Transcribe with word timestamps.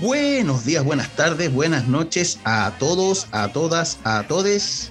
Buenos 0.00 0.64
días, 0.64 0.82
buenas 0.82 1.14
tardes, 1.14 1.52
buenas 1.52 1.86
noches 1.86 2.40
a 2.44 2.72
todos, 2.78 3.26
a 3.32 3.48
todas, 3.52 3.98
a 4.04 4.26
todes. 4.26 4.90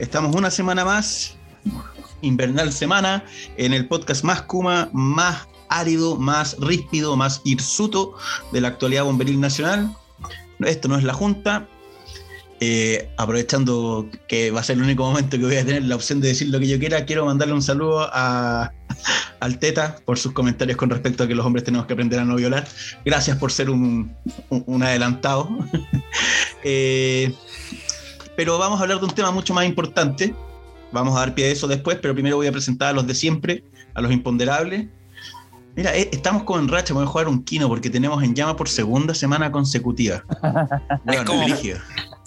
Estamos 0.00 0.34
una 0.34 0.50
semana 0.50 0.84
más, 0.84 1.36
invernal 2.22 2.72
semana, 2.72 3.24
en 3.56 3.72
el 3.72 3.86
podcast 3.86 4.24
más 4.24 4.42
Kuma, 4.42 4.90
más 4.92 5.46
árido, 5.68 6.16
más 6.16 6.56
ríspido, 6.58 7.16
más 7.16 7.40
hirsuto 7.44 8.14
de 8.50 8.62
la 8.62 8.68
actualidad 8.68 9.04
bomberil 9.04 9.38
nacional. 9.38 9.96
Esto 10.58 10.88
no 10.88 10.98
es 10.98 11.04
la 11.04 11.14
Junta, 11.14 11.68
eh, 12.60 13.10
aprovechando 13.18 14.08
que 14.28 14.50
va 14.50 14.60
a 14.60 14.62
ser 14.62 14.76
el 14.76 14.82
único 14.82 15.04
momento 15.04 15.36
que 15.36 15.44
voy 15.44 15.56
a 15.56 15.64
tener 15.64 15.82
la 15.84 15.94
opción 15.94 16.20
de 16.20 16.28
decir 16.28 16.48
lo 16.48 16.58
que 16.58 16.66
yo 16.66 16.78
quiera, 16.78 17.04
quiero 17.04 17.26
mandarle 17.26 17.52
un 17.52 17.62
saludo 17.62 18.08
a, 18.12 18.72
al 19.40 19.58
Teta 19.58 19.96
por 20.04 20.18
sus 20.18 20.32
comentarios 20.32 20.76
con 20.76 20.88
respecto 20.88 21.24
a 21.24 21.28
que 21.28 21.34
los 21.34 21.44
hombres 21.44 21.64
tenemos 21.64 21.86
que 21.86 21.92
aprender 21.92 22.18
a 22.18 22.24
no 22.24 22.36
violar. 22.36 22.66
Gracias 23.04 23.36
por 23.36 23.52
ser 23.52 23.68
un, 23.68 24.14
un, 24.48 24.82
adelantado. 24.82 25.48
eh, 26.64 27.34
pero 28.36 28.58
vamos 28.58 28.80
a 28.80 28.82
hablar 28.84 29.00
de 29.00 29.04
un 29.04 29.14
tema 29.14 29.30
mucho 29.30 29.52
más 29.52 29.66
importante. 29.66 30.34
Vamos 30.92 31.14
a 31.16 31.20
dar 31.20 31.34
pie 31.34 31.46
a 31.46 31.48
eso 31.48 31.66
después, 31.66 31.98
pero 32.00 32.14
primero 32.14 32.36
voy 32.36 32.46
a 32.46 32.52
presentar 32.52 32.88
a 32.88 32.92
los 32.92 33.06
de 33.06 33.14
siempre, 33.14 33.64
a 33.94 34.00
los 34.00 34.12
imponderables. 34.12 34.86
Mira, 35.74 35.94
eh, 35.94 36.08
estamos 36.10 36.44
como 36.44 36.58
en 36.58 36.68
racha, 36.68 36.94
vamos 36.94 37.10
a 37.10 37.12
jugar 37.12 37.28
un 37.28 37.42
kino 37.44 37.68
porque 37.68 37.90
tenemos 37.90 38.22
en 38.22 38.34
llama 38.34 38.56
por 38.56 38.68
segunda 38.70 39.14
semana 39.14 39.52
consecutiva. 39.52 40.24
es, 41.06 41.20
como, 41.22 41.46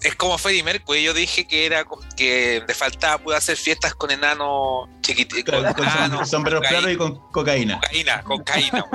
es 0.02 0.16
como 0.16 0.38
Freddie 0.38 0.64
Mercury, 0.64 1.03
yo 1.03 1.14
dije 1.14 1.45
que 1.45 1.66
era 1.66 1.86
que 2.16 2.64
le 2.66 2.73
faltaba 2.73 3.17
poder 3.17 3.38
hacer 3.38 3.58
fiestas 3.58 3.94
con 3.94 4.11
enanos 4.11 4.88
chiquititos. 5.02 5.53
Con, 5.73 5.73
con, 6.09 6.25
sombreros 6.25 6.61
claros 6.61 6.92
y 6.92 6.95
con 6.95 7.17
cocaína. 7.31 7.75
Cocaína, 7.75 8.23
cocaína, 8.23 8.86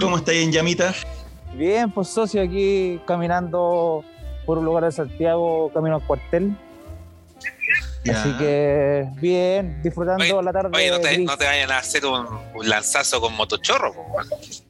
¿Cómo 0.00 0.16
estáis 0.16 0.44
en 0.44 0.52
llamita? 0.52 0.94
Bien, 1.54 1.90
pues 1.90 2.08
socio, 2.08 2.42
aquí 2.42 3.00
caminando 3.06 4.04
por 4.46 4.58
un 4.58 4.64
lugar 4.64 4.84
de 4.84 4.92
Santiago, 4.92 5.70
camino 5.72 5.96
al 5.96 6.02
cuartel. 6.02 6.56
Así 8.10 8.32
que 8.38 9.06
bien, 9.16 9.80
disfrutando 9.82 10.42
la 10.42 10.52
tarde. 10.52 10.70
Oye, 10.72 10.90
no 10.90 11.00
te, 11.00 11.18
no 11.18 11.36
te, 11.36 11.44
vayan 11.44 11.70
a 11.70 11.78
hacer 11.78 12.04
un, 12.06 12.26
un 12.54 12.68
lanzazo 12.68 13.20
con 13.20 13.34
motochorro, 13.36 13.94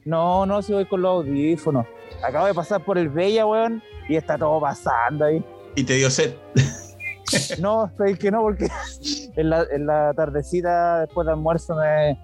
No, 0.05 0.45
no, 0.45 0.61
si 0.61 0.73
voy 0.73 0.85
con 0.85 1.01
los 1.01 1.25
audífonos. 1.25 1.87
Acabo 2.23 2.45
de 2.45 2.53
pasar 2.53 2.83
por 2.83 2.97
el 2.97 3.09
Bella, 3.09 3.45
weón, 3.45 3.81
y 4.07 4.15
está 4.15 4.37
todo 4.37 4.59
pasando 4.59 5.25
ahí. 5.25 5.43
¿Y 5.75 5.83
te 5.83 5.95
dio 5.95 6.09
sed? 6.09 6.35
no, 7.59 7.85
estoy 7.85 8.15
que 8.15 8.31
no, 8.31 8.41
porque 8.41 8.67
en 9.35 9.49
la, 9.49 9.65
en 9.71 9.85
la 9.85 10.13
tardecita, 10.13 11.01
después 11.01 11.25
del 11.25 11.35
almuerzo, 11.35 11.75
me, 11.75 12.19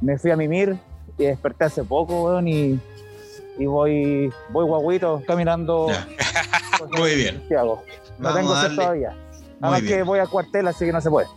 me 0.00 0.18
fui 0.18 0.30
a 0.30 0.36
mimir 0.36 0.76
y 1.18 1.24
desperté 1.24 1.64
hace 1.64 1.82
poco, 1.84 2.24
weón, 2.24 2.48
y, 2.48 2.80
y 3.58 3.66
voy, 3.66 4.30
voy 4.50 4.66
guaguito 4.66 5.22
caminando. 5.26 5.88
Muy 6.98 7.14
bien. 7.14 7.42
No 8.18 8.34
tengo 8.34 8.60
sed 8.60 8.74
todavía. 8.74 9.16
Nada 9.60 9.72
más 9.78 9.82
que 9.82 10.02
voy 10.02 10.18
a 10.18 10.26
cuartel, 10.26 10.68
así 10.68 10.84
que 10.84 10.92
no 10.92 11.00
se 11.00 11.10
puede. 11.10 11.28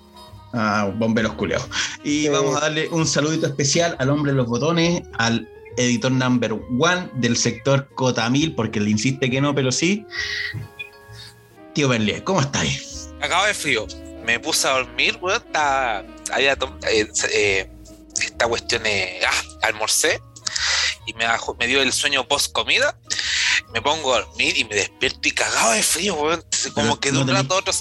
Ah, 0.51 0.91
bomberos 0.95 1.33
culeados. 1.33 1.69
Y 2.03 2.27
vamos 2.27 2.57
a 2.57 2.61
darle 2.61 2.89
un 2.89 3.05
saludito 3.05 3.47
especial 3.47 3.95
al 3.99 4.09
hombre 4.09 4.31
de 4.31 4.37
los 4.37 4.47
botones, 4.47 5.03
al 5.17 5.47
editor 5.77 6.11
number 6.11 6.53
one 6.53 7.09
del 7.15 7.37
sector 7.37 7.87
Cotamil, 7.95 8.55
porque 8.55 8.79
le 8.79 8.89
insiste 8.89 9.29
que 9.29 9.41
no, 9.41 9.53
pero 9.53 9.71
sí. 9.71 10.05
Tío 11.73 11.87
Berlier, 11.89 12.23
¿cómo 12.23 12.41
estáis? 12.41 13.09
Acabo 13.21 13.45
de 13.45 13.53
frío. 13.53 13.87
Me 14.25 14.39
puse 14.39 14.67
a 14.67 14.71
dormir, 14.71 15.17
weón. 15.21 15.41
Está, 15.41 16.05
había 16.31 16.53
eh, 16.89 17.07
eh, 17.33 17.71
esta 18.21 18.47
cuestión, 18.47 18.85
eh, 18.85 19.21
ah, 19.25 19.67
almorcé 19.67 20.21
y 21.05 21.13
me, 21.13 21.25
me 21.57 21.67
dio 21.67 21.81
el 21.81 21.93
sueño 21.93 22.27
post 22.27 22.51
comida 22.51 22.97
me 23.73 23.81
pongo 23.81 24.15
a 24.15 24.21
dormir 24.21 24.57
y 24.57 24.63
me 24.63 24.75
despierto 24.75 25.27
y 25.27 25.31
cagado 25.31 25.71
de 25.71 25.83
frío, 25.83 26.15
weón. 26.15 26.43
Como 26.73 26.99
que 26.99 27.11
de 27.11 27.19
un 27.19 27.27
rato 27.27 27.55
a 27.55 27.57
otro. 27.57 27.73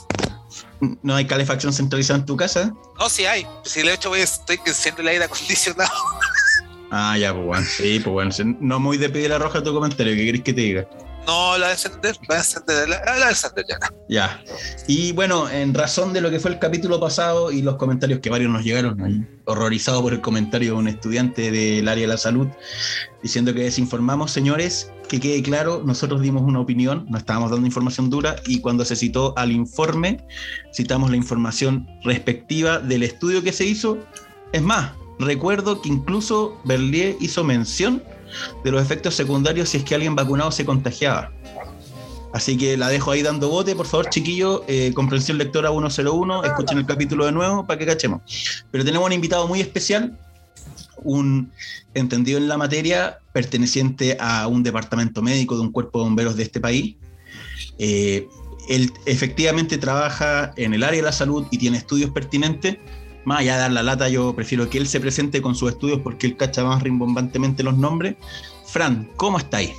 ¿No 1.03 1.17
hay 1.17 1.27
calefacción 1.27 1.73
centralizada 1.73 2.21
en 2.21 2.27
tu 2.27 2.37
casa? 2.37 2.73
No, 2.99 3.09
sí 3.09 3.27
hay. 3.27 3.47
Si 3.65 3.83
de 3.83 3.95
hecho, 3.95 4.15
estoy 4.15 4.61
enciendo 4.65 5.03
el 5.03 5.09
aire 5.09 5.25
acondicionado. 5.25 5.91
Ah, 6.91 7.17
ya, 7.19 7.35
pues 7.35 7.47
bueno. 7.47 7.67
Sí, 7.67 8.01
pues 8.01 8.13
bueno. 8.13 8.31
No 8.61 8.81
muy 8.81 8.97
de 8.97 9.11
piedra 9.11 9.39
roja 9.39 9.63
tu 9.63 9.73
comentario, 9.73 10.15
¿qué 10.15 10.25
querés 10.25 10.43
que 10.43 10.53
te 10.53 10.61
diga? 10.61 10.89
No, 11.27 11.59
la 11.59 11.67
de 11.67 11.73
encender, 11.75 12.17
la 12.27 12.37
de 12.37 12.41
encender, 12.41 12.89
la, 12.89 13.19
la 13.19 13.29
de 13.29 13.65
ya. 13.69 13.79
Ya. 14.09 14.43
Y 14.87 15.13
bueno, 15.13 15.51
en 15.51 15.75
razón 15.75 16.15
de 16.15 16.23
lo 16.23 16.31
que 16.31 16.41
fue 16.41 16.51
el 16.53 16.59
capítulo 16.59 16.99
pasado 16.99 17.53
y 17.53 17.61
los 17.61 17.77
comentarios 17.77 18.21
que 18.21 18.31
varios 18.31 18.51
nos 18.51 18.65
llegaron, 18.65 19.29
horrorizado 19.45 20.01
por 20.01 20.15
el 20.15 20.23
comentario 20.23 20.73
de 20.73 20.79
un 20.79 20.89
estudiante 20.89 21.51
del 21.51 21.87
área 21.87 22.05
de 22.05 22.09
la 22.09 22.17
salud, 22.17 22.49
diciendo 23.23 23.53
que 23.53 23.65
desinformamos, 23.65 24.31
señores, 24.31 24.91
que 25.11 25.21
quede 25.21 25.43
claro, 25.43 25.83
nosotros 25.85 26.23
dimos 26.23 26.45
una 26.45 26.61
opinión, 26.61 27.05
no 27.11 27.19
estábamos 27.19 27.51
dando 27.51 27.67
información 27.67 28.09
dura 28.09 28.37
y 28.47 28.63
cuando 28.63 28.87
se 28.87 28.97
citó 28.97 29.35
al 29.37 29.53
informe, 29.53 30.25
citamos 30.75 31.11
la 31.11 31.17
información 31.19 31.87
respectiva 32.05 32.79
del 32.79 33.03
estudio 33.03 33.43
que 33.43 33.53
se 33.53 33.67
hizo. 33.67 33.99
Es 34.53 34.63
más, 34.63 34.93
recuerdo 35.19 35.81
que 35.81 35.89
incluso 35.89 36.59
Berlier 36.65 37.17
hizo 37.21 37.45
mención 37.45 38.03
de 38.65 38.71
los 38.71 38.83
efectos 38.83 39.15
secundarios 39.15 39.71
si 39.71 39.79
es 39.79 39.85
que 39.85 39.95
alguien 39.95 40.15
vacunado 40.15 40.51
se 40.51 40.65
contagiaba. 40.65 41.33
Así 42.33 42.57
que 42.59 42.77
la 42.77 42.89
dejo 42.89 43.11
ahí 43.11 43.23
dando 43.23 43.49
bote, 43.49 43.75
por 43.75 43.87
favor, 43.87 44.11
chiquillo, 44.11 44.65
eh, 44.69 44.93
comprensión 44.95 45.39
lectora 45.39 45.71
101, 45.71 46.45
escuchen 46.45 46.79
el 46.79 46.87
capítulo 46.87 47.25
de 47.25 47.33
nuevo 47.33 47.67
para 47.67 47.79
que 47.79 47.87
cachemos. 47.87 48.21
Pero 48.71 48.85
tenemos 48.85 49.07
un 49.07 49.13
invitado 49.15 49.49
muy 49.49 49.61
especial, 49.61 50.19
un 51.03 51.51
entendido 51.95 52.39
en 52.39 52.49
la 52.49 52.59
materia, 52.59 53.19
perteneciente 53.33 54.17
a 54.21 54.47
un 54.47 54.63
departamento 54.63 55.23
médico 55.23 55.57
de 55.57 55.63
un 55.63 55.73
cuerpo 55.73 56.01
de 56.01 56.05
bomberos 56.05 56.37
de 56.37 56.43
este 56.43 56.61
país. 56.61 56.97
Eh, 57.79 58.29
él 58.69 58.93
efectivamente 59.07 59.79
trabaja 59.79 60.53
en 60.57 60.75
el 60.75 60.85
área 60.85 60.99
de 60.99 61.05
la 61.05 61.13
salud 61.13 61.47
y 61.51 61.57
tiene 61.57 61.79
estudios 61.79 62.11
pertinentes. 62.11 62.77
Más 63.25 63.41
allá 63.41 63.55
de 63.55 63.61
dar 63.61 63.73
la 63.73 63.83
lata, 63.83 64.09
yo 64.09 64.35
prefiero 64.35 64.71
que 64.71 64.79
él 64.79 64.87
se 64.87 65.01
presente 65.01 65.43
con 65.43 65.55
sus 65.55 65.71
estudios 65.71 66.01
porque 66.01 66.27
él 66.27 66.37
cacha 66.37 66.65
más 66.65 66.83
rimbombantemente 66.83 67.63
los 67.63 67.77
nombres. 67.77 68.17
Fran, 68.67 69.11
¿cómo 69.17 69.39
estáis? 69.39 69.73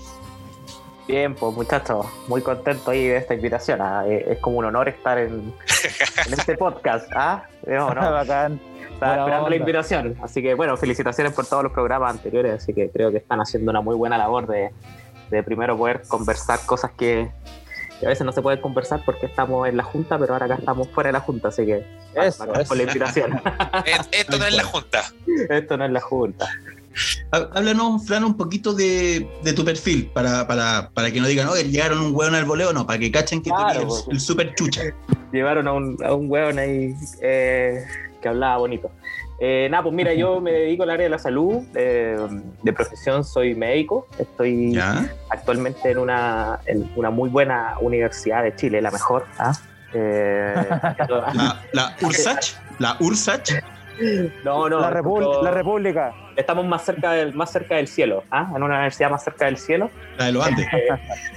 Bien, 1.07 1.33
pues 1.33 1.55
muchachos, 1.55 2.05
muy 2.27 2.41
contento 2.41 2.91
ahí 2.91 3.07
de 3.07 3.17
esta 3.17 3.33
invitación. 3.33 3.81
¿ah? 3.81 4.05
Es 4.07 4.37
como 4.39 4.59
un 4.59 4.65
honor 4.65 4.89
estar 4.89 5.17
en, 5.17 5.53
en 6.27 6.33
este 6.33 6.55
podcast. 6.55 7.11
¿ah? 7.15 7.45
Es 7.65 7.79
Bacán. 7.83 8.59
Estaba 8.93 9.17
esperando 9.17 9.49
la 9.49 9.55
invitación. 9.55 10.17
Así 10.21 10.41
que 10.41 10.53
bueno, 10.53 10.77
felicitaciones 10.77 11.33
por 11.33 11.47
todos 11.47 11.63
los 11.63 11.71
programas 11.71 12.11
anteriores. 12.11 12.61
Así 12.61 12.73
que 12.73 12.91
creo 12.91 13.11
que 13.11 13.17
están 13.17 13.39
haciendo 13.39 13.71
una 13.71 13.81
muy 13.81 13.95
buena 13.95 14.19
labor 14.19 14.45
de, 14.45 14.71
de 15.31 15.41
primero 15.41 15.77
poder 15.77 16.01
conversar 16.07 16.59
cosas 16.65 16.91
que, 16.91 17.31
a 18.05 18.09
veces 18.09 18.25
no 18.25 18.31
se 18.31 18.41
pueden 18.41 18.61
conversar 18.61 19.01
porque 19.05 19.25
estamos 19.25 19.67
en 19.67 19.77
la 19.77 19.83
Junta, 19.83 20.17
pero 20.17 20.33
ahora 20.33 20.45
acá 20.45 20.55
estamos 20.55 20.87
fuera 20.89 21.09
de 21.09 21.13
la 21.13 21.19
Junta. 21.19 21.49
Así 21.49 21.65
que 21.65 21.85
eso, 22.15 22.45
por 22.45 22.77
la 22.77 22.83
invitación. 22.83 23.41
Esto 24.11 24.37
no 24.37 24.45
es 24.45 24.55
la 24.55 24.63
Junta. 24.63 25.03
Esto 25.49 25.77
no 25.77 25.85
es 25.85 25.91
la 25.91 26.01
Junta. 26.01 26.49
Háblanos, 27.31 28.05
Fran, 28.07 28.23
un 28.23 28.35
poquito 28.35 28.73
de, 28.73 29.29
de 29.43 29.53
tu 29.53 29.63
perfil, 29.63 30.07
para, 30.07 30.47
para, 30.47 30.89
para, 30.93 31.11
que 31.11 31.21
no 31.21 31.27
digan, 31.27 31.47
oye, 31.47 31.63
llegaron 31.63 31.99
un 31.99 32.15
hueón 32.15 32.35
al 32.35 32.45
voleo, 32.45 32.73
no, 32.73 32.85
para 32.85 32.99
que 32.99 33.11
cachen 33.11 33.41
que 33.41 33.51
claro, 33.51 33.81
tú 33.81 33.93
eres 33.93 34.05
el, 34.07 34.13
el 34.13 34.19
super 34.19 34.55
chucha. 34.55 34.81
Llevaron 35.31 35.67
a 35.67 35.73
un, 35.73 35.97
a 36.03 36.13
un 36.13 36.29
hueón 36.29 36.57
ahí 36.57 36.95
eh, 37.21 37.85
que 38.21 38.27
hablaba 38.27 38.57
bonito. 38.57 38.91
Eh, 39.41 39.67
nada, 39.71 39.83
pues 39.83 39.95
mira, 39.95 40.13
yo 40.13 40.41
me 40.41 40.51
dedico 40.51 40.83
al 40.83 40.89
área 40.89 41.05
de 41.05 41.09
la 41.09 41.19
salud, 41.19 41.63
eh, 41.73 42.17
de 42.61 42.73
profesión 42.73 43.23
soy 43.23 43.55
médico, 43.55 44.07
estoy 44.17 44.73
¿Ya? 44.73 45.09
actualmente 45.29 45.91
en 45.91 45.97
una, 45.97 46.59
en 46.65 46.91
una 46.95 47.09
muy 47.09 47.29
buena 47.29 47.75
universidad 47.79 48.43
de 48.43 48.53
Chile, 48.55 48.81
la 48.81 48.91
mejor. 48.91 49.25
¿ah? 49.37 49.53
Eh, 49.93 50.53
la, 51.09 51.61
la 51.71 51.95
URSACH, 52.01 52.55
la 52.79 52.97
URSACH. 52.99 53.63
No, 54.43 54.69
no. 54.69 54.79
La, 54.79 54.89
Repu 54.89 55.19
la 55.43 55.51
República. 55.51 56.13
Estamos 56.35 56.65
más 56.65 56.85
cerca 56.85 57.11
del, 57.11 57.33
más 57.33 57.51
cerca 57.51 57.75
del 57.75 57.87
cielo, 57.87 58.23
¿ah? 58.31 58.47
en 58.55 58.63
una 58.63 58.75
universidad 58.75 59.09
más 59.09 59.23
cerca 59.23 59.45
del 59.45 59.57
cielo. 59.57 59.91
La 60.17 60.25
de 60.25 60.31
los 60.31 60.45
Andes. 60.45 60.67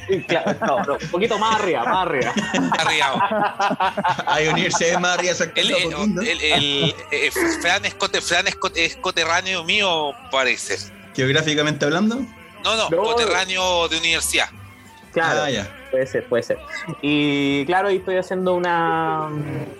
Eh, 0.08 0.24
claro, 0.26 0.54
no, 0.66 0.84
no, 0.84 0.92
un 0.94 1.08
poquito 1.10 1.38
más 1.38 1.56
arriba, 1.60 1.84
más 1.84 2.06
arriba. 2.06 2.32
Arriba. 2.78 4.24
Hay 4.26 4.48
universidades 4.48 5.00
más 5.00 5.18
arriba 5.18 5.32
El, 5.54 5.70
el, 5.70 5.82
el, 6.24 6.40
el, 6.42 6.94
el 7.10 7.32
Fran, 7.60 7.84
es, 7.84 7.94
cote, 7.94 8.20
Fran 8.20 8.46
es, 8.48 8.56
cote, 8.56 8.84
es 8.84 8.96
coterráneo 8.96 9.64
mío, 9.64 10.12
parece. 10.30 10.76
Geográficamente 11.14 11.84
hablando. 11.84 12.16
No, 12.64 12.76
no, 12.76 12.90
No. 12.90 13.02
coterráneo 13.02 13.88
de 13.88 13.98
universidad. 13.98 14.48
Claro, 15.12 15.42
Ah, 15.44 15.50
ya. 15.50 15.68
Puede 15.92 16.06
ser, 16.06 16.24
puede 16.28 16.42
ser. 16.42 16.58
Y 17.00 17.64
claro, 17.66 17.88
ahí 17.88 17.98
estoy 17.98 18.16
haciendo 18.16 18.56
una, 18.56 19.28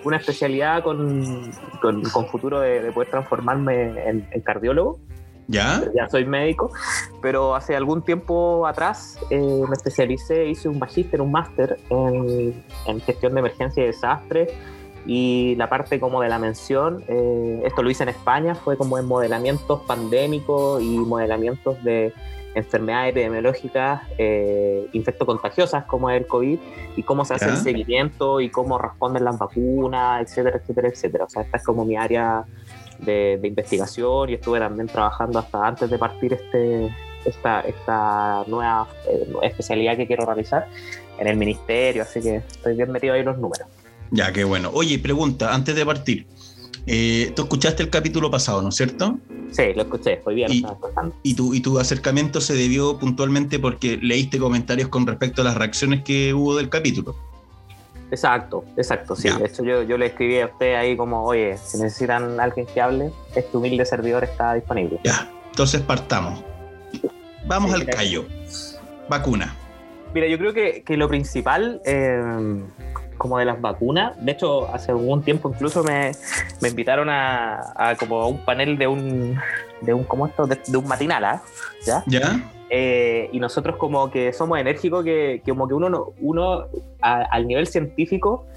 una 0.05 0.17
especialidad 0.17 0.83
con, 0.83 1.51
con, 1.81 2.01
con 2.03 2.27
futuro 2.27 2.61
de, 2.61 2.81
de 2.81 2.91
poder 2.93 3.09
transformarme 3.09 3.99
en, 4.07 4.25
en 4.31 4.41
cardiólogo. 4.41 4.99
¿Ya? 5.49 5.83
ya 5.93 6.07
soy 6.07 6.23
médico, 6.23 6.71
pero 7.21 7.53
hace 7.53 7.75
algún 7.75 8.01
tiempo 8.01 8.65
atrás 8.65 9.19
eh, 9.29 9.61
me 9.67 9.73
especialicé, 9.73 10.47
hice 10.47 10.69
un 10.69 10.79
magíster, 10.79 11.19
un 11.19 11.33
máster 11.33 11.77
en, 11.89 12.63
en 12.87 13.01
gestión 13.01 13.33
de 13.33 13.41
emergencia 13.41 13.83
y 13.83 13.87
desastre 13.87 14.47
y 15.05 15.55
la 15.55 15.69
parte 15.69 15.99
como 15.99 16.21
de 16.21 16.29
la 16.29 16.39
mención, 16.39 17.03
eh, 17.07 17.61
esto 17.65 17.83
lo 17.83 17.89
hice 17.89 18.03
en 18.03 18.09
España, 18.09 18.55
fue 18.55 18.77
como 18.77 18.97
en 18.97 19.05
modelamientos 19.05 19.81
pandémicos 19.81 20.81
y 20.81 20.97
modelamientos 20.97 21.83
de 21.83 22.13
enfermedades 22.55 23.11
epidemiológicas 23.11 24.01
eh, 24.17 24.87
infectocontagiosas 24.93 25.85
como 25.85 26.09
el 26.09 26.27
COVID 26.27 26.59
y 26.95 27.03
cómo 27.03 27.25
se 27.25 27.33
hace 27.33 27.49
el 27.49 27.57
seguimiento 27.57 28.41
y 28.41 28.49
cómo 28.49 28.77
responden 28.77 29.25
las 29.25 29.37
vacunas, 29.37 30.21
etcétera, 30.21 30.57
etcétera, 30.57 30.87
etcétera. 30.89 31.23
O 31.25 31.29
sea, 31.29 31.41
esta 31.41 31.57
es 31.57 31.63
como 31.63 31.85
mi 31.85 31.95
área 31.95 32.45
de, 32.99 33.39
investigación 33.43 34.29
y 34.29 34.33
estuve 34.35 34.59
también 34.59 34.87
trabajando 34.87 35.39
hasta 35.39 35.67
antes 35.67 35.89
de 35.89 35.97
partir 35.97 36.33
este, 36.33 36.95
esta, 37.25 37.61
esta 37.61 38.43
nueva 38.47 38.87
eh, 39.09 39.33
especialidad 39.43 39.97
que 39.97 40.07
quiero 40.07 40.25
realizar 40.25 40.67
en 41.17 41.27
el 41.27 41.37
ministerio, 41.37 42.03
así 42.03 42.21
que 42.21 42.37
estoy 42.37 42.75
bien 42.75 42.91
metido 42.91 43.13
ahí 43.13 43.21
en 43.21 43.27
los 43.27 43.37
números. 43.37 43.67
Ya, 44.11 44.31
qué 44.31 44.43
bueno. 44.43 44.69
Oye, 44.73 44.99
pregunta, 44.99 45.53
antes 45.53 45.75
de 45.75 45.85
partir, 45.85 46.27
eh, 46.85 47.31
tú 47.35 47.43
escuchaste 47.43 47.83
el 47.83 47.89
capítulo 47.89 48.29
pasado, 48.29 48.61
¿no 48.61 48.69
es 48.69 48.75
cierto? 48.75 49.19
Sí, 49.51 49.73
lo 49.75 49.83
escuché, 49.83 50.17
fue 50.23 50.33
bien. 50.33 50.51
Y, 50.51 50.65
y, 51.21 51.35
tu, 51.35 51.53
y 51.53 51.61
tu 51.61 51.79
acercamiento 51.79 52.41
se 52.41 52.55
debió 52.55 52.97
puntualmente 52.97 53.59
porque 53.59 53.97
leíste 54.01 54.39
comentarios 54.39 54.89
con 54.89 55.05
respecto 55.05 55.41
a 55.41 55.45
las 55.45 55.55
reacciones 55.55 56.03
que 56.03 56.33
hubo 56.33 56.55
del 56.57 56.69
capítulo. 56.69 57.15
Exacto, 58.11 58.63
exacto, 58.77 59.15
sí. 59.15 59.29
De 59.29 59.45
hecho, 59.45 59.63
yo, 59.63 59.81
yo 59.83 59.97
le 59.97 60.07
escribí 60.07 60.39
a 60.39 60.45
usted 60.45 60.75
ahí 60.75 60.95
como, 60.95 61.23
oye, 61.23 61.57
si 61.57 61.79
necesitan 61.79 62.39
alguien 62.39 62.67
que 62.67 62.79
hable, 62.79 63.11
este 63.35 63.57
humilde 63.57 63.85
servidor 63.85 64.23
está 64.23 64.53
disponible. 64.53 64.99
Ya, 65.03 65.31
entonces 65.49 65.81
partamos. 65.81 66.43
Vamos 67.47 67.73
al 67.73 67.85
callo. 67.85 68.25
Vacuna. 69.09 69.55
Mira, 70.13 70.27
yo 70.27 70.37
creo 70.37 70.53
que, 70.53 70.83
que 70.83 70.95
lo 70.95 71.07
principal, 71.07 71.81
eh, 71.85 72.63
como 73.17 73.37
de 73.37 73.45
las 73.45 73.59
vacunas. 73.61 74.13
De 74.23 74.31
hecho, 74.31 74.67
hace 74.73 74.91
algún 74.91 75.23
tiempo 75.23 75.49
incluso 75.49 75.83
me, 75.83 76.11
me 76.61 76.69
invitaron 76.69 77.09
a, 77.09 77.95
como 77.99 78.27
un 78.27 78.39
panel 78.45 78.77
de 78.77 78.87
un, 78.87 79.37
de 79.81 79.93
un 79.93 80.03
¿cómo 80.03 80.27
esto? 80.27 80.47
De, 80.47 80.77
un 80.77 80.87
matinal, 80.87 81.23
¿ah? 81.25 81.41
¿ya? 81.85 82.03
¿Ya? 82.07 82.39
Eh, 82.69 83.29
y 83.31 83.39
nosotros 83.39 83.75
como 83.77 84.09
que 84.09 84.33
somos 84.33 84.57
enérgicos, 84.59 85.03
que, 85.03 85.43
como 85.47 85.67
que 85.67 85.75
uno, 85.75 86.13
uno 86.19 86.65
al 87.01 87.47
nivel 87.47 87.67
científico, 87.67 88.47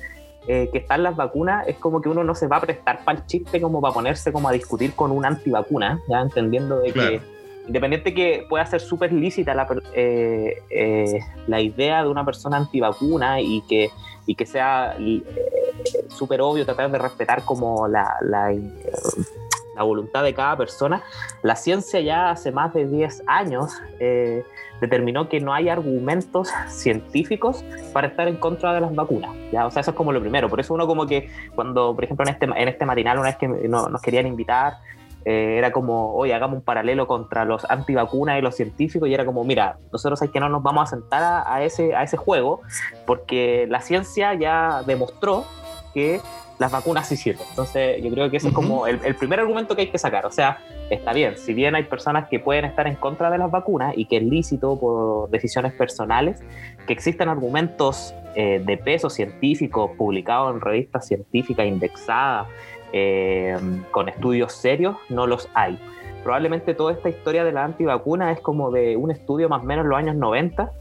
eh, 0.49 0.70
que 0.73 0.79
están 0.79 1.02
las 1.02 1.17
vacunas, 1.17 1.69
es 1.69 1.76
como 1.76 2.00
que 2.00 2.09
uno 2.09 2.25
no 2.25 2.35
se 2.35 2.47
va 2.47 2.56
a 2.56 2.61
prestar 2.61 3.05
para 3.05 3.19
el 3.19 3.26
chiste 3.26 3.61
como 3.61 3.81
para 3.81 3.93
ponerse 3.93 4.32
como 4.32 4.49
a 4.49 4.52
discutir 4.52 4.94
con 4.94 5.11
un 5.11 5.26
antivacuna, 5.26 6.00
ya 6.09 6.20
entendiendo 6.20 6.79
de 6.79 6.93
que 6.93 7.20
independiente 7.67 8.14
que 8.14 8.47
pueda 8.49 8.64
ser 8.64 8.81
súper 8.81 9.12
lícita 9.12 9.55
la, 9.55 9.67
eh, 9.93 11.20
la 11.49 11.61
idea 11.61 12.02
de 12.05 12.09
una 12.09 12.25
persona 12.25 12.56
antivacuna 12.56 13.41
y 13.41 13.61
que 13.69 13.91
y 14.26 14.34
que 14.34 14.44
sea 14.44 14.96
eh, 14.99 15.23
súper 16.08 16.40
obvio 16.40 16.64
tratar 16.64 16.90
de 16.90 16.99
respetar 16.99 17.44
como 17.44 17.87
la, 17.88 18.17
la, 18.20 18.52
la, 19.76 19.82
voluntad 19.82 20.25
de 20.25 20.34
cada 20.34 20.56
persona, 20.56 21.02
la 21.43 21.55
ciencia 21.55 22.00
ya 22.00 22.31
hace 22.31 22.50
más 22.50 22.75
de 22.75 22.87
10 22.87 23.23
años 23.26 23.73
eh, 24.00 24.44
determinó 24.81 25.28
que 25.28 25.40
no 25.40 25.55
hay 25.55 25.69
argumentos 25.69 26.50
científicos 26.69 27.64
para 27.93 28.08
estar 28.08 28.26
en 28.28 28.37
contra 28.37 28.75
de 28.75 28.81
las 28.81 28.94
vacunas. 28.94 29.34
¿ya? 29.52 29.67
O 29.67 29.70
sea, 29.70 29.81
eso 29.81 29.93
es 29.93 29.96
como 29.96 30.12
lo 30.12 30.20
primero. 30.20 30.49
Por 30.49 30.61
eso 30.61 30.75
uno 30.75 30.87
como 30.87 31.06
que 31.06 31.31
cuando, 31.55 31.94
por 31.94 32.05
ejemplo, 32.05 32.25
en 32.26 32.32
este, 32.32 32.46
en 32.46 32.69
este 32.69 32.84
matinal, 32.84 33.19
una 33.19 33.28
vez 33.28 33.37
que 33.37 33.49
nos 33.49 34.02
querían 34.02 34.26
invitar, 34.26 34.78
eh, 35.28 35.58
era 35.58 35.73
como, 35.73 36.14
oye, 36.14 36.32
hagamos 36.32 36.58
un 36.58 36.62
paralelo 36.62 37.08
contra 37.08 37.44
los 37.44 37.69
antivacunas 37.69 38.38
y 38.38 38.43
los 38.43 38.55
científicos, 38.55 39.08
y 39.08 39.14
era 39.14 39.25
como, 39.25 39.43
mira, 39.43 39.76
nosotros 39.90 40.23
hay 40.23 40.28
que 40.28 40.38
no 40.38 40.49
nos 40.49 40.62
vamos 40.62 40.84
a 40.84 40.87
sentar 40.94 41.44
a, 41.44 41.64
ese, 41.64 41.96
a 41.96 42.05
ese 42.05 42.17
juego, 42.17 42.61
porque 43.06 43.67
la 43.69 43.81
ciencia 43.81 44.34
ya 44.34 44.84
demostró 44.87 45.44
que 45.93 46.20
las 46.61 46.70
vacunas 46.70 47.08
sí 47.08 47.17
sirven. 47.17 47.44
Entonces, 47.50 48.00
yo 48.05 48.11
creo 48.12 48.31
que 48.31 48.37
ese 48.37 48.49
es 48.49 48.55
como 48.55 48.87
el, 48.87 49.17
primer 49.17 49.40
argumento 49.40 49.75
que 49.75 49.82
hay 49.82 49.90
que 49.90 49.99
sacar. 49.99 50.26
O 50.26 50.31
sea, 50.31 50.58
está 50.90 51.12
bien, 51.12 51.37
si 51.37 51.52
bien 51.55 51.75
hay 51.75 51.82
personas 51.82 52.28
que 52.28 52.38
pueden 52.38 52.64
estar 52.64 52.87
en 52.87 52.94
contra 52.94 53.28
de 53.28 53.38
las 53.38 53.50
vacunas 53.50 53.94
y 53.96 54.05
que 54.05 54.19
es 54.19 54.23
lícito 54.23 54.78
por 54.78 55.28
decisiones 55.31 55.73
personales, 55.73 56.40
que 56.87 56.93
existen 56.93 57.28
argumentos 57.28 58.14
eh, 58.37 58.62
de 58.64 58.76
peso 58.78 59.11
científico 59.11 59.93
publicados 59.99 60.55
en 60.55 60.61
revistas 60.61 61.08
científicas 61.08 61.67
indexadas 61.67 62.46
eh, 62.99 63.55
con 63.91 64.09
estudios 64.09 64.55
serios, 64.55 64.97
no 65.11 65.27
los 65.27 65.51
hay. 65.53 65.79
Probablemente 66.23 66.73
toda 66.73 66.95
esta 66.95 67.11
historia 67.11 67.45
de 67.45 67.53
la 67.53 67.63
antivacuna 67.63 68.33
es 68.33 68.41
como 68.41 68.71
de 68.71 68.97
un 68.97 69.11
estudio 69.11 69.51
más 69.51 69.63
o 69.63 69.67
menos 69.67 69.85
en 69.85 69.91
los 69.91 69.99
años 69.99 70.17
90 70.17 70.73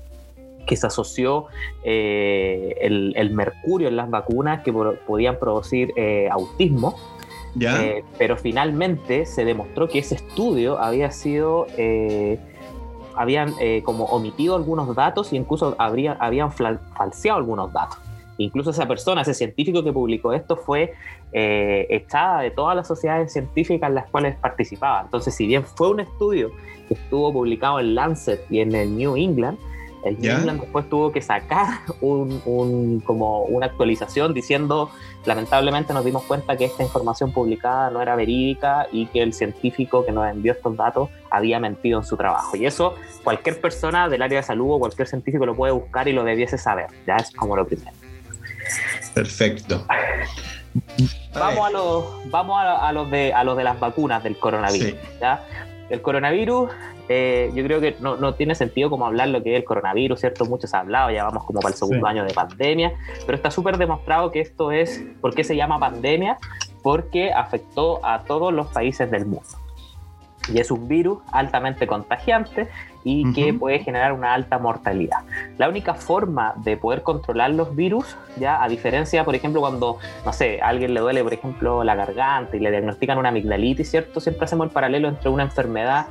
que 0.65 0.77
se 0.77 0.87
asoció 0.87 1.47
eh, 1.83 2.77
el, 2.79 3.31
mercurio 3.31 3.89
en 3.89 3.97
las 3.97 4.09
vacunas 4.09 4.63
que 4.63 4.71
podían 4.71 5.37
producir 5.39 5.91
eh, 5.97 6.29
autismo. 6.31 6.97
pero 8.17 8.37
finalmente 8.37 9.25
se 9.25 9.43
demostró 9.43 9.89
que 9.89 9.99
ese 9.99 10.15
estudio 10.15 10.79
había 10.79 11.11
sido 11.11 11.67
habían 13.13 13.53
como 13.83 14.05
omitido 14.05 14.55
algunos 14.55 14.95
datos 14.95 15.33
y 15.33 15.35
incluso 15.35 15.75
habría, 15.79 16.13
habían 16.13 16.51
falseado 16.53 17.39
algunos 17.39 17.73
datos. 17.73 18.04
Incluso 18.37 18.71
esa 18.71 18.87
persona, 18.87 19.21
ese 19.21 19.33
científico 19.33 19.83
que 19.83 19.93
publicó 19.93 20.33
esto, 20.33 20.57
fue 20.57 20.93
eh, 21.31 21.87
echada 21.89 22.41
de 22.41 22.51
todas 22.51 22.75
las 22.75 22.87
sociedades 22.87 23.31
científicas 23.31 23.89
en 23.89 23.95
las 23.95 24.09
cuales 24.09 24.35
participaba. 24.37 25.01
Entonces, 25.01 25.33
si 25.35 25.47
bien 25.47 25.63
fue 25.63 25.89
un 25.89 26.01
estudio 26.01 26.51
que 26.87 26.95
estuvo 26.95 27.31
publicado 27.31 27.79
en 27.79 27.95
Lancet 27.95 28.45
y 28.49 28.59
en 28.59 28.75
el 28.75 28.95
New 28.95 29.15
England, 29.15 29.57
el 30.05 30.19
New 30.19 30.31
England 30.31 30.61
después 30.61 30.87
tuvo 30.87 31.11
que 31.11 31.21
sacar 31.21 31.79
un, 32.01 33.01
como 33.05 33.43
una 33.43 33.65
actualización 33.65 34.33
diciendo, 34.33 34.91
lamentablemente 35.25 35.93
nos 35.93 36.05
dimos 36.05 36.23
cuenta 36.23 36.55
que 36.55 36.65
esta 36.65 36.83
información 36.83 37.31
publicada 37.31 37.89
no 37.89 38.01
era 38.01 38.15
verídica 38.15 38.87
y 38.91 39.07
que 39.07 39.23
el 39.23 39.33
científico 39.33 40.05
que 40.05 40.11
nos 40.11 40.29
envió 40.29 40.53
estos 40.53 40.77
datos 40.77 41.09
había 41.31 41.59
mentido 41.59 41.99
en 41.99 42.05
su 42.05 42.15
trabajo. 42.15 42.55
Y 42.55 42.67
eso 42.67 42.93
cualquier 43.23 43.59
persona 43.59 44.07
del 44.07 44.21
área 44.21 44.39
de 44.39 44.43
salud 44.43 44.75
o 44.75 44.79
cualquier 44.79 45.07
científico 45.07 45.45
lo 45.45 45.55
puede 45.55 45.73
buscar 45.73 46.07
y 46.07 46.13
lo 46.13 46.23
debiese 46.23 46.59
saber. 46.59 46.87
Ya 47.07 47.15
es 47.15 47.31
como 47.31 47.55
lo 47.55 47.65
primero. 47.65 48.04
Perfecto. 49.13 49.85
Vamos, 51.33 51.67
a 51.67 51.71
los, 51.71 52.05
vamos 52.29 52.57
a, 52.59 52.91
los 52.91 53.09
de, 53.09 53.33
a 53.33 53.43
los 53.43 53.55
de 53.55 53.63
las 53.63 53.79
vacunas 53.79 54.23
del 54.23 54.37
coronavirus. 54.37 54.95
El 55.89 56.01
coronavirus, 56.01 56.71
eh, 57.07 57.51
yo 57.53 57.63
creo 57.63 57.79
que 57.79 57.95
no, 57.99 58.33
tiene 58.33 58.55
sentido 58.55 58.89
como 58.89 59.05
hablar 59.05 59.29
lo 59.29 59.43
que 59.43 59.53
es 59.53 59.59
el 59.59 59.63
coronavirus, 59.63 60.19
¿cierto? 60.19 60.45
Muchos 60.45 60.73
han 60.73 60.81
hablado, 60.81 61.11
ya 61.11 61.23
vamos 61.23 61.43
como 61.45 61.59
para 61.59 61.73
el 61.73 61.77
segundo 61.77 62.07
año 62.07 62.25
de 62.25 62.33
pandemia, 62.33 62.93
pero 63.25 63.35
está 63.35 63.51
súper 63.51 63.77
demostrado 63.77 64.31
que 64.31 64.41
esto 64.41 64.71
es, 64.71 65.03
¿por 65.21 65.35
qué 65.35 65.43
se 65.43 65.55
llama 65.55 65.79
pandemia? 65.79 66.39
Porque 66.81 67.31
afectó 67.31 68.03
a 68.03 68.23
todos 68.23 68.51
los 68.51 68.67
países 68.67 69.09
del 69.11 69.25
mundo 69.25 69.47
y 70.53 70.59
es 70.59 70.71
un 70.71 70.87
virus 70.87 71.19
altamente 71.31 71.87
contagiante 71.87 72.67
y 73.05 73.31
que 73.33 73.53
puede 73.53 73.79
generar 73.79 74.13
una 74.13 74.33
alta 74.33 74.57
mortalidad. 74.57 75.19
La 75.59 75.69
única 75.69 75.93
forma 75.93 76.55
de 76.57 76.75
poder 76.75 77.03
controlar 77.03 77.51
los 77.51 77.75
virus, 77.75 78.17
ya 78.37 78.61
a 78.61 78.67
diferencia, 78.67 79.23
por 79.23 79.35
ejemplo, 79.35 79.61
cuando, 79.61 79.99
no 80.25 80.33
sé, 80.33 80.59
a 80.59 80.69
alguien 80.69 80.95
le 80.95 80.99
duele, 81.01 81.23
por 81.23 81.33
ejemplo, 81.33 81.83
la 81.83 81.93
garganta 81.93 82.57
y 82.57 82.59
le 82.59 82.71
diagnostican 82.71 83.19
una 83.19 83.29
amigdalitis, 83.29 83.91
¿cierto? 83.91 84.19
Siempre 84.19 84.45
hacemos 84.45 84.65
el 84.65 84.73
paralelo 84.73 85.07
entre 85.07 85.29
una 85.29 85.43
enfermedad 85.43 86.07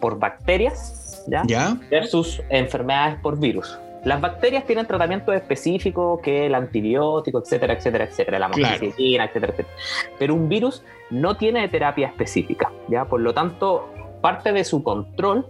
por 0.00 0.18
bacterias, 0.18 1.22
¿ya? 1.28 1.42
¿Ya? 1.46 1.76
Versus 1.90 2.42
enfermedades 2.48 3.18
por 3.20 3.38
virus. 3.38 3.78
Las 4.04 4.18
bacterias 4.18 4.64
tienen 4.64 4.86
tratamientos 4.86 5.34
específicos 5.34 6.20
que 6.22 6.46
el 6.46 6.54
antibiótico, 6.54 7.40
etcétera, 7.40 7.74
etcétera, 7.74 8.04
etcétera, 8.04 8.38
la 8.38 8.46
amoxicilina, 8.46 9.24
etcétera, 9.24 9.52
etcétera. 9.52 9.76
Pero 10.18 10.34
un 10.34 10.48
virus 10.48 10.82
no 11.10 11.36
tiene 11.36 11.68
terapia 11.68 12.06
específica, 12.06 12.72
¿ya? 12.88 13.04
Por 13.04 13.20
lo 13.20 13.34
tanto, 13.34 13.92
parte 14.22 14.52
de 14.52 14.64
su 14.64 14.82
control 14.82 15.46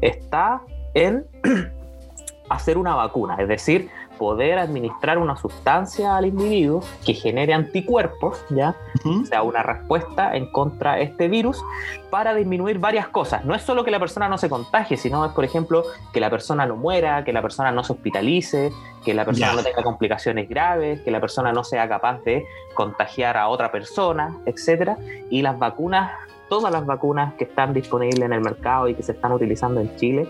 está 0.00 0.62
en 0.94 1.24
hacer 2.50 2.78
una 2.78 2.94
vacuna, 2.94 3.36
es 3.38 3.48
decir, 3.48 3.90
poder 4.20 4.58
administrar 4.58 5.16
una 5.16 5.34
sustancia 5.34 6.14
al 6.14 6.26
individuo 6.26 6.82
que 7.06 7.14
genere 7.14 7.54
anticuerpos, 7.54 8.44
¿ya? 8.50 8.76
O 9.06 9.24
sea, 9.24 9.42
una 9.42 9.62
respuesta 9.62 10.36
en 10.36 10.52
contra 10.52 10.96
de 10.96 11.04
este 11.04 11.28
virus 11.28 11.64
para 12.10 12.34
disminuir 12.34 12.78
varias 12.78 13.08
cosas. 13.08 13.46
No 13.46 13.54
es 13.54 13.62
solo 13.62 13.82
que 13.82 13.90
la 13.90 13.98
persona 13.98 14.28
no 14.28 14.36
se 14.36 14.50
contagie, 14.50 14.98
sino 14.98 15.24
es, 15.24 15.32
por 15.32 15.44
ejemplo, 15.44 15.84
que 16.12 16.20
la 16.20 16.28
persona 16.28 16.66
no 16.66 16.76
muera, 16.76 17.24
que 17.24 17.32
la 17.32 17.40
persona 17.40 17.72
no 17.72 17.82
se 17.82 17.94
hospitalice, 17.94 18.70
que 19.06 19.14
la 19.14 19.24
persona 19.24 19.54
no 19.54 19.62
tenga 19.62 19.82
complicaciones 19.82 20.50
graves, 20.50 21.00
que 21.00 21.10
la 21.10 21.20
persona 21.20 21.50
no 21.50 21.64
sea 21.64 21.88
capaz 21.88 22.20
de 22.24 22.44
contagiar 22.74 23.38
a 23.38 23.48
otra 23.48 23.72
persona, 23.72 24.36
etc. 24.44 24.98
Y 25.30 25.40
las 25.40 25.58
vacunas 25.58 26.10
todas 26.50 26.70
las 26.70 26.84
vacunas 26.84 27.32
que 27.34 27.44
están 27.44 27.72
disponibles 27.72 28.20
en 28.20 28.34
el 28.34 28.42
mercado 28.42 28.88
y 28.88 28.94
que 28.94 29.02
se 29.02 29.12
están 29.12 29.32
utilizando 29.32 29.80
en 29.80 29.96
Chile 29.96 30.28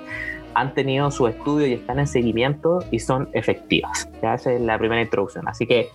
han 0.55 0.75
tenido 0.75 1.11
su 1.11 1.27
estudio 1.27 1.67
y 1.67 1.73
están 1.73 1.99
en 1.99 2.07
seguimiento 2.07 2.85
y 2.91 3.01
son 3.01 3.29
efectivas. 3.33 4.09
Ya 4.23 4.35
esa 4.35 4.53
es 4.53 4.61
la 4.61 4.79
primera 4.79 5.03
introducción. 5.03 5.49
Así 5.49 5.67
que 5.67 5.89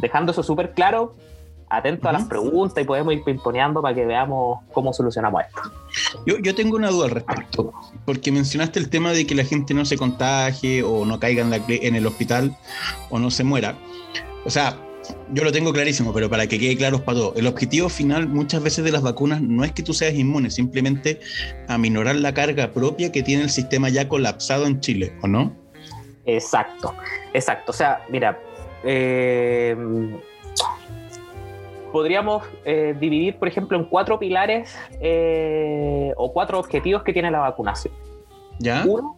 dejando 0.00 0.32
eso 0.32 0.42
súper 0.42 0.72
claro, 0.72 1.14
atento 1.70 2.08
a 2.08 2.12
las 2.12 2.24
preguntas 2.24 2.82
y 2.82 2.86
podemos 2.86 3.12
ir 3.12 3.22
pimponeando 3.22 3.82
para 3.82 3.94
que 3.94 4.06
veamos 4.06 4.60
cómo 4.72 4.92
solucionamos 4.92 5.42
esto. 5.46 5.60
Yo, 6.26 6.38
yo, 6.38 6.54
tengo 6.54 6.76
una 6.76 6.88
duda 6.88 7.06
al 7.06 7.10
respecto, 7.10 7.72
porque 8.04 8.32
mencionaste 8.32 8.78
el 8.78 8.88
tema 8.88 9.12
de 9.12 9.26
que 9.26 9.34
la 9.34 9.44
gente 9.44 9.74
no 9.74 9.84
se 9.84 9.96
contagie 9.96 10.82
o 10.82 11.04
no 11.04 11.20
caiga 11.20 11.42
en, 11.42 11.50
la, 11.50 11.60
en 11.68 11.94
el 11.94 12.06
hospital 12.06 12.56
o 13.10 13.18
no 13.18 13.30
se 13.30 13.44
muera. 13.44 13.76
O 14.44 14.50
sea, 14.50 14.78
yo 15.32 15.44
lo 15.44 15.52
tengo 15.52 15.72
clarísimo, 15.72 16.12
pero 16.12 16.28
para 16.28 16.46
que 16.46 16.58
quede 16.58 16.76
claro 16.76 17.04
para 17.04 17.18
todos, 17.18 17.36
el 17.36 17.46
objetivo 17.46 17.88
final 17.88 18.28
muchas 18.28 18.62
veces 18.62 18.84
de 18.84 18.92
las 18.92 19.02
vacunas 19.02 19.40
no 19.42 19.64
es 19.64 19.72
que 19.72 19.82
tú 19.82 19.94
seas 19.94 20.14
inmune, 20.14 20.50
simplemente 20.50 21.20
aminorar 21.68 22.16
la 22.16 22.34
carga 22.34 22.72
propia 22.72 23.12
que 23.12 23.22
tiene 23.22 23.44
el 23.44 23.50
sistema 23.50 23.88
ya 23.88 24.08
colapsado 24.08 24.66
en 24.66 24.80
Chile, 24.80 25.12
¿o 25.22 25.28
no? 25.28 25.54
Exacto, 26.26 26.94
exacto. 27.32 27.72
O 27.72 27.74
sea, 27.74 28.04
mira, 28.10 28.38
eh, 28.84 29.76
podríamos 31.92 32.44
eh, 32.64 32.94
dividir, 32.98 33.38
por 33.38 33.48
ejemplo, 33.48 33.78
en 33.78 33.84
cuatro 33.84 34.18
pilares 34.18 34.76
eh, 35.00 36.12
o 36.16 36.32
cuatro 36.32 36.58
objetivos 36.58 37.02
que 37.02 37.12
tiene 37.12 37.30
la 37.30 37.40
vacunación. 37.40 37.94
¿Ya? 38.58 38.84
Uno 38.86 39.16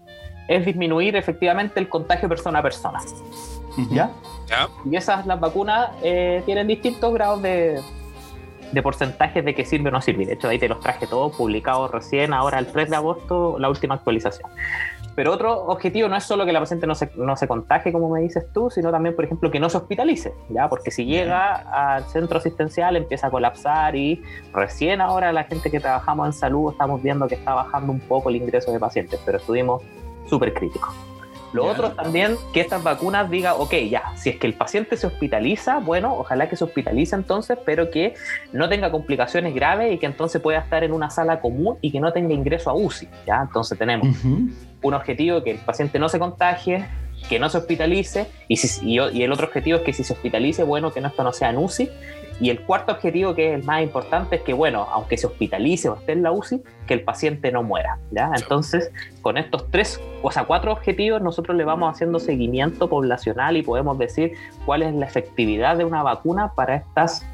es 0.49 0.67
disminuir 0.67 1.17
efectivamente 1.17 1.81
el 1.81 1.89
contagio 1.89 2.29
persona 2.29 2.59
a 2.59 2.63
persona. 2.63 3.01
¿Ya? 3.91 4.11
Y 4.85 4.97
esas, 4.97 5.27
las 5.27 5.39
vacunas, 5.39 5.91
eh, 6.03 6.43
tienen 6.45 6.67
distintos 6.67 7.13
grados 7.13 7.43
de, 7.43 7.81
de 8.73 8.83
porcentajes 8.83 9.45
de 9.45 9.55
que 9.55 9.65
sirve 9.65 9.89
o 9.89 9.93
no 9.93 10.01
sirve. 10.01 10.27
De 10.27 10.35
hecho, 10.35 10.49
ahí 10.49 10.59
te 10.59 10.69
los 10.69 10.81
traje 10.81 11.07
todos 11.07 11.35
publicados 11.37 11.91
recién, 11.91 12.33
ahora 12.33 12.59
el 12.59 12.67
3 12.67 12.91
de 12.91 12.97
agosto, 12.97 13.57
la 13.59 13.69
última 13.69 13.95
actualización. 13.95 14.51
Pero 15.17 15.33
otro 15.33 15.65
objetivo 15.67 16.09
no 16.09 16.17
es 16.17 16.25
solo 16.25 16.47
que 16.47 16.53
la 16.53 16.61
paciente 16.61 16.87
no 16.87 16.95
se, 16.95 17.11
no 17.17 17.37
se 17.37 17.49
contagie, 17.49 17.93
como 17.93 18.09
me 18.09 18.21
dices 18.21 18.45
tú, 18.53 18.71
sino 18.71 18.91
también, 18.91 19.17
por 19.17 19.25
ejemplo, 19.25 19.51
que 19.51 19.59
no 19.59 19.69
se 19.69 19.77
hospitalice, 19.77 20.33
¿ya? 20.49 20.69
Porque 20.69 20.91
si 20.91 21.05
llega 21.05 21.57
al 21.57 22.05
centro 22.05 22.39
asistencial 22.39 22.97
empieza 22.97 23.27
a 23.27 23.31
colapsar 23.31 23.97
y 23.97 24.23
recién 24.53 25.01
ahora 25.01 25.33
la 25.33 25.45
gente 25.45 25.71
que 25.71 25.81
trabajamos 25.81 26.27
en 26.29 26.33
salud 26.33 26.73
estamos 26.73 27.03
viendo 27.03 27.27
que 27.27 27.35
está 27.35 27.55
bajando 27.55 27.93
un 27.93 28.01
poco 28.01 28.31
el 28.31 28.37
ingreso 28.37 28.73
de 28.73 28.79
pacientes, 28.79 29.21
pero 29.27 29.39
estuvimos 29.39 29.83
súper 30.27 30.55
críticos. 30.55 31.10
Lo 31.53 31.67
otro 31.67 31.91
también, 31.93 32.37
que 32.53 32.61
estas 32.61 32.83
vacunas 32.83 33.29
diga, 33.29 33.55
ok, 33.55 33.75
ya, 33.89 34.13
si 34.17 34.31
es 34.31 34.37
que 34.37 34.47
el 34.47 34.55
paciente 34.55 34.97
se 34.97 35.07
hospitaliza, 35.07 35.79
bueno, 35.79 36.15
ojalá 36.17 36.49
que 36.49 36.57
se 36.57 36.65
hospitalice 36.65 37.17
entonces, 37.17 37.59
pero 37.65 37.91
que 37.91 38.15
no 38.53 38.69
tenga 38.69 38.91
complicaciones 38.91 39.55
graves 39.55 39.93
y 39.93 39.99
que 39.99 40.07
entonces 40.07 40.41
pueda 40.41 40.61
estar 40.61 40.85
en 40.85 40.93
una 40.93 41.11
sala 41.11 41.41
común 41.41 41.77
y 41.81 41.91
que 41.91 42.01
no 42.01 42.13
tenga 42.13 42.35
ingreso 42.35 42.71
a 42.71 42.75
UCI, 42.75 43.09
¿ya? 43.27 43.43
Entonces 43.43 43.77
tenemos 43.77 44.09
un 44.25 44.95
objetivo 44.95 45.43
que 45.43 45.51
el 45.51 45.59
paciente 45.59 45.99
no 45.99 46.09
se 46.09 46.19
contagie, 46.19 46.87
que 47.29 47.39
no 47.39 47.51
se 47.51 47.59
hospitalice, 47.59 48.29
y, 48.49 48.57
si, 48.57 48.89
y, 48.89 49.23
el 49.23 49.33
otro 49.33 49.47
objetivo 49.47 49.79
es 49.79 49.85
que 49.85 49.93
si 49.93 50.05
se 50.05 50.13
hospitalice, 50.13 50.63
bueno, 50.63 50.93
que 50.93 51.01
esto 51.01 51.25
no 51.25 51.33
sea 51.33 51.51
en 51.51 51.59
UCI, 51.59 51.91
y 52.41 52.49
el 52.49 52.63
cuarto 52.63 52.93
objetivo, 52.93 53.35
que 53.35 53.49
es 53.49 53.61
el 53.61 53.65
más 53.65 53.83
importante, 53.83 54.37
es 54.37 54.43
que, 54.43 54.55
bueno, 54.55 54.87
aunque 54.91 55.19
se 55.19 55.27
hospitalice 55.27 55.91
o 55.91 55.97
esté 55.97 56.13
en 56.13 56.23
la 56.23 56.33
UCI, 56.33 56.63
que 56.87 56.95
el 56.95 57.03
paciente 57.03 57.53
no 57.53 57.63
muera. 57.63 57.99
¿ya? 58.11 58.33
Entonces, 58.35 58.91
con 59.21 59.37
estos 59.37 59.71
tres, 59.71 60.01
o 60.23 60.33
sea, 60.33 60.45
cuatro 60.45 60.73
objetivos, 60.73 61.21
nosotros 61.21 61.55
le 61.57 61.65
vamos 61.65 61.93
haciendo 61.93 62.19
seguimiento 62.19 62.89
poblacional 62.89 63.59
y 63.59 63.63
podemos 63.63 63.99
decir 63.99 64.33
cuál 64.65 64.83
es 64.83 64.95
la 64.95 65.05
efectividad 65.05 65.77
de 65.77 65.85
una 65.85 66.03
vacuna 66.03 66.53
para 66.55 66.77
estas 66.77 67.27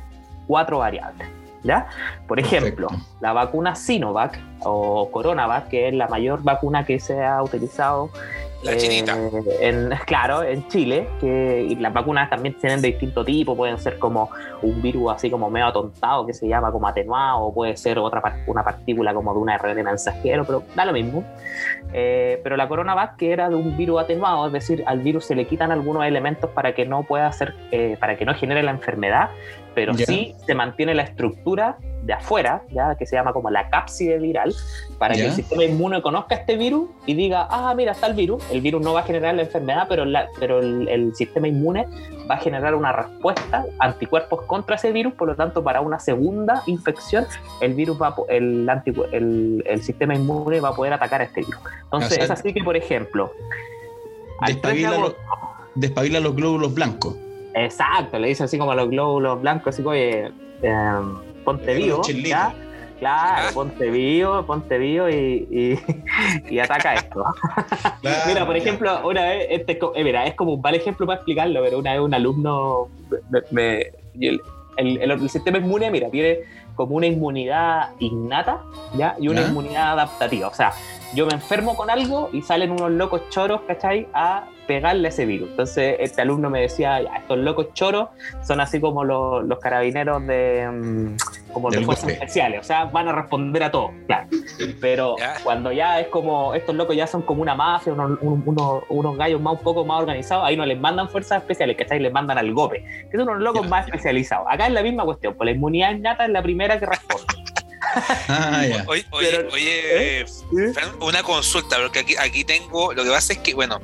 cuatro 0.49 0.79
variables. 0.79 1.29
¿Ya? 1.63 1.89
Por 2.29 2.39
ejemplo, 2.39 2.89
la 3.21 3.33
vacuna 3.33 3.75
Sinovac 3.75 4.39
o 4.63 5.11
Coronavac, 5.11 5.69
que 5.69 5.89
es 5.89 5.95
la 5.95 6.07
mayor 6.07 6.43
vacuna 6.43 6.85
que 6.85 7.01
se 7.01 7.25
ha 7.25 7.43
utilizado 7.43 8.11
Eh, 8.69 9.89
claro, 10.07 10.43
en 10.43 10.67
Chile, 10.69 11.09
que 11.21 11.77
las 11.79 11.93
vacunas 11.93 12.29
también 12.31 12.55
tienen 12.55 12.81
de 12.81 12.89
distinto 12.89 13.25
tipo, 13.25 13.57
pueden 13.57 13.79
ser 13.79 13.99
como 13.99 14.31
un 14.63 14.81
virus 14.83 15.13
así 15.13 15.31
como 15.31 15.51
medio 15.51 15.67
atontado 15.67 16.27
que 16.27 16.35
se 16.35 16.49
llama 16.49 16.73
como 16.73 16.89
atenuado, 16.89 17.45
o 17.45 17.55
puede 17.55 17.77
ser 17.77 17.99
otra 17.99 18.23
una 18.47 18.65
partícula 18.65 19.15
como 19.15 19.33
de 19.33 19.41
una 19.41 19.59
red 19.59 19.75
de 19.75 19.83
mensajero, 19.83 20.45
pero 20.45 20.63
da 20.75 20.85
lo 20.85 20.93
mismo. 20.93 21.25
Eh, 21.93 22.41
pero 22.43 22.57
la 22.57 22.69
coronavac 22.69 23.17
que 23.17 23.33
era 23.33 23.49
de 23.49 23.55
un 23.55 23.77
virus 23.77 24.01
atenuado, 24.01 24.47
es 24.47 24.53
decir, 24.53 24.85
al 24.87 25.01
virus 25.01 25.27
se 25.27 25.35
le 25.35 25.47
quitan 25.47 25.73
algunos 25.73 26.05
elementos 26.05 26.51
para 26.51 26.75
que 26.75 26.87
no 26.87 27.03
pueda 27.03 27.31
ser, 27.33 27.55
eh, 27.71 27.97
para 27.99 28.17
que 28.17 28.25
no 28.25 28.35
genere 28.35 28.63
la 28.63 28.73
enfermedad, 28.73 29.31
pero 29.77 29.93
sí 29.93 30.35
se 30.47 30.55
mantiene 30.55 30.95
la 30.95 31.03
estructura 31.03 31.77
de 32.03 32.15
afuera, 32.15 32.63
ya 32.71 32.95
que 32.95 33.05
se 33.05 33.15
llama 33.15 33.35
como 33.35 33.51
la 33.51 33.69
cápside 33.69 34.19
viral, 34.19 34.55
para 34.99 35.15
que 35.15 35.27
el 35.27 35.33
sistema 35.33 35.65
inmune 35.65 36.01
conozca 36.01 36.35
este 36.35 36.57
virus 36.57 36.89
y 37.05 37.13
diga, 37.13 37.47
ah, 37.51 37.75
mira, 37.77 37.93
está 37.93 38.07
el 38.07 38.15
virus. 38.15 38.43
El 38.51 38.63
virus 38.63 38.81
no 38.81 38.95
va 38.95 39.01
a 39.01 39.03
generar 39.03 39.35
la 39.35 39.43
enfermedad, 39.43 39.85
pero, 39.87 40.05
pero 40.41 40.61
el, 40.61 41.15
sistema 41.15 41.47
inmune 41.47 41.87
va 42.31 42.37
a 42.37 42.39
generar 42.39 42.75
una 42.75 42.91
respuesta, 42.91 43.67
anticuerpos 43.79 44.47
contra 44.47 44.77
ese 44.77 44.93
virus, 44.93 45.13
por 45.13 45.29
lo 45.29 45.37
tanto, 45.37 45.63
para 45.63 45.83
una 45.83 45.99
segunda 45.99 46.63
infección, 46.65 47.27
el 47.61 47.75
virus 47.75 48.01
va 48.01 48.15
el, 48.31 48.67
el, 49.13 49.63
el 49.67 49.83
sistema 49.83 50.15
inmune 50.15 50.59
va 50.61 50.71
a 50.71 50.75
poder 50.75 50.95
atacar 50.95 51.21
a 51.21 51.25
este 51.25 51.43
virus. 51.43 51.61
Entonces, 51.83 52.17
es 52.17 52.31
así 52.31 52.55
que, 52.55 52.65
por 52.65 52.79
ejemplo, 52.79 53.31
despabila, 55.75 56.21
los 56.21 56.35
glóbulos 56.35 56.73
blancos. 56.73 57.26
Exacto, 57.57 58.19
le 58.19 58.29
dice 58.29 58.45
así 58.45 58.59
como 58.59 58.73
a 58.73 58.75
los 58.75 58.91
glóbulos 58.91 59.41
blancos, 59.41 59.75
así 59.75 59.83
como, 59.83 59.95
eh, 59.95 60.31
ponte 61.43 61.75
vivo, 61.75 62.03
¿ya? 62.07 62.55
Claro, 62.99 63.49
ponte 63.55 63.91
vivo, 63.91 64.45
ponte 64.45 64.77
vivo 64.77 65.09
y, 65.09 65.79
y, 66.51 66.59
ataca 66.61 66.95
esto. 66.95 67.25
mira, 68.27 68.45
por 68.45 68.57
ejemplo, 68.59 69.09
una 69.09 69.25
vez, 69.25 69.47
este, 69.49 69.79
eh, 69.95 70.05
mira, 70.05 70.27
es 70.27 70.35
como 70.35 70.53
un 70.53 70.61
mal 70.61 70.75
ejemplo 70.75 71.07
para 71.07 71.17
explicarlo, 71.17 71.63
pero 71.63 71.79
una 71.79 71.93
vez 71.93 72.01
un 72.03 72.13
alumno, 72.13 72.89
me, 73.51 73.87
el, 74.21 74.41
el, 74.77 75.31
sistema 75.31 75.57
inmune, 75.57 75.91
mira, 75.91 76.11
tiene 76.11 76.41
como 76.75 76.97
una 76.97 77.07
inmunidad 77.07 77.93
innata, 78.01 78.61
¿ya? 78.99 79.17
Y 79.19 79.29
una 79.29 79.41
inmunidad 79.41 79.93
adaptativa. 79.93 80.49
O 80.49 80.55
sea, 80.55 80.75
yo 81.15 81.27
me 81.27 81.35
enfermo 81.35 81.77
con 81.77 81.91
algo 81.91 82.31
y 82.33 82.43
salen 82.43 82.71
unos 82.71 82.91
locos 82.91 83.23
choros, 83.31 83.63
¿cachai? 83.63 84.09
A 84.13 84.49
pegarle 84.67 85.09
a 85.09 85.11
ese 85.11 85.27
virus. 85.27 85.51
Entonces, 85.51 85.97
este 86.01 86.23
alumno 86.23 86.51
me 86.51 86.63
decía, 86.63 86.99
estos 86.99 87.39
locos 87.39 87.73
choros 87.73 88.09
son 88.43 88.61
así 88.61 88.81
como 88.81 89.05
los, 89.05 89.45
los 89.45 89.59
carabineros 89.59 90.27
de, 90.27 90.69
mm, 90.69 91.17
como 91.53 91.71
los 91.71 91.85
fuerzas 91.85 92.11
especiales, 92.11 92.61
o 92.61 92.65
sea, 92.65 92.85
van 92.87 93.09
a 93.09 93.13
responder 93.13 93.63
a 93.63 93.71
todo, 93.71 93.91
claro. 94.07 94.29
Pero 94.81 95.17
cuando 95.45 95.73
ya 95.73 96.01
es 96.01 96.09
como, 96.09 96.55
estos 96.55 96.75
locos 96.75 96.97
ya 96.97 97.07
son 97.07 97.23
como 97.23 97.43
una 97.43 97.55
mafia, 97.55 97.93
unos, 97.93 98.19
unos, 98.89 99.17
gallos 99.17 99.41
más 99.41 99.55
un 99.55 99.61
poco 99.61 99.85
más 99.85 100.01
organizados, 100.01 100.45
ahí 100.45 100.57
no 100.57 100.67
les 100.67 100.79
mandan 100.79 101.09
fuerzas 101.09 101.43
especiales, 101.43 101.77
¿cachai? 101.77 102.01
Les 102.01 102.13
mandan 102.13 102.37
al 102.37 102.53
GOPE, 102.53 102.85
que 103.11 103.17
son 103.17 103.29
unos 103.29 103.41
locos 103.41 103.69
más 103.69 103.87
especializados. 103.87 104.47
Acá 104.51 104.67
es 104.67 104.73
la 104.73 104.83
misma 104.83 105.05
cuestión, 105.05 105.35
pues 105.35 105.47
la 105.47 105.53
inmunidad 105.53 105.93
innata 105.93 106.25
es 106.27 106.31
la 106.31 106.43
primera 106.43 106.79
que 106.79 106.87
responde. 106.87 107.46
Ah, 108.29 108.67
oye, 108.87 109.07
oye, 109.13 110.21
¿eh? 110.21 110.27
una 111.01 111.23
consulta, 111.23 111.77
porque 111.79 112.01
aquí, 112.01 112.17
aquí 112.19 112.45
tengo, 112.45 112.93
lo 112.93 113.05
que 113.05 113.11
pasa 113.11 113.33
es 113.33 113.39
que, 113.39 113.55
bueno, 113.55 113.81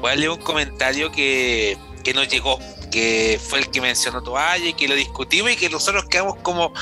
voy 0.00 0.10
a 0.10 0.16
leer 0.16 0.30
un 0.30 0.40
comentario 0.40 1.12
que, 1.12 1.78
que 2.02 2.12
nos 2.12 2.28
llegó, 2.28 2.58
que 2.90 3.40
fue 3.42 3.60
el 3.60 3.70
que 3.70 3.80
mencionó 3.80 4.22
Toalla 4.22 4.66
y 4.66 4.74
que 4.74 4.88
lo 4.88 4.94
discutimos 4.94 5.52
y 5.52 5.56
que 5.56 5.70
nosotros 5.70 6.06
quedamos 6.06 6.36
como, 6.42 6.72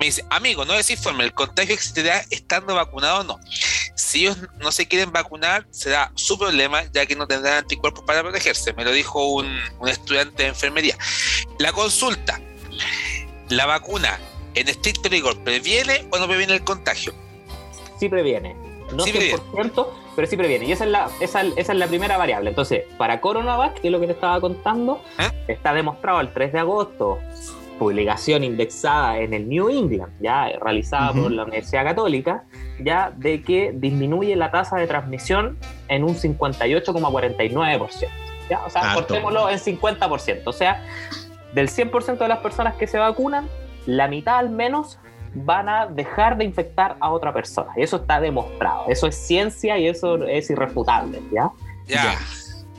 me 0.00 0.06
dice, 0.06 0.24
amigo, 0.30 0.64
no 0.64 0.74
desinforme, 0.74 1.24
el 1.24 1.32
contagio 1.32 1.74
existirá 1.74 2.24
estando 2.30 2.74
vacunado 2.74 3.20
o 3.20 3.24
no. 3.24 3.40
Si 3.94 4.22
ellos 4.22 4.38
no 4.58 4.72
se 4.72 4.88
quieren 4.88 5.12
vacunar, 5.12 5.66
será 5.70 6.10
su 6.16 6.38
problema, 6.38 6.82
ya 6.92 7.06
que 7.06 7.14
no 7.14 7.26
tendrán 7.26 7.58
anticuerpos 7.58 8.04
para 8.04 8.22
protegerse. 8.22 8.72
Me 8.72 8.84
lo 8.84 8.90
dijo 8.90 9.24
un, 9.24 9.46
un 9.78 9.88
estudiante 9.88 10.42
de 10.42 10.48
enfermería. 10.48 10.96
La 11.58 11.72
consulta, 11.72 12.40
la 13.48 13.66
vacuna 13.66 14.18
en 14.54 14.68
estricto 14.68 15.08
rigor, 15.08 15.38
¿previene 15.38 16.06
o 16.10 16.18
no 16.18 16.26
previene 16.26 16.54
el 16.54 16.64
contagio? 16.64 17.12
Sí 17.98 18.08
previene. 18.08 18.54
No 18.94 19.04
sí 19.04 19.12
100%, 19.12 19.86
pero 20.14 20.28
sí 20.28 20.36
previene. 20.36 20.66
Y 20.66 20.72
esa 20.72 20.84
es, 20.84 20.90
la, 20.90 21.10
esa, 21.20 21.42
es 21.42 21.68
la 21.68 21.86
primera 21.86 22.18
variable. 22.18 22.50
Entonces, 22.50 22.84
para 22.98 23.20
Coronavac, 23.20 23.80
que 23.80 23.88
es 23.88 23.92
lo 23.92 24.00
que 24.00 24.06
te 24.06 24.12
estaba 24.12 24.40
contando, 24.40 25.02
¿Eh? 25.18 25.30
está 25.48 25.72
demostrado 25.72 26.20
el 26.20 26.32
3 26.32 26.52
de 26.52 26.58
agosto, 26.58 27.18
publicación 27.78 28.44
indexada 28.44 29.18
en 29.18 29.34
el 29.34 29.48
New 29.48 29.70
England, 29.70 30.12
ya 30.20 30.48
realizada 30.60 31.12
por 31.12 31.32
la 31.32 31.44
Universidad 31.44 31.84
Católica, 31.84 32.44
ya 32.80 33.12
de 33.16 33.42
que 33.42 33.72
disminuye 33.74 34.36
la 34.36 34.50
tasa 34.50 34.76
de 34.76 34.86
transmisión 34.86 35.58
en 35.88 36.04
un 36.04 36.14
58,49%. 36.14 38.08
¿ya? 38.50 38.64
O 38.64 38.70
sea, 38.70 38.94
cortémoslo 38.94 39.48
en 39.50 39.58
50%. 39.58 40.42
O 40.44 40.52
sea, 40.52 40.84
del 41.54 41.68
100% 41.68 42.18
de 42.18 42.28
las 42.28 42.38
personas 42.38 42.76
que 42.76 42.86
se 42.86 42.98
vacunan, 42.98 43.48
la 43.86 44.08
mitad 44.08 44.38
al 44.38 44.50
menos 44.50 44.98
van 45.34 45.68
a 45.68 45.86
dejar 45.86 46.36
de 46.36 46.44
infectar 46.44 46.96
a 47.00 47.10
otra 47.10 47.32
persona. 47.32 47.72
Y 47.76 47.82
eso 47.82 47.96
está 47.96 48.20
demostrado. 48.20 48.84
Eso 48.88 49.06
es 49.06 49.16
ciencia 49.16 49.78
y 49.78 49.88
eso 49.88 50.22
es 50.26 50.50
irrefutable, 50.50 51.22
¿ya? 51.32 51.50
Ya. 51.86 52.14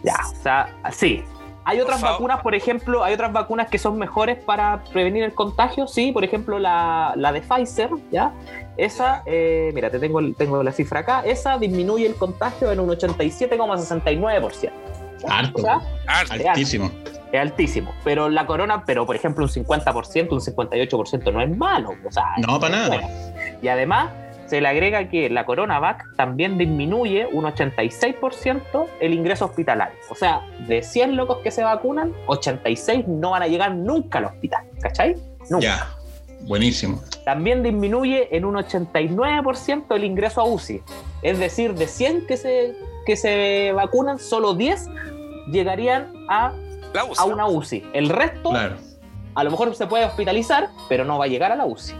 Ya, 0.03 0.15
o 0.31 0.43
sea, 0.43 0.69
sí. 0.91 1.24
Hay 1.65 1.79
otras 1.79 2.01
vacunas, 2.01 2.41
por 2.41 2.55
ejemplo, 2.55 3.05
hay 3.05 3.13
otras 3.13 3.31
vacunas 3.31 3.69
que 3.69 3.77
son 3.77 3.98
mejores 3.98 4.38
para 4.43 4.83
prevenir 4.91 5.24
el 5.24 5.33
contagio, 5.33 5.88
sí, 5.88 6.12
por 6.12 6.25
ejemplo 6.25 6.60
la, 6.60 7.15
de 7.15 7.41
Pfizer, 7.41 7.89
¿ya? 8.12 8.33
Esa, 8.75 9.24
eh, 9.25 9.72
mira, 9.74 9.89
te 9.89 9.98
tengo, 9.98 10.19
tengo 10.33 10.62
la 10.62 10.74
cifra 10.74 11.00
acá, 11.01 11.22
esa 11.25 11.57
disminuye 11.57 12.05
el 12.05 12.15
contagio 12.15 12.69
en 12.69 12.81
un 12.81 12.89
87,69%. 12.89 14.72
Harto, 15.25 15.63
altísimo 16.05 16.91
es 17.33 17.41
altísimo. 17.41 17.93
Pero 18.03 18.29
la 18.29 18.45
corona, 18.45 18.85
pero 18.85 19.05
por 19.05 19.15
ejemplo 19.15 19.43
un 19.43 19.49
50%, 19.49 20.31
un 20.31 20.39
58% 20.39 21.33
no 21.33 21.41
es 21.41 21.57
malo. 21.57 21.93
O 22.05 22.11
sea, 22.11 22.25
no, 22.37 22.59
para 22.59 22.75
nada. 22.75 23.01
Y 23.61 23.67
además 23.67 24.11
se 24.45 24.61
le 24.61 24.67
agrega 24.67 25.09
que 25.09 25.29
la 25.29 25.45
CoronaVac 25.45 26.15
también 26.15 26.57
disminuye 26.57 27.27
un 27.31 27.45
86% 27.45 28.85
el 28.99 29.13
ingreso 29.13 29.45
hospitalario. 29.45 29.97
O 30.09 30.15
sea, 30.15 30.41
de 30.67 30.83
100 30.83 31.15
locos 31.15 31.39
que 31.39 31.49
se 31.49 31.63
vacunan, 31.63 32.13
86 32.27 33.07
no 33.07 33.31
van 33.31 33.43
a 33.43 33.47
llegar 33.47 33.73
nunca 33.73 34.19
al 34.19 34.25
hospital. 34.25 34.63
¿Cachai? 34.79 35.15
Nunca. 35.49 35.65
Ya, 35.65 35.89
buenísimo. 36.41 37.01
También 37.25 37.63
disminuye 37.63 38.35
en 38.35 38.45
un 38.45 38.55
89% 38.55 39.95
el 39.95 40.03
ingreso 40.03 40.41
a 40.41 40.43
UCI. 40.43 40.81
Es 41.23 41.39
decir, 41.39 41.73
de 41.73 41.87
100 41.87 42.27
que 42.27 42.37
se, 42.37 42.75
que 43.05 43.15
se 43.15 43.71
vacunan, 43.73 44.19
solo 44.19 44.53
10 44.53 44.87
llegarían 45.51 46.13
a, 46.29 46.53
a 47.17 47.25
una 47.25 47.47
UCI. 47.47 47.83
El 47.93 48.09
resto, 48.09 48.51
a 48.53 49.43
lo 49.43 49.51
mejor 49.51 49.73
se 49.75 49.88
puede 49.88 50.05
hospitalizar, 50.05 50.69
pero 50.89 51.05
no 51.05 51.17
va 51.17 51.25
a 51.25 51.27
llegar 51.27 51.51
a 51.51 51.55
la 51.55 51.65
UCI. 51.65 51.95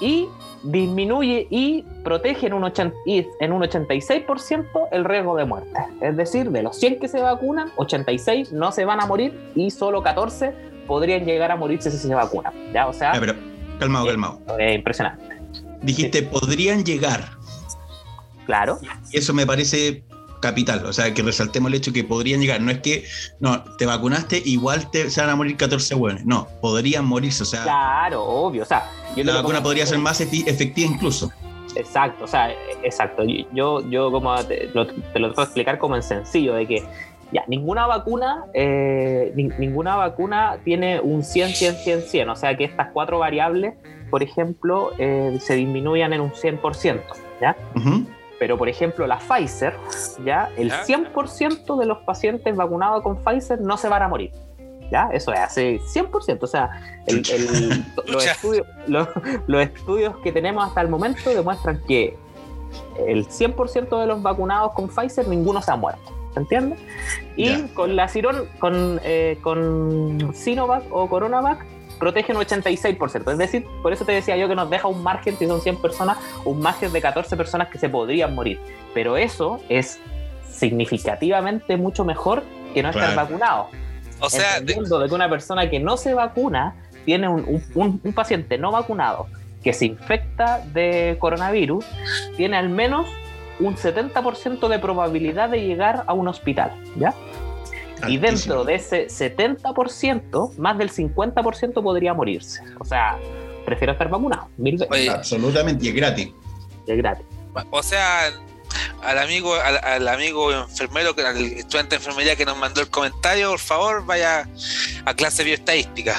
Y 0.00 0.28
disminuye 0.62 1.46
y 1.50 1.82
protege 2.02 2.46
en 2.48 2.54
un, 2.54 2.64
en 2.64 3.52
un 3.52 3.62
86% 3.62 4.88
el 4.90 5.04
riesgo 5.04 5.36
de 5.36 5.44
muerte. 5.44 5.78
Es 6.00 6.16
decir, 6.16 6.50
de 6.50 6.62
los 6.62 6.76
100 6.76 6.98
que 6.98 7.08
se 7.08 7.20
vacunan, 7.20 7.70
86 7.76 8.52
no 8.52 8.72
se 8.72 8.84
van 8.84 9.00
a 9.00 9.06
morir 9.06 9.52
y 9.54 9.70
solo 9.70 10.02
14 10.02 10.52
podrían 10.86 11.24
llegar 11.24 11.50
a 11.50 11.56
morirse 11.56 11.90
si 11.90 11.98
se 11.98 12.14
vacunan. 12.14 12.52
¿ya? 12.72 12.86
O 12.86 12.92
sea, 12.92 13.12
pero, 13.18 13.34
calmado, 13.78 14.06
calmado. 14.06 14.40
Es 14.58 14.74
impresionante. 14.74 15.24
Dijiste, 15.82 16.22
podrían 16.22 16.84
llegar. 16.84 17.30
Claro. 18.46 18.78
Y 19.12 19.18
eso 19.18 19.34
me 19.34 19.46
parece 19.46 20.04
capital, 20.46 20.84
o 20.86 20.92
sea, 20.92 21.12
que 21.12 21.22
resaltemos 21.22 21.68
el 21.70 21.74
hecho 21.74 21.92
que 21.92 22.04
podrían 22.04 22.40
llegar, 22.40 22.60
no 22.60 22.70
es 22.70 22.78
que, 22.78 23.04
no, 23.40 23.64
te 23.76 23.86
vacunaste, 23.86 24.42
igual 24.44 24.90
te, 24.90 25.10
se 25.10 25.20
van 25.20 25.30
a 25.30 25.36
morir 25.36 25.56
14 25.56 25.94
buenos, 25.94 26.24
no, 26.24 26.46
podrían 26.60 27.04
morirse, 27.04 27.42
o 27.42 27.46
sea... 27.46 27.62
Claro, 27.62 28.24
obvio, 28.24 28.62
o 28.62 28.66
sea... 28.66 28.88
la 29.16 29.34
vacuna 29.34 29.62
podría 29.62 29.86
ser 29.86 29.98
más 29.98 30.20
efectiva 30.20 30.88
incluso. 30.88 31.30
Exacto, 31.74 32.24
o 32.24 32.26
sea, 32.26 32.50
exacto, 32.82 33.22
yo, 33.52 33.88
yo 33.90 34.10
como 34.10 34.34
te 34.44 34.70
lo, 34.72 34.86
te 34.86 35.18
lo 35.18 35.28
explicar 35.28 35.78
como 35.78 35.96
en 35.96 36.02
sencillo, 36.02 36.54
de 36.54 36.66
que 36.66 36.84
ya, 37.32 37.44
ninguna 37.48 37.86
vacuna, 37.86 38.44
eh, 38.54 39.32
ninguna 39.34 39.96
vacuna 39.96 40.58
tiene 40.64 41.00
un 41.00 41.24
100, 41.24 41.50
100, 41.50 41.74
100, 41.74 42.02
100, 42.02 42.28
o 42.28 42.36
sea 42.36 42.56
que 42.56 42.64
estas 42.64 42.88
cuatro 42.92 43.18
variables, 43.18 43.74
por 44.10 44.22
ejemplo, 44.22 44.92
eh, 44.98 45.36
se 45.40 45.54
disminuyan 45.54 46.12
en 46.12 46.20
un 46.20 46.30
100%, 46.30 47.02
¿ya? 47.40 47.56
Pero, 48.38 48.58
por 48.58 48.68
ejemplo, 48.68 49.06
la 49.06 49.18
Pfizer, 49.18 49.74
¿ya? 50.24 50.50
El 50.56 50.70
100% 50.70 51.78
de 51.78 51.86
los 51.86 51.98
pacientes 51.98 52.54
vacunados 52.54 53.02
con 53.02 53.16
Pfizer 53.22 53.60
no 53.60 53.76
se 53.76 53.88
van 53.88 54.02
a 54.02 54.08
morir. 54.08 54.32
¿Ya? 54.90 55.08
Eso 55.12 55.32
es 55.32 55.40
hace 55.40 55.80
100%. 55.80 56.38
O 56.42 56.46
sea, 56.46 56.70
los, 58.06 58.24
estudios, 58.24 58.66
los, 58.86 59.08
estudios 59.60 60.16
que 60.18 60.30
tenemos 60.30 60.64
hasta 60.64 60.80
el 60.80 60.88
momento 60.88 61.30
demuestran 61.30 61.82
que 61.88 62.16
el 63.06 63.26
100% 63.26 64.00
de 64.00 64.06
los 64.06 64.22
vacunados 64.22 64.72
con 64.72 64.88
Pfizer, 64.88 65.26
ninguno 65.28 65.60
se 65.62 65.72
ha 65.72 65.76
muerto. 65.76 66.12
¿Se 66.34 66.40
entiende? 66.40 66.76
Y 67.36 67.62
con 67.68 67.96
la 67.96 68.10
con, 68.58 69.00
eh, 69.02 69.38
con 69.42 70.34
Sinovac 70.34 70.84
o 70.90 71.08
Coronavac, 71.08 71.64
protege 71.98 72.32
un 72.32 72.38
86%. 72.38 73.32
Es 73.32 73.38
decir, 73.38 73.66
por 73.82 73.92
eso 73.92 74.04
te 74.04 74.12
decía 74.12 74.36
yo 74.36 74.48
que 74.48 74.54
nos 74.54 74.70
deja 74.70 74.88
un 74.88 75.02
margen, 75.02 75.36
si 75.38 75.46
son 75.46 75.60
100 75.60 75.76
personas, 75.80 76.18
un 76.44 76.60
margen 76.60 76.92
de 76.92 77.00
14 77.00 77.36
personas 77.36 77.68
que 77.68 77.78
se 77.78 77.88
podrían 77.88 78.34
morir. 78.34 78.60
Pero 78.94 79.16
eso 79.16 79.60
es 79.68 79.98
significativamente 80.50 81.76
mucho 81.76 82.04
mejor 82.04 82.42
que 82.74 82.82
no 82.82 82.90
estar 82.90 83.14
vacunado. 83.14 83.68
O 84.20 84.30
sea, 84.30 84.60
de... 84.60 84.74
de 84.74 85.08
que 85.08 85.14
una 85.14 85.28
persona 85.28 85.68
que 85.68 85.78
no 85.78 85.96
se 85.96 86.14
vacuna 86.14 86.74
tiene 87.04 87.28
un, 87.28 87.62
un, 87.74 88.00
un 88.02 88.12
paciente 88.12 88.58
no 88.58 88.72
vacunado 88.72 89.26
que 89.62 89.72
se 89.72 89.86
infecta 89.86 90.60
de 90.72 91.16
coronavirus, 91.18 91.84
tiene 92.36 92.56
al 92.56 92.68
menos 92.68 93.08
un 93.58 93.74
70% 93.74 94.68
de 94.68 94.78
probabilidad 94.78 95.48
de 95.48 95.62
llegar 95.62 96.04
a 96.06 96.12
un 96.12 96.28
hospital, 96.28 96.70
¿ya? 96.96 97.14
Y 98.06 98.18
dentro 98.18 98.64
de 98.64 98.74
ese 98.74 99.06
70%, 99.06 100.56
más 100.56 100.78
del 100.78 100.90
50% 100.90 101.82
podría 101.82 102.14
morirse. 102.14 102.62
O 102.78 102.84
sea, 102.84 103.18
prefiero 103.64 103.92
estar 103.92 104.08
vacunado. 104.08 104.48
Absolutamente, 105.10 105.86
y 105.86 105.88
es 105.88 105.94
gratis. 105.94 106.28
es 106.86 106.96
gratis. 106.96 107.26
O 107.70 107.82
sea, 107.82 108.30
al 109.02 109.18
amigo, 109.18 109.54
al, 109.54 110.08
amigo 110.08 110.52
enfermero, 110.52 111.14
al 111.26 111.36
estudiante 111.42 111.96
de 111.96 111.96
enfermería 111.96 112.36
que 112.36 112.44
nos 112.44 112.56
mandó 112.56 112.80
el 112.80 112.88
comentario, 112.88 113.50
por 113.50 113.60
favor, 113.60 114.04
vaya 114.04 114.48
a 115.04 115.14
clase 115.14 115.44
bioestadística. 115.44 116.14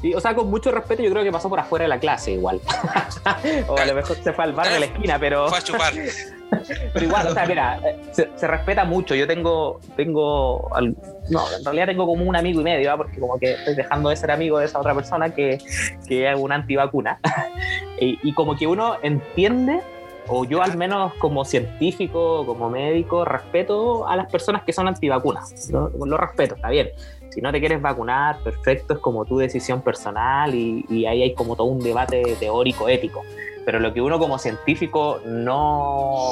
Sí, 0.00 0.14
o 0.14 0.20
sea, 0.20 0.34
con 0.34 0.50
mucho 0.50 0.70
respeto, 0.70 1.02
yo 1.02 1.10
creo 1.10 1.24
que 1.24 1.32
pasó 1.32 1.48
por 1.48 1.58
afuera 1.58 1.84
de 1.84 1.88
la 1.88 1.98
clase 1.98 2.32
igual. 2.32 2.60
o 3.68 3.78
a 3.78 3.84
lo 3.84 3.94
mejor 3.94 4.16
se 4.22 4.32
fue 4.32 4.44
al 4.44 4.52
bar 4.52 4.70
de 4.70 4.80
la 4.80 4.86
esquina, 4.86 5.18
pero. 5.18 5.48
Fue 5.48 5.58
a 5.58 5.62
chupar. 5.62 5.94
Pero 6.92 7.06
igual, 7.06 7.26
o 7.26 7.32
sea, 7.32 7.46
mira, 7.46 7.80
se, 8.12 8.46
respeta 8.46 8.84
mucho. 8.84 9.14
Yo 9.14 9.26
tengo, 9.26 9.80
tengo, 9.96 10.70
no, 11.28 11.44
en 11.56 11.64
realidad 11.64 11.86
tengo 11.86 12.06
como 12.06 12.24
un 12.24 12.36
amigo 12.36 12.60
y 12.60 12.64
medio, 12.64 12.92
¿ah? 12.92 12.96
porque 12.96 13.18
como 13.18 13.38
que 13.38 13.52
estoy 13.52 13.74
dejando 13.74 14.10
de 14.10 14.16
ser 14.16 14.30
amigo 14.30 14.58
de 14.58 14.66
esa 14.66 14.78
otra 14.78 14.94
persona 14.94 15.34
que, 15.34 15.58
que 16.06 16.30
es 16.30 16.38
una 16.38 16.56
antivacuna. 16.56 17.18
y, 18.00 18.18
y 18.22 18.32
como 18.32 18.56
que 18.56 18.66
uno 18.66 18.96
entiende 19.02 19.80
o 20.28 20.44
yo 20.44 20.62
al 20.62 20.76
menos 20.76 21.14
como 21.14 21.44
científico, 21.44 22.44
como 22.46 22.68
médico, 22.68 23.24
respeto 23.24 24.08
a 24.08 24.16
las 24.16 24.30
personas 24.30 24.62
que 24.64 24.72
son 24.72 24.88
antivacunas. 24.88 25.70
Lo, 25.70 25.90
lo 26.04 26.16
respeto, 26.16 26.56
está 26.56 26.70
bien. 26.70 26.90
Si 27.30 27.40
no 27.40 27.52
te 27.52 27.60
quieres 27.60 27.82
vacunar, 27.82 28.38
perfecto, 28.42 28.94
es 28.94 29.00
como 29.00 29.24
tu 29.24 29.38
decisión 29.38 29.82
personal 29.82 30.54
y, 30.54 30.84
y 30.88 31.06
ahí 31.06 31.22
hay 31.22 31.34
como 31.34 31.54
todo 31.54 31.66
un 31.66 31.80
debate 31.80 32.22
teórico, 32.40 32.88
ético 32.88 33.22
pero 33.66 33.80
lo 33.80 33.92
que 33.92 34.00
uno 34.00 34.18
como 34.20 34.38
científico 34.38 35.20
no, 35.26 36.30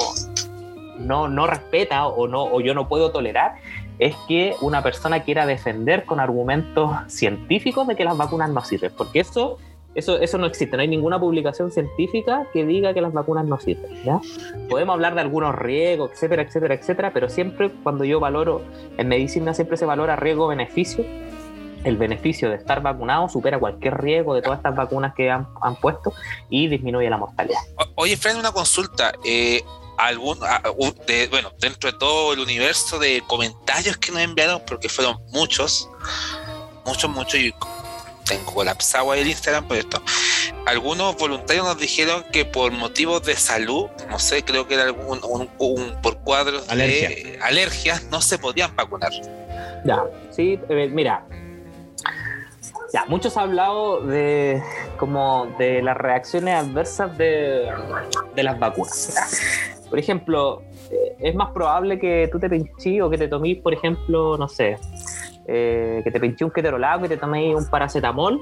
no, 0.97 1.27
no 1.27 1.47
respeta 1.47 2.07
o, 2.07 2.27
no, 2.27 2.45
o 2.45 2.61
yo 2.61 2.73
no 2.73 2.87
puedo 2.87 3.11
tolerar 3.11 3.55
es 3.99 4.15
que 4.27 4.55
una 4.61 4.81
persona 4.81 5.21
quiera 5.23 5.45
defender 5.45 6.05
con 6.05 6.21
argumentos 6.21 6.91
científicos 7.07 7.87
de 7.87 7.95
que 7.97 8.05
las 8.05 8.17
vacunas 8.17 8.49
no 8.49 8.61
sirven, 8.61 8.91
porque 8.97 9.19
eso, 9.19 9.57
eso, 9.95 10.17
eso 10.17 10.37
no 10.37 10.45
existe, 10.45 10.77
no 10.77 10.81
hay 10.81 10.87
ninguna 10.87 11.19
publicación 11.19 11.71
científica 11.71 12.47
que 12.53 12.65
diga 12.65 12.93
que 12.93 13.01
las 13.01 13.11
vacunas 13.11 13.45
no 13.45 13.59
sirven. 13.59 14.01
¿ya? 14.03 14.21
Podemos 14.69 14.93
hablar 14.93 15.13
de 15.15 15.21
algunos 15.21 15.55
riesgos, 15.55 16.11
etcétera, 16.13 16.41
etcétera, 16.41 16.75
etcétera, 16.75 17.11
pero 17.13 17.27
siempre 17.27 17.69
cuando 17.83 18.05
yo 18.05 18.21
valoro, 18.21 18.61
en 18.97 19.09
medicina 19.09 19.53
siempre 19.53 19.75
se 19.75 19.85
valora 19.85 20.15
riesgo-beneficio 20.15 21.03
el 21.85 21.97
beneficio 21.97 22.49
de 22.49 22.55
estar 22.55 22.81
vacunado 22.81 23.29
supera 23.29 23.59
cualquier 23.59 23.95
riesgo 24.01 24.33
de 24.33 24.41
todas 24.41 24.57
estas 24.57 24.75
vacunas 24.75 25.13
que 25.15 25.29
han, 25.29 25.47
puesto 25.79 26.13
y 26.49 26.67
disminuye 26.67 27.09
la 27.09 27.17
mortalidad. 27.17 27.59
Oye, 27.95 28.17
Fred, 28.17 28.35
una 28.35 28.51
consulta. 28.51 29.13
Eh, 29.23 29.63
algún, 29.97 30.39
bueno, 31.29 31.51
dentro 31.59 31.91
de 31.91 31.97
todo 31.97 32.33
el 32.33 32.39
universo 32.39 32.99
de 32.99 33.23
comentarios 33.27 33.97
que 33.97 34.11
nos 34.11 34.21
enviaron, 34.21 34.61
porque 34.67 34.89
fueron 34.89 35.17
muchos, 35.31 35.89
muchos, 36.85 37.09
muchos, 37.09 37.39
y 37.39 37.53
tengo 38.25 38.53
colapsado 38.53 39.11
ahí 39.11 39.21
el 39.21 39.27
Instagram 39.27 39.67
por 39.67 39.77
esto. 39.77 40.01
Algunos 40.65 41.15
voluntarios 41.15 41.65
nos 41.65 41.77
dijeron 41.77 42.25
que 42.31 42.43
por 42.43 42.71
motivos 42.71 43.23
de 43.23 43.35
salud, 43.35 43.87
no 44.09 44.17
sé, 44.19 44.43
creo 44.43 44.67
que 44.67 44.73
era 44.73 44.83
algún, 44.83 45.19
un, 45.59 46.01
por 46.01 46.17
cuadros 46.17 46.67
de 46.67 47.39
alergias, 47.41 48.03
no 48.05 48.21
se 48.21 48.39
podían 48.39 48.75
vacunar. 48.75 49.11
Ya, 49.85 50.03
sí, 50.31 50.59
eh, 50.67 50.89
mira, 50.91 51.23
ya, 52.95 53.03
muchos 53.09 53.35
han 53.35 53.49
hablado 53.49 53.99
de 53.99 54.63
como 54.95 55.47
de 55.57 55.81
las 55.81 55.97
reacciones 55.97 56.55
adversas 56.55 57.17
de, 57.17 57.69
las 58.37 58.57
vacunas. 58.57 59.13
Por 59.89 59.99
ejemplo, 59.99 60.61
eh, 60.89 61.17
es 61.19 61.35
más 61.35 61.51
probable 61.51 61.99
que 61.99 62.29
tú 62.31 62.39
te 62.39 62.49
pinches 62.49 63.01
o 63.01 63.09
que 63.09 63.17
te 63.17 63.27
tomes, 63.27 63.57
por 63.57 63.73
ejemplo, 63.73 64.37
no 64.37 64.47
sé, 64.47 64.77
eh, 65.45 65.99
que 66.05 66.09
te 66.09 66.21
pinches 66.21 66.43
un 66.43 66.51
ketorolaco, 66.51 67.01
que 67.01 67.09
te 67.09 67.17
tomes 67.17 67.53
un 67.53 67.69
paracetamol 67.69 68.39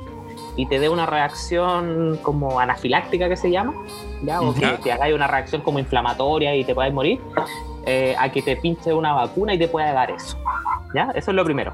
y 0.55 0.67
te 0.67 0.79
dé 0.79 0.87
una 0.87 1.07
reacción 1.07 2.19
como 2.21 2.59
anafiláctica 2.59 3.27
que 3.27 3.37
se 3.37 3.49
llama, 3.49 3.73
¿ya? 4.21 4.39
o 4.39 4.53
que 4.53 4.67
te 4.83 4.91
haga 4.91 5.15
una 5.15 5.25
reacción 5.25 5.63
como 5.63 5.79
inflamatoria 5.79 6.55
y 6.55 6.63
te 6.63 6.75
puedas 6.75 6.93
morir, 6.93 7.19
eh, 7.87 8.15
a 8.19 8.31
que 8.31 8.43
te 8.43 8.55
pinche 8.57 8.93
una 8.93 9.13
vacuna 9.13 9.55
y 9.55 9.57
te 9.57 9.67
pueda 9.67 9.91
dar 9.93 10.11
eso. 10.11 10.37
¿ya? 10.93 11.09
Eso 11.15 11.31
es 11.31 11.35
lo 11.35 11.43
primero. 11.43 11.73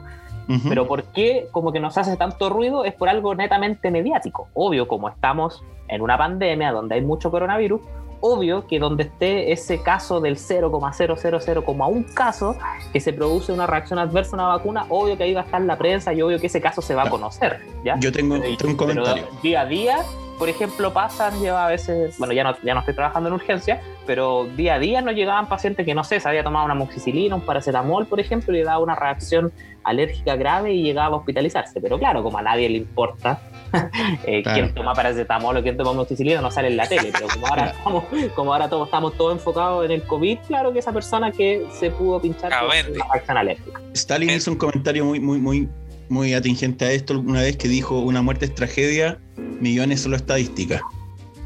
Pero 0.68 0.88
¿por 0.88 1.04
qué 1.04 1.48
como 1.52 1.72
que 1.72 1.80
nos 1.80 1.98
hace 1.98 2.18
tanto 2.18 2.50
ruido? 2.50 2.84
Es 2.84 2.94
por 2.94 3.08
algo 3.08 3.36
netamente 3.36 3.92
mediático. 3.92 4.48
Obvio, 4.54 4.88
como 4.88 5.08
estamos 5.10 5.64
en 5.88 6.02
una 6.02 6.18
pandemia 6.18 6.72
donde 6.72 6.96
hay 6.96 7.02
mucho 7.02 7.30
coronavirus, 7.30 7.82
obvio 8.22 8.68
que 8.68 8.80
donde 8.80 9.04
esté 9.04 9.52
ese 9.52 9.82
caso 9.82 10.20
del 10.20 10.38
0,000,1 10.38 12.14
caso 12.14 12.56
que 12.92 13.00
se 13.00 13.14
produce 13.14 13.52
una 13.52 13.68
reacción 13.68 14.00
adversa 14.00 14.32
a 14.32 14.36
una 14.36 14.48
vacuna, 14.48 14.86
obvio 14.90 15.18
que 15.18 15.24
ahí 15.24 15.34
va 15.34 15.42
a 15.42 15.46
estar 15.46 15.62
la 15.62 15.78
prensa 15.78 16.14
y 16.14 16.22
obvio 16.22 16.40
que 16.40 16.48
ese 16.48 16.62
caso 16.62 16.82
se 16.82 16.96
va 16.96 17.04
a 17.04 17.10
conocer. 17.10 17.60
¿ya? 17.84 17.98
Yo 18.00 18.12
tengo, 18.12 18.36
un 18.36 18.76
comentario. 18.76 19.28
día 19.42 19.62
a 19.62 19.66
día 19.66 20.06
por 20.40 20.48
ejemplo, 20.48 20.94
pasan, 20.94 21.38
lleva 21.42 21.66
a 21.66 21.70
veces, 21.70 22.18
bueno, 22.18 22.34
ya 22.34 22.46
no, 22.46 22.56
ya 22.64 22.74
no 22.74 22.80
estoy 22.80 22.96
trabajando 22.96 23.28
en 23.28 23.36
urgencia, 23.36 23.82
pero 24.08 24.48
día 24.56 24.76
a 24.76 24.80
día 24.80 25.02
nos 25.02 25.14
llegaban 25.14 25.50
pacientes 25.50 25.86
que, 25.86 25.94
no 25.94 26.06
sé, 26.06 26.22
se 26.22 26.30
había 26.30 26.46
tomado 26.46 26.66
una 26.66 26.76
moxicilina, 26.76 27.36
un 27.36 27.42
paracetamol, 27.42 28.08
por 28.08 28.22
ejemplo, 28.22 28.54
y 28.54 28.60
le 28.60 28.64
daba 28.64 28.80
una 28.80 28.96
reacción 28.96 29.52
alérgica 29.84 30.38
grave 30.38 30.74
y 30.74 30.82
llegaba 30.82 31.18
a 31.18 31.20
hospitalizarse. 31.20 31.82
Pero 31.82 32.00
claro, 32.00 32.24
como 32.24 32.38
a 32.38 32.42
nadie 32.42 32.70
le 32.70 32.78
importa 32.78 33.42
eh, 34.26 34.42
quién 34.42 34.74
toma 34.74 34.94
paracetamol 34.94 35.58
o 35.58 35.62
quién 35.62 35.76
toma 35.76 35.92
moxicilina, 35.92 36.40
no 36.40 36.52
sale 36.52 36.70
en 36.70 36.78
la 36.78 36.88
tele, 36.88 37.12
pero 37.12 37.28
como 37.28 37.46
ahora, 37.46 37.74
estamos, 37.78 38.04
como 38.34 38.54
ahora 38.54 38.70
todos, 38.70 38.88
estamos 38.88 39.18
todos 39.18 39.34
enfocados 39.34 39.84
en 39.84 39.92
el 39.92 40.04
COVID, 40.04 40.40
claro 40.48 40.72
que 40.72 40.80
esa 40.80 40.94
persona 40.94 41.34
que 41.34 41.68
se 41.74 41.92
pudo 41.92 42.22
pinchar 42.22 42.50
con 42.58 42.68
una 42.68 43.06
reacción 43.12 43.38
alérgica. 43.38 43.82
Stalin 43.94 44.30
hizo 44.30 44.52
un 44.52 44.58
comentario 44.58 45.04
muy, 45.04 45.20
muy, 45.20 45.40
muy 45.40 45.68
muy 46.10 46.34
atingente 46.34 46.86
a 46.86 46.92
esto 46.92 47.20
una 47.20 47.42
vez 47.42 47.56
que 47.56 47.68
dijo 47.68 48.00
una 48.00 48.22
muerte 48.22 48.46
es 48.46 48.56
tragedia, 48.56 49.20
millones 49.60 50.02
solo 50.02 50.16
estadística. 50.16 50.82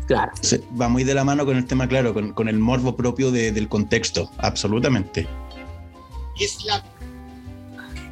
Claro. 0.08 0.32
va 0.80 0.90
muy 0.90 1.06
de 1.06 1.14
la 1.14 1.24
mano 1.24 1.46
con 1.46 1.56
el 1.56 1.66
tema, 1.66 1.88
claro, 1.88 2.14
con, 2.14 2.48
el 2.48 2.60
morbo 2.60 2.96
propio 2.96 3.32
del 3.32 3.70
contexto, 3.70 4.30
absolutamente. 4.38 5.28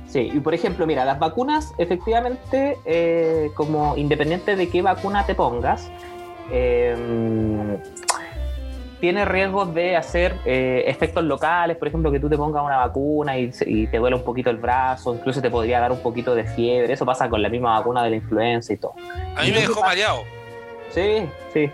Sí, 0.07 0.29
y 0.33 0.39
por 0.39 0.53
ejemplo, 0.53 0.85
mira, 0.85 1.05
las 1.05 1.19
vacunas, 1.19 1.73
efectivamente, 1.77 2.77
eh, 2.85 3.51
como 3.53 3.95
independiente 3.95 4.55
de 4.55 4.69
qué 4.69 4.81
vacuna 4.81 5.25
te 5.25 5.35
pongas, 5.35 5.89
eh, 6.51 7.77
tiene 9.01 9.25
riesgos 9.25 9.73
de 9.73 9.97
hacer 9.97 10.35
eh, 10.45 10.83
efectos 10.85 11.23
locales, 11.23 11.75
por 11.75 11.87
ejemplo, 11.87 12.11
que 12.11 12.19
tú 12.19 12.29
te 12.29 12.37
pongas 12.37 12.63
una 12.63 12.77
vacuna 12.77 13.37
y, 13.37 13.49
te 13.49 13.97
duele 13.97 14.15
un 14.15 14.23
poquito 14.23 14.51
el 14.51 14.57
brazo, 14.57 15.15
incluso 15.15 15.41
te 15.41 15.49
podría 15.49 15.79
dar 15.79 15.91
un 15.91 15.99
poquito 15.99 16.35
de 16.35 16.45
fiebre, 16.45 16.93
eso 16.93 17.03
pasa 17.03 17.27
con 17.27 17.41
la 17.41 17.49
misma 17.49 17.77
vacuna 17.79 18.03
de 18.03 18.11
la 18.11 18.15
influenza 18.17 18.71
y 18.71 18.77
todo. 18.77 18.93
A 19.35 19.41
mí 19.41 19.51
me 19.51 19.61
dejó 19.61 19.81
mareado. 19.81 20.23
Sí, 20.91 21.27
sí. 21.51 21.71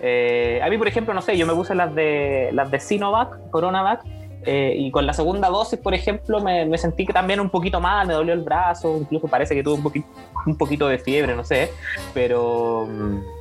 Eh, 0.00 0.60
a 0.62 0.68
mí, 0.68 0.76
por 0.76 0.86
ejemplo, 0.86 1.14
no 1.14 1.22
sé, 1.22 1.38
yo 1.38 1.46
me 1.46 1.54
puse 1.54 1.74
las 1.74 1.94
de 1.94 2.50
las 2.52 2.70
de 2.70 2.78
Sinovac, 2.78 3.50
Coronavac, 3.50 4.02
eh, 4.44 4.74
y 4.76 4.90
con 4.90 5.06
la 5.06 5.14
segunda 5.14 5.48
dosis, 5.48 5.78
por 5.78 5.94
ejemplo, 5.94 6.40
me, 6.40 6.76
sentí 6.76 7.06
que 7.06 7.14
también 7.14 7.40
un 7.40 7.48
poquito 7.48 7.80
mal, 7.80 8.06
me 8.06 8.12
dolió 8.12 8.34
el 8.34 8.42
brazo, 8.42 8.98
incluso 8.98 9.26
parece 9.26 9.54
que 9.54 9.62
tuve 9.62 9.74
un 9.74 9.82
poquito, 9.82 10.06
un 10.46 10.56
poquito 10.56 10.86
de 10.86 10.98
fiebre, 10.98 11.34
no 11.34 11.44
sé, 11.44 11.72
pero 12.12 12.86
mm, 12.86 13.37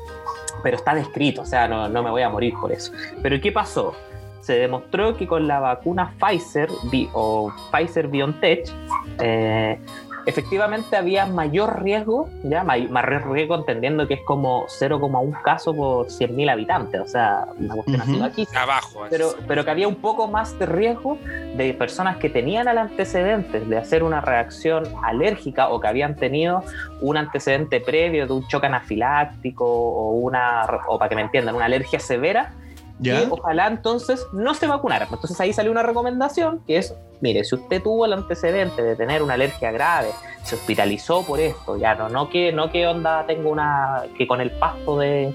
pero 0.68 0.76
está 0.76 0.94
descrito, 0.94 1.44
o 1.44 1.46
sea, 1.46 1.66
no, 1.66 1.88
no 1.88 2.04
me 2.04 2.10
voy 2.10 2.24
a 2.24 2.30
morir 2.30 2.54
por 2.60 2.74
eso. 2.74 2.92
Pero 3.24 3.40
¿qué 3.40 3.54
pasó? 3.54 3.96
Se 4.42 4.52
demostró 4.52 5.16
que 5.16 5.26
con 5.26 5.48
la 5.48 5.62
vacuna 5.62 6.14
Pfizer 6.20 6.68
o 7.14 7.54
Pfizer 7.72 8.10
BioNTech, 8.10 8.70
eh, 9.22 9.80
efectivamente 10.28 10.98
había 10.98 11.26
mayor 11.26 11.82
riesgo, 11.82 12.30
ya 12.44 12.64
mayor 12.64 13.32
riesgo 13.32 13.56
entendiendo 13.56 14.08
que 14.08 14.16
es 14.16 14.22
como 14.26 14.66
0,1 14.68 15.42
caso 15.42 15.74
por 15.74 16.08
100.000 16.08 16.52
habitantes, 16.52 17.02
o 17.02 17.08
sea, 17.08 17.48
una 17.58 17.76
cuestión 17.76 18.02
así 18.02 18.22
aquí. 18.22 18.48
Abajo. 18.54 19.06
Pero, 19.10 19.36
pero 19.48 19.64
que 19.64 19.72
había 19.72 19.88
un 19.88 19.96
poco 19.96 20.28
más 20.28 20.60
de 20.60 20.66
riesgo 20.66 21.18
de 21.56 21.74
personas 21.74 22.18
que 22.18 22.30
tenían 22.30 22.68
el 22.68 22.78
antecedente 22.78 23.62
de 23.62 23.78
hacer 23.78 24.04
una 24.04 24.20
reacción 24.20 24.84
alérgica 25.02 25.70
o 25.70 25.80
que 25.80 25.88
habían 25.88 26.18
tenido 26.18 26.62
un 27.00 27.16
antecedente 27.16 27.80
previo 27.80 28.28
de 28.28 28.34
un 28.34 28.46
choque 28.48 28.68
anafiláctico 28.68 29.66
o 29.66 30.12
una, 30.12 30.68
o 30.90 31.00
para 31.00 31.08
que 31.08 31.16
me 31.16 31.22
entiendan, 31.22 31.56
una 31.56 31.66
alergia 31.66 32.00
severa 32.00 32.52
y 33.02 33.12
ojalá 33.30 33.68
entonces 33.68 34.26
no 34.34 34.54
se 34.54 34.68
vacunara. 34.68 35.08
Entonces 35.12 35.40
ahí 35.40 35.54
salió 35.54 35.72
una 35.72 35.84
recomendación 35.84 36.64
que 36.66 36.78
es, 36.78 36.96
mire, 37.22 37.44
si 37.44 37.56
usted 37.56 37.82
tuvo 37.82 38.06
el 38.06 38.14
antecedente 38.14 38.82
de 38.82 38.96
tener 38.96 39.22
una 39.22 39.36
alergia 39.36 39.72
grave, 39.72 40.10
se 40.44 40.56
hospitalizó 40.56 41.24
por 41.24 41.40
esto, 41.40 41.78
ya 41.78 41.96
no, 41.96 42.10
no 42.10 42.30
que, 42.30 42.52
no 42.52 42.72
que 42.72 42.88
onda 42.88 43.26
tengo 43.28 43.50
una, 43.50 44.04
que 44.18 44.28
con 44.28 44.42
el 44.42 44.52
pasto 44.52 44.98
de, 44.98 45.34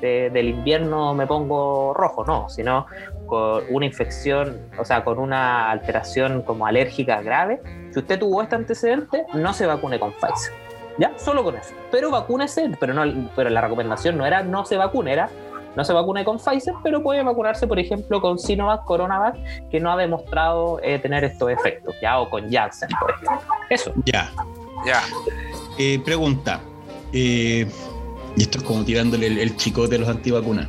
del 0.00 0.48
invierno 0.48 1.14
me 1.14 1.26
pongo 1.26 1.94
rojo, 1.94 2.24
no, 2.24 2.48
sino 2.50 2.86
con 3.26 3.64
una 3.70 3.86
infección, 3.86 4.58
o 4.78 4.84
sea, 4.84 5.02
con 5.02 5.18
una 5.18 5.70
alteración 5.70 6.42
como 6.42 6.66
alérgica 6.66 7.22
grave, 7.22 7.62
si 7.90 8.00
usted 8.00 8.18
tuvo 8.18 8.42
este 8.42 8.56
antecedente, 8.56 9.24
no 9.32 9.54
se 9.54 9.66
vacune 9.66 9.98
con 9.98 10.12
Pfizer. 10.12 10.52
¿Ya? 10.96 11.12
Solo 11.16 11.42
con 11.42 11.56
eso. 11.56 11.74
Pero 11.90 12.10
vacúnese, 12.10 12.70
pero, 12.78 12.94
no, 12.94 13.28
pero 13.34 13.50
la 13.50 13.60
recomendación 13.60 14.16
no 14.16 14.26
era 14.26 14.44
no 14.44 14.64
se 14.64 14.76
vacune, 14.76 15.12
era 15.12 15.28
no 15.76 15.84
se 15.84 15.92
vacune 15.92 16.24
con 16.24 16.38
Pfizer, 16.38 16.74
pero 16.82 17.02
puede 17.02 17.22
vacunarse, 17.22 17.66
por 17.66 17.78
ejemplo, 17.78 18.20
con 18.20 18.38
Sinovac, 18.38 18.84
Coronavac, 18.84 19.36
que 19.70 19.80
no 19.80 19.90
ha 19.90 19.96
demostrado 19.96 20.80
eh, 20.82 20.98
tener 20.98 21.24
estos 21.24 21.50
efectos, 21.50 21.94
¿ya? 22.00 22.18
O 22.18 22.30
con 22.30 22.50
Janssen, 22.50 22.88
por 23.00 23.10
ejemplo. 23.10 23.54
Eso. 23.70 23.92
Ya. 24.04 24.30
Ya. 24.86 25.02
Eh, 25.78 25.98
pregunta. 26.04 26.60
Eh, 27.12 27.66
y 28.36 28.42
esto 28.42 28.58
es 28.58 28.64
como 28.64 28.84
tirándole 28.84 29.26
el, 29.26 29.56
chicote 29.56 29.92
de 29.92 29.98
los 30.00 30.08
antivacunas. 30.08 30.68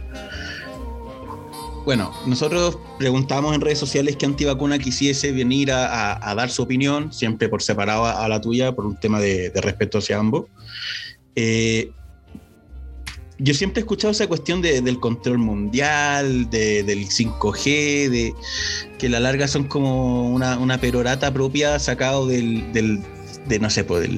Bueno, 1.86 2.12
nosotros 2.26 2.78
preguntamos 2.98 3.54
en 3.54 3.62
redes 3.62 3.78
sociales 3.78 4.16
qué 4.16 4.26
antivacuna 4.26 4.80
quisiese 4.80 5.32
venir 5.32 5.72
a, 5.72 6.34
dar 6.36 6.50
su 6.50 6.64
opinión, 6.64 7.14
siempre 7.14 7.48
por 7.48 7.62
separado 7.62 8.06
a, 8.06 8.28
la 8.28 8.42
tuya, 8.42 8.72
por 8.72 8.86
un 8.86 8.96
tema 8.96 9.20
de, 9.20 9.52
respeto 9.56 10.00
hacia 10.00 10.18
ambos. 10.18 10.46
Eh, 11.36 11.92
yo 13.38 13.54
siempre 13.54 13.82
he 13.82 13.84
escuchado 13.84 14.12
esa 14.12 14.28
cuestión 14.28 14.62
del 14.62 15.00
control 15.00 15.40
mundial, 15.40 16.50
del 16.50 17.08
5G, 17.08 18.10
de 18.10 18.34
que 18.98 19.10
la 19.10 19.20
larga 19.20 19.48
son 19.48 19.66
como 19.66 20.34
una, 20.34 20.80
perorata 20.80 21.34
propia 21.34 21.78
sacado 21.80 22.28
del, 22.28 22.72
de, 22.74 23.60
no 23.60 23.70
sé, 23.70 23.84
pues, 23.84 24.10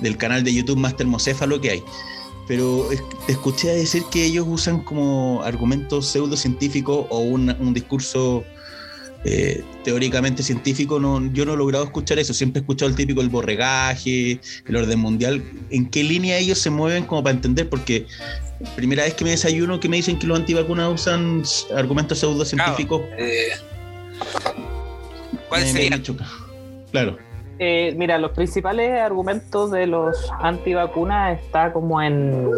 del, 0.00 0.16
canal 0.18 0.44
de 0.44 0.52
YouTube 0.52 0.78
más 0.78 0.96
termocéfalo 0.96 1.60
que 1.60 1.70
hay. 1.70 1.82
Pero 2.46 2.88
te 3.26 3.32
escuché 3.32 3.68
decir 3.68 4.02
que 4.10 4.24
ellos 4.24 4.44
usan 4.48 4.82
como 4.82 5.42
argumentos 5.42 6.08
pseudocientíficos 6.08 7.06
o 7.08 7.20
un 7.20 7.72
discurso 7.72 8.44
eh, 9.24 9.62
teóricamente 9.84 10.42
científico, 10.42 10.98
no, 10.98 11.24
yo 11.32 11.44
no 11.44 11.54
he 11.54 11.56
logrado 11.56 11.84
escuchar 11.84 12.18
eso. 12.18 12.32
Siempre 12.32 12.60
he 12.60 12.62
escuchado 12.62 12.90
el 12.90 12.96
típico 12.96 13.20
el 13.20 13.28
borregaje, 13.28 14.40
el 14.66 14.76
orden 14.76 14.98
mundial. 14.98 15.42
¿En 15.70 15.90
qué 15.90 16.02
línea 16.02 16.38
ellos 16.38 16.58
se 16.58 16.70
mueven 16.70 17.04
como 17.04 17.22
para 17.22 17.34
entender? 17.34 17.68
Porque 17.68 18.06
primera 18.76 19.04
vez 19.04 19.14
que 19.14 19.24
me 19.24 19.30
desayuno 19.30 19.78
que 19.80 19.88
me 19.88 19.96
dicen 19.96 20.18
que 20.18 20.26
los 20.26 20.38
antivacunas 20.38 20.92
usan 20.92 21.42
argumentos 21.76 22.18
pseudocientíficos. 22.18 23.02
Claro, 23.02 23.22
eh, 23.22 23.48
¿Cuál 25.48 25.66
sería? 25.66 26.00
claro. 26.90 27.18
Eh, 27.58 27.92
mira, 27.96 28.16
los 28.16 28.30
principales 28.30 28.98
argumentos 28.98 29.70
de 29.70 29.86
los 29.86 30.16
antivacunas 30.40 31.38
está 31.38 31.74
como 31.74 32.00
en 32.00 32.50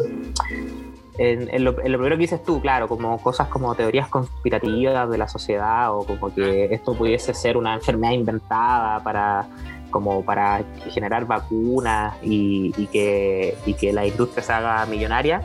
en, 1.18 1.64
lo, 1.64 1.76
primero 1.76 2.16
que 2.16 2.22
dices 2.22 2.42
tú, 2.42 2.60
claro, 2.60 2.88
como 2.88 3.18
cosas 3.18 3.48
como 3.48 3.74
teorías 3.74 4.08
conspirativas 4.08 5.10
de 5.10 5.18
la 5.18 5.28
sociedad 5.28 5.94
o 5.94 6.04
como 6.04 6.34
que 6.34 6.66
esto 6.72 6.94
pudiese 6.94 7.34
ser 7.34 7.56
una 7.56 7.74
enfermedad 7.74 8.12
inventada 8.12 9.02
para 9.02 9.46
como 9.90 10.24
para 10.24 10.64
generar 10.90 11.26
vacunas 11.26 12.14
y, 12.22 12.72
que, 12.86 13.54
y 13.66 13.74
que 13.74 13.92
la 13.92 14.06
industria 14.06 14.42
se 14.42 14.52
haga 14.54 14.86
millonaria. 14.86 15.42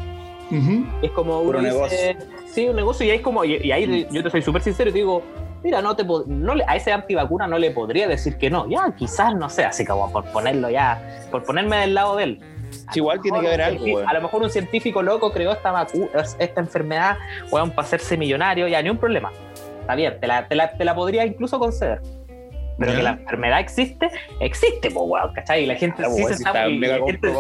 Es 1.01 1.12
como 1.12 1.41
un 1.41 1.62
negocio. 1.62 1.97
Sí, 2.45 2.69
un 2.69 2.77
negocio 2.77 3.06
y 3.06 3.10
ahí 3.10 3.17
es 3.17 3.21
como, 3.21 3.43
y, 3.43 3.69
ahí 3.71 4.08
yo 4.10 4.23
te 4.23 4.30
soy 4.30 4.41
súper 4.41 4.62
sincero 4.62 4.89
y 4.89 4.93
te 4.93 4.99
digo, 4.99 5.21
mira, 5.63 5.82
no 5.82 5.97
te 5.97 6.06
no 6.06 6.53
a 6.65 6.75
ese 6.77 6.93
antivacuna 6.93 7.45
no 7.45 7.60
le 7.60 7.71
podría 7.71 8.08
decir 8.08 8.38
que 8.38 8.49
no. 8.49 8.69
Ya, 8.69 8.95
quizás 8.97 9.36
no 9.36 9.49
sé, 9.49 9.65
así 9.65 9.86
como 9.86 10.10
por 10.13 10.23
ponerlo 10.32 10.69
ya, 10.69 11.27
por 11.30 11.43
ponerme 11.43 11.75
del 11.80 11.93
lado 11.93 12.15
de 12.15 12.23
él 12.23 12.41
igual 12.93 13.21
tiene 13.21 13.39
que 13.39 13.47
haber 13.47 13.62
algo. 13.62 13.99
A 13.99 14.13
lo 14.13 14.21
mejor 14.21 14.43
un 14.43 14.49
científico 14.49 15.01
loco 15.01 15.32
creó 15.32 15.51
esta, 15.51 15.71
vacuna, 15.71 16.10
esta 16.39 16.62
enfermedad, 16.62 17.17
weón, 17.51 17.71
para 17.71 17.88
hacerse 17.88 18.17
millonario, 18.17 18.67
ya, 18.67 18.82
ni 18.82 18.89
un 18.89 18.97
problema. 18.97 19.32
Está 19.82 19.95
bien, 19.95 20.19
te 20.19 20.27
la, 20.27 20.47
te 20.47 20.56
la, 20.56 20.71
te 20.71 20.86
la 20.86 20.95
podría 20.95 21.25
incluso 21.25 21.60
conceder. 21.60 22.01
Pero 22.80 22.95
que 22.95 23.01
la 23.01 23.12
enfermedad 23.12 23.60
existe, 23.60 24.08
existe, 24.39 24.91
po, 24.91 25.03
weón, 25.03 25.34
¿cachai? 25.34 25.63
Y 25.63 25.65
la 25.65 25.75
gente, 25.75 26.03
se 26.03 26.34
está, 26.34 26.67
y 26.67 26.77
la, 26.77 26.99
gente, 26.99 27.34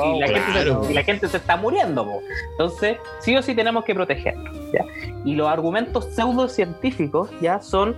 y 0.89 0.93
la 0.93 1.03
gente 1.03 1.27
se 1.27 1.37
está 1.37 1.55
muriendo, 1.57 2.03
po. 2.05 2.21
Entonces, 2.51 2.97
sí 3.19 3.35
o 3.35 3.43
sí 3.43 3.53
tenemos 3.53 3.85
que 3.85 3.93
protegerlo. 3.93 4.51
¿ya? 4.73 4.83
Y 5.25 5.35
los 5.35 5.47
argumentos 5.47 6.05
pseudocientíficos 6.05 7.29
ya 7.39 7.61
son 7.61 7.95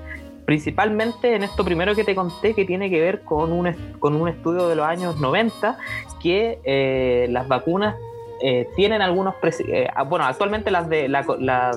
principalmente 0.49 1.35
en 1.35 1.43
esto 1.43 1.63
primero 1.63 1.93
que 1.93 2.03
te 2.03 2.15
conté, 2.15 2.55
que 2.55 2.65
tiene 2.65 2.89
que 2.89 2.99
ver 2.99 3.21
con 3.21 3.51
un, 3.51 3.71
con 3.99 4.15
un 4.15 4.27
estudio 4.27 4.67
de 4.67 4.75
los 4.75 4.87
años 4.87 5.19
90, 5.19 5.77
que 6.19 6.57
eh, 6.63 7.27
las 7.29 7.47
vacunas 7.47 7.95
eh, 8.41 8.67
tienen 8.75 9.03
algunos, 9.03 9.35
eh, 9.67 9.87
ah, 9.93 10.01
bueno, 10.05 10.25
actualmente 10.25 10.71
las 10.71 10.89
de, 10.89 11.07
la, 11.07 11.21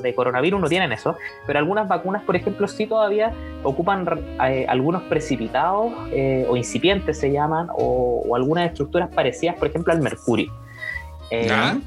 de 0.02 0.14
coronavirus 0.14 0.58
no 0.58 0.68
tienen 0.70 0.90
eso, 0.90 1.18
pero 1.46 1.58
algunas 1.58 1.86
vacunas, 1.86 2.22
por 2.22 2.34
ejemplo, 2.34 2.66
sí 2.66 2.86
todavía 2.86 3.34
ocupan 3.62 4.08
algunos 4.38 5.02
precipitados 5.02 5.92
o 6.48 6.56
incipientes 6.56 7.20
se 7.20 7.30
llaman, 7.30 7.68
o, 7.76 8.22
o, 8.26 8.34
algunas 8.36 8.70
estructuras 8.70 9.10
parecidas, 9.10 9.56
por 9.56 9.68
ejemplo, 9.68 9.92
al 9.92 10.00
mercurio. 10.00 10.50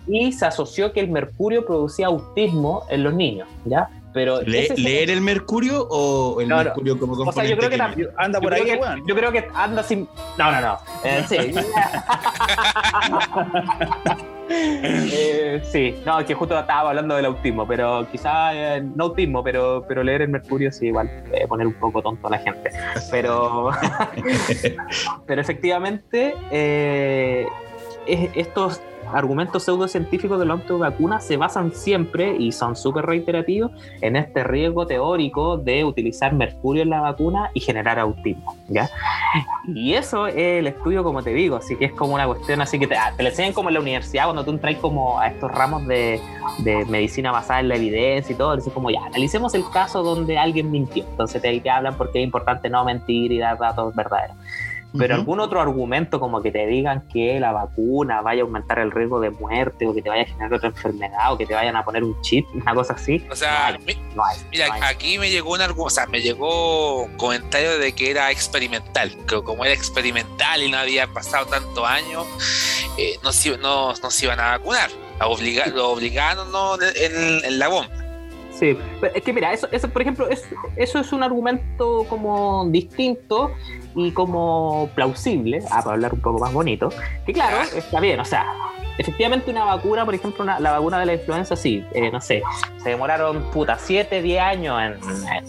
y 0.05 0.31
se 0.33 0.45
asoció 0.45 0.93
que 0.93 0.99
el 0.99 1.09
mercurio 1.09 1.65
producía 1.65 2.05
autismo 2.05 2.83
en 2.91 3.03
los 3.03 3.15
niños, 3.15 3.47
¿ya? 3.65 3.89
Pero 4.15 4.41
¿Leer 4.41 5.09
el 5.09 5.19
mercurio 5.19 5.85
o 5.89 6.39
el 6.39 6.47
mercurio 6.47 6.97
como 6.97 7.17
componente? 7.17 7.41
O 7.41 7.43
sea, 7.43 7.51
yo 7.51 7.57
creo 7.57 7.69
que 7.69 7.75
anda 8.15 8.39
por 8.39 8.53
ahí, 8.53 8.63
que, 8.63 8.79
Yo 9.05 9.13
creo 9.13 9.29
que 9.29 9.45
anda 9.53 9.83
sin. 9.83 10.07
No, 10.37 10.53
no, 10.53 10.61
no. 10.61 10.77
Eh, 11.03 11.25
sí. 11.27 11.35
Eh, 14.47 15.59
sí, 15.71 15.95
no, 16.05 16.19
es 16.19 16.27
que 16.27 16.35
justo 16.35 16.59
estaba 16.59 16.89
hablando 16.89 17.15
del 17.15 17.25
autismo, 17.25 17.67
pero 17.67 18.07
quizá 18.11 18.53
eh, 18.53 18.79
no 18.95 19.05
autismo, 19.05 19.43
pero, 19.43 19.83
pero 19.87 20.03
leer 20.03 20.21
el 20.21 20.29
mercurio 20.29 20.71
sí, 20.71 20.85
igual, 20.85 21.09
poner 21.47 21.65
un 21.65 21.73
poco 21.73 22.03
tonto 22.03 22.27
a 22.27 22.29
la 22.29 22.37
gente. 22.37 22.69
Pero, 23.09 23.71
pero 25.25 25.41
efectivamente, 25.41 26.35
estos 28.05 28.81
argumentos 29.15 29.63
pseudocientíficos 29.63 30.37
de 30.39 30.45
la 30.45 30.55
vacuna 30.55 31.19
se 31.21 31.37
basan 31.37 31.71
siempre 31.71 32.35
y 32.37 32.51
son 32.51 32.75
súper 32.75 33.05
reiterativos 33.05 33.71
en 34.01 34.15
este 34.17 34.43
riesgo 34.43 34.85
teórico 34.85 35.57
de 35.57 35.85
utilizar 35.85 36.33
mercurio 36.33 36.83
en 36.83 36.89
la 36.89 36.99
vacuna 36.99 37.49
y 37.53 37.61
generar 37.61 37.97
autismo. 37.97 38.55
¿ya? 38.67 38.89
Y 39.67 39.93
eso 39.93 40.27
es 40.27 40.35
el 40.35 40.67
estudio, 40.67 41.03
como 41.03 41.23
te 41.23 41.31
digo, 41.31 41.55
así 41.55 41.77
que 41.77 41.85
es 41.85 41.93
como 41.93 42.13
una 42.13 42.27
cuestión 42.27 42.61
así 42.61 42.77
que 42.77 42.87
te, 42.87 42.95
ah, 42.95 43.13
te 43.15 43.23
lo 43.23 43.29
enseñan 43.29 43.53
como 43.53 43.69
en 43.69 43.75
la 43.75 43.79
universidad 43.79 44.25
cuando 44.25 44.43
tú 44.43 44.51
entras 44.51 44.75
como 44.77 45.19
a 45.19 45.27
estos 45.27 45.51
ramos 45.51 45.87
de, 45.87 46.19
de 46.59 46.85
medicina 46.85 47.31
basada 47.31 47.61
en 47.61 47.69
la 47.69 47.75
evidencia 47.75 48.33
y 48.33 48.37
todo, 48.37 48.57
como 48.73 48.89
ya, 48.89 48.99
analicemos 49.05 49.53
el 49.55 49.63
caso 49.71 50.03
donde 50.03 50.37
alguien 50.37 50.71
mintió. 50.71 51.05
Entonces 51.09 51.41
te, 51.41 51.59
te 51.59 51.69
hablan 51.69 51.95
porque 51.95 52.19
es 52.19 52.25
importante 52.25 52.69
no 52.69 52.83
mentir 52.83 53.31
y 53.31 53.39
dar 53.39 53.57
datos 53.57 53.95
verdaderos. 53.95 54.35
Pero 54.97 55.15
algún 55.15 55.39
otro 55.39 55.61
argumento 55.61 56.19
como 56.19 56.41
que 56.41 56.51
te 56.51 56.65
digan 56.67 57.07
que 57.11 57.39
la 57.39 57.51
vacuna 57.51 58.21
vaya 58.21 58.41
a 58.41 58.45
aumentar 58.45 58.79
el 58.79 58.91
riesgo 58.91 59.19
de 59.19 59.29
muerte 59.29 59.87
o 59.87 59.93
que 59.93 60.01
te 60.01 60.09
vaya 60.09 60.23
a 60.23 60.25
generar 60.25 60.53
otra 60.53 60.69
enfermedad 60.69 61.33
o 61.33 61.37
que 61.37 61.45
te 61.45 61.53
vayan 61.53 61.75
a 61.75 61.83
poner 61.83 62.03
un 62.03 62.19
chip, 62.21 62.45
una 62.53 62.73
cosa 62.73 62.93
así. 62.93 63.25
O 63.31 63.35
sea, 63.35 63.77
mira, 64.51 64.67
aquí 64.81 65.17
me 65.17 65.29
llegó 65.29 65.53
un 65.53 65.61
o 65.61 65.89
sea, 65.89 66.05
me 66.07 66.21
llegó 66.21 67.03
un 67.03 67.17
comentario 67.17 67.77
de 67.79 67.93
que 67.93 68.11
era 68.11 68.31
experimental, 68.31 69.11
que 69.27 69.41
como 69.43 69.65
era 69.65 69.73
experimental 69.73 70.63
y 70.63 70.71
no 70.71 70.77
había 70.77 71.07
pasado 71.07 71.45
tantos 71.47 71.85
años, 71.87 72.25
eh, 72.97 73.17
no, 73.23 73.31
se, 73.31 73.57
no, 73.57 73.93
iban 74.21 74.39
a 74.39 74.57
vacunar, 74.57 74.89
obliga, 75.21 75.67
lo 75.67 75.91
obligaron 75.91 76.47
en, 76.95 77.59
la 77.59 77.67
bomba. 77.67 78.04
Sí, 78.59 78.77
es 79.13 79.23
que 79.23 79.33
mira, 79.33 79.51
eso, 79.51 79.67
eso 79.71 79.89
por 79.89 80.01
ejemplo, 80.01 80.27
eso 80.29 80.99
es 80.99 81.13
un 81.13 81.23
argumento 81.23 82.05
como 82.09 82.65
distinto 82.69 83.51
y 83.95 84.11
como 84.11 84.89
plausible, 84.95 85.59
ah, 85.71 85.81
para 85.81 85.95
hablar 85.95 86.13
un 86.13 86.21
poco 86.21 86.39
más 86.39 86.53
bonito, 86.53 86.89
que 87.25 87.33
claro, 87.33 87.57
está 87.75 87.99
bien, 87.99 88.19
o 88.19 88.25
sea, 88.25 88.45
efectivamente 88.97 89.51
una 89.51 89.65
vacuna, 89.65 90.05
por 90.05 90.15
ejemplo, 90.15 90.45
la 90.45 90.71
vacuna 90.71 90.99
de 90.99 91.05
la 91.05 91.13
influenza, 91.13 91.55
sí, 91.55 91.83
eh, 91.93 92.09
no 92.11 92.21
sé, 92.21 92.43
se 92.77 92.89
demoraron 92.89 93.43
puta 93.51 93.77
7, 93.77 94.21
10 94.21 94.41
años 94.41 94.81
en, 94.81 94.95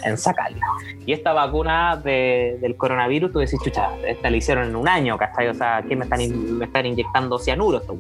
en, 0.05 0.19
sacarla. 0.19 0.65
Y 1.05 1.13
esta 1.13 1.33
vacuna 1.33 1.97
del 1.97 2.77
coronavirus, 2.77 3.33
tú 3.33 3.39
decís, 3.39 3.61
chucha, 3.63 3.91
esta 4.07 4.31
la 4.31 4.37
hicieron 4.37 4.69
en 4.69 4.77
un 4.77 4.89
año, 4.89 5.17
¿cachai? 5.17 5.49
O 5.49 5.55
sea, 5.55 5.85
¿qué 5.87 5.95
me 5.95 6.05
están, 6.05 6.59
me 6.59 6.65
están 6.65 6.87
inyectando 6.87 7.39
cianuro 7.39 7.79
estos. 7.79 7.97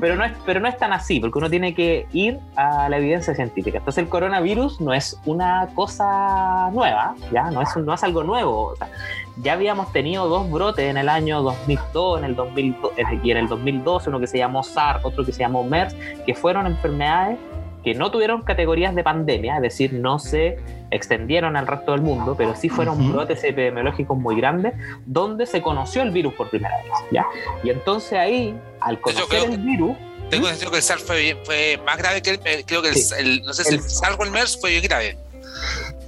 Pero 0.00 0.16
no, 0.16 0.24
es, 0.24 0.32
pero 0.46 0.60
no 0.60 0.68
es 0.68 0.76
tan 0.76 0.92
así, 0.92 1.18
porque 1.20 1.38
uno 1.38 1.50
tiene 1.50 1.74
que 1.74 2.06
ir 2.12 2.38
a 2.56 2.88
la 2.88 2.98
evidencia 2.98 3.34
científica. 3.34 3.78
Entonces 3.88 4.04
el 4.04 4.10
coronavirus 4.10 4.82
no 4.82 4.92
es 4.92 5.18
una 5.24 5.66
cosa 5.74 6.68
nueva, 6.74 7.14
¿ya? 7.32 7.50
No 7.50 7.62
es, 7.62 7.74
no 7.74 7.94
es 7.94 8.04
algo 8.04 8.22
nuevo. 8.22 8.64
O 8.64 8.76
sea, 8.76 8.90
ya 9.38 9.54
habíamos 9.54 9.90
tenido 9.92 10.28
dos 10.28 10.50
brotes 10.50 10.90
en 10.90 10.98
el 10.98 11.08
año 11.08 11.40
2002 11.40 12.18
en 12.18 12.24
el 12.26 12.36
2002, 12.36 12.92
y 13.22 13.30
en 13.30 13.36
el 13.38 13.48
2012, 13.48 14.10
uno 14.10 14.20
que 14.20 14.26
se 14.26 14.36
llamó 14.36 14.62
SARS, 14.62 15.06
otro 15.06 15.24
que 15.24 15.32
se 15.32 15.38
llamó 15.38 15.64
MERS, 15.64 15.96
que 16.26 16.34
fueron 16.34 16.66
enfermedades 16.66 17.38
que 17.82 17.94
no 17.94 18.10
tuvieron 18.10 18.42
categorías 18.42 18.94
de 18.94 19.02
pandemia, 19.02 19.56
es 19.56 19.62
decir, 19.62 19.94
no 19.94 20.18
se 20.18 20.58
extendieron 20.90 21.56
al 21.56 21.66
resto 21.66 21.92
del 21.92 22.02
mundo, 22.02 22.34
pero 22.36 22.54
sí 22.54 22.68
fueron 22.68 23.10
brotes 23.10 23.42
epidemiológicos 23.42 24.18
muy 24.18 24.36
grandes, 24.36 24.74
donde 25.06 25.46
se 25.46 25.62
conoció 25.62 26.02
el 26.02 26.10
virus 26.10 26.34
por 26.34 26.50
primera 26.50 26.76
vez, 26.76 26.92
¿ya? 27.10 27.24
Y 27.64 27.70
entonces 27.70 28.18
ahí, 28.18 28.54
al 28.80 29.00
conocer 29.00 29.48
el 29.48 29.58
virus... 29.60 29.96
Tengo 30.30 30.46
entendido 30.46 30.70
que 30.70 30.76
el 30.78 30.82
SARS 30.82 31.02
fue, 31.02 31.80
más 31.84 31.96
grave 31.96 32.22
que 32.22 32.30
el... 32.30 32.64
Creo 32.64 32.82
que 32.82 32.90
el, 32.90 33.42
no 33.42 33.52
sé 33.52 33.64
si 33.64 33.74
el, 33.74 33.82
SARS 33.82 34.16
o 34.18 34.24
el 34.24 34.30
MERS 34.30 34.58
fue 34.60 34.70
bien 34.70 34.82
grave. 34.82 35.18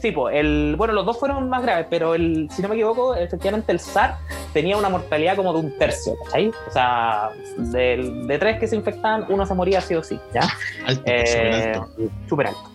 Sí, 0.01 0.13
pues, 0.13 0.35
el, 0.37 0.75
bueno, 0.79 0.95
los 0.95 1.05
dos 1.05 1.19
fueron 1.19 1.49
más 1.51 1.63
graves, 1.63 1.87
pero 1.91 2.15
el, 2.15 2.49
si 2.55 2.63
no 2.63 2.69
me 2.69 2.75
equivoco, 2.75 3.15
efectivamente 3.15 3.71
el 3.73 3.81
SARS 3.81 4.17
tenía 4.55 4.77
una 4.77 4.89
mortalidad 4.89 5.37
como 5.37 5.53
de 5.53 5.61
un 5.61 5.79
tercio, 5.79 6.15
¿cachai? 6.25 6.49
O 6.49 6.73
sea, 6.73 7.31
de, 7.57 8.25
de 8.27 8.39
tres 8.39 8.59
que 8.59 8.67
se 8.67 8.77
infectaban, 8.77 9.27
uno 9.29 9.45
se 9.45 9.55
moría 9.55 9.81
sí 9.81 9.95
o 9.95 10.03
sí, 10.03 10.19
¿ya? 10.33 10.49
Alto, 10.87 11.03
eh, 11.07 11.81
súper 12.29 12.49
alto. 12.49 12.70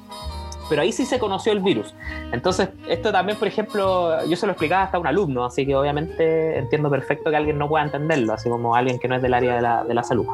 Pero 0.70 0.82
ahí 0.82 0.92
sí 0.92 1.06
se 1.06 1.20
conoció 1.20 1.52
el 1.52 1.60
virus. 1.60 1.94
Entonces, 2.32 2.70
esto 2.88 3.12
también, 3.12 3.38
por 3.38 3.48
ejemplo, 3.48 4.26
yo 4.26 4.36
se 4.36 4.46
lo 4.46 4.54
explicaba 4.54 4.84
hasta 4.84 4.98
a 4.98 5.00
un 5.00 5.08
alumno, 5.08 5.46
así 5.46 5.66
que 5.66 5.76
obviamente 5.76 6.58
entiendo 6.58 6.90
perfecto 6.90 7.30
que 7.30 7.36
alguien 7.36 7.58
no 7.58 7.68
pueda 7.68 7.86
entenderlo, 7.86 8.34
así 8.34 8.50
como 8.50 8.76
alguien 8.76 9.00
que 9.00 9.08
no 9.08 9.16
es 9.16 9.22
del 9.22 9.34
área 9.34 9.56
de 9.56 9.62
la, 9.62 9.84
de 9.84 9.94
la 9.94 10.04
salud. 10.04 10.26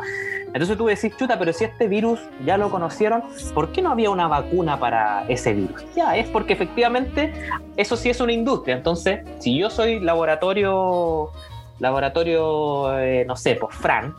Entonces 0.54 0.78
tú 0.78 0.86
decís, 0.86 1.16
chuta, 1.16 1.40
pero 1.40 1.54
si 1.54 1.64
este 1.64 1.88
virus 1.88 2.20
ya 2.46 2.58
lo 2.58 2.70
conocieron, 2.70 3.24
¿por 3.54 3.72
qué 3.72 3.82
no 3.82 3.92
había 3.92 4.10
una 4.10 4.28
vacuna 4.28 4.80
para 4.80 5.26
ese 5.30 5.54
virus? 5.54 5.86
Ya, 5.96 6.18
es 6.18 6.28
porque 6.28 6.54
efectivamente 6.54 7.34
eso 7.78 7.96
sí 7.96 8.10
es 8.10 8.20
una 8.20 8.34
industria. 8.34 8.76
Entonces, 8.76 9.26
si 9.40 9.58
yo 9.58 9.70
soy 9.70 10.00
laboratorio 10.00 11.32
laboratorio, 11.82 12.98
eh, 13.00 13.26
no 13.26 13.36
sé, 13.36 13.56
pues 13.56 13.76
Fran, 13.76 14.16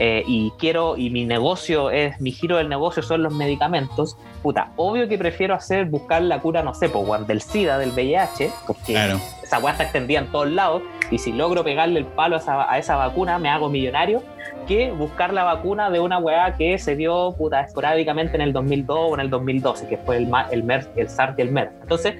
eh, 0.00 0.24
y 0.26 0.50
quiero, 0.58 0.96
y 0.96 1.10
mi 1.10 1.24
negocio 1.24 1.90
es, 1.90 2.20
mi 2.20 2.32
giro 2.32 2.56
del 2.56 2.68
negocio 2.68 3.02
son 3.02 3.22
los 3.22 3.34
medicamentos, 3.34 4.16
puta, 4.42 4.72
obvio 4.76 5.06
que 5.08 5.18
prefiero 5.18 5.54
hacer, 5.54 5.84
buscar 5.86 6.22
la 6.22 6.40
cura, 6.40 6.62
no 6.62 6.74
sé, 6.74 6.88
pues 6.88 7.26
del 7.26 7.42
SIDA, 7.42 7.78
del 7.78 7.90
VIH, 7.90 8.50
porque 8.66 8.94
esa 9.42 9.58
weá 9.58 9.72
está 9.72 9.84
extendida 9.84 10.20
en 10.20 10.32
todos 10.32 10.50
lados, 10.50 10.82
y 11.10 11.18
si 11.18 11.32
logro 11.32 11.62
pegarle 11.62 12.00
el 12.00 12.06
palo 12.06 12.36
a 12.36 12.38
esa, 12.38 12.72
a 12.72 12.78
esa 12.78 12.96
vacuna, 12.96 13.38
me 13.38 13.50
hago 13.50 13.68
millonario, 13.68 14.22
que 14.66 14.90
buscar 14.92 15.32
la 15.34 15.44
vacuna 15.44 15.90
de 15.90 16.00
una 16.00 16.18
weá 16.18 16.56
que 16.56 16.78
se 16.78 16.96
dio 16.96 17.34
puta, 17.36 17.60
esporádicamente 17.60 18.36
en 18.36 18.42
el 18.42 18.52
2002 18.52 18.98
o 18.98 19.14
en 19.14 19.20
el 19.20 19.30
2012, 19.30 19.88
que 19.88 19.98
fue 19.98 20.16
el, 20.16 20.30
el, 20.50 20.62
MERS, 20.62 20.88
el 20.96 21.08
SARS 21.08 21.38
y 21.38 21.42
el 21.42 21.52
MERS. 21.52 21.72
Entonces, 21.82 22.14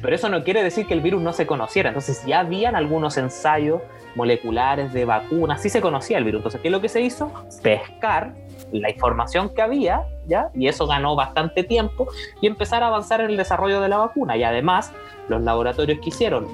pero 0.00 0.14
eso 0.14 0.28
no 0.28 0.42
quiere 0.44 0.62
decir 0.62 0.86
que 0.86 0.94
el 0.94 1.00
virus 1.00 1.22
no 1.22 1.32
se 1.32 1.46
conociera. 1.46 1.90
Entonces 1.90 2.24
ya 2.26 2.40
habían 2.40 2.76
algunos 2.76 3.16
ensayos 3.16 3.80
moleculares 4.14 4.92
de 4.92 5.04
vacunas, 5.04 5.62
sí 5.62 5.68
se 5.68 5.80
conocía 5.80 6.18
el 6.18 6.24
virus. 6.24 6.40
Entonces, 6.40 6.60
¿qué 6.60 6.68
es 6.68 6.72
lo 6.72 6.80
que 6.80 6.88
se 6.88 7.00
hizo? 7.00 7.32
Pescar 7.62 8.34
la 8.72 8.90
información 8.90 9.50
que 9.54 9.62
había, 9.62 10.02
¿ya? 10.26 10.50
Y 10.54 10.66
eso 10.66 10.86
ganó 10.86 11.14
bastante 11.14 11.62
tiempo 11.62 12.08
y 12.40 12.46
empezar 12.46 12.82
a 12.82 12.88
avanzar 12.88 13.20
en 13.20 13.30
el 13.30 13.36
desarrollo 13.36 13.80
de 13.80 13.88
la 13.88 13.98
vacuna. 13.98 14.36
Y 14.36 14.44
además, 14.44 14.92
los 15.28 15.42
laboratorios 15.42 16.00
que 16.00 16.08
hicieron, 16.08 16.48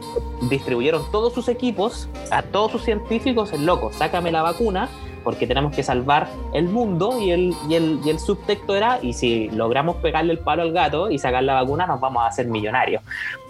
distribuyeron 0.49 1.03
todos 1.11 1.33
sus 1.33 1.49
equipos 1.49 2.09
a 2.31 2.43
todos 2.43 2.73
sus 2.73 2.85
científicos, 2.85 3.53
el 3.53 3.67
loco, 3.67 3.93
sácame 3.93 4.33
la 4.33 4.43
vacuna 4.43 4.89
porque 5.25 5.47
tenemos 5.47 5.75
que 5.75 5.83
salvar 5.83 6.29
el 6.55 6.65
mundo 6.65 7.19
y 7.21 7.31
el, 7.31 7.55
y 7.69 7.75
el, 7.75 8.01
y 8.05 8.11
el 8.11 8.19
subtexto 8.19 8.75
era, 8.77 8.99
y 9.03 9.13
si 9.13 9.49
logramos 9.51 9.97
pegarle 9.97 10.33
el 10.33 10.39
palo 10.39 10.63
al 10.63 10.73
gato 10.73 11.11
y 11.11 11.19
sacar 11.19 11.43
la 11.43 11.55
vacuna, 11.55 11.87
nos 11.87 12.01
vamos 12.01 12.23
a 12.23 12.27
hacer 12.27 12.47
millonarios. 12.47 13.03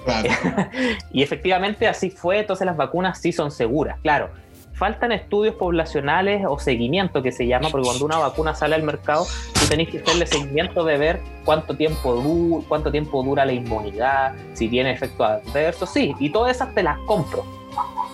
y 1.12 1.22
efectivamente 1.22 1.87
así 1.87 2.11
fue, 2.11 2.40
entonces 2.40 2.66
las 2.66 2.76
vacunas 2.76 3.20
sí 3.20 3.33
son 3.33 3.50
seguras, 3.50 3.98
claro. 4.00 4.31
Faltan 4.74 5.11
estudios 5.11 5.57
poblacionales 5.57 6.44
o 6.48 6.57
seguimiento 6.61 7.20
que 7.20 7.33
se 7.33 7.48
llama, 7.48 7.68
porque 7.68 7.87
cuando 7.87 8.04
una 8.04 8.18
vacuna 8.18 8.54
sale 8.54 8.76
al 8.76 8.85
mercado, 8.85 9.26
tú 9.54 9.66
tenés 9.68 9.88
que 9.88 9.98
hacerle 9.98 10.24
seguimiento 10.24 10.85
de 10.85 10.96
ver 10.96 11.20
cuánto 11.44 11.76
tiempo, 11.76 12.14
du 12.14 12.64
cuánto 12.68 12.92
tiempo 12.92 13.20
dura 13.24 13.44
la 13.44 13.52
inmunidad, 13.52 14.35
si 14.52 14.68
tiene 14.68 14.92
efectos 14.92 15.26
adversos, 15.26 15.90
sí, 15.90 16.14
y 16.20 16.31
todas 16.31 16.54
esas 16.54 16.72
te 16.74 16.85
las 16.85 16.96
compro 17.00 17.44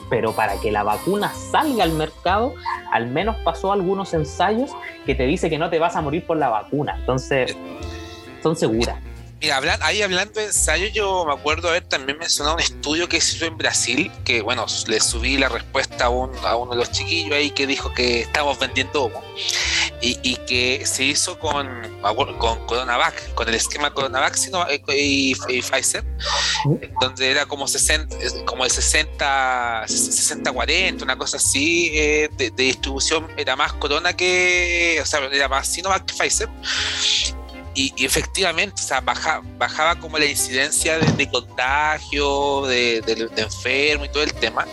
pero 0.08 0.32
para 0.32 0.60
que 0.60 0.70
la 0.70 0.82
vacuna 0.82 1.32
salga 1.32 1.84
al 1.84 1.92
mercado, 1.92 2.54
al 2.92 3.06
menos 3.06 3.36
pasó 3.44 3.72
algunos 3.72 4.14
ensayos 4.14 4.70
que 5.06 5.14
te 5.14 5.24
dice 5.24 5.50
que 5.50 5.58
no 5.58 5.70
te 5.70 5.78
vas 5.78 5.96
a 5.96 6.02
morir 6.02 6.26
por 6.26 6.36
la 6.36 6.48
vacuna. 6.48 6.96
Entonces, 6.98 7.56
son 8.42 8.56
seguras. 8.56 8.96
Ahí 9.50 10.02
hablando 10.02 10.40
de 10.40 10.46
ensayos, 10.46 10.92
yo 10.92 11.24
me 11.26 11.32
acuerdo 11.32 11.68
haber 11.68 11.84
también 11.84 12.18
mencionado 12.18 12.56
un 12.56 12.62
estudio 12.62 13.08
que 13.08 13.20
se 13.20 13.36
hizo 13.36 13.46
en 13.46 13.56
Brasil, 13.56 14.10
que 14.24 14.42
bueno, 14.42 14.66
le 14.86 15.00
subí 15.00 15.36
la 15.36 15.48
respuesta 15.48 16.04
a, 16.04 16.08
a 16.08 16.56
uno 16.56 16.70
de 16.70 16.76
los 16.76 16.90
chiquillos 16.90 17.32
ahí 17.32 17.50
que 17.50 17.66
dijo 17.66 17.92
que 17.92 18.20
estamos 18.20 18.58
vendiendo 18.58 19.04
humo 19.04 19.22
y, 20.00 20.36
que 20.46 20.84
se 20.86 21.04
hizo 21.04 21.38
con, 21.38 21.66
con 22.38 22.66
Coronavac, 22.66 23.34
con 23.34 23.48
el 23.48 23.54
esquema 23.54 23.92
Coronavac 23.92 24.36
y, 24.88 25.34
Pfizer, 25.34 26.04
donde 27.00 27.30
era 27.30 27.46
como 27.46 27.66
60, 27.66 28.16
como 28.44 28.64
el 28.64 28.70
60, 28.70 29.84
60-40, 29.86 31.02
una 31.02 31.16
cosa 31.16 31.38
así 31.38 31.90
eh, 31.94 32.28
de, 32.36 32.50
distribución, 32.50 33.28
era 33.36 33.56
más 33.56 33.72
Corona 33.74 34.14
que, 34.14 34.98
o 35.00 35.06
sea, 35.06 35.20
era 35.32 35.48
más 35.48 35.68
Sinovac 35.68 36.04
que 36.04 36.14
Pfizer. 36.14 36.48
Y, 37.74 37.92
efectivamente, 38.04 38.82
o 38.82 38.86
sea, 38.86 39.00
bajaba 39.00 39.96
como 39.96 40.18
la 40.18 40.26
incidencia 40.26 40.98
de, 40.98 41.28
contagio, 41.28 42.66
de, 42.66 43.30
enfermo 43.36 44.04
y 44.04 44.08
todo 44.08 44.22
el 44.22 44.32
tema. 44.34 44.66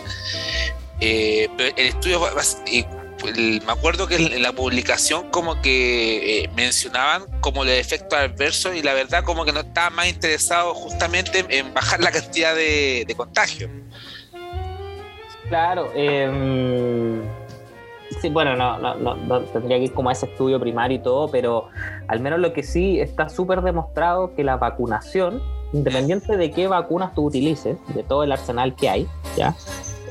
Eh, 1.00 1.48
pero 1.56 1.74
el 1.76 1.86
estudio 1.86 2.20
me 3.66 3.72
acuerdo 3.72 4.06
que 4.06 4.16
en 4.16 4.42
la 4.42 4.52
publicación 4.52 5.30
como 5.30 5.60
que 5.62 6.44
eh, 6.44 6.50
mencionaban 6.56 7.24
como 7.40 7.64
los 7.64 7.74
efectos 7.74 8.18
adversos 8.18 8.74
y 8.74 8.82
la 8.82 8.94
verdad 8.94 9.24
como 9.24 9.44
que 9.44 9.52
no 9.52 9.60
estaban 9.60 9.94
más 9.94 10.08
interesados 10.08 10.76
justamente 10.76 11.44
en 11.48 11.72
bajar 11.72 12.00
la 12.00 12.10
cantidad 12.10 12.54
de, 12.54 13.04
de 13.06 13.14
contagio. 13.14 13.68
Claro, 15.48 15.92
eh, 15.94 17.22
sí, 18.22 18.28
bueno, 18.28 18.54
no, 18.54 18.78
no, 18.78 18.94
no, 19.16 19.40
tendría 19.40 19.78
que 19.78 19.84
ir 19.84 19.92
como 19.92 20.08
a 20.08 20.12
ese 20.12 20.26
estudio 20.26 20.60
primario 20.60 20.98
y 20.98 21.00
todo, 21.00 21.28
pero 21.28 21.68
al 22.06 22.20
menos 22.20 22.38
lo 22.38 22.52
que 22.52 22.62
sí 22.62 23.00
está 23.00 23.28
súper 23.28 23.62
demostrado 23.62 24.34
que 24.34 24.44
la 24.44 24.56
vacunación, 24.56 25.42
independiente 25.72 26.36
de 26.36 26.52
qué 26.52 26.68
vacunas 26.68 27.14
tú 27.14 27.26
utilices, 27.26 27.76
de 27.94 28.02
todo 28.04 28.22
el 28.22 28.30
arsenal 28.30 28.76
que 28.76 28.88
hay, 28.88 29.08
¿ya? 29.36 29.54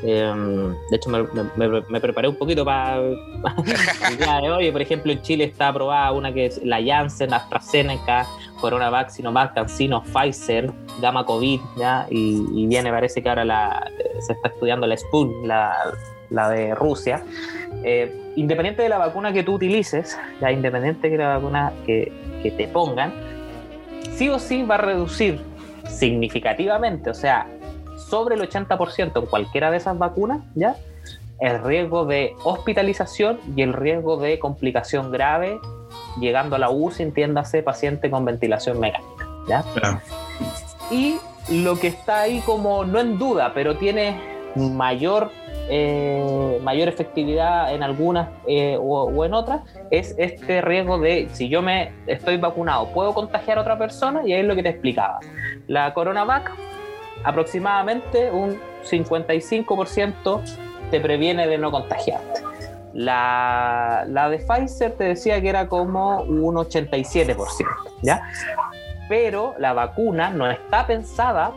Em, 0.04 0.71
de 0.89 0.95
hecho, 0.95 1.10
me, 1.10 2.02
preparé 2.02 2.28
un 2.28 2.36
poquito 2.36 2.65
para 2.65 2.97
el 2.97 4.17
día 4.17 4.41
de 4.41 4.52
hoy. 4.52 4.71
Por 4.71 4.82
ejemplo, 4.82 5.12
en 5.12 5.21
Chile 5.21 5.45
está 5.45 5.69
aprobada 5.69 6.12
una 6.12 6.34
que 6.34 6.47
es 6.47 6.62
la 6.65 6.84
Janssen, 6.84 7.34
AstraZeneca, 7.34 8.28
CoronaVac, 8.60 9.10
Sinovac, 9.10 9.54
CanSino, 9.54 10.04
Pfizer, 10.04 10.71
Gamma 11.00 11.26
COVID, 11.26 11.62
¿ya? 11.78 12.08
Y, 12.10 12.65
viene, 12.67 12.91
parece 12.91 13.24
que 13.24 13.30
ahora 13.30 13.45
la, 13.45 13.88
se 14.19 14.34
está 14.34 14.50
estudiando 14.50 14.86
la 14.88 14.97
Sputnik, 14.97 15.45
la, 15.45 15.78
la 16.32 16.50
de 16.50 16.74
Rusia. 16.74 17.24
Eh, 17.84 18.17
independiente 18.36 18.82
de 18.82 18.89
la 18.89 18.98
vacuna 18.98 19.34
que 19.34 19.44
tú 19.44 19.56
utilices, 19.56 20.17
ya 20.39 20.52
independiente 20.52 21.10
de 21.10 21.17
la 21.17 21.38
vacuna 21.38 21.74
que, 21.86 22.12
que 22.41 22.52
te 22.52 22.67
pongan, 22.67 23.13
sí 24.13 24.30
o 24.30 24.39
sí 24.39 24.63
va 24.63 24.76
a 24.76 24.80
reducir 24.80 25.41
significativamente, 25.88 27.10
o 27.10 27.13
sea, 27.13 27.48
sobre 27.98 28.36
el 28.36 28.41
80% 28.41 29.20
en 29.20 29.26
cualquiera 29.26 29.72
de 29.72 29.78
esas 29.78 29.98
vacunas, 29.98 30.41
¿ya? 30.56 30.76
El 31.39 31.63
riesgo 31.63 32.06
de 32.06 32.36
hospitalización 32.44 33.39
y 33.56 33.63
el 33.63 33.74
riesgo 33.74 34.17
de 34.17 34.38
complicación 34.39 35.12
grave, 35.12 35.60
llegando 36.20 36.56
a 36.56 36.60
la 36.60 36.70
UCI, 36.70 37.04
entiéndase, 37.04 37.63
paciente 37.63 38.12
con 38.12 38.26
ventilación 38.26 38.80
mecánica, 38.80 39.28
¿ya? 39.48 39.63
Y 40.91 41.17
lo 41.50 41.80
que 41.80 41.88
está 41.88 42.22
ahí 42.22 42.41
como 42.46 42.86
no 42.86 43.00
en 43.00 43.17
duda, 43.17 43.54
pero 43.54 43.78
tiene 43.78 44.20
mayor 44.56 45.32
eh, 45.73 46.60
mayor 46.62 46.89
efectividad 46.89 47.73
en 47.73 47.81
algunas 47.81 48.27
eh, 48.45 48.77
o, 48.77 49.23
en 49.23 49.34
otras, 49.34 49.62
es 49.89 50.13
este 50.17 50.60
riesgo 50.60 50.99
de 50.99 51.29
si 51.31 51.47
yo 51.47 51.62
me 51.62 51.93
estoy 52.07 52.36
vacunado, 52.36 52.88
puedo 52.88 53.13
contagiar 53.13 53.57
a 53.57 53.62
otra 53.62 53.77
persona, 53.77 54.21
y 54.25 54.34
ahí 54.34 54.41
es 54.41 54.45
lo 54.45 54.53
que 54.53 54.63
te 54.63 54.69
explicaba. 54.69 55.19
La 55.67 55.93
CoronaVac, 55.93 56.51
aproximadamente 57.23 58.29
un 58.31 58.60
55% 58.84 60.41
te 60.91 60.99
previene 60.99 61.47
de 61.47 61.57
no 61.57 61.71
contagiarte. 61.71 62.41
La, 62.93 64.03
la 64.10 64.29
de 64.29 64.39
Pfizer 64.39 64.91
te 64.91 65.05
decía 65.05 65.39
que 65.39 65.47
era 65.47 65.69
como 65.69 66.23
un 66.23 66.55
87%, 66.55 67.38
¿ya? 68.01 68.29
Pero 69.07 69.55
la 69.57 69.71
vacuna 69.71 70.31
no 70.31 70.51
está 70.51 70.86
pensada 70.86 71.53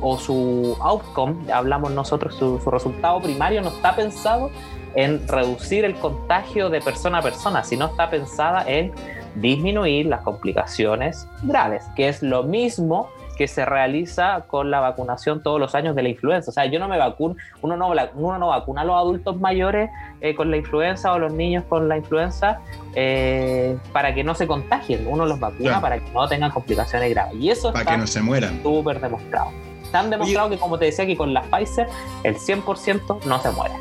o 0.00 0.18
su 0.18 0.76
outcome, 0.80 1.52
hablamos 1.52 1.90
nosotros, 1.90 2.34
su, 2.34 2.58
resultado 2.70 3.20
primario 3.20 3.62
no 3.62 3.68
está 3.68 3.94
pensado 3.94 4.50
en 4.94 5.26
reducir 5.28 5.84
el 5.84 5.94
contagio 5.94 6.70
de 6.70 6.80
persona 6.80 7.18
a 7.18 7.22
persona, 7.22 7.62
sino 7.62 7.86
está 7.86 8.08
pensada 8.08 8.64
en 8.66 8.92
disminuir 9.34 10.06
las 10.06 10.22
complicaciones 10.22 11.28
graves, 11.42 11.84
que 11.94 12.08
es 12.08 12.22
lo 12.22 12.42
mismo 12.42 13.08
que 13.36 13.48
se 13.48 13.64
realiza 13.64 14.44
con 14.46 14.70
la 14.70 14.80
vacunación 14.80 15.42
todos 15.42 15.60
los 15.60 15.74
años 15.74 15.94
de 15.94 16.02
la 16.02 16.08
influenza. 16.08 16.50
O 16.50 16.54
sea, 16.54 16.66
yo 16.66 16.78
no 16.78 16.88
me 16.88 16.98
vacuno, 16.98 17.36
uno 17.62 17.76
no, 17.76 17.92
uno 18.14 18.38
no 18.38 18.48
vacuna 18.48 18.80
a 18.80 18.84
los 18.84 18.96
adultos 18.96 19.38
mayores 19.38 19.90
eh, 20.20 20.34
con 20.34 20.50
la 20.50 20.56
influenza 20.56 21.12
o 21.12 21.18
los 21.18 21.32
niños 21.32 21.64
con 21.68 21.88
la 21.88 21.96
influenza 21.96 22.60
eh, 22.94 23.76
para 23.92 24.14
que 24.14 24.24
no 24.24 24.34
se 24.34 24.46
contagien. 24.46 25.06
Uno 25.06 25.26
los 25.26 25.38
vacuna 25.38 25.80
para 25.80 25.98
que 25.98 26.10
no 26.10 26.26
tengan 26.26 26.50
complicaciones 26.50 27.10
graves. 27.10 27.34
Y 27.38 27.50
eso 27.50 27.72
para 27.72 27.92
que 27.92 27.98
no 27.98 28.06
se 28.06 28.22
mueran. 28.22 28.62
Súper 28.62 29.00
demostrado. 29.00 29.50
Están 29.82 30.10
demostrado 30.10 30.50
que, 30.50 30.58
como 30.58 30.78
te 30.78 30.86
decía, 30.86 31.06
que 31.06 31.16
con 31.16 31.32
la 31.32 31.42
Pfizer 31.42 31.86
el 32.24 32.36
100% 32.36 33.24
no 33.24 33.40
se 33.40 33.50
muere. 33.50 33.74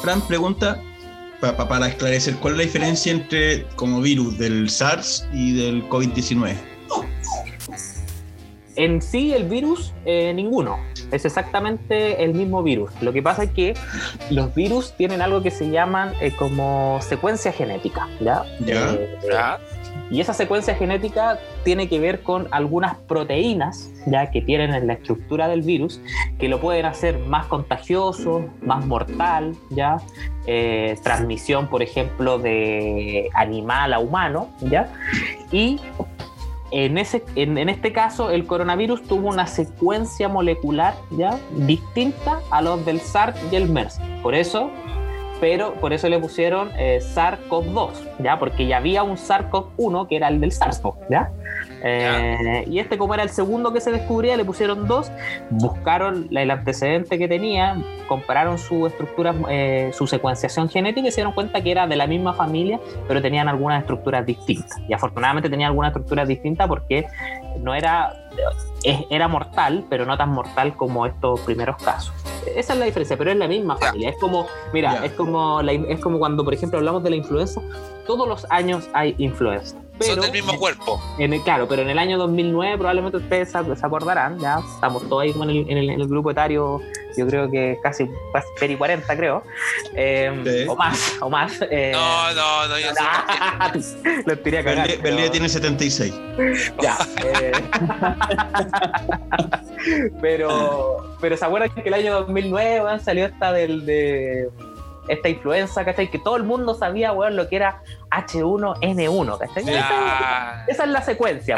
Fran 0.00 0.20
pregunta, 0.22 0.80
para 1.40 1.88
esclarecer, 1.88 2.36
¿cuál 2.36 2.54
es 2.54 2.58
la 2.58 2.64
diferencia 2.64 3.12
entre 3.12 3.66
como 3.76 4.00
virus 4.00 4.38
del 4.38 4.68
SARS 4.68 5.26
y 5.32 5.54
del 5.54 5.88
COVID-19? 5.88 6.56
En 8.80 9.02
sí, 9.02 9.34
el 9.34 9.44
virus, 9.44 9.92
eh, 10.06 10.32
ninguno. 10.32 10.78
Es 11.12 11.26
exactamente 11.26 12.24
el 12.24 12.32
mismo 12.32 12.62
virus. 12.62 12.90
Lo 13.02 13.12
que 13.12 13.22
pasa 13.22 13.42
es 13.42 13.50
que 13.50 13.74
los 14.30 14.54
virus 14.54 14.94
tienen 14.96 15.20
algo 15.20 15.42
que 15.42 15.50
se 15.50 15.68
llaman 15.68 16.14
eh, 16.22 16.32
como 16.34 16.98
secuencia 17.02 17.52
genética. 17.52 18.08
¿ya? 18.20 18.42
Eh, 18.66 19.18
y 20.10 20.22
esa 20.22 20.32
secuencia 20.32 20.74
genética 20.76 21.38
tiene 21.62 21.90
que 21.90 22.00
ver 22.00 22.22
con 22.22 22.48
algunas 22.52 22.96
proteínas 22.96 23.90
ya 24.06 24.30
que 24.30 24.40
tienen 24.40 24.72
en 24.72 24.86
la 24.86 24.94
estructura 24.94 25.46
del 25.46 25.60
virus 25.60 26.00
que 26.38 26.48
lo 26.48 26.58
pueden 26.58 26.86
hacer 26.86 27.18
más 27.18 27.44
contagioso, 27.48 28.48
más 28.62 28.86
mortal, 28.86 29.54
ya 29.68 29.98
transmisión, 31.02 31.68
por 31.68 31.82
ejemplo, 31.82 32.38
de 32.38 33.28
animal 33.34 33.92
a 33.92 34.00
humano, 34.00 34.48
ya 34.62 34.90
y 35.52 35.78
en, 36.70 36.98
ese, 36.98 37.24
en, 37.34 37.68
este 37.68 37.92
caso, 37.92 38.30
el 38.30 38.46
coronavirus 38.46 39.02
tuvo 39.02 39.28
una 39.28 39.46
secuencia 39.46 40.28
molecular 40.28 40.94
ya 41.10 41.38
distinta 41.56 42.40
a 42.50 42.62
los 42.62 42.84
del 42.84 43.00
SARS 43.00 43.36
y 43.50 43.56
el 43.56 43.68
MERS. 43.68 44.00
Por 44.22 44.34
eso, 44.34 44.70
pero 45.40 45.74
por 45.74 45.92
eso 45.92 46.08
le 46.08 46.18
pusieron 46.18 46.70
eh, 46.78 47.00
SARS-CoV-2, 47.00 47.90
¿ya? 48.18 48.38
Porque 48.38 48.66
ya 48.66 48.76
había 48.76 49.02
un 49.02 49.16
SARS-CoV-1 49.16 50.08
que 50.08 50.16
era 50.16 50.28
el 50.28 50.40
del 50.40 50.52
SARS-CoV, 50.52 50.94
¿ya? 51.08 51.30
Eh, 51.82 52.64
y 52.68 52.78
este, 52.78 52.98
como 52.98 53.14
era 53.14 53.22
el 53.22 53.30
segundo 53.30 53.72
que 53.72 53.80
se 53.80 53.90
descubría, 53.90 54.36
le 54.36 54.44
pusieron 54.44 54.86
dos, 54.86 55.10
buscaron 55.48 56.28
el 56.30 56.50
antecedente 56.50 57.18
que 57.18 57.26
tenía, 57.26 57.76
compararon 58.06 58.58
su 58.58 58.86
estructura, 58.86 59.34
eh, 59.48 59.90
su 59.94 60.06
secuenciación 60.06 60.68
genética 60.68 61.08
y 61.08 61.10
se 61.10 61.16
dieron 61.16 61.32
cuenta 61.32 61.62
que 61.62 61.70
era 61.70 61.86
de 61.86 61.96
la 61.96 62.06
misma 62.06 62.34
familia, 62.34 62.78
pero 63.08 63.22
tenían 63.22 63.48
algunas 63.48 63.80
estructuras 63.80 64.26
distintas. 64.26 64.78
Y 64.88 64.92
afortunadamente 64.92 65.48
tenía 65.48 65.68
algunas 65.68 65.90
estructuras 65.90 66.28
distintas 66.28 66.68
porque 66.68 67.06
no 67.60 67.74
era, 67.74 68.12
era 69.08 69.28
mortal, 69.28 69.86
pero 69.88 70.04
no 70.04 70.18
tan 70.18 70.30
mortal 70.30 70.76
como 70.76 71.06
estos 71.06 71.40
primeros 71.40 71.82
casos. 71.82 72.19
Esa 72.56 72.72
es 72.72 72.78
la 72.78 72.86
diferencia, 72.86 73.16
pero 73.16 73.30
es 73.30 73.36
la 73.36 73.48
misma 73.48 73.76
familia. 73.76 74.10
Es 74.10 74.16
como, 74.18 74.46
mira, 74.72 75.04
es 75.04 75.12
como, 75.12 75.60
es 75.60 76.00
como 76.00 76.18
cuando, 76.18 76.44
por 76.44 76.54
ejemplo, 76.54 76.78
hablamos 76.78 77.02
de 77.02 77.10
la 77.10 77.16
influenza, 77.16 77.60
todos 78.06 78.28
los 78.28 78.46
años 78.50 78.88
hay 78.92 79.14
influenza. 79.18 79.76
Pero, 80.00 80.14
Son 80.14 80.22
del 80.22 80.32
mismo 80.32 80.58
cuerpo. 80.58 81.00
En 81.18 81.34
el, 81.34 81.42
claro, 81.42 81.68
pero 81.68 81.82
en 81.82 81.90
el 81.90 81.98
año 81.98 82.16
2009 82.16 82.78
probablemente 82.78 83.18
ustedes 83.18 83.50
se 83.50 83.58
acordarán, 83.58 84.38
ya 84.38 84.60
estamos 84.74 85.06
todos 85.08 85.22
ahí 85.22 85.30
en 85.30 85.50
el, 85.50 85.70
en 85.70 86.00
el, 86.00 86.08
grupo 86.08 86.30
etario, 86.30 86.80
yo 87.18 87.26
creo 87.26 87.50
que 87.50 87.78
casi 87.82 88.08
peri 88.58 88.76
40 88.76 89.14
creo, 89.14 89.42
eh, 89.94 90.66
o 90.68 90.74
más, 90.74 91.18
o 91.20 91.28
más. 91.28 91.60
Eh, 91.70 91.92
no, 91.92 92.34
no, 92.34 92.68
no, 92.68 92.78
yo 92.78 92.88
sé. 93.82 94.22
Lo 94.26 94.38
tiré 94.38 94.60
a 94.60 94.64
cagar. 94.64 94.88
tiene 95.30 95.48
76. 95.48 96.14
Ya. 96.80 96.96
Eh, 97.22 97.52
pero, 100.20 101.16
pero 101.20 101.36
se 101.36 101.44
acuerdan 101.44 101.70
que 101.70 101.82
el 101.82 101.94
año 101.94 102.14
2009 102.14 103.00
salió 103.00 103.26
esta 103.26 103.52
del 103.52 103.86
de 103.86 104.48
esta 105.08 105.28
influenza, 105.28 105.84
¿cachai? 105.84 106.10
Que 106.10 106.18
todo 106.18 106.36
el 106.36 106.44
mundo 106.44 106.74
sabía, 106.74 107.12
weón, 107.12 107.36
lo 107.36 107.48
que 107.48 107.56
era 107.56 107.82
H1N1, 108.10 109.38
¿cachai? 109.38 109.64
Esa, 110.68 110.84
es 110.84 110.88
la 110.88 111.02
secuencia, 111.02 111.56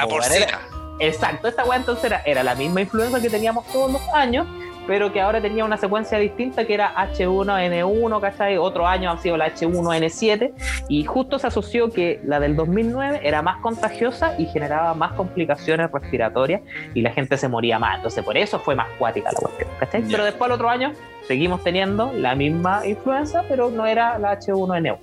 Exacto, 0.98 1.48
esta 1.48 1.64
weá 1.64 1.78
entonces 1.78 2.04
era, 2.04 2.22
era 2.24 2.42
la 2.42 2.54
misma 2.54 2.80
influenza 2.82 3.20
que 3.20 3.28
teníamos 3.28 3.66
todos 3.72 3.90
los 3.92 4.02
años, 4.14 4.46
pero 4.86 5.12
que 5.12 5.20
ahora 5.20 5.40
tenía 5.40 5.64
una 5.64 5.76
secuencia 5.76 6.18
distinta 6.18 6.64
que 6.64 6.74
era 6.74 6.94
H1N1, 6.94 8.20
¿cachai? 8.20 8.56
Otro 8.56 8.86
año 8.86 9.10
ha 9.10 9.18
sido 9.18 9.36
la 9.36 9.52
H1N7 9.52 10.52
y 10.88 11.04
justo 11.04 11.38
se 11.38 11.46
asoció 11.46 11.90
que 11.90 12.20
la 12.24 12.40
del 12.40 12.56
2009 12.56 13.20
era 13.22 13.42
más 13.42 13.60
contagiosa 13.60 14.34
y 14.38 14.46
generaba 14.46 14.94
más 14.94 15.12
complicaciones 15.12 15.90
respiratorias 15.90 16.62
y 16.94 17.02
la 17.02 17.12
gente 17.12 17.36
se 17.36 17.48
moría 17.48 17.78
más. 17.78 17.96
Entonces 17.96 18.24
por 18.24 18.36
eso 18.36 18.58
fue 18.58 18.74
más 18.74 18.88
cuática 18.98 19.30
la 19.32 19.38
cuestión, 19.38 19.68
¿cachai? 19.78 20.02
Pero 20.02 20.24
después 20.24 20.48
el 20.48 20.54
otro 20.54 20.68
año 20.68 20.92
seguimos 21.26 21.62
teniendo 21.62 22.12
la 22.12 22.34
misma 22.34 22.86
influenza, 22.86 23.44
pero 23.48 23.70
no 23.70 23.86
era 23.86 24.18
la 24.18 24.38
H1N1. 24.38 24.98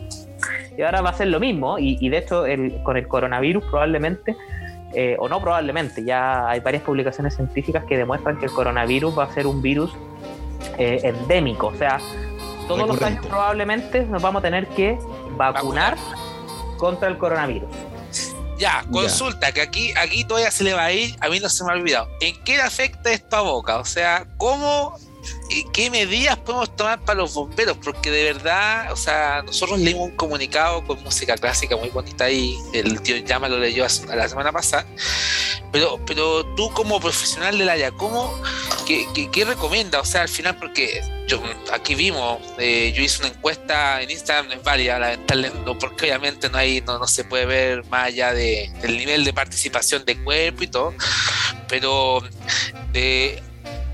Y 0.77 0.81
ahora 0.81 1.01
va 1.01 1.09
a 1.09 1.13
ser 1.13 1.27
lo 1.27 1.39
mismo 1.39 1.77
y, 1.77 2.07
de 2.07 2.17
hecho 2.17 2.43
con 2.83 2.95
el 2.95 3.07
coronavirus 3.07 3.65
probablemente 3.65 4.35
eh, 4.93 5.15
o 5.19 5.29
no 5.29 5.39
probablemente, 5.39 6.03
ya 6.03 6.49
hay 6.49 6.59
varias 6.59 6.83
publicaciones 6.83 7.35
científicas 7.35 7.83
que 7.85 7.97
demuestran 7.97 8.37
que 8.37 8.45
el 8.45 8.51
coronavirus 8.51 9.17
va 9.17 9.25
a 9.25 9.33
ser 9.33 9.47
un 9.47 9.61
virus 9.61 9.91
eh, 10.77 11.01
endémico, 11.03 11.67
o 11.67 11.75
sea, 11.75 11.99
todos 12.67 12.87
los 12.87 13.01
años 13.01 13.25
probablemente 13.25 14.03
nos 14.05 14.21
vamos 14.21 14.41
a 14.41 14.43
tener 14.43 14.67
que 14.67 14.97
vacunar, 15.35 15.97
contra 16.79 17.09
el 17.09 17.17
coronavirus. 17.17 17.69
Ya, 18.57 18.83
consulta, 18.91 19.51
que 19.51 19.61
aquí, 19.61 19.93
aquí 19.95 20.25
todavía 20.25 20.51
se 20.51 20.63
le 20.63 20.73
va 20.73 20.85
a 20.85 20.91
ir, 20.91 21.15
a 21.21 21.29
mí 21.29 21.39
no 21.39 21.47
se 21.47 21.63
me 21.63 21.71
ha 21.71 21.75
olvidado. 21.75 22.09
¿En 22.19 22.41
qué 22.43 22.57
le 22.57 22.63
afecta 22.63 23.11
esto 23.11 23.37
a 23.37 23.41
Boca? 23.41 23.77
O 23.77 23.85
sea, 23.85 24.25
¿cómo 24.37 24.97
¿qué 25.73 25.89
medidas 25.89 26.37
podemos 26.37 26.75
tomar 26.75 26.99
para 27.01 27.19
los 27.19 27.33
bomberos? 27.33 27.77
Porque 27.83 28.11
de 28.11 28.23
verdad, 28.33 28.91
o 28.91 28.95
sea, 28.95 29.41
nosotros 29.43 29.79
leímos 29.79 30.09
un 30.09 30.15
comunicado 30.15 30.85
con 30.85 31.01
música 31.03 31.35
clásica 31.35 31.75
muy 31.75 31.89
bonita 31.89 32.25
ahí, 32.25 32.57
el 32.73 33.01
tío 33.01 33.17
Llama 33.17 33.49
lo 33.49 33.59
leyó 33.59 33.85
la 34.07 34.29
semana 34.29 34.51
pasada, 34.51 34.85
pero, 35.71 35.99
pero 36.05 36.45
tú 36.55 36.71
como 36.73 36.99
profesional 36.99 37.57
del 37.57 37.69
área, 37.69 37.91
¿cómo, 37.91 38.39
qué, 38.87 39.07
qué, 39.31 39.45
recomienda? 39.45 39.99
O 39.99 40.05
sea, 40.05 40.21
al 40.21 40.29
final, 40.29 40.57
porque 40.57 41.01
yo 41.27 41.41
aquí 41.71 41.95
vimos, 41.95 42.39
eh, 42.57 42.91
yo 42.95 43.03
hice 43.03 43.19
una 43.19 43.29
encuesta 43.29 44.01
en 44.01 44.09
Instagram, 44.09 44.47
no 44.47 44.53
es 44.53 44.63
válida, 44.63 44.99
lamentablemente, 44.99 45.75
porque 45.79 46.05
obviamente 46.05 46.49
no 46.49 46.57
hay, 46.57 46.81
no, 46.81 46.97
no 46.97 47.07
se 47.07 47.23
puede 47.23 47.45
ver 47.45 47.85
más 47.85 48.07
allá 48.07 48.33
de, 48.33 48.71
del 48.81 48.97
nivel 48.97 49.23
de 49.23 49.33
participación 49.33 50.05
de 50.05 50.17
cuerpo 50.23 50.63
y 50.63 50.67
todo, 50.67 50.93
pero 51.67 52.21
de 52.91 53.43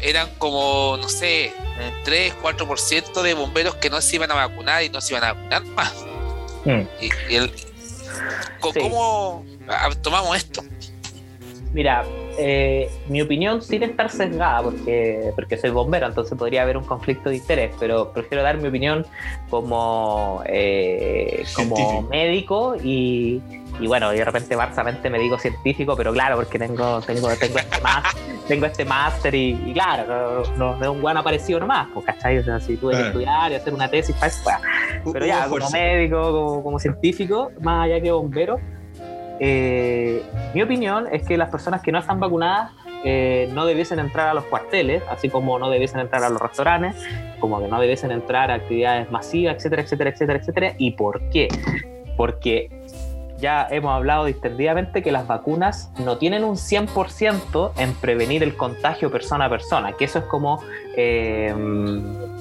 eran 0.06 0.30
como, 0.38 0.98
no 0.98 1.10
sé, 1.10 1.52
un 1.80 2.04
3, 2.04 2.36
4% 2.42 3.22
de 3.24 3.34
bomberos 3.34 3.76
que 3.76 3.90
no 3.90 4.00
se 4.02 4.18
iban 4.18 4.32
a 4.32 4.36
vacunar 4.36 4.84
y 4.84 4.90
no 4.90 5.02
se 5.02 5.14
iban 5.14 5.24
a 5.24 5.34
vacunar 5.34 5.66
más. 5.66 5.94
Hmm. 6.64 6.84
Y, 7.02 7.36
el, 7.36 7.52
¿Cómo 8.60 9.44
tomamos 10.02 10.38
esto? 10.38 10.64
Mira, 11.74 12.06
eh, 12.38 12.90
mi 13.08 13.22
opinión 13.22 13.62
sin 13.62 13.84
estar 13.84 14.10
sesgada, 14.10 14.62
porque, 14.64 15.32
porque 15.36 15.58
soy 15.58 15.70
bombero, 15.70 16.08
entonces 16.08 16.38
podría 16.38 16.64
haber 16.64 16.78
un 16.78 16.84
conflicto 16.84 17.30
de 17.30 17.38
interés, 17.38 17.76
pero 17.80 18.12
prefiero 18.12 18.44
dar 18.44 18.58
mi 18.58 18.68
opinión 18.68 19.06
como, 19.50 20.42
eh, 20.46 21.44
como 21.56 22.04
médico 22.04 22.76
y, 22.82 23.42
y 23.80 23.88
bueno, 23.88 24.14
y 24.14 24.18
de 24.18 24.26
repente 24.26 24.56
barsamente 24.56 25.10
me 25.10 25.20
digo 25.20 25.38
científico, 25.38 25.96
pero 25.96 26.14
claro, 26.14 26.36
porque 26.36 26.58
tengo, 26.58 27.02
tengo, 27.02 27.30
tengo 27.36 27.60
este 27.60 27.82
máster, 27.82 28.22
tengo 28.48 28.66
este 28.66 28.86
máster 28.86 29.36
y, 29.36 29.74
claro, 29.74 30.44
no, 30.58 30.82
es 30.82 30.88
un 30.88 31.02
buen 31.02 31.18
aparecido 31.18 31.60
nomás, 31.60 31.88
pues, 31.94 32.06
¿cachai? 32.06 32.38
O 32.38 32.44
sea, 32.44 32.60
si 32.60 32.78
tuve 32.78 32.96
que 32.96 33.08
estudiar 33.08 33.52
y 33.52 33.56
hacer 33.56 33.74
una 33.74 33.90
tesis, 33.90 34.16
pues, 34.20 34.44
pero 35.12 35.26
ya, 35.26 35.48
como 35.48 35.70
médico, 35.70 36.32
como, 36.32 36.64
como 36.64 36.80
científico, 36.80 37.52
más 37.62 37.86
allá 37.86 38.02
que 38.02 38.12
bombero, 38.12 38.60
eh, 39.40 40.24
mi 40.56 40.62
opinión 40.62 41.08
es 41.12 41.28
que 41.28 41.36
las 41.36 41.50
personas 41.50 41.82
que 41.82 41.92
no 41.92 42.00
están 42.00 42.18
vacunadas 42.22 42.72
eh, 43.04 43.50
no 43.52 43.66
debiesen 43.66 44.00
entrar 44.00 44.30
a 44.30 44.34
los 44.34 44.46
cuarteles, 44.46 45.04
así 45.10 45.28
como 45.28 45.60
no 45.60 45.70
debiesen 45.70 46.00
entrar 46.00 46.24
a 46.24 46.30
los 46.30 46.42
restaurantes, 46.42 46.96
como 47.42 47.60
que 47.62 47.68
no 47.68 47.78
debiesen 47.82 48.10
entrar 48.10 48.50
a 48.50 48.54
actividades 48.54 49.12
masivas, 49.12 49.58
etcétera, 49.58 49.82
etcétera, 49.82 50.12
etcétera, 50.12 50.40
etcétera. 50.40 50.74
¿Y 50.78 50.92
por 50.92 51.30
qué? 51.30 51.50
Porque 52.16 52.70
ya 53.38 53.68
hemos 53.70 53.92
hablado 53.92 54.24
distendidamente 54.24 55.04
que 55.04 55.12
las 55.12 55.28
vacunas 55.28 55.92
no 56.00 56.18
tienen 56.20 56.46
un 56.46 56.56
100% 56.56 57.72
en 57.76 57.94
prevenir 57.96 58.42
el 58.42 58.56
contagio 58.56 59.12
persona 59.12 59.48
a 59.48 59.50
persona, 59.50 59.92
que 59.92 60.06
eso 60.06 60.20
es 60.20 60.26
como, 60.26 60.64
eh, 60.96 61.54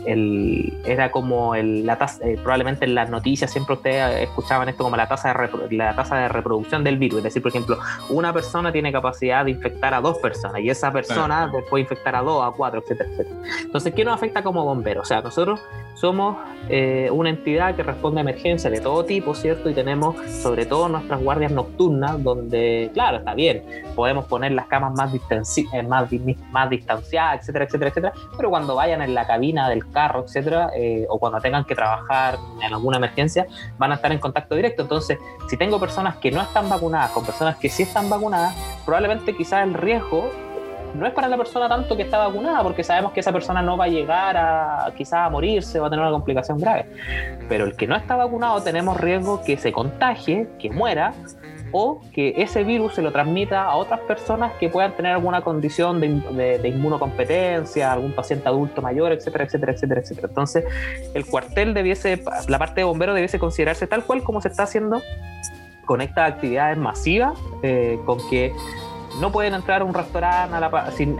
el, 0.07 0.75
era 0.85 1.11
como 1.11 1.55
el, 1.55 1.87
la 1.87 1.99
tasa, 1.99 2.27
eh, 2.27 2.39
probablemente 2.43 2.85
en 2.85 2.95
las 2.95 3.11
noticias 3.11 3.51
siempre 3.51 3.75
ustedes 3.75 4.23
escuchaban 4.23 4.69
esto 4.69 4.85
como 4.85 4.97
la 4.97 5.09
tasa, 5.09 5.33
de 5.33 5.77
la 5.77 5.95
tasa 5.95 6.17
de 6.17 6.29
reproducción 6.29 6.85
del 6.85 6.99
virus, 6.99 7.19
es 7.19 7.25
decir, 7.25 7.43
por 7.43 7.51
ejemplo, 7.51 7.79
una 8.09 8.33
persona 8.33 8.73
tiene 8.73 8.93
capacidad 8.93 9.45
de 9.45 9.53
infectar 9.53 9.95
a 9.95 10.01
dos 10.01 10.19
personas 10.19 10.61
y 10.61 10.71
esa 10.71 10.93
persona 10.93 11.51
puede 11.71 11.83
infectar 11.83 12.15
a 12.17 12.23
dos, 12.23 12.45
a 12.45 12.51
cuatro, 12.57 12.81
etcétera, 12.81 13.11
etcétera. 13.11 13.37
Entonces, 13.63 13.95
¿qué 13.95 14.05
nos 14.05 14.15
afecta 14.15 14.43
como 14.43 14.65
bomberos? 14.65 15.03
O 15.03 15.07
sea, 15.07 15.21
nosotros 15.21 15.61
somos 15.95 16.37
eh, 16.69 17.09
una 17.13 17.31
entidad 17.31 17.75
que 17.77 17.83
responde 17.83 18.21
a 18.21 18.23
emergencias 18.23 18.73
de 18.73 18.81
todo 18.81 19.05
tipo, 19.05 19.35
¿cierto? 19.35 19.71
Y 19.71 19.75
tenemos 19.75 20.17
sobre 20.31 20.67
todo 20.67 20.89
nuestras 20.89 21.23
guardias 21.23 21.53
nocturnas, 21.53 22.23
donde, 22.23 22.91
claro, 22.93 23.19
está 23.19 23.35
bien, 23.35 23.63
podemos 23.95 24.27
poner 24.27 24.53
las 24.53 24.67
camas 24.67 24.93
más, 24.95 25.15
eh, 25.15 25.83
más, 25.83 26.11
más 26.51 26.71
distanciadas, 26.71 27.41
etcétera, 27.41 27.65
etcétera, 27.65 27.91
etcétera, 27.91 28.13
pero 28.37 28.44
cuando 28.51 28.75
vayan 28.75 29.03
en 29.03 29.15
la 29.15 29.27
cabina 29.27 29.69
del 29.69 29.91
carro, 29.91 30.25
etcétera, 30.25 30.71
eh, 30.77 31.07
o 31.09 31.19
cuando 31.19 31.41
tengan 31.41 31.65
que 31.65 31.75
trabajar 31.75 32.39
en 32.63 32.73
alguna 32.73 32.99
emergencia, 32.99 33.47
van 33.79 33.93
a 33.93 33.97
estar 33.97 34.13
en 34.13 34.19
contacto 34.19 34.55
directo. 34.55 34.83
Entonces, 34.83 35.19
si 35.49 35.57
tengo 35.57 35.79
personas 35.79 36.17
que 36.17 36.31
no 36.31 36.43
están 36.43 36.69
vacunadas 36.69 37.11
con 37.11 37.25
personas 37.25 37.57
que 37.57 37.69
sí 37.69 37.83
están 37.85 38.09
vacunadas, 38.09 38.55
probablemente 38.85 39.37
quizás 39.37 39.65
el 39.65 39.75
riesgo 39.75 40.31
no 40.95 41.07
es 41.07 41.13
para 41.13 41.29
la 41.29 41.37
persona 41.37 41.69
tanto 41.69 41.97
que 41.97 42.03
está 42.03 42.19
vacunada, 42.19 42.63
porque 42.63 42.85
sabemos 42.85 43.13
que 43.13 43.21
esa 43.21 43.33
persona 43.33 43.63
no 43.63 43.77
va 43.77 43.85
a 43.85 43.89
llegar 43.89 44.37
a 44.37 44.93
quizás 44.97 45.27
a 45.27 45.31
morirse 45.31 45.81
o 45.81 45.85
a 45.85 45.91
tener 45.91 46.05
una 46.05 46.13
complicación 46.13 46.59
grave. 46.59 46.87
Pero 47.49 47.65
el 47.65 47.77
que 47.77 47.87
no 47.87 47.97
está 47.97 48.17
vacunado 48.17 48.63
tenemos 48.63 48.97
riesgo 48.97 49.43
que 49.43 49.57
se 49.57 49.73
contagie, 49.73 50.49
que 50.59 50.71
muera, 50.71 51.13
o 51.77 52.01
que 52.13 52.35
ese 52.37 52.63
virus 52.63 52.95
se 52.95 53.03
lo 53.03 53.11
transmita 53.11 53.65
a 53.65 53.75
otras 53.75 53.99
personas 53.99 54.53
que 54.61 54.69
puedan 54.69 54.93
tener 54.93 55.11
alguna 55.11 55.41
condición 55.41 56.01
de, 56.01 56.59
de, 56.63 56.69
inmunocompetencia, 56.69 57.93
algún 57.93 58.13
paciente 58.13 58.49
adulto 58.49 58.81
mayor, 58.81 59.11
etcétera, 59.11 59.43
etcétera, 59.43 59.73
etcétera, 59.73 60.01
etcétera. 60.01 60.29
Entonces, 60.29 60.65
el 61.15 61.27
cuartel 61.27 61.75
debiese, 61.75 62.23
la 62.47 62.61
parte 62.61 62.83
de 62.83 62.85
bomberos 62.85 63.17
debiese 63.17 63.41
considerarse 63.41 63.89
tal 63.89 64.05
cual 64.05 64.23
como 64.23 64.41
se 64.41 64.49
está 64.49 64.63
haciendo 64.63 65.03
con 65.85 66.01
estas 66.01 66.31
actividades 66.31 66.79
masivas, 66.79 67.37
eh, 67.65 67.99
con 68.07 68.19
que 68.31 68.53
no 69.21 69.33
pueden 69.33 69.55
entrar 69.55 69.83
un 69.83 69.95
restaurante 69.95 70.55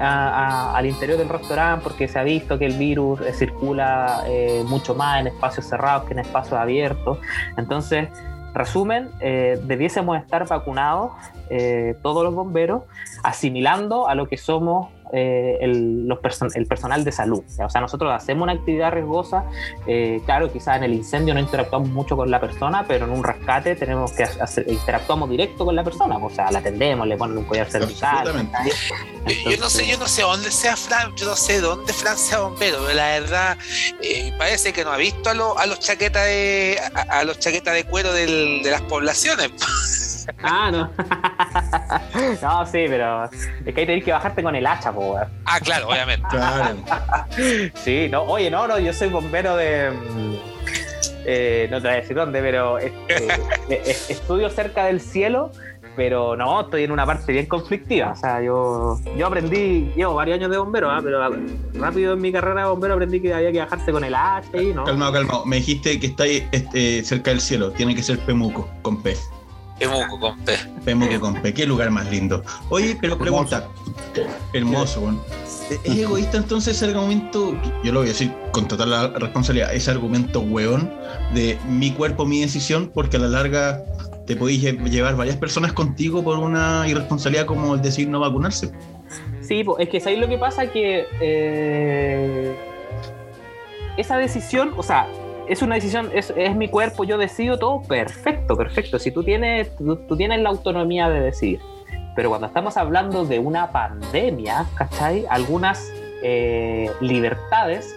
al 0.01 0.87
interior 0.87 1.19
del 1.19 1.29
restaurante 1.29 1.83
porque 1.83 2.07
se 2.07 2.17
ha 2.21 2.23
visto 2.23 2.61
que 2.61 2.67
el 2.67 2.79
virus 2.79 3.21
eh, 3.23 3.33
circula 3.33 4.23
eh, 4.29 4.63
mucho 4.67 4.95
más 4.95 5.21
en 5.21 5.27
espacios 5.27 5.67
cerrados 5.67 6.05
que 6.05 6.13
en 6.13 6.21
espacios 6.21 6.55
abiertos. 6.55 7.19
Entonces, 7.57 8.09
resumen, 8.55 9.11
eh, 9.21 9.61
debiésemos 9.65 10.17
estar 10.17 10.47
vacunados 10.47 11.13
todos 12.03 12.25
los 12.25 12.35
bomberos, 12.35 12.83
asimilando 13.23 14.09
a 14.09 14.15
lo 14.15 14.27
que 14.27 14.37
somos 14.37 14.89
eh, 15.17 15.59
el, 15.61 16.09
los 16.09 16.19
el 16.57 16.67
personal 16.67 17.05
de 17.05 17.13
salud. 17.13 17.45
O 17.65 17.71
sea, 17.71 17.81
nosotros 17.81 18.13
hacemos 18.13 18.43
una 18.43 18.53
actividad 18.53 18.91
riesgosa, 18.91 19.45
eh, 19.87 20.21
claro, 20.25 20.53
quizás 20.53 20.79
en 20.79 20.85
el 20.85 20.95
incendio 20.95 21.35
no 21.35 21.41
interactuamos 21.41 21.89
mucho 21.89 22.17
con 22.17 22.31
la 22.31 22.41
persona, 22.41 22.85
pero 22.89 23.05
en 23.05 23.13
un 23.13 23.23
rescate 23.23 23.77
tenemos 23.77 24.13
que 24.13 24.25
hacer, 24.25 24.69
interactuamos 24.69 25.31
directo 25.31 25.65
con 25.65 25.77
la 25.77 25.85
persona, 25.85 26.17
o 26.17 26.31
sea, 26.31 26.51
la 26.51 26.59
atendemos, 26.59 27.07
le 27.07 27.17
ponen 27.17 27.39
un 27.39 27.45
collar 27.45 27.71
cervical. 27.71 28.27
yo, 29.49 29.57
no 29.59 29.71
sé, 29.71 29.87
yo 29.87 29.99
no 29.99 30.09
sé 30.09 30.23
dónde 30.23 30.51
sea 30.51 30.77
Fran, 30.77 31.15
yo 31.15 31.27
no 31.27 31.37
sé 31.37 31.61
dónde 31.61 31.93
Fran 31.93 32.19
sea 32.19 32.41
bombero, 32.41 32.79
pero 32.81 32.95
la 32.95 33.21
verdad 33.21 33.57
eh, 34.03 34.33
parece 34.37 34.73
que 34.73 34.85
no 34.85 34.91
ha 34.91 34.97
visto 34.97 35.31
a, 35.31 35.63
a 35.63 35.67
los 35.67 35.79
chaquetas 35.79 36.25
de 36.25 36.77
a, 37.09 37.23
los 37.23 37.39
chaquetas 37.39 37.75
de 37.75 37.85
cuero 37.85 38.13
de 38.13 38.63
las 38.65 38.83
poblaciones. 38.83 39.53
Ah, 40.43 40.71
no. 40.71 40.91
no, 42.43 42.67
sí, 42.67 42.85
pero 42.89 43.25
es 43.25 43.75
que 43.75 43.81
ahí 43.81 43.87
tenés 43.87 44.05
que 44.05 44.13
bajarte 44.13 44.43
con 44.43 44.55
el 44.55 44.67
hacha, 44.67 44.93
po, 44.93 45.17
Ah, 45.45 45.61
claro, 45.61 45.89
obviamente. 45.89 46.27
Claro. 46.29 46.77
sí, 47.75 48.09
no, 48.11 48.23
oye, 48.23 48.51
no, 48.51 48.67
no, 48.67 48.79
yo 48.79 48.93
soy 48.93 49.09
bombero 49.09 49.57
de. 49.57 49.91
Mm, 49.91 50.35
eh, 51.27 51.69
no 51.71 51.81
te 51.81 51.89
voy 51.89 51.97
a 51.97 52.01
decir 52.01 52.17
dónde, 52.17 52.41
pero 52.41 52.79
este, 52.79 53.29
estudio 54.11 54.51
cerca 54.51 54.85
del 54.85 55.01
cielo, 55.01 55.51
pero 55.97 56.37
no, 56.37 56.63
estoy 56.63 56.85
en 56.85 56.93
una 56.93 57.07
parte 57.07 57.33
bien 57.33 57.47
conflictiva. 57.47 58.13
O 58.13 58.17
sea, 58.17 58.43
yo, 58.43 58.99
yo 59.17 59.27
aprendí, 59.27 59.93
llevo 59.97 60.15
varios 60.15 60.39
años 60.39 60.51
de 60.51 60.59
bombero, 60.59 60.91
¿ah? 60.91 61.01
pero 61.03 61.21
rápido 61.75 62.15
en 62.15 62.21
mi 62.21 62.33
carrera 62.33 62.63
de 62.63 62.69
bombero 62.69 62.95
aprendí 62.95 63.21
que 63.21 63.33
había 63.33 63.53
que 63.53 63.61
bajarse 63.61 63.93
con 63.93 64.05
el 64.05 64.15
hacha 64.15 64.61
y 64.61 64.73
no. 64.73 64.85
Calmado, 64.85 65.13
calmado. 65.13 65.47
Me 65.47 65.57
dijiste 65.57 65.99
que 65.99 66.09
está 66.09 66.25
ahí 66.25 66.47
este, 66.53 67.03
cerca 67.05 67.31
del 67.31 67.41
cielo, 67.41 67.71
tiene 67.73 67.95
que 67.95 68.03
ser 68.03 68.19
Pemuco, 68.21 68.69
con 68.83 69.03
P. 69.03 69.17
Pemuco 69.89 70.21
con 70.21 70.39
P. 70.41 70.53
Pemuco 70.85 71.21
con 71.21 71.43
P, 71.43 71.55
qué 71.55 71.67
lugar 71.67 71.91
más 71.91 72.11
lindo. 72.11 72.43
Oye, 72.71 72.97
pero 73.01 73.19
pregunta. 73.19 73.69
Hermoso, 74.53 75.01
bueno. 75.01 75.21
¿Es 75.85 75.99
egoísta 75.99 76.37
entonces 76.37 76.77
ese 76.77 76.87
argumento? 76.87 77.59
Yo 77.83 77.93
lo 77.93 78.01
voy 78.01 78.09
a 78.09 78.13
decir 78.13 78.33
con 78.53 78.69
total 78.69 79.15
responsabilidad. 79.15 79.75
Ese 79.75 79.91
argumento 79.91 80.41
hueón 80.41 80.93
de 81.33 81.59
mi 81.69 81.93
cuerpo, 81.93 82.27
mi 82.27 82.41
decisión, 82.41 82.91
porque 82.93 83.17
a 83.17 83.21
la 83.21 83.29
larga 83.29 83.83
te 84.27 84.37
podéis 84.37 84.63
llevar 84.63 85.17
varias 85.17 85.37
personas 85.37 85.73
contigo 85.73 86.23
por 86.23 86.39
una 86.39 86.87
irresponsabilidad 86.89 87.47
como 87.47 87.75
el 87.75 87.83
decir 87.83 88.09
no 88.09 88.21
vacunarse. 88.21 88.73
Sí, 89.41 89.65
es 89.79 89.89
que 89.89 90.03
ahí 90.07 90.17
lo 90.17 90.29
que 90.29 90.39
pasa 90.39 90.67
que 90.67 91.07
eh, 91.21 92.57
esa 93.97 94.17
decisión, 94.17 94.73
o 94.77 94.83
sea, 94.83 95.07
es 95.49 95.63
una 95.63 95.75
decisión, 95.75 96.11
es, 96.15 96.33
es, 96.37 96.57
mi 96.57 96.69
cuerpo, 96.69 97.05
yo 97.05 97.19
decido 97.19 97.59
todo, 97.59 97.83
perfecto, 97.83 98.57
perfecto. 98.57 98.99
Si 98.99 99.11
tú 99.11 99.23
tienes, 99.23 99.75
tú, 99.77 100.17
tienes 100.17 100.41
la 100.41 100.51
autonomía 100.51 101.09
de 101.09 101.21
decidir. 101.21 101.61
Pero 102.17 102.29
cuando 102.29 102.47
estamos 102.47 102.77
hablando 102.77 103.25
de 103.25 103.39
una 103.39 103.73
pandemia, 103.73 104.67
¿cachai? 104.77 105.25
Algunas 105.29 105.93
eh, 106.23 106.91
libertades 107.01 107.95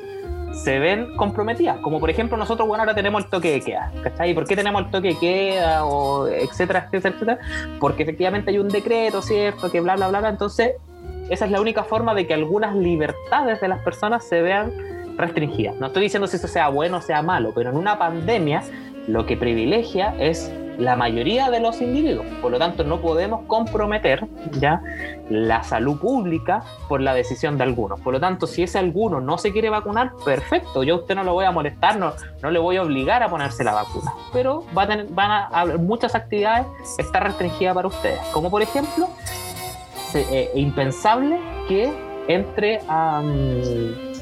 se 0.53 0.79
ven 0.79 1.15
comprometidas. 1.15 1.77
Como 1.79 1.99
por 1.99 2.09
ejemplo, 2.09 2.35
nosotros, 2.37 2.67
bueno, 2.67 2.81
ahora 2.81 2.95
tenemos 2.95 3.23
el 3.23 3.29
toque 3.29 3.51
de 3.51 3.61
queda, 3.61 3.91
¿cachai? 4.03 4.33
¿Por 4.33 4.47
qué 4.47 4.55
tenemos 4.55 4.83
el 4.85 4.91
toque 4.91 5.09
de 5.09 5.19
queda? 5.19 5.85
O 5.85 6.27
etcétera, 6.27 6.87
etcétera, 6.87 7.15
etcétera. 7.15 7.39
Porque 7.79 8.03
efectivamente 8.03 8.49
hay 8.49 8.57
un 8.57 8.69
decreto, 8.69 9.21
¿cierto? 9.21 9.71
Que 9.71 9.81
bla, 9.81 9.95
bla, 9.95 10.07
bla, 10.07 10.19
bla. 10.19 10.29
Entonces, 10.29 10.73
esa 11.29 11.45
es 11.45 11.51
la 11.51 11.61
única 11.61 11.83
forma 11.83 12.15
de 12.15 12.25
que 12.25 12.33
algunas 12.33 12.75
libertades 12.75 13.61
de 13.61 13.67
las 13.67 13.81
personas 13.83 14.27
se 14.27 14.41
vean 14.41 14.71
restringida. 15.17 15.73
No 15.79 15.87
estoy 15.87 16.03
diciendo 16.03 16.27
si 16.27 16.37
eso 16.37 16.47
sea 16.47 16.69
bueno 16.69 16.97
o 16.97 17.01
sea 17.01 17.21
malo, 17.21 17.51
pero 17.53 17.69
en 17.69 17.77
una 17.77 17.97
pandemia 17.97 18.63
lo 19.07 19.25
que 19.25 19.37
privilegia 19.37 20.15
es 20.19 20.51
la 20.77 20.95
mayoría 20.95 21.49
de 21.49 21.59
los 21.59 21.81
individuos. 21.81 22.25
Por 22.41 22.51
lo 22.51 22.59
tanto, 22.59 22.83
no 22.83 23.01
podemos 23.01 23.45
comprometer 23.47 24.27
ya 24.59 24.81
la 25.29 25.63
salud 25.63 25.99
pública 25.99 26.63
por 26.87 27.01
la 27.01 27.13
decisión 27.13 27.57
de 27.57 27.63
algunos. 27.63 27.99
Por 27.99 28.13
lo 28.13 28.19
tanto, 28.19 28.47
si 28.47 28.63
ese 28.63 28.77
alguno 28.77 29.19
no 29.19 29.37
se 29.37 29.51
quiere 29.51 29.69
vacunar, 29.69 30.11
perfecto, 30.23 30.83
yo 30.83 30.95
a 30.95 30.97
usted 30.99 31.15
no 31.15 31.23
lo 31.23 31.33
voy 31.33 31.45
a 31.45 31.51
molestar, 31.51 31.97
no, 31.97 32.13
no 32.41 32.51
le 32.51 32.59
voy 32.59 32.77
a 32.77 32.83
obligar 32.83 33.23
a 33.23 33.29
ponerse 33.29 33.63
la 33.63 33.73
vacuna. 33.73 34.13
Pero 34.31 34.65
va 34.77 34.83
a 34.83 34.87
tener, 34.87 35.07
van 35.09 35.31
a 35.31 35.45
haber 35.47 35.79
muchas 35.79 36.13
actividades 36.15 36.67
está 36.97 37.19
restringida 37.19 37.73
para 37.73 37.87
ustedes. 37.87 38.19
Como 38.31 38.51
por 38.51 38.61
ejemplo, 38.61 39.09
eh, 40.13 40.51
impensable 40.55 41.39
que 41.67 41.91
entre 42.27 42.81
a... 42.87 43.21
Mm, 43.21 44.16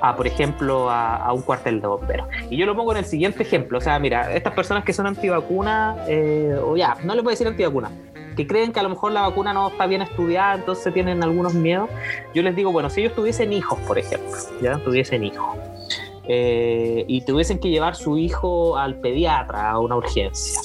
a, 0.00 0.16
por 0.16 0.26
ejemplo, 0.26 0.90
a, 0.90 1.32
un 1.32 1.42
cuartel 1.42 1.80
de 1.80 1.86
bomberos. 1.86 2.26
Y 2.48 2.56
yo 2.56 2.66
lo 2.66 2.74
pongo 2.74 2.92
en 2.92 2.98
el 2.98 3.04
siguiente 3.04 3.42
ejemplo. 3.42 3.78
O 3.78 3.80
sea, 3.80 3.98
mira, 3.98 4.34
estas 4.34 4.52
personas 4.54 4.84
que 4.84 4.92
son 4.92 5.06
antivacunas, 5.06 5.98
eh, 6.08 6.56
o 6.62 6.76
ya, 6.76 6.96
no 7.04 7.14
les 7.14 7.22
voy 7.22 7.32
a 7.32 7.34
decir 7.34 7.46
antivacunas, 7.46 7.92
que 8.36 8.46
creen 8.46 8.72
que 8.72 8.80
a 8.80 8.82
lo 8.82 8.88
mejor 8.88 9.12
la 9.12 9.22
vacuna 9.22 9.52
no 9.52 9.68
está 9.68 9.86
bien 9.86 10.02
estudiada, 10.02 10.54
entonces 10.54 10.92
tienen 10.94 11.22
algunos 11.22 11.54
miedos. 11.54 11.90
Yo 12.34 12.42
les 12.42 12.56
digo, 12.56 12.72
bueno, 12.72 12.90
si 12.90 13.00
ellos 13.00 13.14
tuviesen 13.14 13.52
hijos, 13.52 13.78
por 13.80 13.98
ejemplo, 13.98 14.36
ya 14.62 14.78
tuviesen 14.78 15.24
hijos, 15.24 15.56
eh, 16.28 17.04
y 17.08 17.22
tuviesen 17.22 17.58
que 17.58 17.70
llevar 17.70 17.96
su 17.96 18.18
hijo 18.18 18.76
al 18.76 18.96
pediatra 18.96 19.70
a 19.70 19.78
una 19.78 19.96
urgencia. 19.96 20.60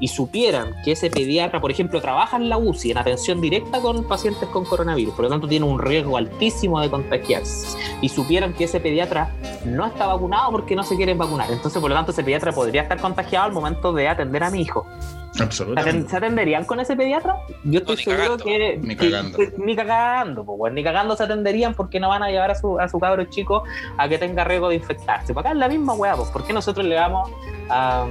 Y 0.00 0.08
supieran 0.08 0.74
que 0.84 0.92
ese 0.92 1.10
pediatra, 1.10 1.60
por 1.60 1.70
ejemplo, 1.70 2.00
trabaja 2.00 2.36
en 2.36 2.48
la 2.48 2.58
UCI 2.58 2.92
en 2.92 2.98
atención 2.98 3.40
directa 3.40 3.80
con 3.80 4.06
pacientes 4.06 4.48
con 4.48 4.64
coronavirus, 4.64 5.14
por 5.14 5.24
lo 5.24 5.30
tanto 5.30 5.48
tiene 5.48 5.66
un 5.66 5.78
riesgo 5.78 6.16
altísimo 6.16 6.80
de 6.80 6.90
contagiarse, 6.90 7.78
y 8.00 8.08
supieran 8.08 8.52
que 8.52 8.64
ese 8.64 8.80
pediatra 8.80 9.34
no 9.64 9.86
está 9.86 10.06
vacunado 10.06 10.50
porque 10.50 10.74
no 10.74 10.82
se 10.82 10.96
quieren 10.96 11.18
vacunar, 11.18 11.50
entonces 11.50 11.80
por 11.80 11.90
lo 11.90 11.96
tanto 11.96 12.12
ese 12.12 12.24
pediatra 12.24 12.52
podría 12.52 12.82
estar 12.82 13.00
contagiado 13.00 13.46
al 13.46 13.52
momento 13.52 13.92
de 13.92 14.08
atender 14.08 14.42
a 14.44 14.50
mi 14.50 14.62
hijo. 14.62 14.86
Absolutamente. 15.40 16.10
¿Se 16.10 16.16
atenderían 16.16 16.64
con 16.64 16.80
ese 16.80 16.96
pediatra? 16.96 17.36
Yo 17.64 17.80
estoy 17.80 17.96
seguro 17.96 18.36
que. 18.36 18.78
Ni 18.82 18.96
cagando. 18.96 19.38
ni 19.58 19.76
cagando, 19.76 20.44
pues, 20.44 20.72
ni 20.72 20.84
cagando 20.84 21.16
se 21.16 21.24
atenderían 21.24 21.74
porque 21.74 22.00
no 22.00 22.08
van 22.08 22.22
a 22.22 22.28
llevar 22.28 22.50
a 22.50 22.54
su, 22.54 22.78
a 22.78 22.88
su 22.88 22.98
cabro 22.98 23.24
chico 23.24 23.64
a 23.96 24.08
que 24.08 24.18
tenga 24.18 24.44
riesgo 24.44 24.68
de 24.68 24.76
infectarse. 24.76 25.32
Para 25.32 25.50
acá 25.50 25.52
es 25.54 25.58
la 25.58 25.68
misma 25.68 25.94
weá, 25.94 26.16
pues, 26.16 26.28
¿por 26.30 26.44
qué 26.44 26.52
nosotros 26.52 26.84
le 26.86 26.96
vamos 26.96 27.30
a. 27.68 28.06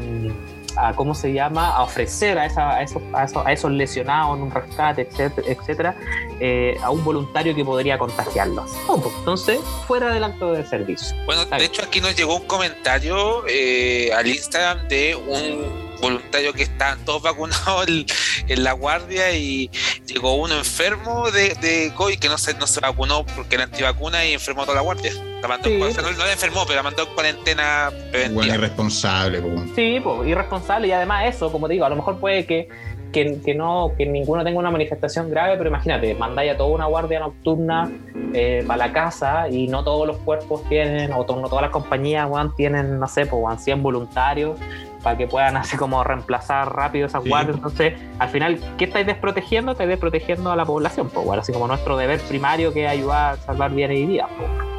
a 0.78 0.94
cómo 0.96 1.14
se 1.14 1.34
llama, 1.34 1.76
a 1.76 1.84
ofrecer 1.84 2.40
a, 2.40 2.46
esa, 2.46 2.72
a, 2.72 2.82
esos, 2.82 3.04
a, 3.14 3.52
esos, 3.52 3.72
lesionados 3.72 4.38
en 4.38 4.44
un 4.44 4.52
rescate, 4.52 5.02
etcétera, 5.02 5.48
etcétera 5.48 5.96
eh, 6.40 6.78
a 6.82 6.90
un 6.90 7.04
voluntario 7.04 7.54
que 7.54 7.64
podría 7.64 7.98
contagiarlos. 8.00 8.72
Pues, 8.88 9.14
entonces, 9.20 9.60
fuera 9.86 10.12
del 10.12 10.24
acto 10.24 10.54
de 10.54 10.66
servicio. 10.66 11.16
Bueno, 11.26 11.46
de 11.46 11.66
hecho 11.66 11.84
aquí 11.84 12.02
nos 12.02 12.16
llegó 12.16 12.38
un 12.38 12.48
comentario 12.48 13.44
eh, 13.48 14.12
al 14.14 14.26
Instagram 14.26 14.88
de 14.88 15.16
un 15.16 15.91
voluntario 16.02 16.54
que 16.54 16.64
estaban 16.64 17.04
todos 17.06 17.22
vacunados 17.24 17.88
en, 17.88 18.64
la 18.64 18.74
guardia 18.74 19.32
y 19.32 19.70
llegó 20.06 20.36
uno 20.36 20.58
enfermo 20.58 21.32
de, 21.32 21.56
de 21.56 21.92
COVID 21.96 22.20
que 22.20 22.28
no 22.28 22.38
se, 22.38 22.54
no 22.56 22.68
se 22.68 22.80
vacunó 22.80 23.26
porque 23.26 23.56
era 23.56 23.64
antivacuna 23.64 24.26
y 24.26 24.34
enfermó 24.34 24.64
toda 24.64 24.76
la 24.76 24.82
guardia. 24.82 25.14
La 25.42 25.48
mandó 25.48 25.70
no, 25.70 25.88
la 25.88 26.32
enfermó, 26.32 26.66
pero 26.66 26.76
la 26.76 26.84
mandó 26.84 27.04
en 27.04 27.14
cuarentena 27.16 27.90
preventiva. 28.12 28.34
Bueno, 28.34 28.56
irresponsable. 28.56 29.42
Sí, 29.76 30.00
pues, 30.04 30.28
irresponsable 30.28 30.88
y 30.90 30.92
además 30.92 31.34
eso, 31.34 31.52
como 31.52 31.68
te 31.68 31.74
digo, 31.74 31.86
a 31.86 31.90
lo 31.90 31.96
mejor 31.96 32.20
puede 32.20 32.46
que 32.46 32.68
que, 33.12 33.54
no, 33.56 33.92
que 33.98 34.06
ninguno 34.06 34.44
tenga 34.44 34.60
una 34.60 34.72
manifestación 34.72 35.30
grave, 35.30 35.58
pero 35.58 35.70
imagínate, 35.70 36.16
mandáis 36.16 36.54
a 36.54 36.58
toda 36.58 36.70
una 36.70 36.86
guardia 36.86 37.20
nocturna 37.20 37.92
eh, 38.34 38.64
para 38.66 38.88
la 38.88 38.94
casa 38.94 39.50
y 39.50 39.68
no 39.68 39.84
todos 39.84 40.08
los 40.08 40.18
cuerpos 40.18 40.64
tienen, 40.70 41.12
o 41.12 41.18
no 41.18 41.50
todas 41.50 41.62
las 41.64 41.72
compañías 41.72 42.28
tienen, 42.56 43.00
no 43.00 43.08
sé, 43.08 43.26
pues 43.26 43.64
100 43.64 43.84
voluntarios 43.84 44.58
para 45.04 45.18
que 45.18 45.28
puedan 45.28 45.58
así 45.58 45.78
como 45.78 46.04
reemplazar 46.04 46.74
rápido 46.74 47.08
esas 47.08 47.24
guardias. 47.24 47.58
Entonces, 47.58 47.94
al 48.20 48.30
final, 48.30 48.60
¿qué 48.78 48.86
estáis 48.86 49.06
desprotegiendo? 49.06 49.72
Estáis 49.74 49.90
desprotegiendo 49.90 50.52
a 50.52 50.56
la 50.56 50.66
población, 50.66 51.10
pues, 51.10 51.26
bueno, 51.26 51.42
así 51.42 51.52
como 51.52 51.68
nuestro 51.68 51.98
deber 51.98 52.20
primario 52.22 52.74
que 52.74 52.86
es 52.86 52.92
ayudar 52.92 53.34
a 53.34 53.38
salvar 53.38 53.74
bienes 53.74 54.00
y 54.00 54.06
vidas. 54.06 54.30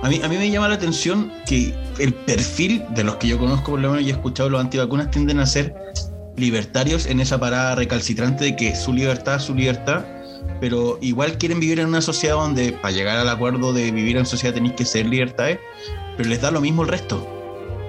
A 0.02 0.08
mí, 0.08 0.20
a 0.22 0.28
mí 0.28 0.36
me 0.36 0.50
llama 0.50 0.68
la 0.68 0.74
atención 0.74 1.32
que 1.46 1.74
el 1.98 2.12
perfil 2.12 2.84
de 2.90 3.04
los 3.04 3.16
que 3.16 3.28
yo 3.28 3.38
conozco, 3.38 3.72
por 3.72 3.80
lo 3.80 3.90
menos 3.90 4.04
y 4.04 4.10
he 4.10 4.12
escuchado, 4.12 4.48
los 4.48 4.60
antivacunas 4.60 5.10
tienden 5.10 5.38
a 5.38 5.46
ser 5.46 5.74
libertarios 6.36 7.06
en 7.06 7.20
esa 7.20 7.38
parada 7.38 7.74
recalcitrante 7.74 8.44
de 8.44 8.56
que 8.56 8.74
su 8.74 8.92
libertad 8.92 9.38
su 9.38 9.54
libertad, 9.54 10.04
pero 10.60 10.98
igual 11.00 11.38
quieren 11.38 11.60
vivir 11.60 11.80
en 11.80 11.88
una 11.88 12.00
sociedad 12.00 12.36
donde 12.36 12.72
para 12.72 12.92
llegar 12.92 13.18
al 13.18 13.28
acuerdo 13.28 13.72
de 13.72 13.90
vivir 13.90 14.16
en 14.16 14.26
sociedad 14.26 14.54
tenéis 14.54 14.74
que 14.74 14.84
ser 14.84 15.06
libertades, 15.06 15.58
pero 16.16 16.28
les 16.28 16.40
da 16.40 16.50
lo 16.50 16.60
mismo 16.60 16.82
el 16.82 16.88
resto. 16.88 17.41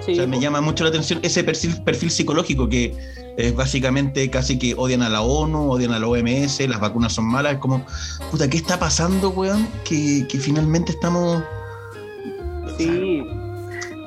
O 0.07 0.15
sea, 0.15 0.27
me 0.27 0.39
llama 0.39 0.61
mucho 0.61 0.83
la 0.83 0.89
atención 0.89 1.19
ese 1.23 1.43
perfil, 1.43 1.81
perfil 1.83 2.11
psicológico 2.11 2.67
que 2.67 2.95
es 3.37 3.55
básicamente 3.55 4.29
casi 4.29 4.59
que 4.59 4.75
odian 4.75 5.01
a 5.01 5.09
la 5.09 5.21
ONU, 5.21 5.71
odian 5.71 5.93
a 5.93 5.99
la 5.99 6.07
OMS, 6.07 6.67
las 6.67 6.79
vacunas 6.79 7.13
son 7.13 7.25
malas, 7.25 7.53
es 7.53 7.59
como, 7.59 7.85
puta, 8.31 8.49
¿qué 8.49 8.57
está 8.57 8.79
pasando, 8.79 9.29
weón? 9.29 9.67
Que, 9.83 10.27
que 10.27 10.37
finalmente 10.37 10.91
estamos... 10.91 11.43
Sí. 12.77 13.23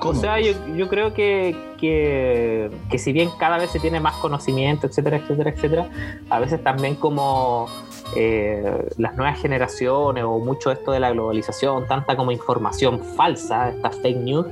O 0.01 0.14
sea, 0.14 0.40
yo, 0.40 0.53
yo 0.76 0.88
creo 0.88 1.14
que, 1.14 1.57
que, 1.78 2.70
que, 2.90 2.99
si 2.99 3.12
bien 3.12 3.28
cada 3.40 3.59
vez 3.59 3.70
se 3.70 3.80
tiene 3.80 3.99
más 3.99 4.14
conocimiento, 4.16 4.86
etcétera, 4.86 5.16
etcétera, 5.16 5.51
etcétera, 5.51 5.90
a 6.30 6.38
veces 6.38 6.62
también 6.62 6.94
como 6.94 7.66
eh, 8.14 8.88
las 8.99 9.16
nuevas 9.16 9.40
generaciones 9.40 10.22
o 10.22 10.38
mucho 10.38 10.70
esto 10.70 10.92
de 10.92 11.01
la 11.01 11.11
globalización, 11.11 11.88
tanta 11.88 12.16
como 12.16 12.30
información 12.30 13.03
falsa, 13.16 13.70
estas 13.70 13.97
fake 13.97 14.18
news, 14.18 14.47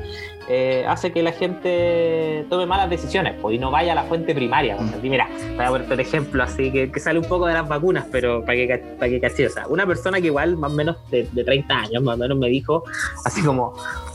eh, 0.49 0.85
hace 0.89 1.13
que 1.13 1.23
la 1.23 1.33
gente 1.33 2.47
tome 2.51 2.67
malas 2.67 2.91
decisiones 2.91 3.35
pues, 3.41 3.57
y 3.57 3.59
no 3.59 3.71
vaya 3.71 3.93
a 3.93 3.95
la 3.95 4.05
fuente 4.05 4.35
primaria. 4.35 4.77
Pues. 4.77 5.03
mira, 5.03 5.29
voy 5.57 5.65
a 5.65 5.69
ponerte 5.69 5.95
un 5.95 6.01
ejemplo 6.01 6.43
así 6.43 6.71
que, 6.71 6.91
que, 6.91 7.01
sale 7.01 7.19
un 7.19 7.25
poco 7.27 7.47
de 7.47 7.55
las 7.55 7.67
vacunas, 7.67 8.07
pero 8.11 8.45
para 8.45 8.55
que, 8.57 8.79
para 8.99 9.09
que 9.09 9.47
o 9.47 9.51
sea, 9.51 9.67
una 9.69 9.87
persona 9.87 10.21
que 10.21 10.27
igual 10.27 10.57
más 10.57 10.73
o 10.73 10.75
menos 10.75 10.97
de, 11.11 11.29
de 11.33 11.45
30 11.45 11.75
años, 11.75 12.03
más 12.03 12.17
o 12.17 12.19
menos 12.19 12.39
me 12.39 12.49
dijo 12.49 12.85
así 13.25 13.43
como, 13.43 13.75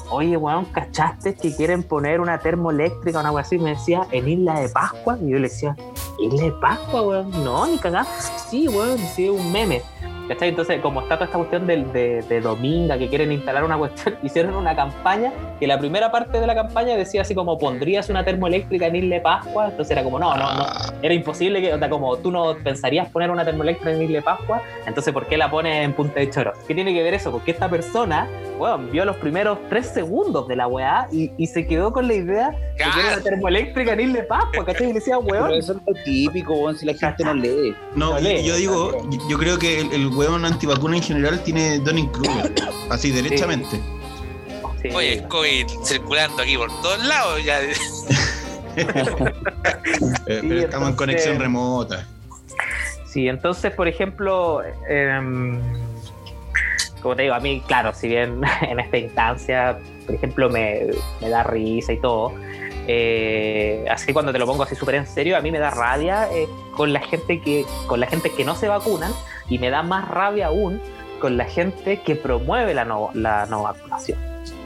oye, 0.09 0.37
weón, 0.37 0.65
¿cachaste 0.65 1.35
que 1.35 1.55
quieren 1.55 1.83
poner 1.83 2.19
una 2.19 2.39
termoeléctrica 2.39 3.19
o 3.19 3.25
algo 3.25 3.37
así? 3.37 3.57
Me 3.57 3.71
decía, 3.71 4.07
en 4.11 4.27
Isla 4.27 4.59
de 4.59 4.69
Pascua. 4.69 5.17
Y 5.21 5.29
yo 5.29 5.37
le 5.37 5.49
decía, 5.49 5.75
¿Isla 6.19 6.43
de 6.43 6.51
Pascua, 6.53 7.01
weón? 7.01 7.43
No, 7.43 7.67
ni 7.67 7.77
cagá. 7.77 8.05
Sí, 8.49 8.67
weón, 8.67 8.97
sí, 9.15 9.29
un 9.29 9.51
meme. 9.51 9.81
¿Cachai? 10.29 10.49
Entonces, 10.49 10.79
como 10.79 11.01
está 11.01 11.15
toda 11.15 11.25
esta 11.25 11.37
cuestión 11.39 11.65
de, 11.65 11.83
de, 11.85 12.21
de, 12.21 12.39
Dominga, 12.39 12.99
que 12.99 13.07
quieren 13.07 13.31
instalar 13.31 13.63
una 13.63 13.79
cuestión, 13.79 14.15
hicieron 14.23 14.53
una 14.53 14.75
campaña 14.75 15.33
que 15.59 15.65
la 15.65 15.79
primera 15.79 16.11
parte 16.11 16.39
de 16.39 16.45
la 16.45 16.53
campaña 16.53 16.95
decía 16.95 17.23
así 17.23 17.33
como, 17.33 17.57
¿pondrías 17.57 18.09
una 18.09 18.23
termoeléctrica 18.23 18.85
en 18.85 18.97
Isla 18.97 19.15
de 19.15 19.21
Pascua? 19.21 19.69
Entonces 19.69 19.91
era 19.91 20.03
como, 20.03 20.19
no, 20.19 20.37
no, 20.37 20.53
no, 20.53 20.65
era 21.01 21.15
imposible 21.15 21.61
que, 21.61 21.73
o 21.73 21.79
sea, 21.79 21.89
como 21.89 22.15
tú 22.17 22.29
no 22.29 22.55
pensarías 22.63 23.09
poner 23.09 23.31
una 23.31 23.43
termoeléctrica 23.43 23.91
en 23.91 24.03
Isla 24.03 24.17
de 24.19 24.21
Pascua, 24.21 24.61
entonces 24.85 25.11
¿por 25.11 25.25
qué 25.25 25.35
la 25.35 25.49
pones 25.49 25.83
en 25.83 25.93
Punta 25.93 26.19
de 26.19 26.29
Choro? 26.29 26.53
¿Qué 26.67 26.75
tiene 26.75 26.93
que 26.93 27.01
ver 27.01 27.15
eso? 27.15 27.31
Porque 27.31 27.49
esta 27.49 27.67
persona, 27.67 28.27
weón, 28.59 28.91
vio 28.91 29.05
los 29.05 29.15
primeros 29.15 29.57
tres 29.67 29.87
segundos 29.87 30.47
de 30.47 30.55
la 30.55 30.67
weá 30.67 31.07
y, 31.11 31.31
y 31.37 31.47
se 31.47 31.65
quedó 31.65 31.91
con 31.91 32.07
la 32.07 32.13
idea 32.13 32.51
de 32.51 32.77
que 32.77 32.99
era 32.99 33.13
una 33.13 33.23
termoeléctrica 33.23 33.93
en 33.93 34.01
Isla 34.01 34.19
de 34.19 34.23
Pascua, 34.25 34.63
¿cachai? 34.63 34.91
Y 34.91 34.93
decía, 34.93 35.17
weón. 35.17 35.45
Pero 35.47 35.55
eso 35.55 35.73
es 35.73 35.79
lo 35.87 36.03
típico, 36.03 36.53
weón, 36.53 36.77
si 36.77 36.85
la 36.85 36.93
gente 36.93 37.23
no 37.23 37.33
lee. 37.33 37.75
No, 37.95 38.19
yo 38.19 38.55
digo, 38.55 38.91
yo 39.27 39.37
creo 39.39 39.57
que 39.57 39.79
el, 39.81 39.91
el 39.91 40.18
hueón 40.19 40.43
antivacuna 40.43 40.97
en 40.97 41.03
general 41.03 41.41
tiene 41.43 41.79
Donning 41.79 42.09
Kruger, 42.09 42.53
así 42.89 43.09
derechamente. 43.09 43.79
Oye, 44.93 45.23
COVID 45.27 45.67
circulando 45.85 46.43
aquí 46.43 46.57
por 46.57 46.69
todos 46.81 47.03
lados 47.05 47.43
ya. 47.43 47.59
Eh, 50.27 50.41
pero 50.47 50.59
estamos 50.59 50.89
en 50.89 50.95
conexión 50.95 51.39
remota. 51.39 52.05
Sí, 53.05 53.27
entonces, 53.27 53.73
por 53.73 53.87
ejemplo, 53.87 54.61
em, 54.87 55.59
como 57.01 57.15
te 57.15 57.23
digo, 57.23 57.33
a 57.33 57.39
mí, 57.39 57.63
claro, 57.65 57.93
si 57.93 58.07
bien 58.09 58.41
en 58.61 58.79
esta 58.79 58.97
instancia, 58.97 59.79
por 60.05 60.15
ejemplo, 60.15 60.49
me, 60.49 60.87
me 61.19 61.29
da 61.29 61.43
risa 61.43 61.93
y 61.93 61.97
todo, 61.97 62.33
eh, 62.87 63.85
así 63.89 64.13
cuando 64.13 64.31
te 64.31 64.39
lo 64.39 64.45
pongo 64.45 64.63
así 64.63 64.75
súper 64.75 64.95
en 64.95 65.07
serio, 65.07 65.37
a 65.37 65.41
mí 65.41 65.51
me 65.51 65.59
da 65.59 65.69
rabia 65.69 66.27
eh, 66.31 66.47
con 66.75 66.93
la 66.93 67.01
gente 67.01 67.41
que 67.41 67.65
con 67.87 67.99
la 67.99 68.07
gente 68.07 68.31
que 68.31 68.43
no 68.43 68.55
se 68.55 68.67
vacunan 68.67 69.11
y 69.49 69.59
me 69.59 69.69
da 69.69 69.83
más 69.83 70.07
rabia 70.07 70.47
aún 70.47 70.81
con 71.19 71.37
la 71.37 71.45
gente 71.45 72.01
que 72.01 72.15
promueve 72.15 72.73
la 72.73 72.85
no, 72.85 73.09
la 73.13 73.45
no 73.45 73.63
vacunación. 73.63 74.17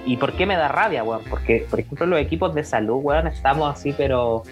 ¿Y 0.06 0.18
por 0.18 0.34
qué 0.34 0.46
me 0.46 0.56
da 0.56 0.68
rabia, 0.68 1.04
weón? 1.04 1.24
Porque, 1.30 1.66
por 1.70 1.80
ejemplo, 1.80 2.06
los 2.06 2.20
equipos 2.20 2.54
de 2.54 2.64
salud, 2.64 3.00
weón, 3.02 3.28
estamos 3.28 3.74
así, 3.74 3.94
pero 3.98 4.44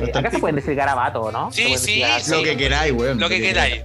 eh, 0.00 0.12
acá 0.14 0.30
se 0.30 0.38
pueden 0.38 0.56
decir 0.56 0.74
garabato, 0.74 1.30
¿no? 1.30 1.50
Sí, 1.52 1.76
sí, 1.76 2.02
sí, 2.20 2.32
Lo 2.34 2.42
que 2.42 2.56
queráis, 2.56 2.92
weón. 2.92 3.20
Lo 3.20 3.28
que 3.28 3.40
queráis. 3.40 3.82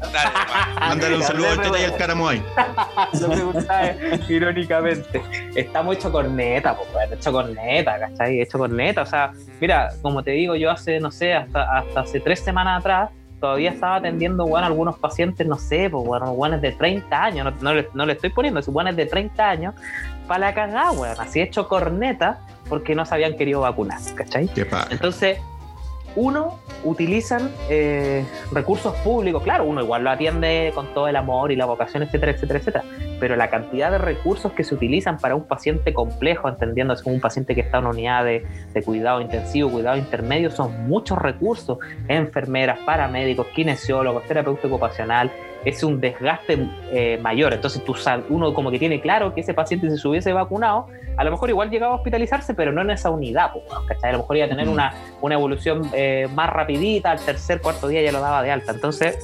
Mándale 0.79 1.17
un 1.17 1.23
saludo 1.23 1.49
al 1.49 1.61
Teta 1.61 1.79
y 1.79 1.83
al 1.83 1.97
Caramoy. 1.97 2.41
Yo 3.19 3.27
me 3.27 4.33
irónicamente. 4.33 5.21
Estamos 5.55 5.97
hecho 5.97 6.11
corneta, 6.11 6.75
pues, 6.75 6.89
weón. 6.93 7.13
Hecho 7.13 7.31
corneta, 7.31 7.99
¿cachai? 7.99 8.41
Hecho 8.41 8.57
corneta. 8.57 9.01
O 9.01 9.05
sea, 9.05 9.31
mira, 9.59 9.89
como 10.01 10.23
te 10.23 10.31
digo, 10.31 10.55
yo 10.55 10.71
hace, 10.71 10.99
no 10.99 11.11
sé, 11.11 11.33
hasta, 11.33 11.77
hasta 11.77 12.01
hace 12.01 12.19
tres 12.19 12.39
semanas 12.39 12.79
atrás, 12.79 13.09
todavía 13.39 13.71
estaba 13.71 13.97
atendiendo, 13.97 14.45
weón, 14.45 14.63
algunos 14.63 14.97
pacientes, 14.97 15.45
no 15.45 15.57
sé, 15.57 15.89
pues, 15.89 16.03
weón, 16.07 16.23
weones 16.29 16.61
de 16.61 16.71
30 16.71 17.23
años. 17.23 17.45
No, 17.45 17.61
no, 17.61 17.73
le, 17.73 17.89
no 17.93 18.05
le 18.05 18.13
estoy 18.13 18.29
poniendo, 18.29 18.59
es 18.59 18.67
weones 18.67 18.95
de 18.95 19.05
30 19.05 19.49
años, 19.49 19.75
para 20.27 20.39
la 20.39 20.53
cagada, 20.53 20.91
weón. 20.91 21.19
Así 21.19 21.41
hecho 21.41 21.67
corneta 21.67 22.39
porque 22.69 22.95
no 22.95 23.05
se 23.05 23.15
habían 23.15 23.37
querido 23.37 23.61
vacunar, 23.61 23.99
¿cachai? 24.15 24.47
Qué. 24.47 24.67
Entonces 24.89 25.37
uno, 26.17 26.59
utilizan 26.83 27.51
eh, 27.69 28.25
recursos 28.51 28.95
públicos, 28.97 29.43
claro, 29.43 29.65
uno 29.65 29.83
igual 29.83 30.03
lo 30.03 30.09
atiende 30.09 30.71
con 30.73 30.91
todo 30.93 31.07
el 31.07 31.15
amor 31.15 31.51
y 31.51 31.55
la 31.55 31.65
vocación, 31.65 32.01
etcétera, 32.01 32.31
etcétera, 32.31 32.59
etcétera, 32.59 32.83
pero 33.19 33.35
la 33.35 33.51
cantidad 33.51 33.91
de 33.91 33.99
recursos 33.99 34.51
que 34.53 34.63
se 34.63 34.73
utilizan 34.73 35.19
para 35.19 35.35
un 35.35 35.43
paciente 35.43 35.93
complejo, 35.93 36.49
entendiéndose 36.49 37.03
como 37.03 37.15
un 37.15 37.21
paciente 37.21 37.53
que 37.53 37.61
está 37.61 37.77
en 37.77 37.85
una 37.85 37.93
unidad 37.93 38.25
de, 38.25 38.45
cuidado 38.83 39.21
intensivo, 39.21 39.69
cuidado 39.69 39.97
intermedio, 39.97 40.49
son 40.49 40.87
muchos 40.87 41.19
recursos, 41.19 41.77
enfermeras, 42.07 42.79
paramédicos, 42.85 43.47
kinesiólogos, 43.47 44.23
terapeuta 44.25 44.67
ocupacional, 44.67 45.31
es 45.65 45.83
un 45.83 45.99
desgaste 45.99 46.67
eh, 46.91 47.17
mayor. 47.21 47.53
Entonces 47.53 47.83
tú, 47.83 47.95
uno 48.29 48.53
como 48.53 48.71
que 48.71 48.79
tiene 48.79 49.01
claro 49.01 49.33
que 49.33 49.41
ese 49.41 49.53
paciente 49.53 49.89
si 49.89 49.97
se 49.97 50.07
hubiese 50.07 50.33
vacunado, 50.33 50.87
a 51.17 51.23
lo 51.23 51.31
mejor 51.31 51.49
igual 51.49 51.69
llegaba 51.69 51.93
a 51.93 51.95
hospitalizarse, 51.97 52.53
pero 52.53 52.71
no 52.71 52.81
en 52.81 52.91
esa 52.91 53.09
unidad, 53.09 53.51
A 54.01 54.11
lo 54.11 54.17
mejor 54.19 54.37
iba 54.37 54.45
a 54.45 54.49
tener 54.49 54.69
una, 54.69 54.93
una 55.21 55.35
evolución 55.35 55.89
eh, 55.93 56.27
más 56.33 56.49
rapidita, 56.49 57.11
al 57.11 57.19
tercer, 57.19 57.61
cuarto 57.61 57.87
día 57.87 58.01
ya 58.01 58.11
lo 58.11 58.21
daba 58.21 58.43
de 58.43 58.51
alta. 58.51 58.71
Entonces 58.71 59.17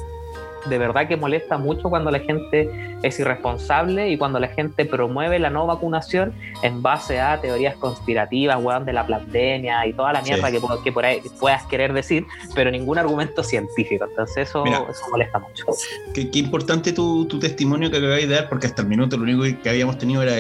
de 0.66 0.78
verdad 0.78 1.08
que 1.08 1.18
molesta 1.18 1.58
mucho 1.58 1.90
cuando 1.90 2.12
la 2.12 2.20
gente 2.20 2.70
es 3.04 3.20
irresponsable 3.20 4.10
y 4.10 4.18
cuando 4.18 4.40
la 4.40 4.48
gente 4.48 4.86
promueve 4.86 5.40
la 5.40 5.50
no 5.50 5.68
vacunación 5.68 6.34
en 6.62 6.82
base 6.82 7.20
a 7.20 7.40
teorías 7.42 7.76
conspirativas, 7.76 8.58
weón, 8.62 8.86
de 8.86 8.94
la 8.94 9.06
pandemia 9.06 9.86
y 9.86 9.94
toda 9.94 10.14
la 10.14 10.22
mierda 10.22 10.52
que, 10.52 10.62
que, 10.84 10.92
por 10.92 11.06
ahí 11.06 11.22
puedas 11.40 11.64
querer 11.66 11.94
decir, 11.94 12.26
pero 12.56 12.72
ningún 12.72 12.98
argumento 12.98 13.44
científico. 13.44 14.06
Entonces 14.10 14.50
eso, 14.50 14.64
molesta 15.12 15.40
mucho. 15.40 15.66
Qué, 16.14 16.30
importante 16.34 16.94
tu, 16.94 17.28
testimonio 17.40 17.92
que 17.92 17.98
acabáis 17.98 18.28
de 18.28 18.36
dar, 18.36 18.50
porque 18.50 18.68
hasta 18.68 18.82
el 18.82 18.88
minuto 18.88 19.18
lo 19.18 19.24
único 19.24 19.62
que 19.62 19.70
habíamos 19.70 19.98
tenido 19.98 20.22
era 20.24 20.36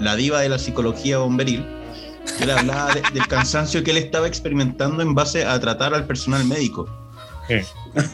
la 0.00 0.16
diva 0.16 0.40
de 0.40 0.48
la 0.48 0.58
psicología 0.58 1.18
bomberil. 1.18 1.64
Que 2.36 2.44
él 2.44 2.50
hablaba 2.50 2.92
del 2.94 3.26
cansancio 3.28 3.82
que 3.82 3.92
él 3.92 3.96
estaba 3.96 4.26
experimentando 4.26 5.02
en 5.02 5.14
base 5.14 5.44
a 5.44 5.58
tratar 5.58 5.94
al 5.94 6.06
personal 6.06 6.44
médico. 6.44 6.88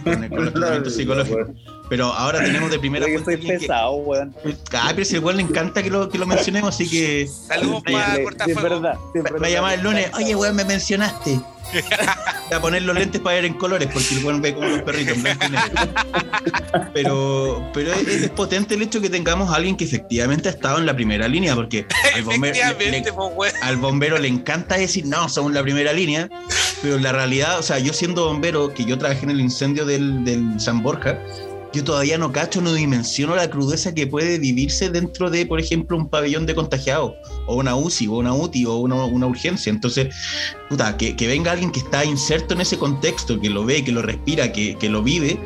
Con, 0.04 0.24
el, 0.24 0.52
tratamiento 0.52 0.90
psicológico. 0.90 1.54
Pero 1.88 2.06
ahora 2.06 2.42
tenemos 2.42 2.70
de 2.70 2.78
primera 2.78 3.06
fuente. 3.06 3.34
Estoy 3.34 3.58
pesado, 3.58 3.92
weón. 3.92 4.34
Ah, 4.72 4.90
pero 4.94 5.04
si 5.04 5.16
igual 5.16 5.36
le 5.36 5.42
encanta 5.42 5.82
que 5.82 5.90
lo, 5.90 6.08
que 6.08 6.18
lo 6.18 6.26
mencionemos, 6.26 6.74
así 6.74 6.88
que. 6.88 7.28
Saludos 7.28 7.82
para 7.84 8.22
cortar 8.22 8.48
Verdad, 8.48 8.98
me, 9.14 9.38
me 9.38 9.50
llamaba 9.50 9.74
el 9.74 9.82
lunes, 9.82 10.10
oye, 10.14 10.34
weón, 10.34 10.56
me 10.56 10.64
mencionaste. 10.64 11.40
a 12.54 12.60
poner 12.60 12.82
los 12.82 12.94
lentes 12.94 13.20
para 13.20 13.36
ver 13.36 13.44
en 13.44 13.54
colores, 13.54 13.88
porque 13.92 14.14
el 14.14 14.24
weón 14.24 14.40
ve 14.40 14.54
como 14.54 14.68
los 14.68 14.82
perritos 14.82 15.20
blanco 15.20 15.46
y 15.46 15.50
negro. 15.50 16.90
Pero, 16.92 17.70
pero 17.72 17.92
es, 17.92 18.30
potente 18.30 18.74
el 18.74 18.82
hecho 18.82 19.00
que 19.00 19.10
tengamos 19.10 19.50
a 19.50 19.56
alguien 19.56 19.76
que 19.76 19.84
efectivamente 19.84 20.48
ha 20.48 20.52
estado 20.52 20.78
en 20.78 20.86
la 20.86 20.94
primera 20.94 21.28
línea, 21.28 21.54
porque 21.54 21.86
al 22.14 22.22
bombero, 22.22 22.54
le, 22.78 23.12
pues, 23.34 23.54
al 23.62 23.76
bombero 23.76 24.18
le 24.18 24.28
encanta 24.28 24.76
decir, 24.76 25.06
no, 25.06 25.28
somos 25.28 25.52
la 25.52 25.62
primera 25.62 25.92
línea, 25.92 26.28
pero 26.82 26.98
la 26.98 27.12
realidad, 27.12 27.58
o 27.58 27.62
sea, 27.62 27.78
yo 27.78 27.92
siendo 27.92 28.26
bombero, 28.26 28.72
que 28.72 28.84
yo 28.84 28.98
trabajé 28.98 29.24
en 29.24 29.30
el 29.30 29.40
incendio 29.40 29.84
del, 29.84 30.24
del 30.24 30.60
San 30.60 30.82
Borja, 30.82 31.18
yo 31.72 31.84
todavía 31.84 32.18
no 32.18 32.32
cacho, 32.32 32.60
no 32.60 32.72
dimensiono 32.72 33.36
la 33.36 33.50
crudeza 33.50 33.94
que 33.94 34.06
puede 34.06 34.38
vivirse 34.38 34.90
dentro 34.90 35.30
de, 35.30 35.46
por 35.46 35.60
ejemplo, 35.60 35.96
un 35.96 36.08
pabellón 36.08 36.46
de 36.46 36.54
contagiados, 36.54 37.14
o 37.46 37.56
una 37.56 37.76
UCI, 37.76 38.06
o 38.08 38.12
una 38.14 38.34
UTI, 38.34 38.66
o 38.66 38.76
una, 38.76 39.26
urgencia. 39.26 39.70
Entonces, 39.70 40.14
puta, 40.68 40.96
que, 40.96 41.14
venga 41.26 41.52
alguien 41.52 41.70
que 41.70 41.80
está 41.80 42.04
inserto 42.04 42.54
en 42.54 42.60
ese 42.60 42.78
contexto, 42.78 43.40
que 43.40 43.50
lo 43.50 43.64
ve, 43.64 43.84
que 43.84 43.92
lo 43.92 44.02
respira, 44.02 44.52
que, 44.52 44.76
que 44.78 44.88
lo 44.88 45.02
vive, 45.02 45.38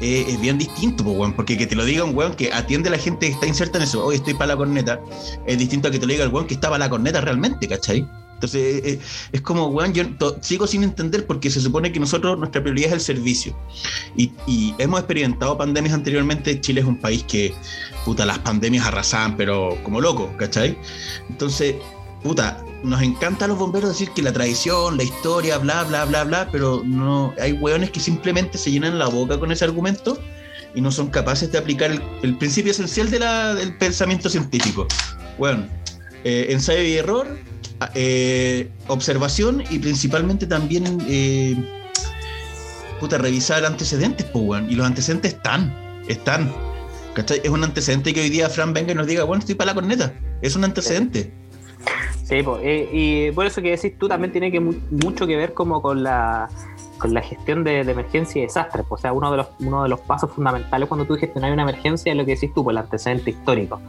eh, 0.00 0.24
es 0.28 0.40
bien 0.40 0.58
distinto, 0.58 1.04
porque 1.36 1.56
que 1.56 1.66
te 1.66 1.74
lo 1.74 1.84
diga 1.84 2.04
un 2.04 2.14
weón 2.14 2.34
que 2.34 2.52
atiende 2.52 2.88
a 2.88 2.92
la 2.92 2.98
gente 2.98 3.26
que 3.26 3.32
está 3.32 3.46
inserta 3.46 3.78
en 3.78 3.84
eso, 3.84 4.04
hoy 4.04 4.16
estoy 4.16 4.34
para 4.34 4.48
la 4.48 4.56
corneta, 4.56 5.00
es 5.46 5.58
distinto 5.58 5.88
a 5.88 5.90
que 5.90 5.98
te 5.98 6.06
lo 6.06 6.12
diga 6.12 6.24
el 6.24 6.30
weón 6.30 6.46
que 6.46 6.54
está 6.54 6.68
para 6.68 6.84
la 6.84 6.90
corneta 6.90 7.20
realmente, 7.20 7.66
¿cachai? 7.68 8.06
Entonces, 8.34 8.62
eh, 8.62 8.82
eh, 8.84 9.00
es 9.32 9.40
como, 9.40 9.68
weón, 9.68 9.92
yo 9.94 10.04
sigo 10.40 10.66
sin 10.66 10.82
entender 10.82 11.26
porque 11.26 11.50
se 11.50 11.60
supone 11.60 11.92
que 11.92 12.00
nosotros, 12.00 12.38
nuestra 12.38 12.62
prioridad 12.62 12.88
es 12.88 12.94
el 12.94 13.00
servicio. 13.00 13.56
Y, 14.16 14.74
hemos 14.78 15.00
experimentado 15.00 15.56
pandemias 15.56 15.94
anteriormente. 15.94 16.60
Chile 16.60 16.80
es 16.80 16.86
un 16.86 16.98
país 16.98 17.24
que, 17.24 17.54
puta, 18.04 18.26
las 18.26 18.38
pandemias 18.40 18.86
arrasaban, 18.86 19.36
pero 19.36 19.78
como 19.82 20.00
loco, 20.00 20.32
¿cachai? 20.36 20.76
Entonces, 21.30 21.76
puta, 22.22 22.62
nos 22.82 23.02
encanta 23.02 23.44
a 23.44 23.48
los 23.48 23.58
bomberos 23.58 23.90
decir 23.90 24.10
que 24.10 24.22
la 24.22 24.32
tradición, 24.32 24.96
la 24.96 25.04
historia, 25.04 25.58
bla, 25.58 25.84
bla, 25.84 26.04
bla, 26.04 26.24
bla, 26.24 26.48
pero 26.50 26.82
no, 26.84 27.32
hay 27.40 27.52
weones 27.52 27.90
que 27.90 28.00
simplemente 28.00 28.58
se 28.58 28.70
llenan 28.70 28.98
la 28.98 29.06
boca 29.06 29.38
con 29.38 29.52
ese 29.52 29.64
argumento 29.64 30.18
y 30.74 30.80
no 30.80 30.90
son 30.90 31.08
capaces 31.08 31.50
de 31.52 31.58
aplicar 31.58 31.90
el, 32.22 32.36
principio 32.36 32.72
esencial 32.72 33.10
de 33.10 33.20
la, 33.20 33.54
del 33.54 33.76
pensamiento 33.76 34.28
científico. 34.28 34.86
Bueno, 35.38 35.66
eh, 36.24 36.46
ensayo 36.50 36.82
y 36.82 36.94
error, 36.94 37.26
eh, 37.94 38.70
observación 38.88 39.62
y 39.70 39.78
principalmente 39.78 40.46
también 40.46 40.84
eh, 41.08 41.56
puta, 43.00 43.18
revisar 43.18 43.64
antecedentes, 43.64 44.26
pues, 44.26 44.62
y 44.68 44.74
los 44.74 44.86
antecedentes 44.86 45.34
están, 45.34 46.02
están. 46.08 46.52
Es 47.16 47.50
un 47.50 47.62
antecedente 47.62 48.12
que 48.12 48.22
hoy 48.22 48.30
día 48.30 48.48
Fran 48.48 48.72
venga 48.72 48.92
y 48.92 48.94
nos 48.94 49.06
diga, 49.06 49.24
bueno, 49.24 49.40
estoy 49.40 49.54
para 49.54 49.70
la 49.70 49.74
corneta. 49.74 50.12
Es 50.42 50.56
un 50.56 50.64
antecedente. 50.64 51.32
Sí, 52.24 52.42
pues, 52.42 52.60
y 52.64 53.30
por 53.32 53.46
eso 53.46 53.62
que 53.62 53.70
decís 53.70 53.98
tú 53.98 54.08
también 54.08 54.32
tiene 54.32 54.50
que 54.50 54.58
mucho 54.58 55.26
que 55.26 55.36
ver 55.36 55.52
como 55.52 55.82
con 55.82 56.02
la 56.02 56.48
con 56.98 57.14
la 57.14 57.20
gestión 57.20 57.64
de, 57.64 57.80
emergencia 57.80 58.40
y 58.40 58.44
desastres. 58.44 58.84
Pues, 58.88 59.00
o 59.00 59.02
sea, 59.02 59.12
uno 59.12 59.30
de, 59.30 59.38
los, 59.38 59.48
uno 59.60 59.82
de 59.82 59.88
los 59.88 60.00
pasos 60.00 60.30
fundamentales 60.30 60.88
cuando 60.88 61.06
tú 61.06 61.14
gestionas 61.16 61.52
una 61.52 61.62
emergencia 61.62 62.12
es 62.12 62.18
lo 62.18 62.24
que 62.24 62.34
decís 62.34 62.52
tú, 62.54 62.64
pues 62.64 62.74
el 62.74 62.78
antecedente 62.78 63.30
histórico. 63.30 63.80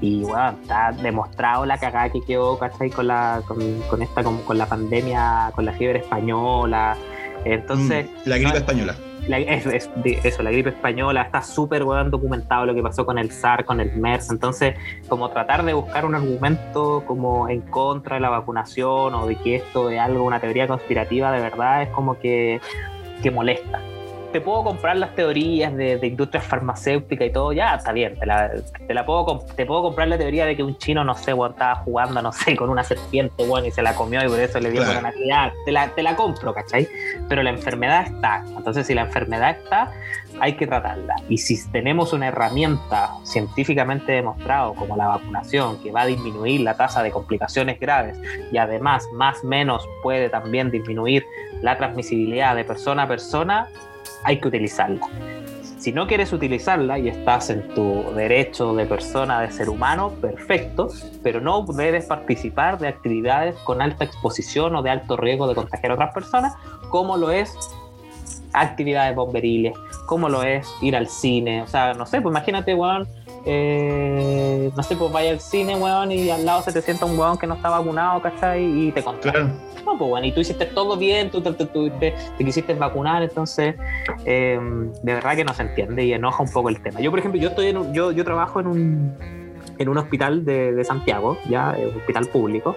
Y 0.00 0.22
bueno, 0.22 0.56
está 0.60 0.92
demostrado 0.92 1.66
la 1.66 1.78
cagada 1.78 2.10
que 2.10 2.20
quedó, 2.20 2.58
¿cachai? 2.58 2.90
Con, 2.90 3.08
la, 3.08 3.42
con, 3.46 4.02
esta, 4.02 4.22
con, 4.22 4.38
con, 4.42 4.58
la 4.58 4.66
pandemia, 4.66 5.52
con 5.54 5.64
la 5.64 5.72
fiebre 5.72 6.00
española. 6.00 6.96
Entonces. 7.44 8.06
Mm, 8.06 8.28
la 8.28 8.38
gripe 8.38 8.58
española 8.58 8.96
eso, 9.28 10.42
la 10.42 10.50
gripe 10.50 10.70
española, 10.70 11.22
está 11.22 11.42
súper 11.42 11.84
bueno 11.84 12.10
documentado 12.10 12.66
lo 12.66 12.74
que 12.74 12.82
pasó 12.82 13.06
con 13.06 13.18
el 13.18 13.30
SAR, 13.30 13.64
con 13.64 13.80
el 13.80 13.96
MERS, 13.96 14.30
entonces 14.30 14.74
como 15.08 15.30
tratar 15.30 15.64
de 15.64 15.72
buscar 15.72 16.04
un 16.04 16.14
argumento 16.14 17.04
como 17.06 17.48
en 17.48 17.60
contra 17.62 18.16
de 18.16 18.20
la 18.20 18.30
vacunación 18.30 19.14
o 19.14 19.26
de 19.26 19.36
que 19.36 19.56
esto 19.56 19.90
es 19.90 19.98
algo, 19.98 20.24
una 20.24 20.40
teoría 20.40 20.66
conspirativa, 20.66 21.32
de 21.32 21.40
verdad 21.40 21.82
es 21.82 21.88
como 21.90 22.18
que, 22.18 22.60
que 23.22 23.30
molesta 23.30 23.80
te 24.34 24.40
puedo 24.40 24.64
comprar 24.64 24.96
las 24.96 25.14
teorías 25.14 25.76
de, 25.76 25.96
de 25.96 26.06
industria 26.08 26.42
farmacéutica 26.42 27.24
y 27.24 27.30
todo, 27.30 27.52
ya 27.52 27.76
está 27.76 27.92
bien, 27.92 28.18
te 28.18 28.26
la, 28.26 28.50
te 28.84 28.92
la 28.92 29.06
puedo, 29.06 29.46
te 29.54 29.64
puedo 29.64 29.84
comprar 29.84 30.08
la 30.08 30.18
teoría 30.18 30.44
de 30.44 30.56
que 30.56 30.64
un 30.64 30.76
chino, 30.76 31.04
no 31.04 31.14
sé, 31.14 31.30
estaba 31.30 31.76
jugando, 31.76 32.20
no 32.20 32.32
sé, 32.32 32.56
con 32.56 32.68
una 32.68 32.82
serpiente, 32.82 33.46
bueno, 33.46 33.68
y 33.68 33.70
se 33.70 33.80
la 33.80 33.94
comió 33.94 34.24
y 34.24 34.28
por 34.28 34.40
eso 34.40 34.58
le 34.58 34.72
dio 34.72 34.82
claro. 34.82 35.02
la 35.02 35.52
te 35.64 35.70
la, 35.70 35.88
te 35.94 36.02
la 36.02 36.16
compro, 36.16 36.52
¿cachai? 36.52 36.88
Pero 37.28 37.44
la 37.44 37.50
enfermedad 37.50 38.08
está, 38.08 38.42
entonces 38.56 38.88
si 38.88 38.94
la 38.94 39.02
enfermedad 39.02 39.50
está, 39.50 39.92
hay 40.40 40.54
que 40.54 40.66
tratarla. 40.66 41.14
Y 41.28 41.38
si 41.38 41.70
tenemos 41.70 42.12
una 42.12 42.26
herramienta 42.26 43.10
científicamente 43.22 44.10
demostrado 44.10 44.74
como 44.74 44.96
la 44.96 45.06
vacunación, 45.06 45.80
que 45.80 45.92
va 45.92 46.02
a 46.02 46.06
disminuir 46.06 46.62
la 46.62 46.76
tasa 46.76 47.04
de 47.04 47.12
complicaciones 47.12 47.78
graves 47.78 48.18
y 48.50 48.58
además 48.58 49.06
más 49.12 49.44
o 49.44 49.46
menos 49.46 49.88
puede 50.02 50.28
también 50.28 50.72
disminuir 50.72 51.24
la 51.62 51.78
transmisibilidad 51.78 52.56
de 52.56 52.64
persona 52.64 53.04
a 53.04 53.06
persona, 53.06 53.68
hay 54.24 54.40
que 54.40 54.48
utilizarla. 54.48 55.06
Si 55.78 55.92
no 55.92 56.06
quieres 56.06 56.32
utilizarla 56.32 56.98
y 56.98 57.08
estás 57.08 57.50
en 57.50 57.68
tu 57.74 58.04
derecho 58.14 58.74
de 58.74 58.86
persona, 58.86 59.42
de 59.42 59.50
ser 59.50 59.68
humano, 59.68 60.12
perfecto, 60.20 60.88
pero 61.22 61.42
no 61.42 61.62
debes 61.66 62.06
participar 62.06 62.78
de 62.78 62.88
actividades 62.88 63.54
con 63.64 63.82
alta 63.82 64.04
exposición 64.04 64.74
o 64.76 64.82
de 64.82 64.88
alto 64.88 65.18
riesgo 65.18 65.46
de 65.46 65.54
contagiar 65.54 65.92
a 65.92 65.94
otras 65.96 66.14
personas, 66.14 66.54
como 66.88 67.18
lo 67.18 67.30
es 67.30 67.54
actividades 68.54 69.14
bomberiles, 69.14 69.74
como 70.06 70.30
lo 70.30 70.42
es 70.42 70.66
ir 70.80 70.96
al 70.96 71.06
cine. 71.06 71.60
O 71.60 71.66
sea, 71.66 71.92
no 71.92 72.06
sé, 72.06 72.22
pues 72.22 72.32
imagínate, 72.32 72.74
weón, 72.74 73.06
eh, 73.46 74.70
no 74.74 74.82
sé, 74.82 74.96
pues 74.96 75.12
vaya 75.12 75.30
al 75.30 75.40
cine, 75.40 75.76
weón, 75.76 76.12
y 76.12 76.30
al 76.30 76.44
lado 76.44 76.62
se 76.62 76.72
te 76.72 76.82
sienta 76.82 77.04
un 77.04 77.18
weón 77.18 77.38
que 77.38 77.46
no 77.46 77.54
está 77.54 77.68
vacunado, 77.68 78.20
¿cachai? 78.22 78.64
Y 78.64 78.92
te 78.92 79.02
contagia. 79.02 79.52
No, 79.84 79.98
pues 79.98 80.08
bueno, 80.08 80.26
y 80.26 80.32
tú 80.32 80.40
hiciste 80.40 80.64
todo 80.66 80.96
bien, 80.96 81.30
tú, 81.30 81.42
te, 81.42 82.14
quisiste 82.38 82.72
vacunar, 82.74 83.22
entonces 83.22 83.74
eh, 84.24 84.58
de 85.02 85.14
verdad 85.14 85.36
que 85.36 85.44
no 85.44 85.52
se 85.52 85.62
entiende 85.62 86.04
y 86.04 86.14
enoja 86.14 86.42
un 86.42 86.50
poco 86.50 86.70
el 86.70 86.80
tema. 86.80 87.00
Yo, 87.00 87.10
por 87.10 87.18
ejemplo, 87.18 87.38
yo 87.40 87.50
estoy 87.50 87.66
en 87.66 87.92
yo, 87.92 88.10
yo 88.12 88.24
trabajo 88.24 88.60
en 88.60 88.66
un 88.66 89.43
en 89.78 89.88
un 89.88 89.98
hospital 89.98 90.44
de, 90.44 90.84
Santiago, 90.84 91.38
ya, 91.48 91.76
un 91.78 91.98
hospital 91.98 92.26
público, 92.26 92.76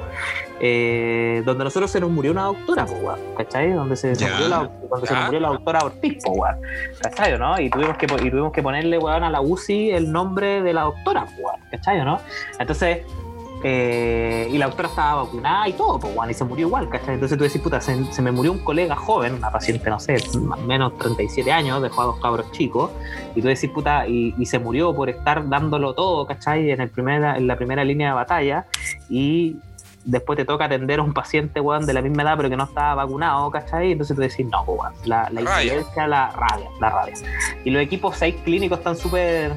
eh, 0.59 1.41
donde 1.45 1.63
nosotros 1.63 1.91
se 1.91 1.99
nos 1.99 2.09
murió 2.09 2.31
una 2.31 2.43
doctora, 2.43 2.85
pues, 2.85 3.19
¿cachai? 3.37 3.71
Donde 3.73 3.95
se, 3.95 4.09
murió 4.09 4.47
la, 4.47 4.69
donde 4.89 5.07
se 5.07 5.13
nos 5.13 5.25
murió 5.25 5.39
la 5.39 5.49
doctora 5.49 5.79
Ortiz, 5.79 6.23
pues, 6.23 6.55
¿cachai? 7.01 7.37
¿no? 7.37 7.59
Y 7.59 7.69
tuvimos, 7.69 7.97
que, 7.97 8.05
y 8.05 8.29
tuvimos 8.29 8.51
que 8.51 8.63
ponerle, 8.63 8.97
weón, 8.97 9.23
a 9.23 9.29
la 9.29 9.41
UCI 9.41 9.91
el 9.91 10.11
nombre 10.11 10.61
de 10.61 10.73
la 10.73 10.83
doctora, 10.83 11.25
pues, 11.25 11.55
¿cachai? 11.71 12.03
¿no? 12.03 12.19
Entonces, 12.59 12.99
eh, 13.63 14.47
y 14.51 14.57
la 14.57 14.67
doctora 14.67 14.87
estaba 14.87 15.23
vacunada 15.23 15.67
y 15.67 15.73
todo, 15.73 15.99
pues, 15.99 16.13
bueno, 16.13 16.31
y 16.31 16.33
se 16.35 16.43
murió 16.43 16.67
igual, 16.67 16.89
¿cachai? 16.89 17.15
Entonces 17.15 17.37
tú 17.37 17.43
decís, 17.43 17.61
puta, 17.61 17.81
se, 17.81 18.21
me 18.21 18.31
murió 18.31 18.51
un 18.51 18.59
colega 18.59 18.95
joven, 18.95 19.33
una 19.33 19.51
paciente, 19.51 19.89
no 19.89 19.99
sé, 19.99 20.17
más 20.41 20.59
o 20.59 20.63
menos 20.63 20.97
37 20.97 21.51
años, 21.51 21.81
dejó 21.81 22.01
a 22.03 22.05
dos 22.05 22.19
cabros 22.19 22.51
chicos, 22.51 22.91
y 23.35 23.41
tú 23.41 23.47
decís, 23.47 23.69
puta, 23.69 24.07
y, 24.07 24.33
se 24.45 24.59
murió 24.59 24.95
por 24.95 25.09
estar 25.09 25.49
dándolo 25.49 25.93
todo, 25.93 26.25
¿cachai? 26.25 26.71
En, 26.71 26.81
el 26.81 26.89
primer, 26.89 27.23
en 27.23 27.47
la 27.47 27.57
primera 27.57 27.83
línea 27.83 28.09
de 28.09 28.13
batalla, 28.13 28.65
y, 29.09 29.57
después 30.05 30.37
te 30.37 30.45
toca 30.45 30.65
atender 30.65 30.99
a 30.99 31.03
un 31.03 31.13
paciente, 31.13 31.59
weón, 31.59 31.85
de 31.85 31.93
la 31.93 32.01
misma 32.01 32.23
edad, 32.23 32.37
pero 32.37 32.49
que 32.49 32.55
no 32.55 32.63
estaba 32.63 32.95
vacunado, 32.95 33.51
¿cachai? 33.51 33.91
Entonces 33.91 34.15
tú 34.15 34.21
decís, 34.21 34.45
no, 34.45 34.61
weón, 34.63 34.93
la, 35.03 35.29
la 35.31 35.41
incidencia, 35.41 36.07
la 36.07 36.29
rabia, 36.29 36.69
la 36.79 36.89
rabia. 36.89 37.15
Y 37.65 37.71
los 37.71 37.81
equipos 37.81 38.15
6 38.17 38.35
clínicos 38.45 38.77
están 38.77 38.95
súper 38.95 39.51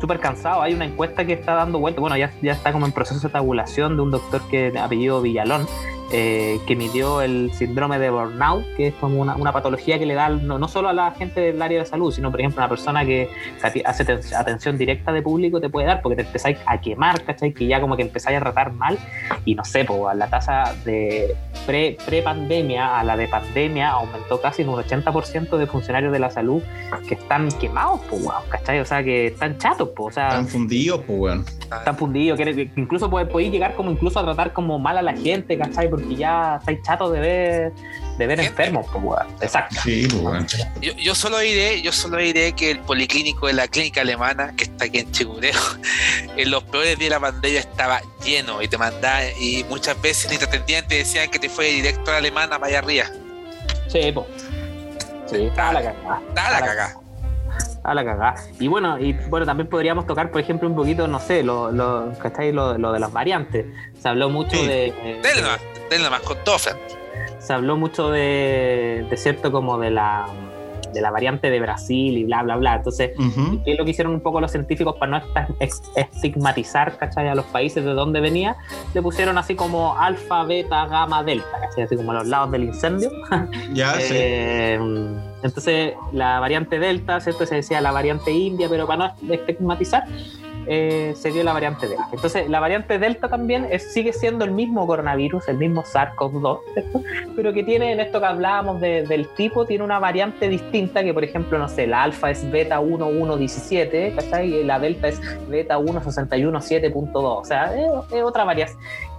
súper 0.00 0.18
cansados. 0.18 0.62
Hay 0.62 0.74
una 0.74 0.84
encuesta 0.84 1.24
que 1.24 1.34
está 1.34 1.54
dando 1.54 1.78
vuelta, 1.78 2.00
bueno, 2.00 2.16
ya, 2.16 2.32
ya 2.42 2.52
está 2.52 2.72
como 2.72 2.86
en 2.86 2.92
proceso 2.92 3.20
de 3.20 3.32
tabulación 3.32 3.96
de 3.96 4.02
un 4.02 4.10
doctor 4.10 4.40
que 4.50 4.72
apellido 4.78 5.20
Villalón, 5.20 5.66
eh, 6.12 6.58
que 6.66 6.74
midió 6.74 7.22
el 7.22 7.52
síndrome 7.52 7.98
de 7.98 8.10
burnout, 8.10 8.64
que 8.76 8.88
es 8.88 8.94
como 8.94 9.20
una, 9.20 9.52
patología 9.52 9.98
que 9.98 10.06
le 10.06 10.14
da 10.14 10.28
no, 10.28 10.66
solo 10.68 10.88
a 10.88 10.92
la 10.92 11.12
gente 11.12 11.40
del 11.40 11.60
área 11.62 11.80
de 11.80 11.86
salud, 11.86 12.12
sino 12.12 12.30
por 12.30 12.40
ejemplo 12.40 12.60
a 12.60 12.64
una 12.64 12.68
persona 12.68 13.04
que 13.04 13.28
hace 13.62 14.12
atención 14.36 14.76
directa 14.76 15.12
de 15.12 15.22
público 15.22 15.60
te 15.60 15.68
puede 15.68 15.86
dar 15.86 16.02
porque 16.02 16.16
te 16.16 16.22
empezáis 16.22 16.58
a 16.66 16.80
quemar, 16.80 17.22
¿cachai? 17.24 17.52
Que 17.52 17.66
ya 17.66 17.80
como 17.80 17.96
que 17.96 18.02
empezáis 18.02 18.38
a 18.38 18.40
tratar 18.40 18.72
mal 18.72 18.98
y 19.44 19.54
no 19.54 19.64
sé, 19.64 19.84
pues 19.84 20.16
la 20.16 20.28
tasa 20.28 20.74
de 20.84 21.36
pre-pandemia 21.66 22.98
a 22.98 23.04
la 23.04 23.16
de 23.16 23.28
pandemia 23.28 23.90
aumentó 23.90 24.40
casi 24.40 24.62
en 24.62 24.68
un 24.68 24.80
80% 24.80 25.56
de 25.56 25.66
funcionarios 25.66 26.12
de 26.12 26.18
la 26.18 26.30
salud 26.30 26.62
que 27.06 27.14
están 27.14 27.48
quemados, 27.60 28.00
pues, 28.08 28.22
¿cachai? 28.48 28.80
O 28.80 28.84
sea, 28.84 29.02
que 29.02 29.26
están 29.26 29.58
chatos, 29.58 29.90
pues, 29.94 30.08
o 30.08 30.14
sea... 30.14 30.28
Están 30.28 30.48
fundidos, 30.48 31.02
pues, 31.06 31.18
weón. 31.18 31.44
Están 31.60 31.96
fundidos, 31.96 32.38
que 32.38 32.70
incluso 32.76 33.08
podéis 33.08 33.52
llegar 33.52 33.74
como 33.74 33.90
incluso 33.90 34.18
a 34.18 34.24
tratar 34.24 34.52
como 34.52 34.78
mal 34.78 34.98
a 34.98 35.02
la 35.02 35.12
gente, 35.12 35.56
¿cachai? 35.56 35.88
Porque 36.00 36.16
ya 36.16 36.56
estáis 36.58 36.82
chatos 36.82 37.12
de 37.12 37.20
ver, 37.20 37.72
de 38.18 38.26
ver 38.26 38.40
enfermos, 38.40 38.86
pues, 38.92 39.20
Exacto. 39.40 39.76
Sí, 39.82 40.08
pues, 40.08 40.66
yo, 40.80 40.92
yo, 40.94 41.14
solo 41.14 41.38
diré, 41.38 41.82
yo 41.82 41.92
solo 41.92 42.18
diré 42.18 42.52
que 42.52 42.70
el 42.70 42.80
policlínico 42.80 43.46
de 43.46 43.54
la 43.54 43.68
clínica 43.68 44.00
alemana, 44.00 44.54
que 44.56 44.64
está 44.64 44.86
aquí 44.86 44.98
en 44.98 45.10
Chigureo, 45.12 45.60
en 46.36 46.50
los 46.50 46.64
peores 46.64 46.98
días 46.98 47.10
de 47.10 47.10
la 47.10 47.20
pandemia 47.20 47.60
estaba 47.60 48.02
lleno 48.24 48.62
y 48.62 48.68
te 48.68 48.78
mandaba, 48.78 49.24
y 49.40 49.64
muchas 49.68 50.00
veces 50.00 50.30
ni 50.30 50.38
te 50.38 50.44
atendían, 50.44 50.86
te 50.86 50.96
decían 50.96 51.30
que 51.30 51.38
te 51.38 51.48
fue 51.48 51.66
directo 51.66 52.10
a 52.10 52.14
la 52.14 52.18
alemana 52.18 52.58
para 52.58 52.66
allá 52.66 52.78
arriba. 52.78 53.06
Sí, 53.88 54.12
pues. 54.12 54.26
Sí, 55.26 55.44
estaba 55.44 55.74
la 55.74 55.82
cagada. 55.82 56.20
Estaba 56.28 56.50
la 56.50 56.60
cagada 56.60 56.99
a 57.82 57.94
la 57.94 58.04
cagada. 58.04 58.34
Y 58.58 58.68
bueno, 58.68 58.98
y 58.98 59.12
bueno, 59.28 59.46
también 59.46 59.68
podríamos 59.68 60.06
tocar, 60.06 60.30
por 60.30 60.40
ejemplo, 60.40 60.68
un 60.68 60.74
poquito, 60.74 61.06
no 61.06 61.18
sé, 61.18 61.42
lo, 61.42 61.70
lo, 61.70 62.12
Lo, 62.52 62.78
lo 62.78 62.92
de 62.92 63.00
las 63.00 63.12
variantes. 63.12 63.66
Se 63.98 64.08
habló 64.08 64.30
mucho 64.30 64.56
de. 64.56 64.92
Denle 65.90 66.10
más, 66.10 66.20
con 66.20 66.36
Toffen. 66.44 66.76
Se 67.38 67.52
habló 67.52 67.76
mucho 67.76 68.10
de, 68.10 69.06
de 69.08 69.16
cierto 69.16 69.50
como 69.50 69.78
de 69.78 69.90
la 69.90 70.26
de 70.92 71.00
la 71.00 71.10
variante 71.10 71.50
de 71.50 71.60
Brasil 71.60 72.18
y 72.18 72.24
bla, 72.24 72.42
bla, 72.42 72.56
bla. 72.56 72.76
Entonces, 72.76 73.12
¿qué 73.64 73.72
es 73.72 73.78
lo 73.78 73.84
que 73.84 73.92
hicieron 73.92 74.12
un 74.14 74.20
poco 74.20 74.40
los 74.40 74.50
científicos 74.50 74.96
para 74.98 75.20
no 75.20 75.22
estigmatizar, 75.94 76.96
¿cachai? 76.98 77.28
A 77.28 77.34
los 77.34 77.46
países 77.46 77.84
de 77.84 77.92
donde 77.92 78.20
venía, 78.20 78.56
le 78.94 79.02
pusieron 79.02 79.38
así 79.38 79.54
como 79.54 79.96
alfa, 79.98 80.44
beta, 80.44 80.86
gamma, 80.86 81.22
delta, 81.22 81.60
¿cachai? 81.60 81.84
Así 81.84 81.96
como 81.96 82.12
los 82.12 82.26
lados 82.26 82.50
del 82.50 82.64
incendio. 82.64 83.10
Ya, 83.72 83.94
eh, 84.00 84.78
Entonces, 85.42 85.94
la 86.12 86.40
variante 86.40 86.78
delta, 86.78 87.20
¿cierto? 87.20 87.46
Se 87.46 87.56
decía 87.56 87.80
la 87.80 87.92
variante 87.92 88.30
india, 88.30 88.68
pero 88.68 88.86
para 88.86 89.14
no 89.22 89.32
estigmatizar, 89.32 90.04
eh, 90.66 91.14
se 91.16 91.30
dio 91.32 91.42
la 91.42 91.52
variante 91.52 91.88
Delta. 91.88 92.08
Entonces, 92.12 92.48
la 92.48 92.60
variante 92.60 92.98
Delta 92.98 93.28
también 93.28 93.66
es, 93.70 93.92
sigue 93.92 94.12
siendo 94.12 94.44
el 94.44 94.50
mismo 94.50 94.86
coronavirus, 94.86 95.48
el 95.48 95.58
mismo 95.58 95.82
SARS-CoV-2, 95.82 96.60
pero 97.36 97.52
que 97.52 97.64
tiene, 97.64 97.92
en 97.92 98.00
esto 98.00 98.20
que 98.20 98.26
hablábamos 98.26 98.80
del 98.80 99.26
tipo, 99.36 99.64
tiene 99.64 99.84
una 99.84 99.98
variante 99.98 100.48
distinta, 100.48 101.02
que 101.02 101.14
por 101.14 101.24
ejemplo, 101.24 101.58
no 101.58 101.68
sé, 101.68 101.86
la 101.86 102.02
alfa 102.02 102.30
es 102.30 102.48
beta 102.50 102.80
1117, 102.80 104.14
¿cachai? 104.16 104.54
Y 104.54 104.64
la 104.64 104.78
delta 104.78 105.08
es 105.08 105.20
beta 105.48 105.78
1617.2, 105.78 107.10
o 107.14 107.44
sea, 107.44 107.74
es, 107.74 108.22
otra 108.22 108.44
variante. 108.44 108.74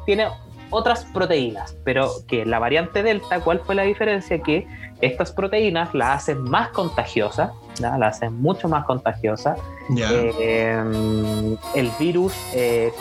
Tiene 0.06 0.28
otras 0.70 1.06
proteínas, 1.06 1.76
pero 1.84 2.10
que 2.28 2.46
la 2.46 2.60
variante 2.60 3.04
delta, 3.04 3.42
¿cuál 3.42 3.60
fue 3.60 3.76
la 3.76 3.84
diferencia? 3.84 4.40
Que 4.42 4.66
estas 5.02 5.32
proteínas 5.32 5.94
la 5.94 6.14
hacen 6.14 6.44
más 6.44 6.70
contagiosa, 6.70 7.54
la 7.80 8.08
hacen 8.08 8.42
mucho 8.42 8.70
más 8.70 8.86
contagiosa. 8.86 9.56
Eh, 9.98 11.56
el 11.76 11.92
virus 12.00 12.34
eh, 12.54 12.92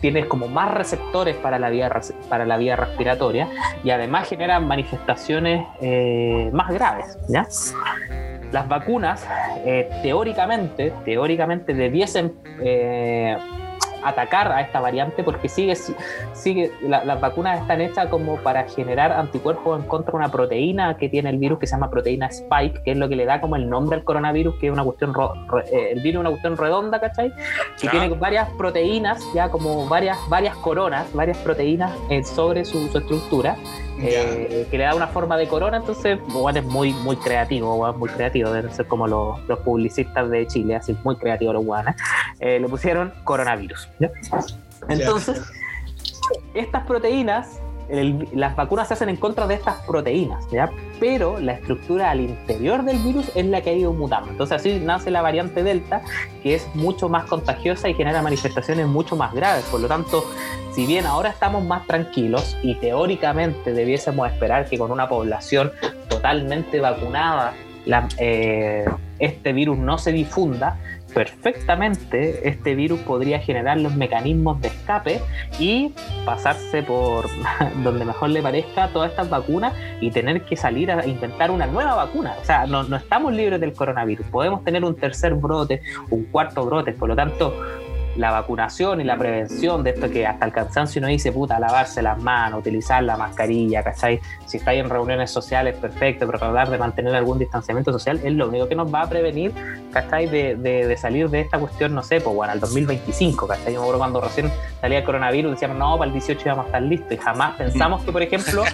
tiene 0.00 0.26
como 0.28 0.48
más 0.48 0.72
receptores 0.72 1.36
para 1.36 1.58
la 1.58 1.68
vía, 1.70 1.90
para 2.28 2.46
la 2.46 2.56
vía 2.56 2.76
respiratoria 2.76 3.48
y 3.84 3.90
además 3.90 4.28
genera 4.28 4.60
manifestaciones 4.60 5.66
eh, 5.80 6.50
más 6.52 6.70
graves. 6.72 7.18
¿ya? 7.28 7.46
Las 8.52 8.68
vacunas, 8.68 9.26
teóricamente, 10.02 10.92
teóricamente 11.04 11.72
debiesen 11.72 12.34
atacar 14.04 14.50
a 14.52 14.60
esta 14.60 14.80
variante 14.80 15.22
porque 15.22 15.48
sigue, 15.48 15.76
sigue 16.32 16.72
las 16.82 17.20
vacunas 17.20 17.60
están 17.60 17.80
hechas 17.80 18.08
como 18.08 18.36
para 18.36 18.68
generar 18.68 19.12
anticuerpos 19.12 19.80
en 19.80 19.86
contra 19.86 20.12
de 20.12 20.16
una 20.16 20.30
proteína 20.30 20.96
que 20.96 21.08
tiene 21.08 21.30
el 21.30 21.38
virus 21.38 21.58
que 21.58 21.66
se 21.66 21.74
llama 21.74 21.90
proteína 21.90 22.26
Spike, 22.26 22.82
que 22.84 22.92
es 22.92 22.96
lo 22.96 23.08
que 23.08 23.16
le 23.16 23.24
da 23.24 23.40
como 23.40 23.56
el 23.56 23.68
nombre 23.68 23.96
al 23.96 24.04
coronavirus, 24.04 24.56
que 24.56 24.66
es 24.66 24.72
una 24.72 24.84
cuestión, 24.84 25.14
eh, 25.72 25.90
el 25.92 26.00
virus 26.00 26.14
es 26.14 26.20
una 26.20 26.30
cuestión 26.30 26.56
redonda, 26.56 27.00
¿cachai? 27.00 27.32
Que 27.80 27.88
tiene 27.88 28.08
varias 28.10 28.48
proteínas, 28.50 29.22
ya 29.34 29.48
como 29.48 29.86
varias, 29.88 30.18
varias 30.28 30.56
coronas, 30.56 31.12
varias 31.12 31.38
proteínas 31.38 31.92
eh, 32.10 32.22
sobre 32.24 32.64
su, 32.64 32.88
su 32.88 32.98
estructura. 32.98 33.56
Eh, 34.00 34.66
que 34.70 34.78
le 34.78 34.84
da 34.84 34.94
una 34.94 35.06
forma 35.06 35.36
de 35.36 35.46
corona, 35.46 35.76
entonces 35.76 36.18
bueno, 36.28 36.58
es 36.58 36.64
muy, 36.64 36.92
muy 36.92 37.16
creativo, 37.16 37.92
muy 37.92 38.08
creativo, 38.08 38.50
deben 38.50 38.72
ser 38.72 38.86
como 38.86 39.06
los, 39.06 39.46
los, 39.46 39.58
publicistas 39.60 40.28
de 40.30 40.46
Chile, 40.46 40.76
así 40.76 40.96
muy 41.04 41.16
creativos 41.16 41.54
los 41.54 41.64
guanes. 41.64 41.96
Eh, 42.40 42.58
le 42.58 42.68
pusieron 42.68 43.12
coronavirus. 43.24 43.88
Entonces, 44.88 45.42
estas 46.54 46.84
proteínas 46.86 47.60
las 48.32 48.56
vacunas 48.56 48.88
se 48.88 48.94
hacen 48.94 49.08
en 49.08 49.16
contra 49.16 49.46
de 49.46 49.54
estas 49.54 49.76
proteínas, 49.86 50.44
¿ya? 50.50 50.70
pero 51.00 51.38
la 51.40 51.52
estructura 51.52 52.10
al 52.10 52.20
interior 52.20 52.84
del 52.84 52.98
virus 52.98 53.30
es 53.34 53.44
la 53.46 53.60
que 53.60 53.70
ha 53.70 53.72
ido 53.72 53.92
mutando. 53.92 54.30
Entonces 54.30 54.60
así 54.60 54.80
nace 54.80 55.10
la 55.10 55.22
variante 55.22 55.62
Delta, 55.62 56.02
que 56.42 56.54
es 56.54 56.68
mucho 56.74 57.08
más 57.08 57.24
contagiosa 57.24 57.88
y 57.88 57.94
genera 57.94 58.22
manifestaciones 58.22 58.86
mucho 58.86 59.16
más 59.16 59.34
graves. 59.34 59.64
Por 59.64 59.80
lo 59.80 59.88
tanto, 59.88 60.24
si 60.72 60.86
bien 60.86 61.06
ahora 61.06 61.30
estamos 61.30 61.64
más 61.64 61.86
tranquilos 61.86 62.56
y 62.62 62.76
teóricamente 62.76 63.72
debiésemos 63.72 64.30
esperar 64.30 64.68
que 64.68 64.78
con 64.78 64.90
una 64.90 65.08
población 65.08 65.72
totalmente 66.08 66.80
vacunada 66.80 67.54
eh, 68.18 68.84
este 69.18 69.52
virus 69.52 69.78
no 69.78 69.98
se 69.98 70.12
difunda, 70.12 70.78
perfectamente 71.14 72.48
este 72.48 72.74
virus 72.74 73.00
podría 73.00 73.38
generar 73.38 73.78
los 73.80 73.94
mecanismos 73.94 74.60
de 74.60 74.68
escape 74.68 75.20
y 75.58 75.92
pasarse 76.24 76.82
por 76.82 77.28
donde 77.82 78.04
mejor 78.04 78.30
le 78.30 78.42
parezca 78.42 78.88
todas 78.88 79.10
estas 79.10 79.28
vacunas 79.28 79.74
y 80.00 80.10
tener 80.10 80.42
que 80.42 80.56
salir 80.56 80.90
a 80.90 81.06
inventar 81.06 81.50
una 81.50 81.66
nueva 81.66 81.94
vacuna. 81.94 82.34
O 82.40 82.44
sea, 82.44 82.66
no, 82.66 82.82
no 82.84 82.96
estamos 82.96 83.32
libres 83.32 83.60
del 83.60 83.72
coronavirus, 83.72 84.26
podemos 84.26 84.64
tener 84.64 84.84
un 84.84 84.94
tercer 84.96 85.34
brote, 85.34 85.82
un 86.10 86.24
cuarto 86.24 86.64
brote, 86.64 86.92
por 86.92 87.08
lo 87.08 87.16
tanto, 87.16 87.54
la 88.16 88.30
vacunación 88.30 89.00
y 89.00 89.04
la 89.04 89.16
prevención 89.16 89.82
de 89.82 89.90
esto 89.90 90.10
que 90.10 90.26
hasta 90.26 90.46
el 90.46 90.52
cansancio 90.52 91.00
no 91.00 91.08
dice, 91.08 91.32
puta, 91.32 91.58
lavarse 91.58 92.02
las 92.02 92.20
manos, 92.20 92.60
utilizar 92.60 93.02
la 93.02 93.16
mascarilla, 93.16 93.82
¿cachai? 93.82 94.20
Si 94.46 94.58
estáis 94.58 94.80
en 94.80 94.90
reuniones 94.90 95.30
sociales, 95.30 95.76
perfecto, 95.76 96.26
pero 96.26 96.38
tratar 96.38 96.70
de 96.70 96.78
mantener 96.78 97.14
algún 97.14 97.38
distanciamiento 97.38 97.92
social 97.92 98.20
es 98.22 98.32
lo 98.32 98.48
único 98.48 98.68
que 98.68 98.74
nos 98.74 98.92
va 98.92 99.02
a 99.02 99.08
prevenir, 99.08 99.52
¿cachai? 99.92 100.26
De, 100.28 100.56
de, 100.56 100.96
salir 100.96 101.30
de 101.30 101.40
esta 101.40 101.58
cuestión, 101.58 101.94
no 101.94 102.02
sé, 102.02 102.20
pues 102.20 102.34
bueno, 102.34 102.52
al 102.52 102.60
2025, 102.60 103.46
¿cachai? 103.46 103.72
Yo 103.72 103.80
me 103.80 103.84
acuerdo 103.84 103.98
cuando 103.98 104.20
recién 104.20 104.50
salía 104.80 104.98
el 104.98 105.04
coronavirus, 105.04 105.52
decíamos, 105.52 105.78
no, 105.78 105.96
para 105.96 106.08
el 106.08 106.12
18 106.12 106.42
íbamos 106.44 106.64
a 106.64 106.68
estar 106.68 106.82
listos 106.82 107.12
y 107.12 107.16
jamás 107.16 107.56
pensamos 107.56 108.04
que, 108.04 108.12
por 108.12 108.22
ejemplo, 108.22 108.64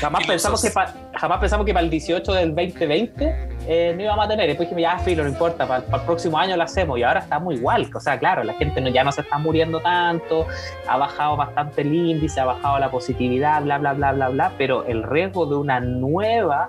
jamás 0.00 0.26
pensamos 0.26 0.62
que, 0.62 0.70
jamás 0.70 1.38
pensamos 1.38 1.66
que 1.66 1.72
para 1.72 1.84
el 1.84 1.90
18 1.90 2.32
del 2.32 2.54
2020 2.54 3.50
eh, 3.66 3.92
no 3.96 4.02
íbamos 4.02 4.24
a 4.24 4.28
tener. 4.28 4.46
Después 4.46 4.68
dijimos, 4.68 4.82
ya, 4.82 4.98
filo, 4.98 5.22
no 5.22 5.28
importa, 5.28 5.66
para, 5.66 5.84
el 5.84 6.02
próximo 6.02 6.38
año 6.38 6.56
lo 6.56 6.62
hacemos. 6.62 6.98
Y 6.98 7.02
ahora 7.02 7.20
estamos 7.20 7.54
igual. 7.54 7.88
O 7.94 8.00
sea, 8.00 8.18
claro, 8.18 8.42
la 8.42 8.54
gente 8.54 8.80
ya 8.92 9.04
no 9.04 9.12
se 9.12 9.20
está 9.20 9.38
muriendo 9.38 9.80
tanto, 9.80 10.46
ha 10.88 10.96
bajado 10.96 11.36
bastante 11.36 11.82
el 11.82 11.94
índice, 11.94 12.40
ha 12.40 12.46
bajado 12.46 12.78
la 12.78 12.90
positividad, 12.90 13.62
bla, 13.62 13.78
bla, 13.78 13.92
bla, 13.92 14.12
bla, 14.12 14.28
bla. 14.28 14.52
Pero 14.58 14.84
el 14.86 15.02
riesgo 15.02 15.46
de 15.46 15.56
una 15.56 15.80
nueva 15.80 16.68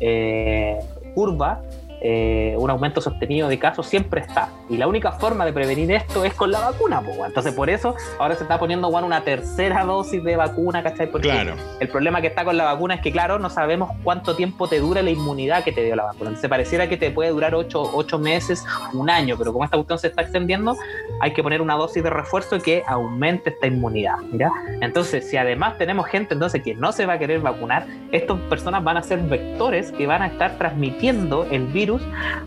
eh, 0.00 0.78
curva 1.14 1.60
eh, 2.00 2.54
un 2.58 2.70
aumento 2.70 3.00
sostenido 3.00 3.48
de 3.48 3.58
casos 3.58 3.86
siempre 3.86 4.20
está. 4.20 4.50
Y 4.68 4.76
la 4.76 4.86
única 4.86 5.12
forma 5.12 5.44
de 5.44 5.52
prevenir 5.52 5.90
esto 5.90 6.24
es 6.24 6.34
con 6.34 6.50
la 6.50 6.60
vacuna, 6.60 7.02
Entonces, 7.26 7.54
por 7.54 7.70
eso 7.70 7.94
ahora 8.18 8.34
se 8.34 8.42
está 8.42 8.58
poniendo 8.58 8.88
una 8.88 9.22
tercera 9.22 9.84
dosis 9.84 10.22
de 10.24 10.36
vacuna, 10.36 10.82
¿cachai? 10.82 11.10
Porque 11.10 11.54
el 11.80 11.88
problema 11.88 12.20
que 12.20 12.28
está 12.28 12.44
con 12.44 12.56
la 12.56 12.64
vacuna 12.64 12.94
es 12.94 13.00
que, 13.00 13.12
claro, 13.12 13.38
no 13.38 13.50
sabemos 13.50 13.90
cuánto 14.02 14.34
tiempo 14.34 14.68
te 14.68 14.80
dura 14.80 15.02
la 15.02 15.10
inmunidad 15.10 15.64
que 15.64 15.72
te 15.72 15.84
dio 15.84 15.96
la 15.96 16.04
vacuna. 16.04 16.30
Entonces, 16.30 16.48
pareciera 16.48 16.88
que 16.88 16.96
te 16.96 17.10
puede 17.10 17.30
durar 17.30 17.54
ocho 17.54 18.18
meses, 18.18 18.64
un 18.92 19.10
año, 19.10 19.36
pero 19.38 19.52
como 19.52 19.64
esta 19.64 19.76
cuestión 19.76 19.98
se 19.98 20.08
está 20.08 20.22
extendiendo, 20.22 20.76
hay 21.20 21.32
que 21.32 21.42
poner 21.42 21.60
una 21.60 21.74
dosis 21.74 22.02
de 22.02 22.10
refuerzo 22.10 22.58
que 22.60 22.82
aumente 22.86 23.50
esta 23.50 23.66
inmunidad. 23.66 24.16
¿ya? 24.32 24.50
Entonces, 24.80 25.28
si 25.28 25.36
además 25.36 25.78
tenemos 25.78 26.06
gente 26.06 26.34
entonces 26.34 26.62
que 26.62 26.74
no 26.74 26.92
se 26.92 27.06
va 27.06 27.14
a 27.14 27.18
querer 27.18 27.40
vacunar, 27.40 27.86
estas 28.12 28.38
personas 28.42 28.82
van 28.84 28.96
a 28.96 29.02
ser 29.02 29.20
vectores 29.20 29.92
que 29.92 30.06
van 30.06 30.22
a 30.22 30.28
estar 30.28 30.58
transmitiendo 30.58 31.46
el 31.50 31.66
virus 31.66 31.87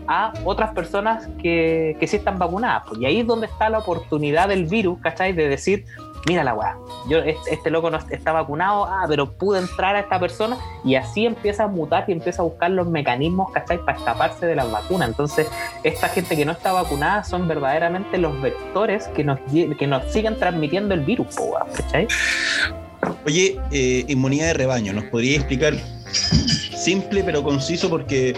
a 0.06 0.32
otras 0.44 0.72
personas 0.74 1.28
que, 1.40 1.96
que 1.98 2.06
sí 2.06 2.16
están 2.16 2.38
vacunadas. 2.38 2.84
Y 2.98 3.06
ahí 3.06 3.20
es 3.20 3.26
donde 3.26 3.46
está 3.46 3.68
la 3.68 3.78
oportunidad 3.78 4.48
del 4.48 4.66
virus, 4.66 4.98
¿cachai? 5.00 5.32
De 5.32 5.48
decir, 5.48 5.84
mira 6.26 6.44
la 6.44 6.54
weá, 6.54 6.76
yo, 7.08 7.18
este, 7.18 7.54
este, 7.54 7.70
loco 7.70 7.90
no 7.90 7.98
está 8.10 8.32
vacunado, 8.32 8.84
ah, 8.84 9.04
pero 9.08 9.32
pude 9.32 9.58
entrar 9.58 9.96
a 9.96 10.00
esta 10.00 10.20
persona 10.20 10.56
y 10.84 10.94
así 10.94 11.26
empieza 11.26 11.64
a 11.64 11.68
mutar 11.68 12.04
y 12.06 12.12
empieza 12.12 12.42
a 12.42 12.44
buscar 12.44 12.70
los 12.70 12.86
mecanismos, 12.86 13.50
¿cachai? 13.52 13.78
Para 13.84 13.98
escaparse 13.98 14.46
de 14.46 14.54
las 14.54 14.70
vacunas. 14.70 15.08
Entonces, 15.08 15.48
esta 15.82 16.08
gente 16.08 16.36
que 16.36 16.44
no 16.44 16.52
está 16.52 16.72
vacunada 16.72 17.24
son 17.24 17.48
verdaderamente 17.48 18.18
los 18.18 18.40
vectores 18.40 19.08
que 19.08 19.24
nos, 19.24 19.40
que 19.50 19.86
nos 19.86 20.12
siguen 20.12 20.38
transmitiendo 20.38 20.94
el 20.94 21.00
virus, 21.00 21.36
¿cachai? 21.74 22.06
Oye, 23.26 23.60
eh, 23.70 24.04
inmunidad 24.08 24.46
de 24.46 24.54
rebaño, 24.54 24.92
¿nos 24.92 25.04
podría 25.04 25.36
explicar 25.36 25.74
simple 26.12 27.22
pero 27.24 27.42
conciso 27.42 27.88
porque 27.88 28.34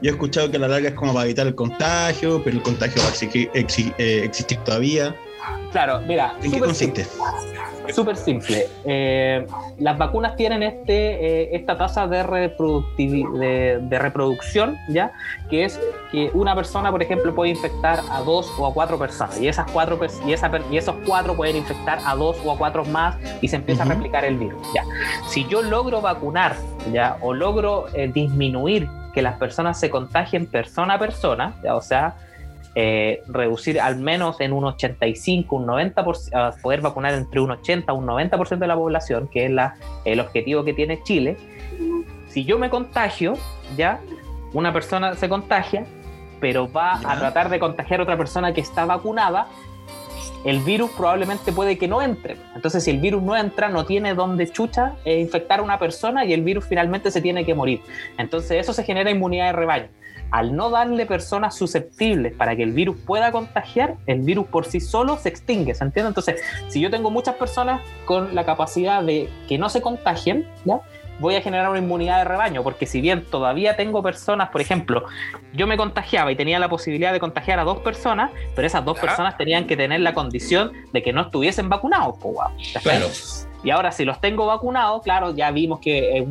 yo 0.00 0.10
he 0.10 0.12
escuchado 0.12 0.50
que 0.50 0.56
a 0.56 0.60
la 0.60 0.68
larga 0.68 0.90
es 0.90 0.94
como 0.94 1.12
para 1.12 1.26
evitar 1.26 1.46
el 1.46 1.54
contagio, 1.54 2.42
pero 2.44 2.56
el 2.56 2.62
contagio 2.62 3.02
va 3.02 3.08
a 3.08 3.58
eh, 3.98 4.24
existir 4.24 4.58
todavía. 4.58 5.16
Claro, 5.72 6.00
mira. 6.00 6.34
¿En 6.42 6.50
qué 6.50 6.58
consiste? 6.58 7.06
Súper 7.92 8.16
simple. 8.16 8.68
Eh, 8.84 9.46
las 9.78 9.98
vacunas 9.98 10.36
tienen 10.36 10.62
este, 10.62 11.42
eh, 11.42 11.56
esta 11.56 11.76
tasa 11.76 12.06
de, 12.06 12.22
de, 13.80 13.98
reproducción, 13.98 14.76
¿ya? 14.88 15.12
Que 15.48 15.64
es 15.64 15.80
que 16.12 16.30
una 16.34 16.54
persona, 16.54 16.90
por 16.90 17.02
ejemplo, 17.02 17.34
puede 17.34 17.50
infectar 17.50 18.00
a 18.10 18.20
dos 18.20 18.50
o 18.58 18.66
a 18.66 18.74
cuatro 18.74 18.98
personas. 18.98 19.40
Y, 19.40 19.48
esas 19.48 19.70
cuatro, 19.72 19.98
y, 20.26 20.32
esa, 20.32 20.50
y 20.70 20.76
esos 20.76 20.94
cuatro 21.06 21.34
pueden 21.34 21.56
infectar 21.56 21.98
a 22.04 22.14
dos 22.14 22.36
o 22.44 22.52
a 22.52 22.58
cuatro 22.58 22.84
más 22.84 23.16
y 23.40 23.48
se 23.48 23.56
empieza 23.56 23.82
a 23.82 23.86
replicar 23.86 24.24
el 24.24 24.36
virus, 24.36 24.66
¿ya? 24.74 24.84
Si 25.28 25.46
yo 25.48 25.62
logro 25.62 26.00
vacunar, 26.00 26.56
¿ya? 26.92 27.16
O 27.20 27.32
logro 27.32 27.86
eh, 27.94 28.10
disminuir 28.12 28.88
que 29.14 29.22
las 29.22 29.36
personas 29.38 29.78
se 29.80 29.90
contagien 29.90 30.46
persona 30.46 30.94
a 30.94 30.98
persona, 30.98 31.54
¿ya? 31.62 31.74
O 31.74 31.80
sea, 31.80 32.14
eh, 32.76 33.22
reducir 33.26 33.80
al 33.80 33.96
menos 33.96 34.40
en 34.40 34.52
un 34.52 34.64
85, 34.64 35.56
un 35.56 35.66
90%, 35.66 36.60
poder 36.60 36.80
vacunar 36.80 37.14
entre 37.14 37.40
un 37.40 37.50
80 37.50 37.92
y 37.92 37.96
un 37.96 38.06
90% 38.06 38.58
de 38.58 38.66
la 38.66 38.76
población, 38.76 39.28
que 39.28 39.46
es 39.46 39.50
la, 39.50 39.74
el 40.04 40.20
objetivo 40.20 40.64
que 40.64 40.72
tiene 40.72 41.02
Chile. 41.02 41.36
Si 42.28 42.44
yo 42.44 42.58
me 42.58 42.70
contagio, 42.70 43.34
ya, 43.76 44.00
una 44.52 44.72
persona 44.72 45.16
se 45.16 45.28
contagia, 45.28 45.84
pero 46.40 46.70
va 46.70 47.00
a 47.04 47.18
tratar 47.18 47.50
de 47.50 47.58
contagiar 47.58 48.00
a 48.00 48.02
otra 48.04 48.16
persona 48.16 48.54
que 48.54 48.60
está 48.60 48.84
vacunada, 48.84 49.48
el 50.44 50.60
virus 50.60 50.90
probablemente 50.92 51.52
puede 51.52 51.76
que 51.76 51.88
no 51.88 52.00
entre. 52.00 52.36
Entonces, 52.54 52.84
si 52.84 52.90
el 52.90 52.98
virus 52.98 53.22
no 53.22 53.36
entra, 53.36 53.68
no 53.68 53.84
tiene 53.84 54.14
donde 54.14 54.48
chucha 54.48 54.94
e 55.04 55.18
infectar 55.18 55.58
a 55.58 55.62
una 55.62 55.78
persona 55.78 56.24
y 56.24 56.32
el 56.32 56.42
virus 56.42 56.64
finalmente 56.66 57.10
se 57.10 57.20
tiene 57.20 57.44
que 57.44 57.54
morir. 57.54 57.82
Entonces, 58.16 58.52
eso 58.52 58.72
se 58.72 58.84
genera 58.84 59.10
inmunidad 59.10 59.46
de 59.46 59.52
rebaño 59.52 59.88
al 60.30 60.54
no 60.54 60.70
darle 60.70 61.06
personas 61.06 61.56
susceptibles 61.56 62.32
para 62.32 62.56
que 62.56 62.62
el 62.62 62.72
virus 62.72 62.96
pueda 63.04 63.32
contagiar, 63.32 63.96
el 64.06 64.20
virus 64.20 64.46
por 64.46 64.64
sí 64.64 64.80
solo 64.80 65.16
se 65.16 65.28
extingue, 65.28 65.74
¿se 65.74 65.84
entiende? 65.84 66.08
Entonces, 66.08 66.40
si 66.68 66.80
yo 66.80 66.90
tengo 66.90 67.10
muchas 67.10 67.36
personas 67.36 67.80
con 68.04 68.34
la 68.34 68.44
capacidad 68.44 69.02
de 69.02 69.28
que 69.48 69.58
no 69.58 69.68
se 69.68 69.80
contagien, 69.80 70.46
¿ya? 70.64 70.80
voy 71.20 71.34
a 71.36 71.42
generar 71.42 71.68
una 71.68 71.78
inmunidad 71.78 72.18
de 72.18 72.24
rebaño, 72.24 72.62
porque 72.62 72.86
si 72.86 73.00
bien 73.00 73.24
todavía 73.24 73.76
tengo 73.76 74.02
personas, 74.02 74.48
por 74.48 74.60
ejemplo, 74.60 75.04
yo 75.52 75.66
me 75.66 75.76
contagiaba 75.76 76.32
y 76.32 76.36
tenía 76.36 76.58
la 76.58 76.68
posibilidad 76.68 77.12
de 77.12 77.20
contagiar 77.20 77.58
a 77.58 77.64
dos 77.64 77.78
personas, 77.80 78.30
pero 78.56 78.66
esas 78.66 78.84
dos 78.84 78.98
personas 78.98 79.36
tenían 79.36 79.66
que 79.66 79.76
tener 79.76 80.00
la 80.00 80.14
condición 80.14 80.72
de 80.92 81.02
que 81.02 81.12
no 81.12 81.22
estuviesen 81.22 81.68
vacunados, 81.68 82.16
pues, 82.20 82.82
Claro. 82.82 83.06
Y 83.62 83.70
ahora 83.70 83.92
si 83.92 84.04
los 84.04 84.20
tengo 84.20 84.46
vacunados, 84.46 85.02
claro, 85.02 85.34
ya 85.34 85.50
vimos 85.50 85.80
que 85.80 86.26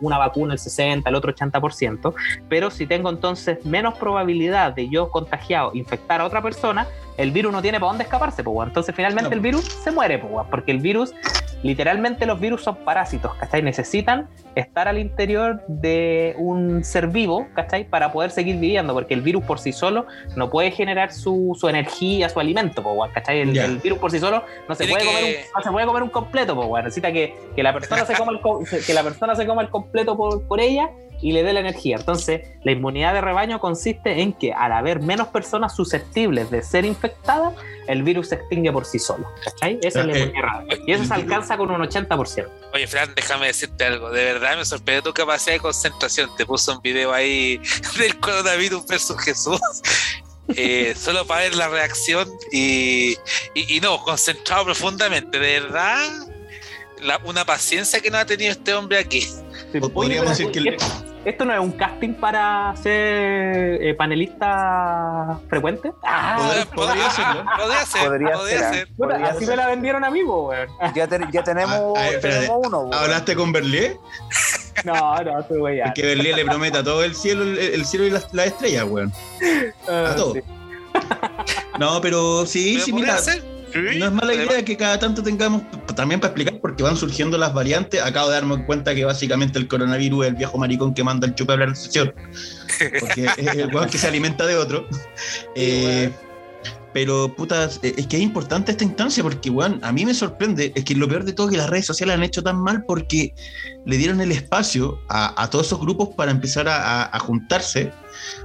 una 0.00 0.18
vacuna 0.18 0.54
el 0.54 0.58
60, 0.58 1.08
el 1.08 1.14
otro 1.14 1.34
80%, 1.34 2.14
pero 2.48 2.70
si 2.70 2.86
tengo 2.86 3.10
entonces 3.10 3.64
menos 3.64 3.94
probabilidad 3.94 4.72
de 4.72 4.88
yo 4.88 5.10
contagiado 5.10 5.70
infectar 5.74 6.20
a 6.20 6.24
otra 6.26 6.42
persona, 6.42 6.86
el 7.16 7.30
virus 7.30 7.52
no 7.52 7.62
tiene 7.62 7.78
para 7.78 7.90
dónde 7.90 8.04
escaparse, 8.04 8.42
pues, 8.42 8.68
entonces 8.68 8.94
finalmente 8.94 9.34
el 9.34 9.40
virus 9.40 9.64
se 9.64 9.90
muere, 9.90 10.18
pues, 10.18 10.46
porque 10.50 10.72
el 10.72 10.78
virus, 10.78 11.14
literalmente 11.62 12.26
los 12.26 12.40
virus 12.40 12.62
son 12.62 12.76
parásitos, 12.76 13.34
¿cachai? 13.36 13.62
Necesitan 13.62 14.28
estar 14.54 14.88
al 14.88 14.98
interior 14.98 15.62
de 15.68 16.34
un 16.38 16.82
ser 16.82 17.08
vivo, 17.08 17.46
¿cachai? 17.54 17.84
Para 17.84 18.12
poder 18.12 18.30
seguir 18.30 18.56
viviendo, 18.56 18.92
porque 18.92 19.14
el 19.14 19.20
virus 19.20 19.44
por 19.44 19.58
sí 19.58 19.72
solo 19.72 20.06
no 20.36 20.50
puede 20.50 20.70
generar 20.70 21.12
su, 21.12 21.56
su 21.58 21.68
energía, 21.68 22.28
su 22.28 22.40
alimento, 22.40 22.82
pues, 22.82 23.12
¿cachai? 23.12 23.40
El, 23.40 23.78
virus 23.78 23.98
por 23.98 24.10
sí 24.10 24.18
solo 24.18 24.42
no 24.68 24.74
se, 24.74 24.86
puede 24.86 25.04
comer 25.04 25.24
un, 25.24 25.30
no 25.56 25.62
se 25.62 25.70
puede 25.70 25.86
comer 25.86 26.02
un 26.02 26.10
completo, 26.10 26.56
pues, 26.56 26.68
necesita 26.82 27.12
que, 27.12 27.34
que, 27.54 27.62
la 27.62 27.72
persona 27.72 28.04
se 28.04 28.14
coma 28.14 28.32
el, 28.32 28.84
que 28.84 28.94
la 28.94 29.02
persona 29.02 29.34
se 29.34 29.46
coma 29.46 29.62
el 29.62 29.70
completo 29.70 30.16
por, 30.16 30.42
por 30.46 30.60
ella 30.60 30.90
y 31.20 31.32
le 31.32 31.42
dé 31.42 31.52
la 31.52 31.60
energía. 31.60 31.96
Entonces, 31.96 32.42
la 32.64 32.72
inmunidad 32.72 33.14
de 33.14 33.20
rebaño 33.20 33.58
consiste 33.58 34.20
en 34.20 34.32
que 34.32 34.52
al 34.52 34.72
haber 34.72 35.00
menos 35.00 35.28
personas 35.28 35.74
susceptibles 35.74 36.50
de 36.50 36.62
ser 36.62 36.84
infectadas, 36.84 37.54
el 37.86 38.02
virus 38.02 38.28
se 38.28 38.36
extingue 38.36 38.72
por 38.72 38.84
sí 38.84 38.98
solo. 38.98 39.26
¿Cachai? 39.42 39.78
Esa 39.82 40.00
es 40.00 40.06
la 40.06 40.18
inmunidad 40.18 40.34
de 40.34 40.42
rebaño. 40.42 40.84
Y 40.86 40.92
eso 40.92 41.04
se 41.04 41.14
alcanza 41.14 41.56
con 41.56 41.70
un 41.70 41.80
80%. 41.80 42.48
Oye, 42.74 42.86
Fran, 42.86 43.14
déjame 43.14 43.46
decirte 43.46 43.84
algo. 43.84 44.10
De 44.10 44.24
verdad 44.24 44.56
me 44.56 44.64
sorprendió 44.64 45.02
tu 45.02 45.14
capacidad 45.14 45.54
de 45.54 45.60
concentración. 45.60 46.28
Te 46.36 46.44
puso 46.44 46.72
un 46.72 46.82
video 46.82 47.12
ahí 47.12 47.60
del 47.98 48.18
coronavirus 48.20 48.86
versus 48.86 49.18
Jesús. 49.22 49.60
Eh, 50.56 50.94
solo 50.94 51.26
para 51.26 51.40
ver 51.40 51.54
la 51.54 51.68
reacción 51.68 52.28
y, 52.52 53.16
y, 53.54 53.80
no, 53.80 54.02
concentrado 54.04 54.66
profundamente. 54.66 55.38
De 55.38 55.60
verdad, 55.60 56.06
una 57.24 57.44
paciencia 57.44 58.00
que 58.00 58.10
no 58.10 58.18
ha 58.18 58.24
tenido 58.24 58.52
este 58.52 58.74
hombre 58.74 58.98
aquí. 58.98 59.26
Podríamos 59.92 60.30
decir 60.30 60.50
que 60.50 60.76
¿Esto 61.24 61.46
no 61.46 61.54
es 61.54 61.60
un 61.60 61.72
casting 61.72 62.12
para 62.12 62.74
ser 62.76 63.82
eh, 63.82 63.94
panelista 63.96 65.40
frecuente? 65.48 65.90
Ah, 66.02 66.66
podría, 66.74 67.10
ser, 67.10 67.24
podría 67.56 67.86
ser. 67.86 68.08
Podría, 68.08 68.72
ser. 68.72 68.88
Bueno, 68.96 69.26
así 69.26 69.46
me 69.46 69.56
la 69.56 69.68
vendieron 69.68 70.04
a 70.04 70.10
mí, 70.10 70.20
güey. 70.20 70.66
Ya, 70.94 71.08
ya 71.32 71.42
tenemos, 71.42 71.98
ah, 71.98 72.10
tenemos 72.20 72.66
uno. 72.66 72.90
¿Hablaste 72.92 73.34
con 73.34 73.52
Berlé? 73.52 73.98
No, 74.84 75.16
no, 75.22 75.38
estoy 75.38 75.60
güey. 75.60 75.80
Que 75.94 76.02
Berlé 76.02 76.34
le 76.34 76.44
prometa 76.44 76.82
todo 76.82 77.04
el 77.04 77.14
cielo, 77.14 77.44
el, 77.44 77.86
cielo 77.86 78.06
y 78.06 78.10
las 78.10 78.34
la 78.34 78.44
estrellas, 78.44 78.84
güey. 78.84 79.06
a 79.06 79.10
ah, 80.10 80.14
todo. 80.16 80.34
No, 81.78 82.00
pero 82.00 82.44
sí, 82.44 82.80
sí, 82.80 82.92
mira. 82.92 83.16
No 83.74 84.06
es 84.06 84.12
mala 84.12 84.34
idea 84.34 84.64
que 84.64 84.76
cada 84.76 84.98
tanto 84.98 85.22
tengamos, 85.22 85.62
también 85.96 86.20
para 86.20 86.30
explicar, 86.32 86.60
porque 86.60 86.82
van 86.82 86.96
surgiendo 86.96 87.36
las 87.38 87.52
variantes. 87.52 88.00
Acabo 88.02 88.28
de 88.28 88.34
darme 88.34 88.64
cuenta 88.64 88.94
que 88.94 89.04
básicamente 89.04 89.58
el 89.58 89.66
coronavirus 89.68 90.24
es 90.24 90.30
el 90.30 90.36
viejo 90.36 90.58
maricón 90.58 90.94
que 90.94 91.02
manda 91.02 91.26
el 91.26 91.34
chupe 91.34 91.54
a 91.54 91.56
la 91.56 91.74
sesión. 91.74 92.14
Porque 93.00 93.24
es 93.36 93.54
el 93.54 93.74
weón 93.74 93.88
que 93.88 93.98
se 93.98 94.06
alimenta 94.06 94.46
de 94.46 94.56
otro. 94.56 94.86
Eh, 95.56 96.10
pero, 96.94 97.34
puta, 97.34 97.64
es 97.64 98.06
que 98.06 98.16
es 98.16 98.22
importante 98.22 98.72
esta 98.72 98.84
instancia 98.84 99.22
porque, 99.22 99.50
weón, 99.50 99.80
a 99.82 99.92
mí 99.92 100.06
me 100.06 100.14
sorprende, 100.14 100.72
es 100.74 100.84
que 100.84 100.94
lo 100.94 101.06
peor 101.06 101.24
de 101.24 101.34
todo 101.34 101.48
es 101.48 101.52
que 101.52 101.58
las 101.58 101.68
redes 101.68 101.84
sociales 101.84 102.14
han 102.14 102.22
hecho 102.22 102.42
tan 102.42 102.58
mal 102.58 102.84
porque 102.86 103.34
le 103.84 103.98
dieron 103.98 104.22
el 104.22 104.32
espacio 104.32 104.98
a, 105.10 105.50
todos 105.50 105.66
esos 105.66 105.80
grupos 105.80 106.10
para 106.16 106.30
empezar 106.30 106.66
a 106.68 107.18
juntarse 107.18 107.92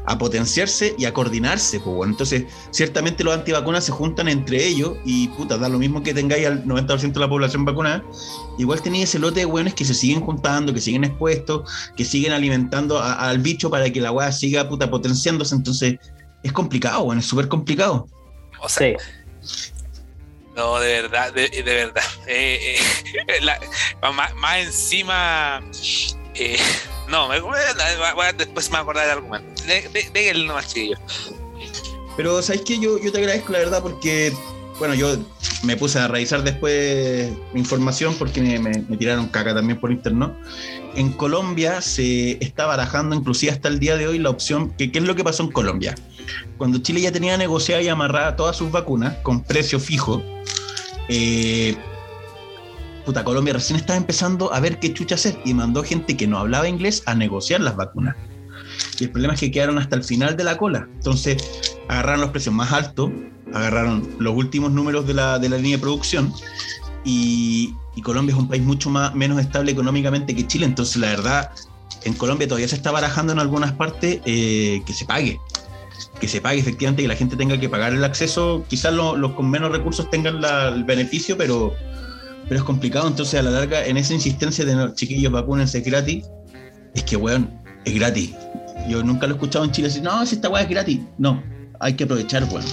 a 0.06 0.18
potenciarse 0.18 0.96
y 0.98 1.06
a 1.06 1.14
coordinarse. 1.14 1.80
Pues, 1.80 1.96
bueno. 1.96 2.14
Entonces, 2.14 2.44
ciertamente 2.72 3.24
los 3.24 3.34
antivacunas 3.34 3.84
se 3.84 3.92
juntan 3.92 4.28
entre 4.28 4.66
ellos 4.66 4.94
y 5.06 5.28
puta, 5.30 5.58
da 5.58 5.70
lo 5.70 5.80
mismo 5.80 6.04
que 6.04 6.14
tengáis 6.14 6.48
al 6.48 6.64
90% 6.66 7.14
de 7.14 7.20
la 7.20 7.30
población 7.30 7.66
vacunada. 7.66 8.04
Igual 8.58 8.82
tenéis 8.82 9.06
ese 9.06 9.20
lote 9.20 9.42
de 9.42 9.46
hueones 9.46 9.74
que 9.74 9.86
se 9.86 9.94
siguen 9.94 10.22
juntando, 10.22 10.74
que 10.74 10.82
siguen 10.82 11.04
expuestos, 11.04 11.70
que 11.96 12.06
siguen 12.06 12.34
alimentando 12.34 13.02
al 13.02 13.40
bicho 13.40 13.70
para 13.70 13.90
que 13.92 14.02
la 14.02 14.12
weá 14.12 14.32
siga 14.32 14.68
puta 14.68 14.90
potenciándose. 14.90 15.56
Entonces, 15.56 15.98
es 16.44 16.52
complicado, 16.52 17.06
bueno, 17.06 17.20
es 17.20 17.28
súper 17.28 17.48
complicado. 17.48 18.08
O 18.62 18.70
sea, 18.70 18.98
No, 20.56 20.80
de 20.80 21.02
verdad, 21.02 21.34
de, 21.34 21.64
verdad. 21.64 22.04
Eh, 22.28 22.78
eh, 23.28 23.42
más, 24.36 24.58
encima, 24.60 25.62
eh, 26.36 26.60
no, 27.08 27.28
me, 27.28 27.36
después 28.38 28.70
me 28.70 28.78
voy 28.78 28.78
a 28.78 28.82
acordar 28.82 29.08
del 29.08 29.18
argumento. 29.18 29.64
Déjenlo 30.14 30.48
nomás, 30.48 30.68
chiquillo. 30.68 30.98
Pero, 32.16 32.42
¿sabes 32.42 32.62
qué? 32.62 32.80
Yo, 32.80 33.00
yo 33.00 33.12
te 33.12 33.20
agradezco 33.20 33.54
la 33.54 33.60
verdad 33.60 33.82
porque, 33.82 34.34
bueno, 34.78 34.94
yo 34.94 35.18
me 35.64 35.76
puse 35.76 36.00
a 36.00 36.08
revisar 36.08 36.44
después 36.44 37.32
información 37.54 38.16
porque 38.16 38.42
me, 38.42 38.98
tiraron 38.98 39.28
caca 39.28 39.54
también 39.54 39.80
por 39.80 39.92
internet. 39.92 40.32
En 40.96 41.12
Colombia 41.14 41.82
se 41.82 42.44
está 42.44 42.66
barajando, 42.66 43.16
inclusive 43.16 43.52
hasta 43.52 43.68
el 43.68 43.80
día 43.80 43.96
de 43.96 44.08
hoy, 44.08 44.20
la 44.20 44.30
opción, 44.30 44.72
que, 44.72 44.92
¿qué 44.92 45.00
es 45.00 45.06
lo 45.06 45.16
que 45.16 45.24
pasó 45.24 45.44
en 45.44 45.52
Colombia? 45.52 45.96
Cuando 46.58 46.80
Chile 46.80 47.02
ya 47.02 47.12
tenía 47.12 47.38
negociada 47.38 47.82
y 47.82 47.88
amarrada 47.88 48.36
todas 48.36 48.58
sus 48.58 48.72
vacunas 48.72 49.16
con 49.24 49.44
precio 49.44 49.80
fijo, 49.80 50.22
eh, 51.08 51.76
puta, 53.06 53.24
Colombia 53.24 53.54
recién 53.54 53.78
estaba 53.78 53.98
empezando 53.98 54.54
a 54.54 54.60
ver 54.60 54.80
qué 54.80 54.94
chucha 54.94 55.16
hacer 55.16 55.40
y 55.46 55.54
mandó 55.54 55.84
gente 55.84 56.18
que 56.18 56.28
no 56.28 56.38
hablaba 56.38 56.68
inglés 56.68 57.04
a 57.06 57.16
negociar 57.16 57.62
las 57.62 57.76
vacunas. 57.76 58.16
Y 59.00 59.06
el 59.06 59.12
problema 59.12 59.34
es 59.34 59.40
que 59.40 59.52
quedaron 59.52 59.78
hasta 59.78 59.96
el 59.96 60.04
final 60.04 60.36
de 60.38 60.44
la 60.44 60.58
cola. 60.58 60.88
Entonces 60.96 61.38
agarraron 61.88 62.22
los 62.22 62.32
precios 62.32 62.54
más 62.54 62.72
altos, 62.72 63.10
agarraron 63.54 64.08
los 64.20 64.36
últimos 64.36 64.72
números 64.72 65.08
de 65.08 65.14
la, 65.14 65.40
de 65.40 65.50
la 65.50 65.58
línea 65.58 65.78
de 65.78 65.82
producción 65.82 66.34
y, 67.10 67.76
Colombia 68.02 68.34
es 68.34 68.40
un 68.40 68.48
país 68.48 68.64
mucho 68.64 68.90
más, 68.90 69.14
menos 69.14 69.42
estable 69.42 69.74
económicamente 69.74 70.34
que 70.34 70.48
Chile. 70.48 70.66
Entonces 70.66 70.96
la 70.96 71.08
verdad 71.08 71.52
en 72.06 72.14
Colombia 72.14 72.48
todavía 72.48 72.68
se 72.68 72.76
está 72.76 72.92
barajando 72.92 73.34
en 73.34 73.40
algunas 73.40 73.74
partes 73.74 74.22
eh, 74.26 74.82
que 74.86 74.94
se 74.94 75.06
pague. 75.06 75.38
Que 76.22 76.30
se 76.30 76.40
pague 76.40 76.60
efectivamente, 76.60 77.02
que 77.02 77.10
la 77.10 77.16
gente 77.16 77.36
tenga 77.36 77.60
que 77.60 77.68
pagar 77.68 77.94
el 77.94 78.04
acceso. 78.04 78.64
Quizás 78.70 78.94
los 78.94 79.32
con 79.34 79.50
menos 79.50 79.72
recursos 79.72 80.10
tengan 80.10 80.42
el 80.44 80.84
beneficio, 80.86 81.38
pero, 81.38 81.74
pero 82.48 82.60
es 82.62 82.64
complicado. 82.64 83.08
Entonces, 83.08 83.38
a 83.38 83.44
la 83.44 83.52
larga, 83.52 83.86
en 83.86 83.98
esa 83.98 84.14
insistencia 84.14 84.64
de 84.64 84.76
no, 84.76 84.94
chiquillos, 84.96 85.32
vacúnense 85.32 85.82
gratis, 85.82 86.26
es 86.96 87.04
que, 87.04 87.18
weón, 87.18 87.50
es 87.84 87.96
gratis. 87.96 88.32
Yo 88.88 89.04
nunca 89.04 89.28
lo 89.28 89.34
he 89.34 89.36
escuchado 89.36 89.66
en 89.66 89.72
Chile 89.72 89.90
decir, 89.90 90.04
no, 90.04 90.26
si 90.26 90.36
esta 90.36 90.48
weá 90.48 90.64
es 90.64 90.70
gratis. 90.70 91.02
No, 91.18 91.44
hay 91.82 91.96
que 91.96 92.06
aprovechar, 92.06 92.46
weón. 92.46 92.66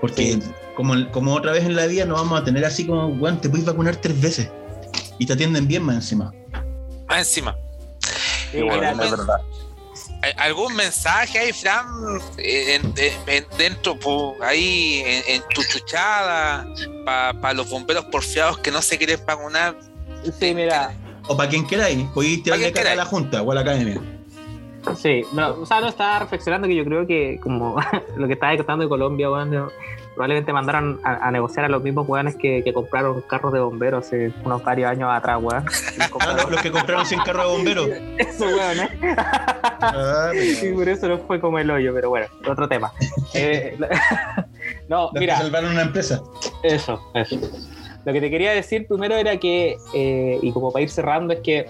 Porque 0.00 0.38
como, 0.78 0.94
como 1.10 1.34
otra 1.34 1.50
vez 1.50 1.64
en 1.64 1.74
la 1.74 1.86
vida 1.86 2.04
no 2.04 2.14
vamos 2.14 2.40
a 2.40 2.44
tener 2.44 2.64
así 2.64 2.86
como, 2.86 3.08
weón, 3.08 3.40
te 3.40 3.48
puedes 3.48 3.66
vacunar 3.66 3.96
tres 3.96 4.20
veces 4.20 4.48
y 5.18 5.26
te 5.26 5.32
atienden 5.32 5.66
bien 5.66 5.82
más 5.82 5.96
encima. 5.96 6.32
Más 7.08 7.18
encima. 7.18 7.56
¿Algún 10.36 10.76
mensaje 10.76 11.36
ahí, 11.40 11.52
Fran, 11.52 11.84
dentro, 13.58 13.98
ahí 14.40 15.02
en, 15.26 15.42
tu 15.52 15.64
chuchada, 15.64 16.64
para 17.04 17.54
los 17.54 17.68
bomberos 17.68 18.04
porfiados 18.04 18.58
que 18.58 18.70
no 18.70 18.80
se 18.80 18.98
quieren 18.98 19.18
vacunar? 19.26 19.74
Sí, 20.38 20.54
mira. 20.54 20.94
O 21.26 21.36
para 21.36 21.50
quien 21.50 21.66
queráis, 21.66 22.06
podéis 22.14 22.44
tirarle 22.44 22.70
cara 22.72 22.92
a 22.92 22.94
la 22.94 23.04
Junta 23.04 23.42
o 23.42 23.50
a 23.50 23.54
la 23.56 23.62
Academia. 23.62 24.00
Sí, 24.96 25.22
no, 25.32 25.54
o 25.54 25.66
sea, 25.66 25.80
no 25.80 25.88
estaba 25.88 26.20
reflexionando 26.20 26.68
que 26.68 26.76
yo 26.76 26.84
creo 26.84 27.04
que 27.04 27.40
como 27.42 27.80
lo 28.16 28.28
que 28.28 28.34
estaba 28.34 28.56
contando 28.56 28.84
de 28.84 28.88
Colombia, 28.88 29.28
bueno, 29.28 29.72
probablemente 30.18 30.52
mandaron 30.52 31.00
a, 31.04 31.30
negociar 31.30 31.66
a 31.66 31.68
los 31.68 31.80
mismos 31.80 32.08
weones 32.08 32.34
que, 32.34 32.68
compraron 32.74 33.22
carros 33.22 33.52
de 33.52 33.60
bomberos 33.60 34.04
hace 34.04 34.32
unos 34.44 34.64
varios 34.64 34.90
años 34.90 35.08
atrás, 35.12 35.38
weón. 35.40 35.64
los, 36.50 36.60
que 36.60 36.72
compraron 36.72 37.06
sin 37.06 37.20
carro 37.20 37.44
de 37.44 37.48
bomberos. 37.56 37.88
Eso, 38.18 38.46
weón, 38.46 38.80
¿eh? 38.80 39.16
Ah, 39.80 40.32
y 40.34 40.72
por 40.72 40.88
eso 40.88 41.06
no 41.06 41.18
fue 41.18 41.40
como 41.40 41.60
el 41.60 41.70
hoyo, 41.70 41.94
pero 41.94 42.10
bueno, 42.10 42.26
otro 42.46 42.68
tema. 42.68 42.92
Eh, 43.34 43.78
no, 44.88 45.10
mira. 45.12 45.36
salvaron 45.36 45.72
una 45.72 45.82
empresa. 45.82 46.20
Eso, 46.62 46.98
eso. 47.14 47.36
Lo 48.04 48.12
que 48.12 48.20
te 48.20 48.30
quería 48.30 48.52
decir 48.52 48.86
primero 48.86 49.14
era 49.16 49.36
que, 49.36 49.76
eh, 49.94 50.38
y 50.40 50.50
como 50.52 50.72
para 50.72 50.82
ir 50.82 50.88
cerrando, 50.88 51.34
es 51.34 51.40
que 51.40 51.66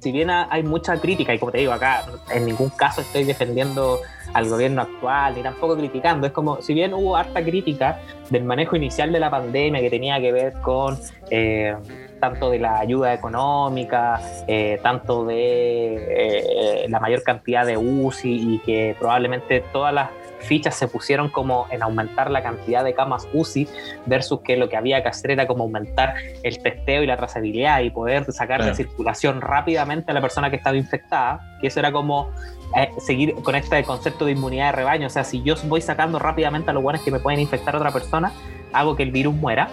si 0.00 0.12
bien 0.12 0.30
hay 0.30 0.62
mucha 0.62 0.96
crítica, 0.98 1.34
y 1.34 1.38
como 1.38 1.52
te 1.52 1.58
digo 1.58 1.72
acá, 1.72 2.04
en 2.32 2.46
ningún 2.46 2.70
caso 2.70 3.02
estoy 3.02 3.24
defendiendo 3.24 4.00
al 4.32 4.48
gobierno 4.48 4.82
actual, 4.82 5.34
ni 5.34 5.42
tampoco 5.42 5.76
criticando. 5.76 6.26
Es 6.26 6.32
como, 6.32 6.62
si 6.62 6.72
bien 6.74 6.94
hubo 6.94 7.16
harta 7.16 7.42
crítica 7.42 8.00
del 8.30 8.44
manejo 8.44 8.76
inicial 8.76 9.12
de 9.12 9.20
la 9.20 9.30
pandemia 9.30 9.80
que 9.80 9.90
tenía 9.90 10.20
que 10.20 10.32
ver 10.32 10.54
con 10.62 10.98
eh, 11.30 11.76
tanto 12.18 12.50
de 12.50 12.58
la 12.58 12.78
ayuda 12.78 13.12
económica, 13.12 14.20
eh, 14.46 14.78
tanto 14.82 15.24
de 15.24 16.84
eh, 16.84 16.86
la 16.88 17.00
mayor 17.00 17.22
cantidad 17.22 17.66
de 17.66 17.76
UCI 17.76 18.54
y 18.54 18.58
que 18.60 18.96
probablemente 18.98 19.60
todas 19.72 19.92
las 19.92 20.10
fichas 20.40 20.74
se 20.74 20.88
pusieron 20.88 21.28
como 21.28 21.66
en 21.70 21.82
aumentar 21.82 22.30
la 22.30 22.42
cantidad 22.42 22.84
de 22.84 22.94
camas 22.94 23.28
UCI 23.32 23.68
versus 24.06 24.40
que 24.40 24.56
lo 24.56 24.68
que 24.68 24.76
había 24.76 25.02
que 25.02 25.08
hacer 25.08 25.30
era 25.32 25.46
como 25.46 25.64
aumentar 25.64 26.14
el 26.42 26.62
testeo 26.62 27.02
y 27.02 27.06
la 27.06 27.16
trazabilidad 27.16 27.80
y 27.80 27.90
poder 27.90 28.30
sacar 28.32 28.64
de 28.64 28.74
circulación 28.74 29.40
rápidamente 29.40 30.10
a 30.10 30.14
la 30.14 30.20
persona 30.20 30.50
que 30.50 30.56
estaba 30.56 30.76
infectada, 30.76 31.40
que 31.60 31.68
eso 31.68 31.80
era 31.80 31.92
como 31.92 32.30
eh, 32.76 32.88
seguir 32.98 33.34
con 33.42 33.54
este 33.54 33.82
concepto 33.84 34.24
de 34.24 34.32
inmunidad 34.32 34.66
de 34.66 34.72
rebaño, 34.72 35.06
o 35.06 35.10
sea, 35.10 35.24
si 35.24 35.42
yo 35.42 35.54
voy 35.64 35.80
sacando 35.80 36.18
rápidamente 36.18 36.70
a 36.70 36.72
los 36.72 36.82
buenos 36.82 37.02
que 37.02 37.10
me 37.10 37.18
pueden 37.18 37.40
infectar 37.40 37.74
a 37.74 37.78
otra 37.78 37.90
persona, 37.90 38.32
hago 38.72 38.96
que 38.96 39.02
el 39.02 39.10
virus 39.10 39.34
muera. 39.34 39.68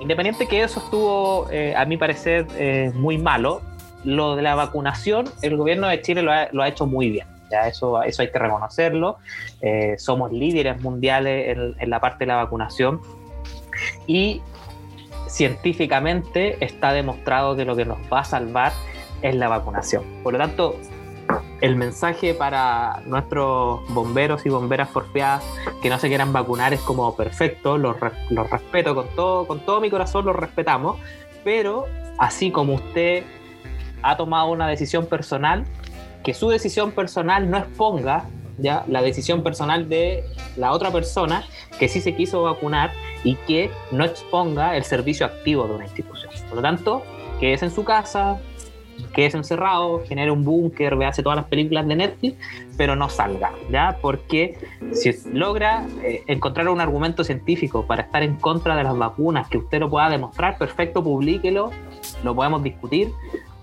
Independiente 0.00 0.46
que 0.46 0.62
eso 0.62 0.80
estuvo, 0.80 1.48
eh, 1.50 1.74
a 1.76 1.84
mi 1.84 1.96
parecer, 1.96 2.46
eh, 2.56 2.90
muy 2.94 3.18
malo, 3.18 3.60
lo 4.02 4.34
de 4.34 4.42
la 4.42 4.54
vacunación, 4.54 5.26
el 5.42 5.56
gobierno 5.56 5.86
de 5.88 6.00
Chile 6.00 6.22
lo 6.22 6.32
ha, 6.32 6.48
lo 6.52 6.62
ha 6.62 6.68
hecho 6.68 6.86
muy 6.86 7.10
bien. 7.10 7.26
Ya 7.50 7.66
eso, 7.66 8.02
eso 8.02 8.22
hay 8.22 8.30
que 8.30 8.38
reconocerlo. 8.38 9.18
Eh, 9.60 9.96
somos 9.98 10.32
líderes 10.32 10.80
mundiales 10.80 11.56
en, 11.78 11.90
la 11.90 12.00
parte 12.00 12.20
de 12.20 12.26
la 12.26 12.36
vacunación. 12.36 13.00
Y 14.06 14.42
científicamente 15.26 16.62
está 16.64 16.92
demostrado 16.92 17.56
que 17.56 17.64
lo 17.64 17.76
que 17.76 17.84
nos 17.84 17.98
va 18.12 18.20
a 18.20 18.24
salvar 18.24 18.72
es 19.22 19.34
la 19.34 19.48
vacunación. 19.48 20.04
Por 20.22 20.32
lo 20.34 20.38
tanto, 20.38 20.76
el 21.60 21.76
mensaje 21.76 22.34
para 22.34 23.02
nuestros 23.06 23.80
bomberos 23.92 24.46
y 24.46 24.48
bomberas 24.48 24.88
porfiadas 24.88 25.44
que 25.82 25.90
no 25.90 25.98
se 25.98 26.08
quieran 26.08 26.32
vacunar 26.32 26.72
es 26.72 26.80
como 26.80 27.14
perfecto, 27.14 27.78
los, 27.78 27.96
los 28.30 28.50
respeto 28.50 28.94
con 28.94 29.08
todo, 29.14 29.46
con 29.46 29.60
todo 29.60 29.80
mi 29.80 29.90
corazón, 29.90 30.24
los 30.24 30.36
respetamos, 30.36 30.98
pero 31.44 31.86
así 32.18 32.50
como 32.50 32.74
usted 32.74 33.24
ha 34.02 34.16
tomado 34.16 34.48
una 34.50 34.66
decisión 34.68 35.06
personal, 35.06 35.64
que 36.22 36.34
su 36.34 36.48
decisión 36.48 36.92
personal 36.92 37.50
no 37.50 37.58
exponga 37.58 38.24
ya 38.58 38.84
la 38.88 39.02
decisión 39.02 39.42
personal 39.42 39.88
de 39.88 40.24
la 40.56 40.72
otra 40.72 40.90
persona 40.90 41.44
que 41.78 41.88
sí 41.88 42.00
se 42.00 42.14
quiso 42.14 42.42
vacunar 42.42 42.92
y 43.24 43.36
que 43.36 43.70
no 43.90 44.04
exponga 44.04 44.76
el 44.76 44.84
servicio 44.84 45.26
activo 45.26 45.66
de 45.66 45.74
una 45.74 45.84
institución. 45.84 46.30
Por 46.48 46.56
lo 46.56 46.62
tanto, 46.62 47.02
quédese 47.38 47.66
en 47.66 47.70
su 47.70 47.84
casa, 47.84 48.38
quédese 49.14 49.38
encerrado, 49.38 50.02
genere 50.06 50.30
un 50.30 50.44
búnker, 50.44 50.96
véase 50.96 51.22
todas 51.22 51.36
las 51.36 51.46
películas 51.46 51.86
de 51.88 51.96
Netflix, 51.96 52.36
pero 52.76 52.96
no 52.96 53.08
salga, 53.08 53.52
¿ya? 53.70 53.98
Porque 54.00 54.58
si 54.92 55.12
logra 55.32 55.86
eh, 56.02 56.22
encontrar 56.26 56.68
un 56.68 56.80
argumento 56.80 57.24
científico 57.24 57.86
para 57.86 58.02
estar 58.02 58.22
en 58.22 58.36
contra 58.36 58.76
de 58.76 58.84
las 58.84 58.96
vacunas, 58.96 59.48
que 59.48 59.58
usted 59.58 59.80
lo 59.80 59.90
pueda 59.90 60.08
demostrar, 60.08 60.58
perfecto, 60.58 61.02
publíquelo, 61.02 61.70
lo 62.22 62.34
podemos 62.34 62.62
discutir, 62.62 63.10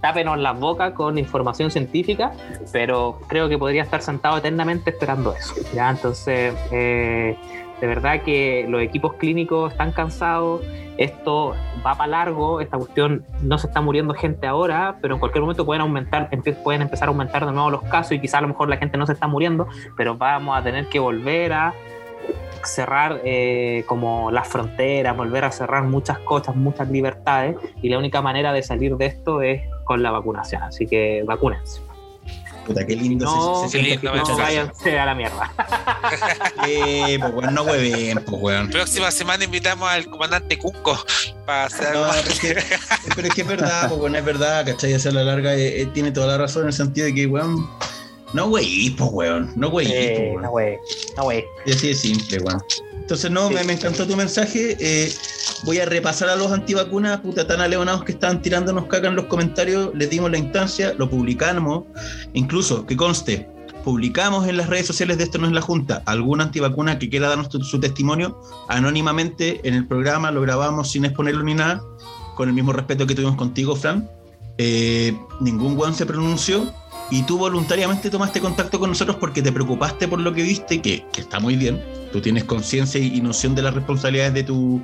tápenos 0.02 0.38
las 0.38 0.60
bocas 0.60 0.94
con 0.94 1.18
información 1.18 1.72
científica, 1.72 2.32
pero 2.72 3.20
creo 3.28 3.50
que 3.50 3.58
podría 3.58 3.84
estar 3.84 4.02
sentado 4.02 4.38
eternamente 4.38 4.92
esperando 4.92 5.34
eso. 5.34 5.56
¿ya? 5.74 5.90
Entonces, 5.90 6.56
eh, 6.72 7.36
de 7.80 7.88
verdad 7.88 8.22
que 8.24 8.66
los 8.68 8.82
equipos 8.82 9.14
clínicos 9.14 9.72
están 9.72 9.92
cansados, 9.92 10.62
esto 10.98 11.54
va 11.86 11.96
para 11.96 12.08
largo, 12.08 12.60
esta 12.60 12.78
cuestión 12.78 13.24
no 13.44 13.60
se 13.60 13.68
está 13.68 13.82
muriendo 13.82 14.14
gente 14.14 14.48
ahora, 14.48 14.98
pero 15.02 15.14
en 15.14 15.20
cualquier 15.20 15.42
momento 15.42 15.66
pueden 15.66 15.82
aumentar, 15.82 16.30
pueden 16.64 16.82
empezar 16.82 17.08
a 17.08 17.12
aumentar 17.12 17.46
de 17.46 17.52
nuevo 17.52 17.70
los 17.70 17.84
casos 17.84 18.14
y 18.14 18.20
quizá 18.20 18.40
a 18.40 18.42
lo 18.42 18.48
mejor 18.48 18.68
la 18.70 18.78
gente 18.78 18.98
no 18.98 19.06
se 19.06 19.14
está 19.14 19.28
muriendo, 19.28 19.68
pero 19.96 20.18
vamos 20.18 20.58
a 20.58 20.64
tener 20.64 20.88
que 20.88 21.00
volver 21.00 21.54
a 21.54 21.74
cerrar 22.64 23.22
eh, 23.24 23.84
como 23.86 24.32
las 24.32 24.48
fronteras, 24.48 25.16
volver 25.16 25.46
a 25.46 25.52
cerrar 25.52 25.84
muchas 25.84 26.20
cosas, 26.20 26.56
muchas 26.56 26.90
libertades, 26.90 27.56
y 27.82 27.90
la 27.90 28.00
única 28.00 28.22
manera 28.22 28.52
de 28.54 28.64
salir 28.64 28.98
de 28.98 29.06
esto 29.06 29.42
es 29.42 29.62
con 29.88 30.04
la 30.04 30.12
vacunación. 30.12 30.62
Así 30.64 30.86
que 30.86 31.24
vacúnense. 31.26 31.82
Puta, 32.66 32.86
qué 32.86 32.98
lindo 32.98 33.24
no, 33.24 33.70
se, 33.70 33.82
lindo, 33.82 34.14
no 34.14 34.38
váyanse 34.38 35.00
a 35.00 35.06
la 35.06 35.16
mierda. 35.16 35.54
eh, 36.68 37.18
pues 37.18 37.34
bueno, 37.34 37.52
no 37.52 37.64
hueven, 37.64 38.22
pues 38.26 38.42
weón. 38.42 38.70
Próxima 38.70 39.10
semana 39.10 39.46
invitamos 39.46 39.90
al 39.90 40.06
comandante 40.08 40.58
Cunco 40.58 41.00
para 41.46 41.66
hacer 41.66 41.94
no, 41.94 42.08
pero, 42.10 42.30
es 42.30 42.40
que, 42.42 42.58
pero 43.16 43.28
es 43.30 43.34
que 43.34 43.42
es 43.44 43.48
verdad, 43.48 43.88
pues 43.88 44.02
bueno, 44.02 44.18
es 44.18 44.26
verdad, 44.26 44.66
¿cachai? 44.66 44.94
Hacer 44.94 45.14
la 45.14 45.24
larga 45.24 45.56
eh, 45.56 45.82
eh, 45.82 45.86
tiene 45.94 46.12
toda 46.12 46.28
la 46.28 46.38
razón 46.40 46.64
en 46.64 46.68
el 46.68 46.74
sentido 46.74 47.06
de 47.06 47.14
que, 47.14 47.26
weón, 47.26 47.70
no 48.34 48.48
wey, 48.48 48.90
pues 48.98 49.10
weón, 49.14 49.54
no 49.56 49.70
wey, 49.70 49.88
eh, 49.90 50.36
No 50.42 50.52
wey, 50.52 50.76
no 51.16 51.24
wey. 51.24 51.46
Y 51.66 51.72
así 51.72 51.88
de 51.88 51.94
simple, 51.94 52.40
weón. 52.40 52.62
Entonces, 53.08 53.32
no, 53.32 53.50
me, 53.50 53.62
encantó 53.62 54.06
tu 54.06 54.18
mensaje. 54.18 54.76
Eh, 54.82 55.10
voy 55.64 55.80
a 55.80 55.86
repasar 55.86 56.28
a 56.28 56.36
los 56.36 56.52
antivacunas, 56.52 57.22
puta, 57.22 57.48
tan 57.48 57.62
aleonados 57.62 58.04
que 58.04 58.12
estaban 58.12 58.42
tirándonos 58.42 58.88
caca 58.88 59.08
en 59.08 59.16
los 59.16 59.28
comentarios. 59.28 59.92
Les 59.96 60.10
dimos 60.10 60.30
la 60.30 60.38
instancia, 60.38 60.94
lo 60.98 61.10
publicamos. 61.10 61.86
Incluso, 62.34 62.86
que 62.86 62.98
conste, 62.98 63.48
publicamos 63.86 64.46
en 64.50 64.58
las 64.58 64.68
redes 64.68 64.88
sociales 64.88 65.18
de 65.18 65.24
Esto 65.24 65.38
No 65.38 65.48
es 65.48 65.54
la 65.54 65.62
Junta 65.62 66.04
alguna 66.06 66.44
antivacuna 66.44 67.00
que 67.00 67.10
quiera 67.10 67.30
darnos 67.30 67.48
su 67.48 67.80
testimonio 67.80 68.42
anónimamente 68.68 69.62
en 69.64 69.74
el 69.74 69.88
programa, 69.88 70.30
lo 70.30 70.42
grabamos 70.42 70.92
sin 70.92 71.06
exponerlo 71.06 71.44
ni 71.44 71.54
nada, 71.54 71.82
con 72.36 72.50
el 72.50 72.56
mismo 72.56 72.74
respeto 72.74 73.08
que 73.08 73.16
tuvimos 73.16 73.38
contigo, 73.38 73.78
Fran. 73.78 74.10
Eh, 74.58 75.18
ningún 75.40 75.76
guan 75.76 75.96
se 75.96 76.06
pronunció 76.06 76.74
y 77.10 77.24
tú 77.24 77.38
voluntariamente 77.38 78.10
tomaste 78.10 78.42
contacto 78.42 78.80
con 78.80 78.90
nosotros 78.90 79.18
porque 79.18 79.42
te 79.42 79.52
preocupaste 79.52 80.08
por 80.08 80.20
lo 80.20 80.34
que 80.34 80.44
viste, 80.44 80.82
que, 80.82 81.06
que 81.12 81.22
está 81.22 81.40
muy 81.40 81.56
bien, 81.56 81.82
tú 82.12 82.22
tienes 82.22 82.44
conciencia 82.44 83.00
y, 83.00 83.22
noción 83.22 83.56
de 83.56 83.62
las 83.62 83.74
responsabilidades 83.74 84.34
de 84.34 84.44
tu 84.44 84.82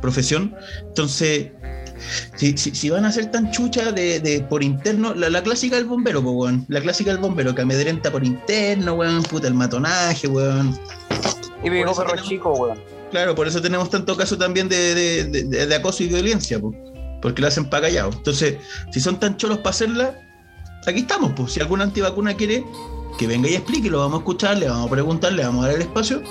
profesión. 0.00 0.54
Entonces, 0.80 1.50
si, 2.36 2.56
si, 2.56 2.90
van 2.90 3.04
a 3.04 3.12
ser 3.12 3.30
tan 3.30 3.50
chuchas 3.50 3.94
de, 3.94 4.20
de, 4.20 4.40
por 4.40 4.62
interno, 4.62 5.14
la, 5.14 5.42
clásica 5.42 5.76
del 5.76 5.86
bombero, 5.86 6.22
pues, 6.22 6.34
weón. 6.34 6.66
La 6.68 6.80
clásica 6.80 7.10
del 7.10 7.20
bombero, 7.20 7.54
que 7.54 7.62
amedrenta 7.62 8.10
por 8.10 8.24
interno, 8.24 8.94
weón, 8.94 9.22
puta 9.22 9.48
el 9.48 9.54
matonaje, 9.54 10.28
weón. 10.28 10.78
Y 11.64 11.70
me 11.70 11.84
perro 11.84 12.16
chico, 12.22 12.52
weón. 12.52 12.78
Claro, 13.10 13.34
por 13.34 13.46
eso 13.46 13.60
tenemos 13.60 13.90
tanto 13.90 14.16
caso 14.16 14.36
también 14.38 14.68
de, 14.68 15.24
de 15.26 15.74
acoso 15.74 16.02
y 16.02 16.08
violencia, 16.08 16.58
pues, 16.58 16.76
porque 17.20 17.40
lo 17.40 17.48
hacen 17.48 17.66
para 17.66 17.86
callado. 17.86 18.10
Entonces, 18.12 18.56
si 18.90 19.00
son 19.00 19.20
tan 19.20 19.36
cholos 19.36 19.58
para 19.58 19.70
hacerla, 19.70 20.31
aquí 20.86 21.00
estamos, 21.00 21.32
pues. 21.36 21.52
Si 21.52 21.60
alguna 21.60 21.84
antivacuna 21.84 22.34
quiere, 22.34 22.64
que 23.18 23.26
venga 23.26 23.48
y 23.48 23.54
explique, 23.54 23.90
lo 23.90 23.98
vamos 23.98 24.14
a 24.14 24.18
escuchar, 24.18 24.58
le 24.58 24.68
vamos 24.68 24.86
a 24.86 24.90
preguntar, 24.90 25.32
le 25.32 25.44
vamos 25.44 25.64
a 25.64 25.68
dar 25.68 25.76
el 25.76 25.82
espacio. 25.82 26.22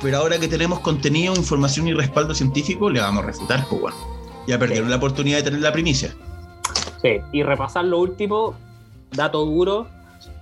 Pero 0.00 0.18
ahora 0.18 0.38
que 0.38 0.48
tenemos 0.48 0.80
contenido, 0.80 1.34
información 1.34 1.88
y 1.88 1.92
respaldo 1.92 2.34
científico, 2.34 2.90
le 2.90 3.00
vamos 3.00 3.24
a 3.24 3.26
refutar, 3.26 3.66
pues 3.68 3.80
bueno. 3.80 3.96
Ya 4.46 4.58
perdieron 4.58 4.88
la 4.88 4.96
oportunidad 4.96 5.38
de 5.38 5.42
tener 5.42 5.60
la 5.60 5.72
primicia. 5.72 6.14
Sí, 7.02 7.18
y 7.32 7.42
repasar 7.42 7.84
lo 7.84 7.98
último, 7.98 8.54
dato 9.12 9.44
duro, 9.44 9.88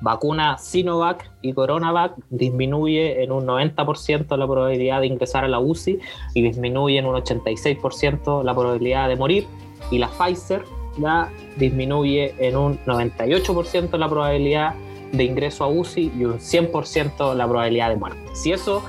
vacuna 0.01 0.59
Sinovac 0.59 1.31
y 1.43 1.53
Coronavac 1.53 2.15
disminuye 2.31 3.23
en 3.23 3.33
un 3.33 3.47
90% 3.47 4.37
la 4.37 4.47
probabilidad 4.47 5.01
de 5.01 5.07
ingresar 5.07 5.45
a 5.45 5.49
la 5.49 5.59
UCI 5.59 5.99
y 6.35 6.43
disminuye 6.43 6.99
en 6.99 7.07
un 7.07 7.17
86% 7.17 8.43
la 8.43 8.55
probabilidad 8.55 9.09
de 9.09 9.17
morir. 9.17 9.47
Y 9.91 9.99
la 9.99 10.09
Pfizer 10.09 10.65
ya 10.99 11.31
disminuye 11.57 12.35
en 12.39 12.57
un 12.57 12.79
98% 12.85 13.97
la 13.99 14.09
probabilidad 14.09 14.75
de 15.13 15.25
ingreso 15.25 15.65
a 15.65 15.69
UCI 15.69 16.13
y 16.17 16.25
un 16.25 16.39
100% 16.39 17.35
la 17.35 17.47
probabilidad 17.47 17.91
de 17.91 17.97
muerte. 17.97 18.19
Si 18.35 18.53
eso 18.53 18.83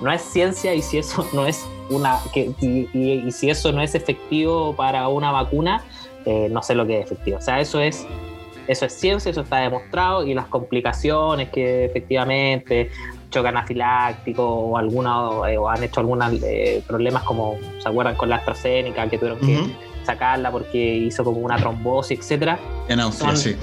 no 0.00 0.12
es 0.12 0.22
ciencia 0.22 0.74
y 0.74 0.82
si 0.82 0.98
eso 0.98 1.26
no 1.32 1.46
es 1.46 1.64
una 1.90 2.18
y, 2.34 3.30
si 3.30 3.50
eso 3.50 3.72
no 3.72 3.82
es 3.82 3.94
efectivo 3.94 4.74
para 4.74 5.08
una 5.08 5.32
vacuna, 5.32 5.84
eh, 6.24 6.48
no 6.50 6.62
sé 6.62 6.74
lo 6.74 6.86
que 6.86 7.00
es 7.00 7.06
efectivo. 7.06 7.38
O 7.38 7.40
sea, 7.40 7.60
eso 7.60 7.80
es 7.80 8.06
eso 8.66 8.86
es 8.86 8.94
ciencia, 8.94 9.30
eso 9.30 9.42
está 9.42 9.58
demostrado 9.58 10.26
y 10.26 10.32
las 10.32 10.46
complicaciones 10.46 11.50
que 11.50 11.84
efectivamente 11.84 12.90
chocan 13.30 13.56
anafilácticos 13.56 14.46
o 14.46 14.78
alguna 14.78 15.28
o 15.28 15.68
han 15.68 15.82
hecho 15.82 16.00
algunos 16.00 16.32
eh, 16.42 16.82
problemas 16.86 17.24
como 17.24 17.58
se 17.82 17.88
acuerdan 17.88 18.14
con 18.16 18.30
la 18.30 18.36
AstraZeneca 18.36 19.08
que 19.08 19.18
tuvieron 19.18 19.40
que 19.40 19.60
sacarla 20.04 20.50
porque 20.50 20.96
hizo 20.96 21.24
como 21.24 21.40
una 21.40 21.56
trombosis, 21.56 22.18
etcétera. 22.20 22.58
En 22.88 23.00
Austria, 23.00 23.36
sí. 23.36 23.56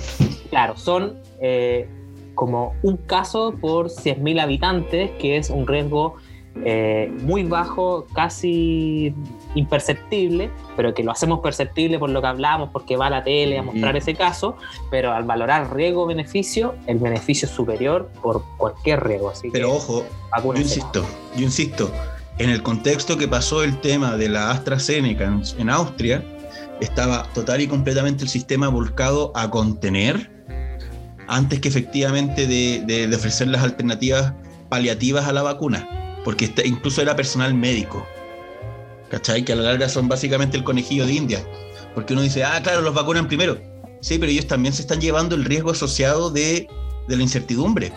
Claro, 0.49 0.75
son 0.77 1.17
como 2.35 2.73
un 2.83 2.97
caso 2.97 3.53
por 3.59 3.89
100.000 3.89 4.41
habitantes, 4.41 5.11
que 5.19 5.37
es 5.37 5.49
un 5.49 5.67
riesgo 5.67 6.15
eh, 6.65 7.09
muy 7.21 7.43
bajo, 7.43 8.07
casi 8.13 9.13
imperceptible, 9.55 10.49
pero 10.75 10.93
que 10.93 11.03
lo 11.03 11.11
hacemos 11.11 11.39
perceptible 11.39 11.97
por 11.97 12.09
lo 12.09 12.21
que 12.21 12.27
hablamos, 12.27 12.69
porque 12.71 12.97
va 12.97 13.07
a 13.07 13.09
la 13.09 13.23
tele 13.23 13.57
a 13.57 13.63
mostrar 13.63 13.95
ese 13.95 14.15
caso, 14.15 14.57
pero 14.89 15.13
al 15.13 15.23
valorar 15.23 15.73
riesgo-beneficio, 15.73 16.75
el 16.87 16.99
beneficio 16.99 17.47
es 17.47 17.53
superior 17.53 18.09
por 18.21 18.43
cualquier 18.57 19.03
riesgo. 19.03 19.29
Así 19.29 19.49
pero 19.51 19.73
ojo, 19.73 20.05
yo 20.43 20.53
insisto, 20.55 21.05
yo 21.35 21.43
insisto, 21.43 21.91
en 22.37 22.49
el 22.49 22.63
contexto 22.63 23.17
que 23.17 23.27
pasó 23.27 23.63
el 23.63 23.79
tema 23.81 24.17
de 24.17 24.29
la 24.29 24.51
AstraZeneca 24.51 25.25
en, 25.25 25.43
en 25.57 25.69
Austria, 25.69 26.23
estaba 26.81 27.23
total 27.33 27.61
y 27.61 27.67
completamente 27.67 28.23
el 28.23 28.29
sistema 28.29 28.67
volcado 28.67 29.31
a 29.35 29.49
contener 29.49 30.31
antes 31.31 31.61
que 31.61 31.69
efectivamente 31.69 32.45
de, 32.45 33.15
ofrecer 33.15 33.47
las 33.47 33.63
alternativas 33.63 34.33
paliativas 34.69 35.27
a 35.27 35.33
la 35.33 35.41
vacuna, 35.41 36.19
porque 36.25 36.45
este, 36.45 36.67
incluso 36.67 37.01
era 37.01 37.15
personal 37.15 37.53
médico, 37.53 38.05
¿cachai? 39.09 39.45
Que 39.45 39.53
a 39.53 39.55
la 39.55 39.63
larga 39.63 39.87
son 39.87 40.09
básicamente 40.09 40.57
el 40.57 40.65
conejillo 40.65 41.05
de 41.05 41.13
India, 41.13 41.45
porque 41.95 42.13
uno 42.13 42.21
dice, 42.21 42.43
ah, 42.43 42.59
claro, 42.61 42.81
los 42.81 42.93
vacunan 42.93 43.27
primero, 43.27 43.57
sí, 44.01 44.19
pero 44.19 44.29
ellos 44.29 44.47
también 44.47 44.73
se 44.73 44.81
están 44.81 44.99
llevando 44.99 45.35
el 45.35 45.45
riesgo 45.45 45.71
asociado 45.71 46.29
de, 46.29 46.67
la 47.07 47.21
incertidumbre, 47.21 47.93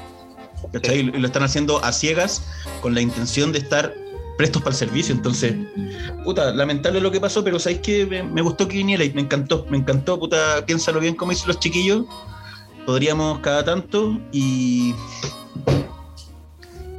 ¿cachai? 0.72 1.00
Y 1.00 1.02
lo 1.04 1.26
están 1.26 1.42
haciendo 1.42 1.84
a 1.84 1.92
ciegas 1.92 2.42
con 2.82 2.94
la 2.94 3.00
intención 3.00 3.52
de 3.52 3.58
estar 3.58 3.94
prestos 4.36 4.62
para 4.62 4.72
el 4.72 4.78
servicio. 4.78 5.14
Entonces, 5.14 5.54
puta, 6.24 6.52
lamentable 6.52 7.00
lo 7.00 7.10
que 7.10 7.20
pasó, 7.20 7.44
pero 7.44 7.58
sabéis 7.58 7.80
que 7.80 8.06
me, 8.06 8.22
me, 8.22 8.42
gustó 8.42 8.68
que 8.68 8.76
viniera 8.76 9.04
y 9.04 9.12
me 9.12 9.22
encantó, 9.22 9.66
me 9.70 9.78
encantó, 9.78 10.18
puta, 10.18 10.64
piénsalo 10.66 11.00
bien 11.00 11.14
como 11.14 11.30
dicen 11.30 11.48
los 11.48 11.60
chiquillos 11.60 12.04
podríamos 12.84 13.40
cada 13.40 13.64
tanto 13.64 14.18
y. 14.32 14.94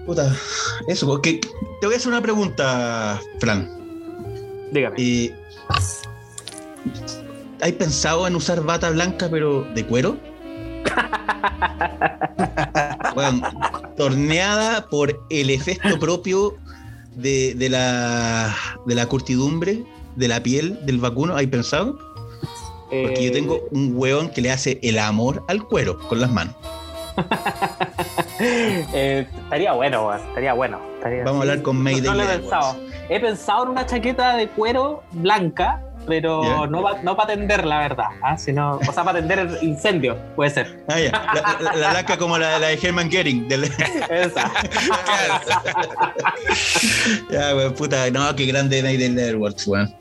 Puta, 0.06 0.36
eso, 0.88 1.08
porque 1.08 1.42
te 1.82 1.88
voy 1.88 1.96
a 1.96 1.98
hacer 1.98 2.10
una 2.10 2.22
pregunta, 2.22 3.20
Fran. 3.40 3.70
Dígame. 4.72 4.96
Eh, 4.98 5.36
¿Hay 7.62 7.72
pensado 7.74 8.28
en 8.28 8.36
usar 8.36 8.62
bata 8.62 8.92
blanca 8.92 9.28
pero 9.30 9.64
de 9.74 9.86
cuero? 9.86 10.18
bueno, 13.16 13.42
torneada 13.98 14.88
por 14.88 15.20
el 15.30 15.50
efecto 15.50 15.98
propio 16.00 16.56
de, 17.16 17.54
de, 17.56 17.70
la, 17.70 18.56
de 18.86 18.96
la 18.96 19.06
curtidumbre 19.08 19.84
de 20.16 20.28
la 20.28 20.42
piel 20.42 20.86
del 20.86 21.00
vacuno. 21.00 21.36
¿Hay 21.36 21.48
pensado? 21.48 21.98
Porque 22.90 23.26
yo 23.26 23.32
tengo 23.32 23.56
eh, 23.56 23.64
un 23.72 23.94
hueón 23.96 24.30
que 24.30 24.42
le 24.42 24.52
hace 24.52 24.80
el 24.84 25.00
amor 25.00 25.44
al 25.48 25.64
cuero 25.64 25.98
con 26.08 26.20
las 26.22 26.32
manos. 26.32 26.56
Eh, 28.38 29.26
estaría 29.44 29.72
bueno, 29.72 30.14
estaría 30.14 30.52
bueno. 30.52 30.82
Vamos 31.24 31.38
a 31.38 31.42
hablar 31.44 31.62
con 31.62 31.82
Mayday. 31.82 32.02
No, 32.02 32.22
he 32.22 32.38
pensado. 32.38 32.76
He 33.08 33.20
pensado 33.22 33.64
en 33.64 33.70
una 33.70 33.86
chaqueta 33.86 34.36
de 34.36 34.50
cuero 34.50 35.04
blanca 35.14 35.85
pero 36.06 36.68
no, 36.68 37.02
no 37.04 37.16
para 37.16 37.34
atender 37.34 37.66
la 37.66 37.80
verdad, 37.80 38.08
¿ah? 38.24 38.38
sino, 38.38 38.78
o 38.78 38.94
sea, 38.94 39.04
para 39.04 39.20
atender 39.20 39.58
incendio, 39.62 40.18
puede 40.36 40.52
ser. 40.52 40.84
Ah, 40.88 41.00
la, 41.00 41.74
la, 41.76 41.94
laca 41.94 42.18
como 42.18 42.38
la, 42.38 42.60
de 42.60 42.80
Herman 42.82 43.10
Gering. 43.10 43.48
Esa. 44.10 44.52
ya, 47.32 47.56
weón, 47.56 47.74
puta, 47.74 48.10
no, 48.12 48.36
qué 48.36 48.46
grande 48.46 48.82
Naiden 48.82 49.16
Networks, 49.16 49.68
weón. 49.68 49.94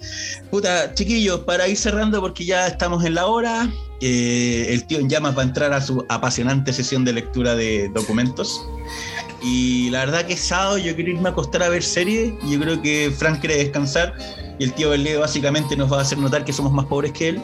Puta, 0.51 0.93
chiquillos, 0.95 1.41
para 1.41 1.69
ir 1.69 1.77
cerrando, 1.77 2.21
porque 2.21 2.45
ya 2.45 2.67
estamos 2.67 3.05
en 3.05 3.15
la 3.15 3.27
hora, 3.27 3.69
eh, 4.01 4.67
el 4.71 4.85
tío 4.87 4.99
en 4.99 5.09
llamas 5.09 5.37
va 5.37 5.43
a 5.43 5.45
entrar 5.45 5.73
a 5.73 5.81
su 5.81 6.05
apasionante 6.09 6.73
sesión 6.73 7.05
de 7.05 7.13
lectura 7.13 7.55
de 7.55 7.89
documentos. 7.95 8.67
Y 9.45 9.91
la 9.91 10.07
verdad 10.07 10.25
que 10.25 10.33
es 10.33 10.41
sábado, 10.41 10.79
yo 10.79 10.95
quiero 10.95 11.11
irme 11.11 11.29
a 11.29 11.33
acostar 11.33 11.63
a 11.63 11.69
ver 11.69 11.83
series. 11.83 12.33
Yo 12.49 12.59
creo 12.59 12.81
que 12.81 13.13
Frank 13.15 13.41
quiere 13.41 13.59
descansar 13.59 14.15
y 14.59 14.65
el 14.65 14.73
tío 14.73 14.89
Belé 14.89 15.19
básicamente 15.19 15.77
nos 15.77 15.93
va 15.93 15.99
a 15.99 16.01
hacer 16.01 16.17
notar 16.17 16.47
que 16.47 16.53
somos 16.53 16.73
más 16.73 16.87
pobres 16.87 17.13
que 17.13 17.29
él. 17.29 17.43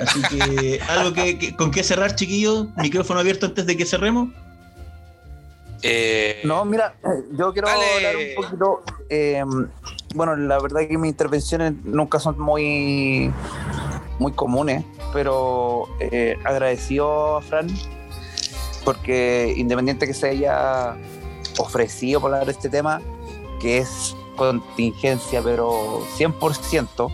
Así 0.00 0.22
que, 0.22 0.80
algo 0.88 1.12
que, 1.12 1.54
con 1.54 1.70
qué 1.70 1.82
cerrar, 1.82 2.14
chiquillos. 2.14 2.68
Micrófono 2.78 3.20
abierto 3.20 3.44
antes 3.44 3.66
de 3.66 3.76
que 3.76 3.84
cerremos. 3.84 4.30
Eh, 5.82 6.40
no, 6.44 6.64
mira, 6.64 6.94
yo 7.32 7.52
quiero 7.52 7.68
hablar 7.68 8.16
un 8.16 8.42
poquito. 8.42 8.82
Em, 9.10 9.68
bueno, 10.14 10.36
la 10.36 10.58
verdad 10.58 10.88
que 10.88 10.96
mis 10.96 11.10
intervenciones 11.10 11.74
nunca 11.84 12.18
son 12.18 12.40
muy, 12.40 13.30
muy 14.18 14.32
comunes, 14.32 14.84
pero 15.12 15.86
eh, 16.00 16.38
agradecido 16.44 17.36
a 17.36 17.42
Fran 17.42 17.68
porque 18.86 19.52
independiente 19.56 20.06
que 20.06 20.14
se 20.14 20.28
haya 20.28 20.94
ofrecido 21.58 22.20
por 22.20 22.32
hablar 22.32 22.46
de 22.46 22.52
este 22.52 22.68
tema, 22.68 23.00
que 23.60 23.78
es 23.78 24.14
contingencia, 24.36 25.40
pero 25.42 26.02
100%, 26.16 27.10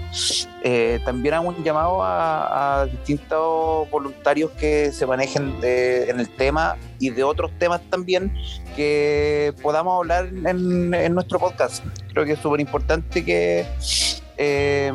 eh, 0.63 1.01
también 1.05 1.35
hago 1.35 1.49
un 1.49 1.65
llamado 1.65 2.01
a, 2.03 2.87
distintos 2.91 3.89
voluntarios 3.91 4.51
que 4.53 4.93
se 4.93 5.07
manejen 5.07 5.55
en 5.63 6.21
el 6.21 6.29
tema 6.29 6.77
y 6.99 7.11
de 7.11 7.25
otros 7.25 7.51
temas 7.59 7.81
también 7.89 8.35
que 8.77 9.55
podamos 9.63 9.99
hablar 9.99 10.27
en, 10.27 11.15
nuestro 11.15 11.39
podcast. 11.39 11.85
Creo 12.13 12.25
que 12.25 12.33
es 12.33 12.39
súper 12.41 12.61
importante 12.61 13.25
que 13.25 13.65
eh, 14.37 14.93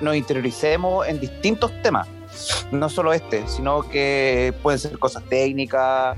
nos 0.00 0.16
interioricemos 0.16 1.06
en 1.06 1.20
distintos 1.20 1.70
temas, 1.82 2.08
no 2.72 2.88
solo 2.88 3.12
este, 3.12 3.46
sino 3.46 3.82
que 3.82 4.54
pueden 4.62 4.78
ser 4.78 4.98
cosas 4.98 5.22
técnicas, 5.24 6.16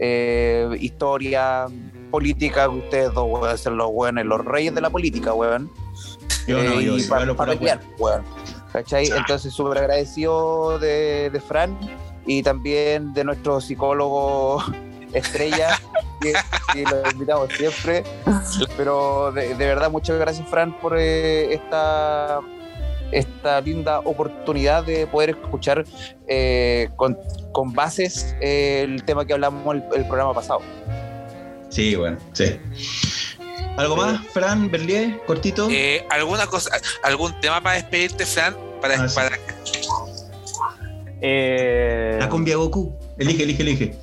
eh, 0.00 0.68
historia, 0.80 1.66
política, 2.10 2.68
ustedes 2.68 3.12
dos 3.12 3.28
pueden 3.38 3.58
ser 3.58 3.72
los 3.72 3.92
buenos, 3.92 4.24
los 4.24 4.44
reyes 4.44 4.74
de 4.74 4.80
la 4.80 4.90
política, 4.90 5.34
weón. 5.34 5.70
Yo 6.46 6.62
no, 6.62 6.80
eh, 6.80 6.84
yo 6.84 7.08
para, 7.08 7.32
para 7.34 7.54
pelear, 7.54 7.80
weón. 7.98 8.24
¿Cachai? 8.72 9.08
Entonces, 9.08 9.52
súper 9.52 9.78
agradecido 9.78 10.78
de, 10.78 11.28
de, 11.30 11.40
Fran 11.40 11.76
y 12.24 12.42
también 12.42 13.12
de 13.12 13.24
nuestro 13.24 13.60
psicólogo 13.60 14.62
estrella, 15.12 15.78
que, 16.20 16.32
lo 16.84 17.10
invitamos 17.10 17.50
siempre. 17.52 18.04
Pero 18.76 19.32
de, 19.32 19.54
verdad, 19.54 19.90
muchas 19.90 20.18
gracias, 20.18 20.48
Fran, 20.48 20.78
por 20.80 20.96
eh, 20.98 21.52
esta 21.52 22.40
esta 23.12 23.60
linda 23.60 24.00
oportunidad 24.00 24.84
de 24.84 25.06
poder 25.06 25.30
escuchar 25.30 25.84
eh, 26.28 26.88
con, 26.96 27.18
con, 27.52 27.72
bases 27.72 28.34
el 28.40 29.04
tema 29.04 29.24
que 29.24 29.32
hablamos 29.32 29.74
el, 29.74 29.82
el 29.96 30.06
programa 30.06 30.34
pasado. 30.34 30.60
Sí, 31.70 31.94
bueno, 31.94 32.18
sí. 32.32 32.58
¿Algo 33.76 33.96
más, 33.96 34.20
Fran, 34.26 34.70
Berlier, 34.70 35.20
cortito? 35.26 35.68
Eh, 35.70 36.04
¿Alguna 36.10 36.46
cosa, 36.46 36.70
algún 37.02 37.38
tema 37.40 37.62
para 37.62 37.76
despedirte, 37.76 38.26
Fran? 38.26 38.54
Para, 38.80 39.02
ah, 39.02 39.06
para... 39.14 39.38
Eh... 41.22 42.16
La 42.18 42.28
cumbia 42.28 42.56
Goku. 42.56 42.94
Elige, 43.18 43.44
elige, 43.44 43.62
elige. 43.62 43.94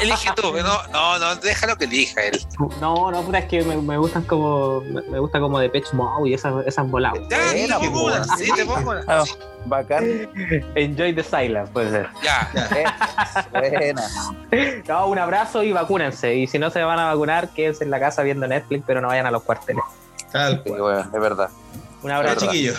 Elige 0.00 0.30
tú, 0.36 0.52
no, 0.52 0.86
no, 0.92 1.18
no, 1.18 1.36
déjalo 1.36 1.76
que 1.76 1.84
elija 1.84 2.22
él. 2.22 2.40
No, 2.80 3.10
no, 3.10 3.22
puta, 3.22 3.38
es 3.38 3.44
que 3.46 3.62
me, 3.62 3.76
me 3.76 3.96
gustan 3.98 4.22
como, 4.24 4.80
me 4.80 5.18
gusta 5.18 5.40
como 5.40 5.58
de 5.58 5.68
Pech 5.68 5.92
Mode 5.92 6.30
y 6.30 6.34
esas, 6.34 6.66
esas 6.66 6.88
voladas. 6.88 7.20
Ya, 7.28 7.38
sí, 7.50 7.66
te 8.54 8.64
pongo 8.64 8.90
una. 8.90 9.24
bacán. 9.66 10.28
Enjoy 10.74 11.14
the 11.14 11.22
silence, 11.22 11.70
puede 11.72 11.90
ser. 11.90 12.08
Ya. 12.22 12.50
Buena. 13.50 14.02
No, 14.88 15.06
un 15.08 15.18
abrazo 15.18 15.62
y 15.62 15.72
vacúnense. 15.72 16.34
Y 16.34 16.46
si 16.46 16.58
no 16.58 16.70
se 16.70 16.82
van 16.82 16.98
a 16.98 17.06
vacunar, 17.06 17.48
quédense 17.50 17.84
en 17.84 17.90
la 17.90 18.00
casa 18.00 18.22
viendo 18.22 18.46
Netflix, 18.46 18.84
pero 18.86 19.00
no 19.00 19.08
vayan 19.08 19.26
a 19.26 19.30
los 19.30 19.42
cuarteles. 19.42 19.84
Tal 20.32 20.62
cual. 20.62 20.74
Sí, 20.76 20.80
bueno, 20.80 21.00
es 21.00 21.20
verdad. 21.20 21.50
Un 22.02 22.10
abrazo. 22.10 22.40
chiquillos. 22.40 22.78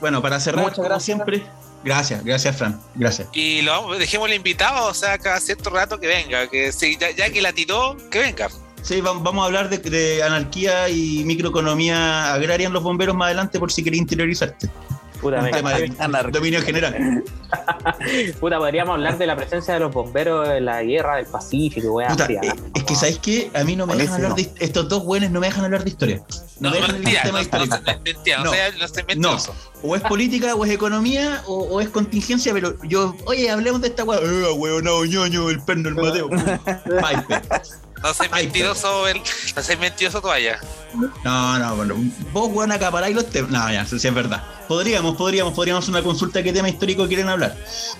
Bueno, 0.00 0.20
para 0.20 0.40
cerrar, 0.40 0.64
Muchas 0.64 0.84
gracias. 0.84 1.04
siempre 1.04 1.44
Gracias, 1.84 2.24
gracias, 2.24 2.56
Fran. 2.56 2.80
Gracias. 2.94 3.28
Y 3.32 3.62
lo 3.62 3.96
dejémosle 3.98 4.36
invitado, 4.36 4.88
o 4.88 4.94
sea, 4.94 5.18
cada 5.18 5.40
cierto 5.40 5.70
rato 5.70 5.98
que 5.98 6.06
venga. 6.06 6.48
Que 6.48 6.72
si, 6.72 6.96
ya, 6.96 7.30
que 7.30 7.42
la 7.42 7.52
tiró, 7.52 7.96
que 8.10 8.20
venga. 8.20 8.48
Sí, 8.82 9.00
vamos 9.00 9.42
a 9.42 9.46
hablar 9.46 9.68
de, 9.68 10.22
anarquía 10.22 10.88
y 10.88 11.24
microeconomía 11.24 12.34
agraria 12.34 12.66
en 12.66 12.72
los 12.72 12.82
bomberos 12.82 13.14
más 13.14 13.26
adelante 13.26 13.58
por 13.58 13.72
si 13.72 13.82
quería 13.84 14.00
interiorizarte. 14.00 14.68
Puta, 15.22 15.38
un 15.38 15.50
tema 15.52 15.72
de 15.72 16.30
dominio 16.32 16.60
general. 16.62 17.22
Puta, 18.40 18.58
podríamos 18.58 18.94
hablar 18.94 19.16
de 19.18 19.26
la 19.28 19.36
presencia 19.36 19.74
de 19.74 19.80
los 19.80 19.92
bomberos 19.92 20.48
en 20.48 20.64
la 20.64 20.82
guerra 20.82 21.16
del 21.16 21.26
Pacífico, 21.26 21.92
weón. 21.92 22.20
Eh, 22.28 22.40
es 22.74 22.82
que, 22.82 22.94
¿sabéis 22.96 23.18
qué? 23.20 23.50
A 23.54 23.62
mí 23.62 23.76
no 23.76 23.86
me 23.86 23.94
dejan 23.94 24.16
hablar 24.16 24.34
de... 24.34 24.50
Estos 24.58 24.88
dos 24.88 25.04
buenos 25.04 25.30
no 25.30 25.38
me 25.38 25.46
dejan 25.46 25.64
hablar 25.64 25.84
de 25.84 25.90
historia. 25.90 26.22
No, 26.58 26.70
me 26.70 26.76
dejan 26.78 27.04
de 27.04 27.18
tema 27.22 27.40
histórico. 27.40 27.76
No, 29.16 29.36
o 29.84 29.94
es 29.94 30.02
política, 30.02 30.56
o 30.56 30.64
es 30.64 30.72
economía, 30.72 31.42
o, 31.46 31.80
es 31.80 31.88
contingencia, 31.88 32.52
pero 32.52 32.74
yo... 32.82 33.14
Oye, 33.26 33.48
hablemos 33.48 33.80
de 33.80 33.88
esta 33.88 34.02
weón. 34.02 34.24
Eh, 34.24 34.52
weón, 34.54 34.82
no, 34.82 35.04
ñoño, 35.04 35.50
el 35.50 35.60
perno, 35.60 35.88
el 35.88 35.94
Mateo. 36.02 36.30
No 38.02 38.12
soy 38.12 38.28
mentiroso, 38.28 39.06
el, 39.06 39.20
no 39.56 39.62
soy 39.62 39.76
mentiroso 39.76 40.20
toalla. 40.20 40.60
No, 41.24 41.58
no, 41.58 41.76
bueno, 41.76 41.94
vos, 42.32 42.50
weón, 42.52 42.72
acaparáis 42.72 43.14
los 43.14 43.30
temas. 43.30 43.50
No, 43.50 43.72
ya, 43.72 43.86
sí 43.86 43.96
es 43.96 44.14
verdad. 44.14 44.42
Podríamos, 44.66 45.16
podríamos, 45.16 45.54
podríamos 45.54 45.84
hacer 45.84 45.94
una 45.94 46.02
consulta 46.02 46.42
qué 46.42 46.52
tema 46.52 46.68
histórico 46.68 47.06
quieren 47.06 47.28
hablar. 47.28 47.56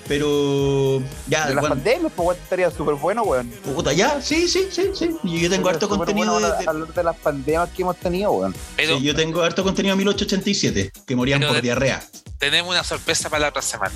Pero 0.08 1.00
ya. 1.28 1.46
De 1.46 1.54
las 1.54 1.62
bueno. 1.62 1.76
pandemias, 1.76 2.12
pues 2.14 2.38
estaría 2.38 2.70
súper 2.70 2.96
bueno, 2.96 3.22
weón. 3.22 3.48
Puta, 3.74 3.92
ya, 3.92 4.20
sí, 4.20 4.48
sí, 4.48 4.68
sí, 4.70 4.90
sí. 4.94 5.16
Yo 5.22 5.48
tengo 5.48 5.68
harto 5.68 5.88
contenido 5.88 6.40
de, 6.40 6.68
hablar 6.68 6.92
de 6.92 7.04
las 7.04 7.16
pandemias 7.16 7.70
que 7.70 7.82
hemos 7.82 7.96
tenido, 7.96 8.32
weón. 8.32 8.54
sí, 8.76 9.02
yo 9.02 9.14
tengo 9.14 9.42
harto 9.42 9.62
contenido 9.62 9.94
de 9.94 9.98
1887, 9.98 10.92
que 11.06 11.16
morían 11.16 11.40
por 11.40 11.60
diarrea. 11.62 12.02
Tenemos 12.38 12.70
una 12.70 12.82
sorpresa 12.82 13.30
para 13.30 13.42
la 13.42 13.48
otra 13.50 13.62
semana. 13.62 13.94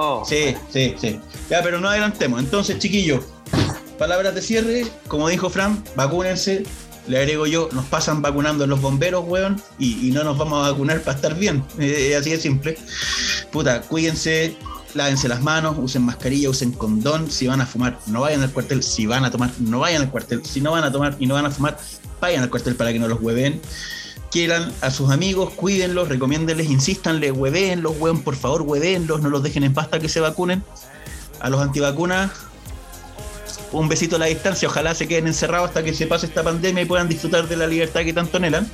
Oh, 0.00 0.24
sí, 0.24 0.56
sí, 0.72 0.94
sí. 0.96 1.20
Ya, 1.50 1.60
pero 1.62 1.80
no 1.80 1.88
adelantemos. 1.88 2.38
Entonces, 2.38 2.78
chiquillos, 2.78 3.24
palabras 3.98 4.34
de 4.34 4.40
cierre, 4.40 4.86
como 5.08 5.28
dijo 5.28 5.50
Fran, 5.50 5.82
vacúnense. 5.96 6.64
Le 7.06 7.18
agrego 7.18 7.46
yo, 7.46 7.70
nos 7.72 7.86
pasan 7.86 8.20
vacunando 8.20 8.66
los 8.66 8.82
bomberos, 8.82 9.24
weón, 9.26 9.60
y, 9.78 10.10
no 10.12 10.24
nos 10.24 10.36
vamos 10.36 10.64
a 10.64 10.70
vacunar 10.70 11.00
para 11.00 11.16
estar 11.16 11.34
bien. 11.34 11.64
así 12.18 12.30
de 12.30 12.38
simple. 12.38 12.78
Puta, 13.50 13.80
cuídense, 13.80 14.56
lávense 14.94 15.26
las 15.26 15.42
manos, 15.42 15.76
usen 15.78 16.02
mascarilla, 16.02 16.50
usen 16.50 16.72
condón. 16.72 17.30
Si 17.30 17.46
van 17.46 17.62
a 17.62 17.66
fumar, 17.66 17.98
no 18.06 18.20
vayan 18.20 18.42
al 18.42 18.52
cuartel. 18.52 18.82
Si 18.82 19.06
van 19.06 19.24
a 19.24 19.30
tomar, 19.30 19.50
no 19.58 19.80
vayan 19.80 20.02
al 20.02 20.10
cuartel. 20.10 20.44
Si 20.44 20.60
no 20.60 20.72
van 20.72 20.84
a 20.84 20.92
tomar 20.92 21.16
y 21.18 21.26
no 21.26 21.34
van 21.34 21.46
a 21.46 21.50
fumar, 21.50 21.78
vayan 22.20 22.42
al 22.42 22.50
cuartel 22.50 22.76
para 22.76 22.92
que 22.92 22.98
no 22.98 23.08
los 23.08 23.20
hueven. 23.22 23.60
Quieran 24.30 24.70
a 24.82 24.90
sus 24.90 25.10
amigos, 25.10 25.54
cuídenlos, 25.54 26.10
recomiéndenles, 26.10 26.68
insístanles, 26.68 27.32
hueveenlos, 27.32 27.94
weón, 27.98 28.20
por 28.20 28.36
favor, 28.36 28.60
hueveenlos, 28.62 29.22
no 29.22 29.30
los 29.30 29.42
dejen 29.42 29.64
en 29.64 29.72
pasta 29.72 29.98
que 29.98 30.10
se 30.10 30.20
vacunen. 30.20 30.62
A 31.40 31.48
los 31.48 31.62
antivacunas, 31.62 32.30
un 33.72 33.88
besito 33.88 34.16
a 34.16 34.18
la 34.18 34.26
distancia, 34.26 34.68
ojalá 34.68 34.94
se 34.94 35.06
queden 35.08 35.26
encerrados 35.26 35.68
hasta 35.68 35.82
que 35.82 35.94
se 35.94 36.06
pase 36.06 36.26
esta 36.26 36.42
pandemia 36.42 36.82
y 36.82 36.86
puedan 36.86 37.08
disfrutar 37.08 37.48
de 37.48 37.56
la 37.56 37.66
libertad 37.66 38.02
que 38.02 38.12
tanto 38.12 38.36
anhelan. 38.38 38.70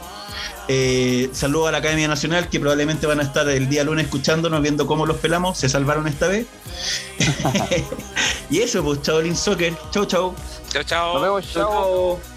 Eh, 0.67 1.29
saludo 1.33 1.67
a 1.67 1.73
la 1.73 1.79
Academia 1.79 2.09
Nacional 2.09 2.49
que 2.49 2.59
probablemente 2.59 3.07
van 3.07 3.21
a 3.21 3.23
estar 3.23 3.49
el 3.49 3.69
día 3.69 3.85
lunes 3.85 4.07
escuchándonos, 4.07 4.63
viendo 4.63 4.87
cómo 4.87 5.05
los 5.07 5.19
pelamos, 5.19 5.59
se 5.59 5.69
salvaron 5.69 6.09
esta 6.09 6.29
vez. 6.29 6.47
y 8.51 8.61
eso, 8.61 8.83
pues, 8.83 9.03
chao, 9.03 9.21
Lin 9.21 9.37
Soccer. 9.37 9.75
Chau, 9.91 10.07
chau. 10.07 10.35
Chau, 10.71 10.83
chao. 10.83 11.15
Nos 11.15 11.23
vemos, 11.23 11.53
chao. 11.53 12.34